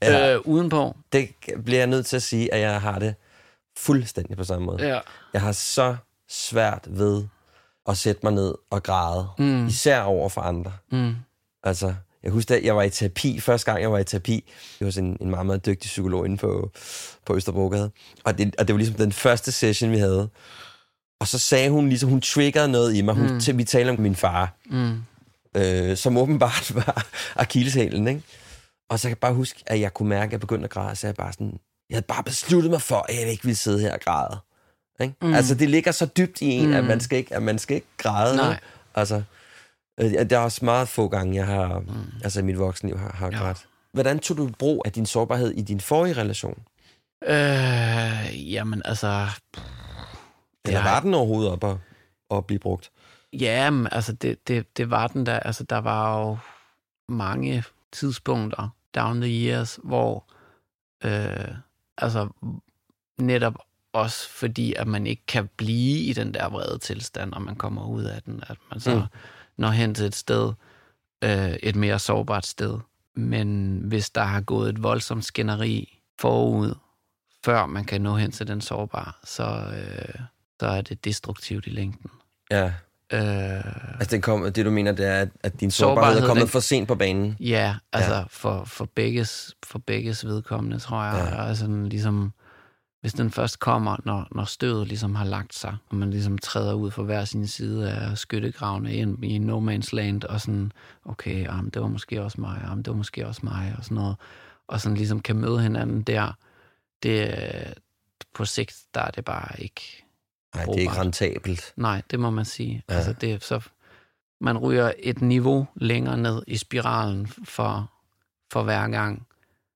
Ja. 0.01 0.33
øh, 0.35 0.41
udenpå. 0.45 0.95
Det 1.13 1.29
bliver 1.65 1.79
jeg 1.79 1.87
nødt 1.87 2.05
til 2.05 2.15
at 2.15 2.23
sige, 2.23 2.53
at 2.53 2.59
jeg 2.59 2.81
har 2.81 2.99
det 2.99 3.15
fuldstændig 3.77 4.37
på 4.37 4.43
samme 4.43 4.65
måde. 4.65 4.87
Ja. 4.87 4.99
Jeg 5.33 5.41
har 5.41 5.51
så 5.51 5.95
svært 6.29 6.85
ved 6.87 7.23
at 7.87 7.97
sætte 7.97 8.19
mig 8.23 8.33
ned 8.33 8.53
og 8.69 8.83
græde. 8.83 9.27
Mm. 9.39 9.67
Især 9.67 10.01
over 10.01 10.29
for 10.29 10.41
andre. 10.41 10.71
Mm. 10.91 11.15
Altså, 11.63 11.95
jeg 12.23 12.31
husker, 12.31 12.55
at 12.55 12.63
jeg 12.63 12.75
var 12.75 12.83
i 12.83 12.89
terapi, 12.89 13.39
første 13.39 13.71
gang 13.71 13.81
jeg 13.81 13.91
var 13.91 13.97
i 13.97 14.03
terapi, 14.03 14.53
det 14.79 14.85
var 14.85 14.91
sådan 14.91 15.17
en 15.21 15.29
meget, 15.29 15.45
meget 15.45 15.65
dygtig 15.65 15.87
psykolog 15.89 16.25
inde 16.25 16.37
på, 16.37 16.71
på 17.25 17.35
Østerbrogade. 17.35 17.91
Og 18.23 18.37
det, 18.37 18.55
og 18.59 18.67
det 18.67 18.73
var 18.73 18.77
ligesom 18.77 18.95
den 18.95 19.11
første 19.11 19.51
session, 19.51 19.91
vi 19.91 19.97
havde. 19.97 20.29
Og 21.19 21.27
så 21.27 21.39
sagde 21.39 21.69
hun 21.69 21.89
ligesom, 21.89 22.09
hun 22.09 22.21
triggerede 22.21 22.71
noget 22.71 22.95
i 22.95 23.01
mig. 23.01 23.15
Hun, 23.15 23.33
Mm. 23.33 23.39
til, 23.39 23.57
vi 23.57 23.63
talte 23.63 23.89
om 23.89 23.99
min 23.99 24.15
far, 24.15 24.53
Mm. 24.65 25.03
øh, 25.55 25.97
som 25.97 26.17
åbenbart 26.17 26.71
var 26.75 27.05
akilleshælen, 27.35 28.07
ikke? 28.07 28.21
Og 28.89 28.99
så 28.99 29.03
kan 29.03 29.09
jeg 29.09 29.17
bare 29.17 29.33
huske, 29.33 29.63
at 29.65 29.79
jeg 29.79 29.93
kunne 29.93 30.09
mærke, 30.09 30.25
at 30.25 30.31
jeg 30.31 30.39
begyndte 30.39 30.63
at 30.63 30.69
græde, 30.69 30.95
så 30.95 31.07
jeg 31.07 31.15
bare 31.15 31.33
sådan, 31.33 31.59
jeg 31.89 31.95
havde 31.95 32.05
bare 32.07 32.23
besluttet 32.23 32.71
mig 32.71 32.81
for, 32.81 33.05
at 33.09 33.15
jeg 33.15 33.29
ikke 33.31 33.43
ville 33.43 33.55
sidde 33.55 33.79
her 33.79 33.93
og 33.93 33.99
græde. 33.99 34.37
Ikke? 35.01 35.13
Mm. 35.21 35.33
Altså, 35.33 35.55
det 35.55 35.69
ligger 35.69 35.91
så 35.91 36.05
dybt 36.05 36.41
i 36.41 36.45
en, 36.45 36.67
mm. 36.67 36.73
at 36.73 36.83
man 36.83 36.99
skal 36.99 37.17
ikke, 37.17 37.35
at 37.35 37.43
man 37.43 37.59
skal 37.59 37.75
ikke 37.75 37.87
græde. 37.97 38.35
Nej. 38.35 38.59
Altså, 38.95 39.21
øh, 39.99 40.29
der 40.29 40.37
er 40.37 40.41
også 40.41 40.65
meget 40.65 40.87
få 40.87 41.07
gange, 41.07 41.35
jeg 41.35 41.45
har, 41.45 41.79
mm. 41.79 41.87
Altså 42.23 42.39
i 42.39 42.43
mit 42.43 42.59
voksenliv 42.59 42.97
har, 42.99 43.11
har 43.15 43.29
Ja. 43.31 43.37
grædt. 43.37 43.57
Hvordan 43.93 44.19
tog 44.19 44.37
du 44.37 44.49
brug 44.59 44.81
af 44.85 44.91
din 44.91 45.05
sårbarhed 45.05 45.51
i 45.51 45.61
din 45.61 45.79
forrige 45.81 46.13
relation? 46.13 46.59
Øh, 47.27 48.51
jamen 48.53 48.81
altså... 48.85 49.27
Eller 50.67 50.83
var 50.83 50.99
den 50.99 51.13
overhovedet 51.13 51.51
op 51.51 51.63
at, 51.63 51.77
at 52.37 52.45
blive 52.45 52.59
brugt? 52.59 52.91
Ja, 53.33 53.69
men 53.69 53.87
altså 53.91 54.13
det, 54.13 54.47
det, 54.47 54.77
det 54.77 54.89
var 54.89 55.07
den 55.07 55.25
der. 55.25 55.39
Altså 55.39 55.63
der 55.63 55.77
var 55.77 56.19
jo 56.19 56.37
mange 57.09 57.63
tidspunkter 57.91 58.69
down 58.95 59.21
the 59.21 59.47
years, 59.47 59.79
hvor 59.83 60.23
øh, 61.03 61.55
altså 61.97 62.29
netop 63.17 63.55
også 63.93 64.29
fordi, 64.29 64.73
at 64.73 64.87
man 64.87 65.07
ikke 65.07 65.25
kan 65.27 65.49
blive 65.57 65.99
i 65.99 66.13
den 66.13 66.33
der 66.33 66.49
vrede 66.49 66.77
tilstand, 66.77 67.33
og 67.33 67.41
man 67.41 67.55
kommer 67.55 67.87
ud 67.87 68.03
af 68.03 68.21
den, 68.21 68.43
at 68.47 68.57
man 68.71 68.79
så 68.79 68.95
mm. 68.95 69.01
når 69.57 69.69
hen 69.69 69.95
til 69.95 70.05
et 70.05 70.15
sted, 70.15 70.53
øh, 71.23 71.53
et 71.63 71.75
mere 71.75 71.99
sårbart 71.99 72.45
sted. 72.45 72.79
Men 73.15 73.79
hvis 73.83 74.09
der 74.09 74.23
har 74.23 74.41
gået 74.41 74.69
et 74.69 74.83
voldsomt 74.83 75.25
skænderi 75.25 76.01
forud, 76.19 76.75
før 77.45 77.65
man 77.65 77.85
kan 77.85 78.01
nå 78.01 78.15
hen 78.15 78.31
til 78.31 78.47
den 78.47 78.61
sårbare, 78.61 79.11
så, 79.23 79.43
øh, 79.43 80.19
så 80.59 80.67
er 80.67 80.81
det 80.81 81.05
destruktivt 81.05 81.67
i 81.67 81.69
længden. 81.69 82.09
Ja. 82.51 82.65
Øh, 83.13 83.99
Altså, 83.99 84.15
det, 84.15 84.23
kom, 84.23 84.53
det 84.53 84.65
du 84.65 84.71
mener, 84.71 84.91
det 84.91 85.05
er, 85.07 85.25
at- 85.43 85.59
din 85.59 85.71
Sårbarhed, 85.71 86.21
er 86.21 86.25
kommet 86.27 86.41
den- 86.41 86.49
for 86.49 86.59
sent 86.59 86.87
på 86.87 86.95
banen. 86.95 87.37
Ja, 87.39 87.75
altså 87.93 88.13
ja. 88.15 88.23
For, 88.29 88.63
for, 88.63 88.85
begges, 88.95 89.55
for 89.65 89.79
begges 89.79 90.25
vedkommende, 90.25 90.79
tror 90.79 91.03
jeg. 91.03 91.29
Ja. 91.33 91.43
Altså, 91.47 91.67
ligesom, 91.67 92.33
hvis 93.01 93.13
den 93.13 93.31
først 93.31 93.59
kommer, 93.59 93.97
når, 94.05 94.27
når 94.31 94.43
støvet 94.43 94.87
ligesom 94.87 95.15
har 95.15 95.25
lagt 95.25 95.53
sig, 95.55 95.75
og 95.89 95.95
man 95.95 96.09
ligesom 96.11 96.37
træder 96.37 96.73
ud 96.73 96.91
for 96.91 97.03
hver 97.03 97.25
sin 97.25 97.47
side 97.47 97.91
af 97.91 98.17
skyttegravene 98.17 98.93
ind 98.95 99.25
i 99.25 99.37
no 99.37 99.59
man's 99.71 99.89
land, 99.93 100.23
og 100.23 100.41
sådan, 100.41 100.71
okay, 101.05 101.43
jamen, 101.43 101.69
det 101.69 101.81
var 101.81 101.87
måske 101.87 102.23
også 102.23 102.41
mig, 102.41 102.61
jamen, 102.63 102.77
det 102.83 102.87
var 102.91 102.97
måske 102.97 103.27
også 103.27 103.41
mig, 103.43 103.75
og 103.77 103.83
sådan 103.83 103.95
noget. 103.95 104.15
Og 104.67 104.81
sådan 104.81 104.97
ligesom 104.97 105.19
kan 105.19 105.35
møde 105.35 105.61
hinanden 105.61 106.01
der, 106.01 106.31
det, 107.03 107.33
på 108.33 108.45
sigt, 108.45 108.75
der 108.93 109.01
er 109.01 109.11
det 109.11 109.25
bare 109.25 109.61
ikke 109.61 110.03
Nej, 110.55 110.65
det 110.65 110.75
er 110.75 110.79
ikke 110.79 110.99
rentabelt. 110.99 111.73
Nej, 111.75 112.01
det 112.11 112.19
må 112.19 112.29
man 112.29 112.45
sige. 112.45 112.83
Ja. 112.89 112.93
Altså, 112.95 113.13
det 113.13 113.31
er 113.33 113.37
så, 113.41 113.59
man 114.41 114.57
ryger 114.57 114.91
et 114.99 115.21
niveau 115.21 115.67
længere 115.75 116.17
ned 116.17 116.41
i 116.47 116.57
spiralen 116.57 117.27
for, 117.45 117.91
for 118.53 118.63
hver 118.63 118.87
gang. 118.87 119.27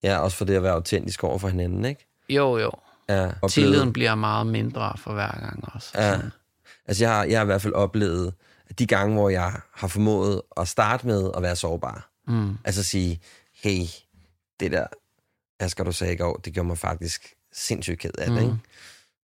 Ja, 0.03 0.17
også 0.19 0.37
for 0.37 0.45
det 0.45 0.55
at 0.55 0.63
være 0.63 0.73
autentisk 0.73 1.23
over 1.23 1.37
for 1.37 1.47
hinanden, 1.47 1.85
ikke? 1.85 2.07
Jo, 2.29 2.57
jo. 2.57 2.71
Ja, 3.09 3.31
og 3.41 3.51
Tilliden 3.51 3.79
blevet- 3.79 3.93
bliver 3.93 4.15
meget 4.15 4.47
mindre 4.47 4.93
for 4.97 5.13
hver 5.13 5.39
gang 5.39 5.69
også. 5.75 5.91
Ja. 5.95 6.11
Sådan. 6.15 6.31
Altså, 6.85 7.03
jeg 7.03 7.13
har, 7.15 7.23
jeg 7.23 7.39
har 7.39 7.43
i 7.43 7.45
hvert 7.45 7.61
fald 7.61 7.73
oplevet, 7.73 8.33
at 8.69 8.79
de 8.79 8.85
gange, 8.87 9.15
hvor 9.15 9.29
jeg 9.29 9.53
har 9.73 9.87
formået 9.87 10.41
at 10.57 10.67
starte 10.67 11.07
med 11.07 11.31
at 11.37 11.41
være 11.41 11.55
sårbar, 11.55 12.07
Mm. 12.27 12.57
altså 12.63 12.83
sige, 12.83 13.19
hey, 13.63 13.81
det 14.59 14.71
der, 14.71 14.87
Asger, 15.59 15.83
du 15.83 15.91
sagde 15.91 16.13
i 16.13 16.17
går, 16.17 16.35
det 16.45 16.53
gjorde 16.53 16.67
mig 16.67 16.77
faktisk 16.77 17.33
sindssygt 17.53 17.99
ked 17.99 18.11
af 18.17 18.25
det, 18.27 18.35
Mm. 18.35 18.41
ikke? 18.43 18.57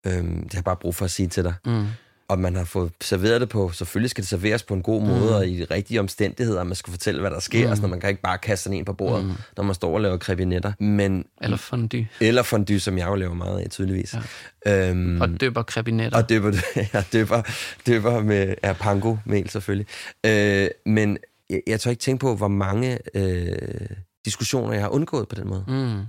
Øhm, 0.08 0.43
det 0.43 0.54
har 0.54 0.58
jeg 0.58 0.64
bare 0.64 0.76
brug 0.76 0.95
for 0.95 1.06
at 1.06 1.12
sige 1.12 1.28
til 1.28 1.43
dig. 1.43 1.54
Mm. 1.66 1.86
Og 2.28 2.39
man 2.39 2.56
har 2.56 2.64
fået 2.64 2.91
serveret 3.02 3.41
det 3.41 3.49
på, 3.49 3.72
selvfølgelig 3.72 4.10
skal 4.10 4.22
det 4.22 4.30
serveres 4.30 4.64
på 4.64 4.74
en 4.74 4.82
god 4.82 5.02
måde, 5.02 5.20
Mm. 5.30 5.36
og 5.36 5.47
i 5.47 5.58
de 5.60 5.64
rigtige 5.72 5.99
omstændigheder, 5.99 6.64
man 6.64 6.76
skal 6.76 6.91
fortælle, 6.91 7.22
hvad 7.22 7.32
der 7.32 7.39
sker, 7.39 7.60
Mm. 7.60 7.66
mm. 7.66 7.70
altså, 7.70 7.88
man 7.88 7.99
kan 7.99 8.10
ikke 8.10 8.22
bare 8.22 8.38
kaste 8.38 8.64
sådan 8.64 8.78
en 8.78 8.86
på 8.86 8.93
bordet, 8.93 9.26
Mm. 9.26 9.32
når 9.58 9.64
man 9.64 9.76
står 9.76 9.93
og 9.93 10.02
laver 10.02 10.18
krebinetter. 10.18 10.74
Men, 10.80 11.26
Eller 11.41 11.58
fondue. 11.58 12.08
eller 12.22 12.43
fondue, 12.43 12.80
som 12.80 12.97
jeg 12.97 13.08
jo 13.08 13.16
laver 13.16 13.34
meget 13.34 13.60
af, 13.60 13.70
tydeligvis. 13.70 14.16
Ja. 14.66 14.89
Øhm, 14.89 15.22
Og 15.22 15.30
døber 15.41 15.64
krebinetter. 15.64 16.18
og 16.18 16.30
døber, 16.30 16.52
ja, 16.93 17.04
døber, 17.14 17.41
døber 17.88 18.20
med 18.24 18.56
ja, 18.64 18.74
pango-mel 18.74 19.49
selvfølgelig. 19.49 19.88
Øh, 20.26 20.68
men 20.86 21.18
jeg, 21.49 21.62
jeg 21.68 21.80
tør 21.80 21.89
ikke 21.91 22.02
tænke 22.02 22.22
på, 22.22 22.36
hvor 22.36 22.47
mange 22.47 22.97
øh, 23.16 23.58
diskussioner, 24.26 24.74
jeg 24.74 24.82
har 24.82 24.89
undgået 24.89 25.28
på 25.28 25.36
den 25.36 25.47
måde. 25.47 25.64
Mm. 25.68 25.99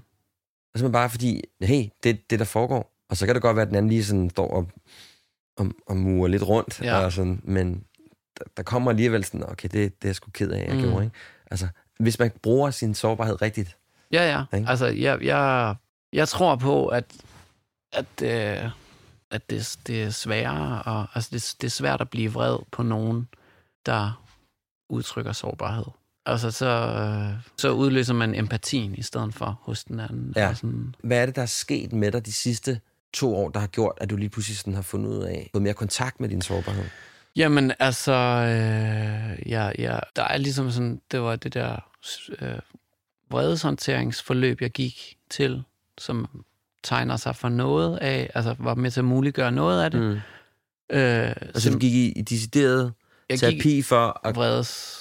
Altså 0.74 0.88
bare 0.88 1.10
fordi, 1.10 1.42
hey, 1.62 1.84
det 2.04 2.30
det, 2.30 2.38
der 2.38 2.44
foregår. 2.44 2.91
Og 3.12 3.16
så 3.18 3.26
kan 3.26 3.34
det 3.34 3.42
godt 3.42 3.56
være, 3.56 3.62
at 3.62 3.68
den 3.68 3.76
anden 3.76 3.88
lige 3.90 4.04
sådan 4.04 4.30
står 4.30 4.48
og, 4.50 4.70
og, 5.56 5.66
og 5.86 5.96
murer 5.96 6.28
lidt 6.28 6.42
rundt. 6.42 6.80
Ja. 6.82 7.04
Og 7.04 7.12
sådan, 7.12 7.40
men 7.44 7.84
der, 8.38 8.44
der 8.56 8.62
kommer 8.62 8.90
alligevel 8.90 9.24
sådan, 9.24 9.50
okay, 9.50 9.68
det, 9.68 9.72
det 9.72 10.04
er 10.04 10.08
jeg 10.08 10.14
sgu 10.16 10.30
ked 10.30 10.50
af, 10.50 10.66
jeg 10.68 10.74
Mm. 10.76 10.82
gjorde. 10.82 11.04
Ikke? 11.04 11.16
Altså, 11.50 11.68
hvis 11.98 12.18
man 12.18 12.30
bruger 12.42 12.70
sin 12.70 12.94
sårbarhed 12.94 13.42
rigtigt. 13.42 13.76
Ja, 14.12 14.30
ja. 14.50 14.56
Ikke? 14.58 14.68
Altså, 14.70 14.86
jeg, 14.86 15.22
jeg, 15.22 15.74
jeg 16.12 16.28
tror 16.28 16.56
på, 16.56 16.86
at, 16.88 17.04
at, 17.92 18.06
øh, 18.22 18.70
at 19.30 19.50
det, 19.50 19.76
det 19.86 20.02
er 20.02 20.10
sværere, 20.10 20.82
og, 20.82 21.06
altså 21.14 21.30
det, 21.32 21.54
det 21.60 21.66
er 21.66 21.70
svært 21.70 22.00
at 22.00 22.10
blive 22.10 22.32
vred 22.32 22.58
på 22.70 22.82
nogen, 22.82 23.28
der 23.86 24.22
udtrykker 24.90 25.32
sårbarhed. 25.32 25.84
Altså, 26.26 26.50
så, 26.50 26.66
øh, 26.66 27.40
så 27.58 27.70
udløser 27.70 28.14
man 28.14 28.34
empatien 28.34 28.94
i 28.94 29.02
stedet 29.02 29.34
for 29.34 29.58
hos 29.62 29.84
den 29.84 30.00
anden. 30.00 30.32
Ja. 30.36 30.54
Sådan, 30.54 30.94
Hvad 31.04 31.18
er 31.22 31.26
det, 31.26 31.36
der 31.36 31.42
er 31.42 31.46
sket 31.46 31.92
med 31.92 32.12
dig 32.12 32.26
de 32.26 32.32
sidste 32.32 32.80
to 33.12 33.36
år, 33.36 33.48
der 33.48 33.60
har 33.60 33.66
gjort, 33.66 33.92
at 34.00 34.10
du 34.10 34.16
lige 34.16 34.28
pludselig 34.28 34.58
sådan 34.58 34.74
har 34.74 34.82
fundet 34.82 35.10
ud 35.10 35.22
af, 35.22 35.50
fået 35.54 35.62
mere 35.62 35.74
kontakt 35.74 36.20
med 36.20 36.28
din 36.28 36.42
sårbarhed? 36.42 36.84
Jamen, 37.36 37.72
altså, 37.78 38.12
øh, 38.12 39.50
ja, 39.50 39.70
ja, 39.78 39.98
der 40.16 40.22
er 40.24 40.36
ligesom 40.36 40.70
sådan, 40.70 41.00
det 41.10 41.20
var 41.20 41.36
det 41.36 41.54
der 41.54 41.76
øh, 42.40 42.58
vredeshåndteringsforløb, 43.30 44.60
jeg 44.60 44.70
gik 44.70 45.16
til, 45.30 45.62
som 45.98 46.44
tegner 46.82 47.16
sig 47.16 47.36
for 47.36 47.48
noget 47.48 47.98
af, 47.98 48.30
altså 48.34 48.54
var 48.58 48.74
med 48.74 48.90
til 48.90 49.00
at 49.00 49.04
muliggøre 49.04 49.52
noget 49.52 49.84
af 49.84 49.90
det. 49.90 50.00
Mm. 50.00 50.20
Øh, 50.96 51.28
Altså, 51.40 51.70
du 51.70 51.78
gik 51.78 51.92
i, 51.92 52.12
i 52.12 52.22
decideret 52.22 52.92
terapi 53.38 53.82
for 53.82 54.20
at, 54.26 54.36
vredes, 54.36 54.98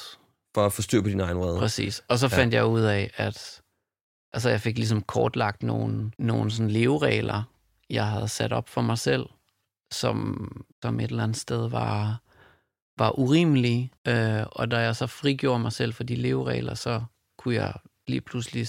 for 0.53 0.65
at 0.65 0.73
få 0.73 0.81
styr 0.81 1.01
på 1.01 1.09
din 1.09 1.19
egen 1.19 1.37
vrede. 1.37 1.59
præcis. 1.59 2.03
Og 2.07 2.19
så 2.19 2.27
Ja. 2.31 2.37
fandt 2.37 2.53
jeg 2.53 2.65
ud 2.65 2.81
af, 2.81 3.11
at 3.15 3.61
altså, 4.33 4.49
jeg 4.49 4.61
fik 4.61 4.77
ligesom 4.77 5.01
kortlagt 5.01 5.63
nogle, 5.63 6.11
nogle 6.17 6.51
sådan 6.51 6.71
leveregler, 6.71 7.43
jeg 7.91 8.07
havde 8.07 8.27
sat 8.27 8.53
op 8.53 8.69
for 8.69 8.81
mig 8.81 8.97
selv, 8.97 9.25
som, 9.91 10.47
som 10.81 10.99
et 10.99 11.09
eller 11.09 11.23
andet 11.23 11.37
sted 11.37 11.69
var, 11.69 12.21
var 12.97 13.19
urimelige. 13.19 13.91
Øh, 14.07 14.43
og 14.51 14.71
da 14.71 14.77
jeg 14.77 14.95
så 14.95 15.07
frigjorde 15.07 15.59
mig 15.59 15.71
selv 15.71 15.93
for 15.93 16.03
de 16.03 16.15
leveregler, 16.15 16.73
så 16.73 17.03
kunne 17.37 17.55
jeg 17.55 17.73
lige 18.07 18.21
pludselig 18.21 18.67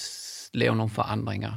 lave 0.55 0.77
nogle 0.77 0.91
forandringer 0.91 1.53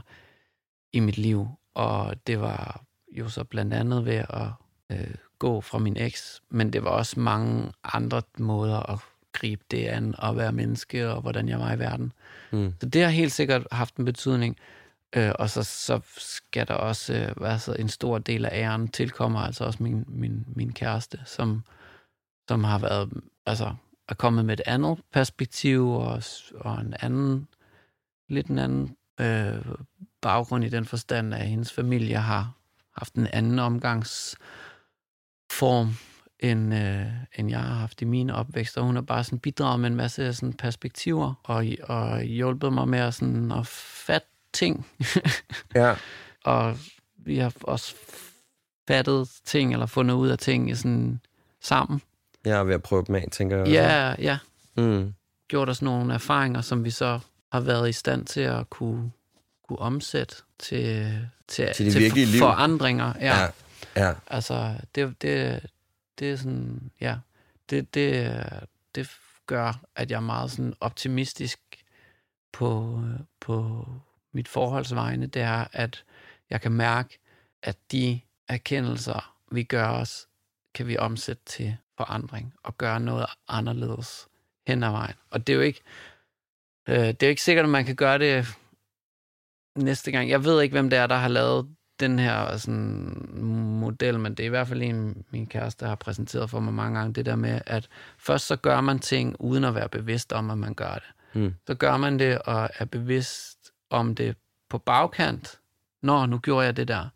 i 0.93 0.99
mit 0.99 1.17
liv. 1.17 1.47
Og 1.73 2.27
det 2.27 2.41
var 2.41 2.81
jo 3.11 3.29
så 3.29 3.43
blandt 3.43 3.73
andet 3.73 4.05
ved 4.05 4.23
at 4.29 4.47
øh, 4.91 5.15
gå 5.39 5.61
fra 5.61 5.77
min 5.77 5.97
eks, 5.97 6.41
men 6.49 6.73
det 6.73 6.83
var 6.83 6.89
også 6.89 7.19
mange 7.19 7.71
andre 7.83 8.21
måder 8.37 8.89
at 8.89 8.99
gribe 9.31 9.63
det 9.71 9.85
an 9.85 10.15
og 10.17 10.37
være 10.37 10.51
menneske 10.51 11.09
og 11.09 11.21
hvordan 11.21 11.49
jeg 11.49 11.59
var 11.59 11.73
i 11.73 11.79
verden. 11.79 12.11
Mm. 12.51 12.73
Så 12.81 12.89
det 12.89 13.03
har 13.03 13.09
helt 13.09 13.31
sikkert 13.31 13.67
haft 13.71 13.95
en 13.95 14.05
betydning. 14.05 14.57
Øh, 15.15 15.31
og 15.39 15.49
så, 15.49 15.63
så 15.63 15.99
skal 16.17 16.67
der 16.67 16.73
også 16.73 17.13
øh, 17.13 17.41
være 17.41 17.59
så 17.59 17.73
en 17.73 17.89
stor 17.89 18.17
del 18.17 18.45
af 18.45 18.51
æren 18.53 18.87
tilkommer 18.87 19.39
altså 19.39 19.63
også 19.63 19.83
min, 19.83 20.05
min, 20.07 20.43
min 20.47 20.73
kæreste, 20.73 21.19
som, 21.25 21.63
som 22.49 22.63
har 22.63 22.79
været, 22.79 23.13
altså, 23.45 23.75
er 24.09 24.13
kommet 24.13 24.45
med 24.45 24.59
et 24.59 24.63
andet 24.65 25.01
perspektiv 25.13 25.89
og, 25.89 26.23
og 26.55 26.81
en 26.81 26.93
anden, 26.99 27.47
lidt 28.29 28.47
en 28.47 28.59
anden 28.59 28.95
øh, 29.19 29.65
baggrund 30.21 30.65
i 30.65 30.69
den 30.69 30.85
forstand, 30.85 31.33
at 31.33 31.47
hendes 31.47 31.73
familie 31.73 32.17
har 32.17 32.51
haft 32.97 33.13
en 33.13 33.27
anden 33.27 33.59
omgangsform, 33.59 35.89
end, 36.39 36.73
øh, 36.73 37.05
end 37.35 37.49
jeg 37.49 37.61
har 37.61 37.75
haft 37.75 38.01
i 38.01 38.05
min 38.05 38.29
opvækst. 38.29 38.77
Og 38.77 38.85
hun 38.85 38.95
har 38.95 39.01
bare 39.01 39.23
sådan 39.23 39.39
bidraget 39.39 39.79
med 39.79 39.89
en 39.89 39.95
masse 39.95 40.33
sådan 40.33 40.53
perspektiver 40.53 41.33
og, 41.43 41.65
og 41.83 42.21
hjulpet 42.21 42.73
mig 42.73 42.87
med 42.87 42.99
at, 42.99 43.13
sådan, 43.13 43.51
at 43.51 43.67
fatte 43.67 44.27
ting. 44.55 44.87
Ja. 45.75 45.95
og 46.43 46.77
vi 47.17 47.37
har 47.37 47.53
også 47.61 47.95
fattet 48.87 49.29
ting, 49.45 49.73
eller 49.73 49.85
fundet 49.85 50.15
ud 50.15 50.27
af 50.29 50.37
ting 50.37 50.77
sådan, 50.77 51.19
sammen. 51.61 52.01
Er 52.45 52.63
ved 52.63 52.73
at 52.73 52.83
prøve 52.83 53.03
dem 53.07 53.15
af, 53.15 53.27
tænker 53.31 53.55
jeg. 53.55 53.61
også. 53.63 53.73
Ja, 53.73 54.15
ja. 54.19 54.37
Mm. 54.77 55.13
Gjort 55.47 55.69
os 55.69 55.81
nogle 55.81 56.13
erfaringer, 56.13 56.61
som 56.61 56.83
vi 56.83 56.89
så 56.89 57.19
har 57.51 57.59
været 57.59 57.89
i 57.89 57.93
stand 57.93 58.25
til 58.25 58.41
at 58.41 58.69
kunne, 58.69 59.11
kunne 59.67 59.79
omsætte 59.79 60.35
til, 60.59 61.19
til, 61.47 61.69
Til 61.75 61.91
til 61.91 62.01
virkelige 62.01 62.25
liv. 62.25 62.39
forandringer. 62.39 63.13
Ja. 63.19 63.41
Ja. 63.41 63.47
ja. 64.07 64.13
Altså, 64.27 64.75
det, 64.95 65.21
det, 65.21 65.65
det 66.19 66.31
er 66.31 66.35
sådan, 66.35 66.91
ja, 67.01 67.15
det, 67.69 67.93
det, 67.93 68.43
det 68.95 69.09
gør, 69.47 69.79
at 69.95 70.11
jeg 70.11 70.17
er 70.17 70.21
meget 70.21 70.51
sådan 70.51 70.73
optimistisk 70.79 71.59
på, 72.53 73.01
på 73.39 73.85
mit 74.35 74.47
forholdsvegne. 74.47 75.25
Det 75.25 75.41
er, 75.41 75.65
at 75.71 76.03
jeg 76.49 76.61
kan 76.61 76.71
mærke, 76.71 77.19
at 77.63 77.77
de 77.91 78.19
erkendelser, 78.47 79.35
vi 79.51 79.63
gør 79.63 79.87
os, 79.87 80.27
kan 80.73 80.87
vi 80.87 80.97
omsætte 80.97 81.43
til 81.45 81.77
forandring 81.97 82.53
og 82.63 82.77
gøre 82.77 82.99
noget 82.99 83.25
anderledes 83.47 84.27
hen 84.67 84.83
ad 84.83 84.91
vejen. 84.91 85.15
Og 85.29 85.47
det 85.47 85.53
er 85.53 85.57
jo 85.57 85.61
ikke, 85.61 85.81
øh, 86.89 86.95
det 86.95 87.23
er 87.23 87.27
jo 87.27 87.29
ikke 87.29 87.41
sikkert, 87.41 87.65
at 87.65 87.69
man 87.69 87.85
kan 87.85 87.95
gøre 87.95 88.19
det 88.19 88.47
næste 89.75 90.11
gang. 90.11 90.29
Jeg 90.29 90.43
ved 90.43 90.61
ikke, 90.61 90.73
hvem 90.73 90.89
det 90.89 90.99
er, 90.99 91.07
der 91.07 91.15
har 91.15 91.27
lavet 91.27 91.75
den 91.99 92.19
her 92.19 92.57
sådan, 92.57 93.27
model, 93.79 94.19
men 94.19 94.35
det 94.35 94.43
er 94.43 94.47
i 94.47 94.49
hvert 94.49 94.67
fald 94.67 94.81
en, 94.81 95.25
min 95.31 95.47
kæreste 95.47 95.85
har 95.85 95.95
præsenteret 95.95 96.49
for 96.49 96.59
mig 96.59 96.73
mange 96.73 96.99
gange, 96.99 97.13
det 97.13 97.25
der 97.25 97.35
med, 97.35 97.61
at 97.65 97.87
først 98.17 98.47
så 98.47 98.55
gør 98.55 98.81
man 98.81 98.99
ting, 98.99 99.35
uden 99.39 99.63
at 99.63 99.75
være 99.75 99.89
bevidst 99.89 100.33
om, 100.33 100.49
at 100.49 100.57
man 100.57 100.73
gør 100.73 100.93
det. 100.93 101.11
Mm. 101.33 101.53
Så 101.67 101.75
gør 101.75 101.97
man 101.97 102.19
det, 102.19 102.39
og 102.39 102.69
er 102.77 102.85
bevidst 102.85 103.54
om 103.89 104.15
det 104.15 104.37
på 104.69 104.77
bagkant. 104.77 105.59
Nå, 106.01 106.25
nu 106.25 106.39
gjorde 106.39 106.65
jeg 106.65 106.77
det 106.77 106.87
der. 106.87 107.07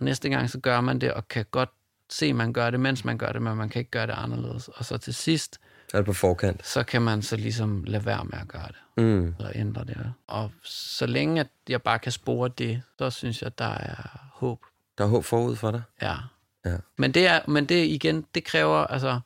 Næste 0.00 0.28
gang, 0.28 0.50
så 0.50 0.60
gør 0.60 0.80
man 0.80 0.98
det, 0.98 1.12
og 1.14 1.28
kan 1.28 1.44
godt 1.50 1.70
se, 2.10 2.26
at 2.26 2.34
man 2.34 2.52
gør 2.52 2.70
det, 2.70 2.80
mens 2.80 3.04
man 3.04 3.18
gør 3.18 3.32
det, 3.32 3.42
men 3.42 3.56
man 3.56 3.68
kan 3.68 3.78
ikke 3.78 3.90
gøre 3.90 4.06
det 4.06 4.12
anderledes. 4.12 4.68
Og 4.68 4.84
så 4.84 4.98
til 4.98 5.14
sidst, 5.14 5.60
Så 5.90 5.96
er 5.96 6.00
det 6.00 6.06
på 6.06 6.12
forkant. 6.12 6.66
så 6.66 6.82
kan 6.82 7.02
man 7.02 7.22
så 7.22 7.36
ligesom 7.36 7.84
lade 7.84 8.04
være 8.06 8.24
med 8.24 8.38
at 8.38 8.48
gøre 8.48 8.66
det 8.68 8.76
Mm. 9.04 9.34
eller 9.38 9.52
ændre 9.54 9.84
det. 9.84 10.12
Og 10.26 10.50
så 10.62 11.06
længe 11.06 11.40
at 11.40 11.48
jeg 11.68 11.82
bare 11.82 11.98
kan 11.98 12.12
spore 12.12 12.48
det, 12.48 12.82
så 12.98 13.10
synes 13.10 13.42
jeg, 13.42 13.58
der 13.58 13.64
er 13.74 14.28
håb. 14.32 14.64
Der 14.98 15.04
er 15.04 15.08
håb 15.08 15.24
forud 15.24 15.56
for 15.56 15.70
dig. 15.70 15.82
Ja. 16.02 16.14
Ja. 16.64 16.76
Men 16.96 17.14
det 17.14 17.26
er, 17.26 17.40
men 17.48 17.66
det 17.66 17.84
igen, 17.86 18.26
det 18.34 18.44
kræver, 18.44 18.76
altså, 18.78 19.20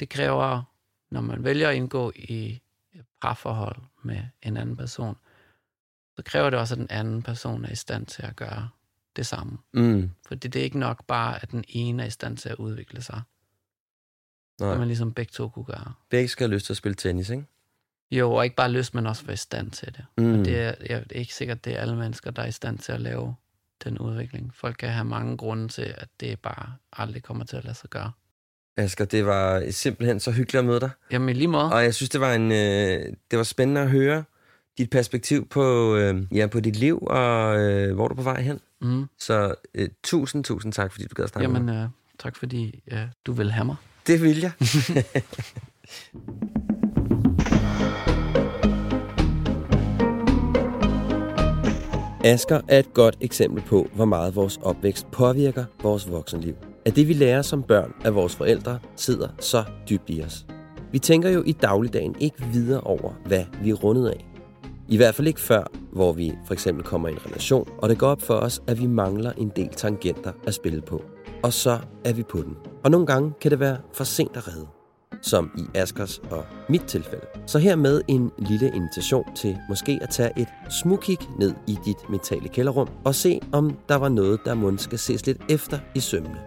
det 0.00 0.08
kræver, 0.08 0.62
når 1.10 1.20
man 1.20 1.44
vælger 1.44 1.68
at 1.68 1.74
indgå 1.76 2.12
i 2.14 2.60
et 2.94 3.04
parforhold 3.22 3.76
med 4.02 4.22
en 4.42 4.56
anden 4.56 4.76
person, 4.76 5.16
så 6.16 6.22
kræver 6.22 6.50
det 6.50 6.58
også, 6.58 6.74
at 6.74 6.78
den 6.78 6.90
anden 6.90 7.22
person 7.22 7.64
er 7.64 7.72
i 7.72 7.74
stand 7.74 8.06
til 8.06 8.22
at 8.22 8.36
gøre 8.36 8.68
det 9.16 9.26
samme. 9.26 9.58
Mm. 9.72 10.10
Fordi 10.28 10.48
det 10.48 10.60
er 10.60 10.64
ikke 10.64 10.78
nok 10.78 11.04
bare, 11.06 11.42
at 11.42 11.50
den 11.50 11.64
ene 11.68 12.02
er 12.02 12.06
i 12.06 12.10
stand 12.10 12.36
til 12.36 12.48
at 12.48 12.54
udvikle 12.54 13.02
sig. 13.02 13.20
Nej. 14.60 14.70
Som 14.70 14.78
man 14.78 14.88
ligesom 14.88 15.12
begge 15.12 15.30
to 15.30 15.48
kunne 15.48 15.64
gøre. 15.64 15.92
Begge 16.10 16.28
skal 16.28 16.48
have 16.48 16.54
lyst 16.54 16.66
til 16.66 16.72
at 16.72 16.76
spille 16.76 16.94
tennis, 16.94 17.30
ikke? 17.30 17.44
Jo, 18.10 18.32
og 18.32 18.44
ikke 18.44 18.56
bare 18.56 18.70
lyst, 18.70 18.94
men 18.94 19.06
også 19.06 19.24
være 19.24 19.34
i 19.34 19.36
stand 19.36 19.70
til 19.70 19.88
det. 19.88 20.04
Mm. 20.18 20.38
Og 20.38 20.44
det 20.44 20.60
er, 20.60 20.74
jeg 20.88 20.98
er 20.98 21.02
ikke 21.10 21.34
sikkert, 21.34 21.64
det 21.64 21.76
er 21.76 21.80
alle 21.80 21.96
mennesker, 21.96 22.30
der 22.30 22.42
er 22.42 22.46
i 22.46 22.52
stand 22.52 22.78
til 22.78 22.92
at 22.92 23.00
lave 23.00 23.34
den 23.84 23.98
udvikling. 23.98 24.54
Folk 24.54 24.76
kan 24.76 24.88
have 24.88 25.04
mange 25.04 25.36
grunde 25.36 25.68
til, 25.68 25.94
at 25.98 26.08
det 26.20 26.40
bare 26.40 26.72
aldrig 26.92 27.22
kommer 27.22 27.44
til 27.44 27.56
at 27.56 27.64
lade 27.64 27.74
sig 27.74 27.90
gøre. 27.90 28.12
Asger, 28.76 29.04
det 29.04 29.26
var 29.26 29.70
simpelthen 29.70 30.20
så 30.20 30.30
hyggeligt 30.30 30.58
at 30.58 30.64
møde 30.64 30.80
dig. 30.80 30.90
Jamen 31.10 31.28
i 31.28 31.32
lige 31.32 31.48
måde. 31.48 31.72
Og 31.72 31.84
jeg 31.84 31.94
synes, 31.94 32.10
det 32.10 32.20
var, 32.20 32.34
en, 32.34 32.52
øh, 32.52 33.12
det 33.30 33.36
var 33.36 33.42
spændende 33.42 33.80
at 33.80 33.90
høre 33.90 34.24
dit 34.78 34.90
perspektiv 34.90 35.48
på, 35.48 35.96
øh, 35.96 36.22
ja, 36.34 36.46
på 36.46 36.60
dit 36.60 36.76
liv, 36.76 36.98
og 37.06 37.58
øh, 37.60 37.94
hvor 37.94 38.08
du 38.08 38.12
er 38.12 38.16
på 38.16 38.22
vej 38.22 38.42
hen. 38.42 38.60
Mm. 38.82 39.04
Så 39.18 39.54
øh, 39.74 39.88
tusind, 40.04 40.44
tusind 40.44 40.72
tak, 40.72 40.92
fordi 40.92 41.06
du 41.06 41.14
gad 41.14 41.24
at 41.24 41.30
snakke 41.30 41.48
med 41.48 41.60
Jamen, 41.60 41.74
mig. 41.74 41.82
øh, 41.82 41.88
tak 42.18 42.36
fordi 42.36 42.82
ja, 42.90 43.08
du 43.26 43.32
vil 43.32 43.50
have 43.50 43.64
mig. 43.64 43.76
Det 44.06 44.22
vil 44.22 44.40
jeg. 44.40 44.52
Asger 52.24 52.60
er 52.68 52.78
et 52.78 52.94
godt 52.94 53.16
eksempel 53.20 53.62
på, 53.62 53.90
hvor 53.94 54.04
meget 54.04 54.36
vores 54.36 54.58
opvækst 54.62 55.10
påvirker 55.10 55.64
vores 55.82 56.10
voksenliv. 56.10 56.54
At 56.84 56.96
det, 56.96 57.08
vi 57.08 57.12
lærer 57.12 57.42
som 57.42 57.62
børn 57.62 57.92
af 58.04 58.14
vores 58.14 58.36
forældre, 58.36 58.78
sidder 58.96 59.28
så 59.40 59.64
dybt 59.90 60.04
i 60.06 60.22
os. 60.22 60.46
Vi 60.92 60.98
tænker 60.98 61.30
jo 61.30 61.42
i 61.42 61.52
dagligdagen 61.52 62.16
ikke 62.20 62.44
videre 62.52 62.80
over, 62.80 63.12
hvad 63.26 63.44
vi 63.62 63.70
er 63.70 63.74
rundet 63.74 64.08
af. 64.08 64.35
I 64.88 64.96
hvert 64.96 65.14
fald 65.14 65.26
ikke 65.28 65.40
før, 65.40 65.64
hvor 65.92 66.12
vi 66.12 66.32
for 66.46 66.52
eksempel 66.52 66.84
kommer 66.84 67.08
i 67.08 67.12
en 67.12 67.26
relation, 67.26 67.68
og 67.78 67.88
det 67.88 67.98
går 67.98 68.08
op 68.08 68.22
for 68.22 68.34
os, 68.34 68.62
at 68.66 68.80
vi 68.80 68.86
mangler 68.86 69.32
en 69.32 69.52
del 69.56 69.68
tangenter 69.68 70.32
at 70.46 70.54
spille 70.54 70.80
på. 70.80 71.04
Og 71.42 71.52
så 71.52 71.78
er 72.04 72.12
vi 72.12 72.22
på 72.22 72.38
den. 72.38 72.56
Og 72.84 72.90
nogle 72.90 73.06
gange 73.06 73.32
kan 73.40 73.50
det 73.50 73.60
være 73.60 73.76
for 73.92 74.04
sent 74.04 74.36
at 74.36 74.48
redde. 74.48 74.66
Som 75.22 75.50
i 75.58 75.78
Askers 75.78 76.18
og 76.30 76.44
mit 76.68 76.84
tilfælde. 76.84 77.26
Så 77.46 77.58
hermed 77.58 78.02
en 78.08 78.30
lille 78.38 78.72
invitation 78.74 79.24
til 79.36 79.58
måske 79.68 79.98
at 80.02 80.08
tage 80.08 80.30
et 80.36 80.48
smukik 80.70 81.28
ned 81.38 81.54
i 81.66 81.78
dit 81.84 82.10
mentale 82.10 82.48
kælderrum 82.48 82.88
og 83.04 83.14
se, 83.14 83.40
om 83.52 83.76
der 83.88 83.96
var 83.96 84.08
noget, 84.08 84.40
der 84.44 84.54
måske 84.54 84.84
skal 84.84 84.98
ses 84.98 85.26
lidt 85.26 85.38
efter 85.48 85.78
i 85.94 86.00
sømne. 86.00 86.38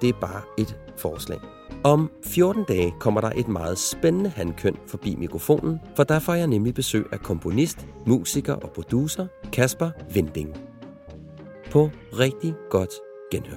Det 0.00 0.08
er 0.08 0.20
bare 0.20 0.42
et 0.58 0.76
forslag. 0.96 1.55
Om 1.84 2.10
14 2.24 2.64
dage 2.68 2.94
kommer 3.00 3.20
der 3.20 3.30
et 3.36 3.48
meget 3.48 3.78
spændende 3.78 4.30
handkøn 4.30 4.76
forbi 4.86 5.14
mikrofonen, 5.14 5.80
for 5.96 6.04
der 6.04 6.18
får 6.18 6.34
jeg 6.34 6.46
nemlig 6.46 6.74
besøg 6.74 7.06
af 7.12 7.20
komponist, 7.20 7.86
musiker 8.06 8.54
og 8.54 8.70
producer 8.70 9.26
Kasper 9.52 9.90
Vinding. 10.14 10.56
På 11.70 11.90
rigtig 12.12 12.54
godt 12.70 12.94
genhør. 13.32 13.56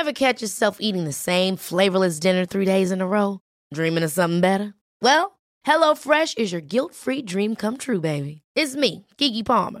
Ever 0.00 0.12
catch 0.12 0.42
yourself 0.42 0.76
eating 0.80 1.04
the 1.04 1.12
same 1.12 1.56
flavorless 1.56 2.20
dinner 2.20 2.44
three 2.44 2.66
days 2.66 2.90
in 2.90 3.00
a 3.00 3.06
row? 3.06 3.38
Dreaming 3.74 4.04
of 4.04 4.10
something 4.10 4.40
better? 4.40 4.74
Well, 5.00 5.38
HelloFresh 5.66 6.36
is 6.36 6.52
your 6.52 6.60
guilt-free 6.60 7.22
dream 7.22 7.56
come 7.56 7.76
true, 7.76 8.00
baby. 8.00 8.42
It's 8.54 8.76
me, 8.76 9.06
Kiki 9.18 9.42
Palmer. 9.42 9.80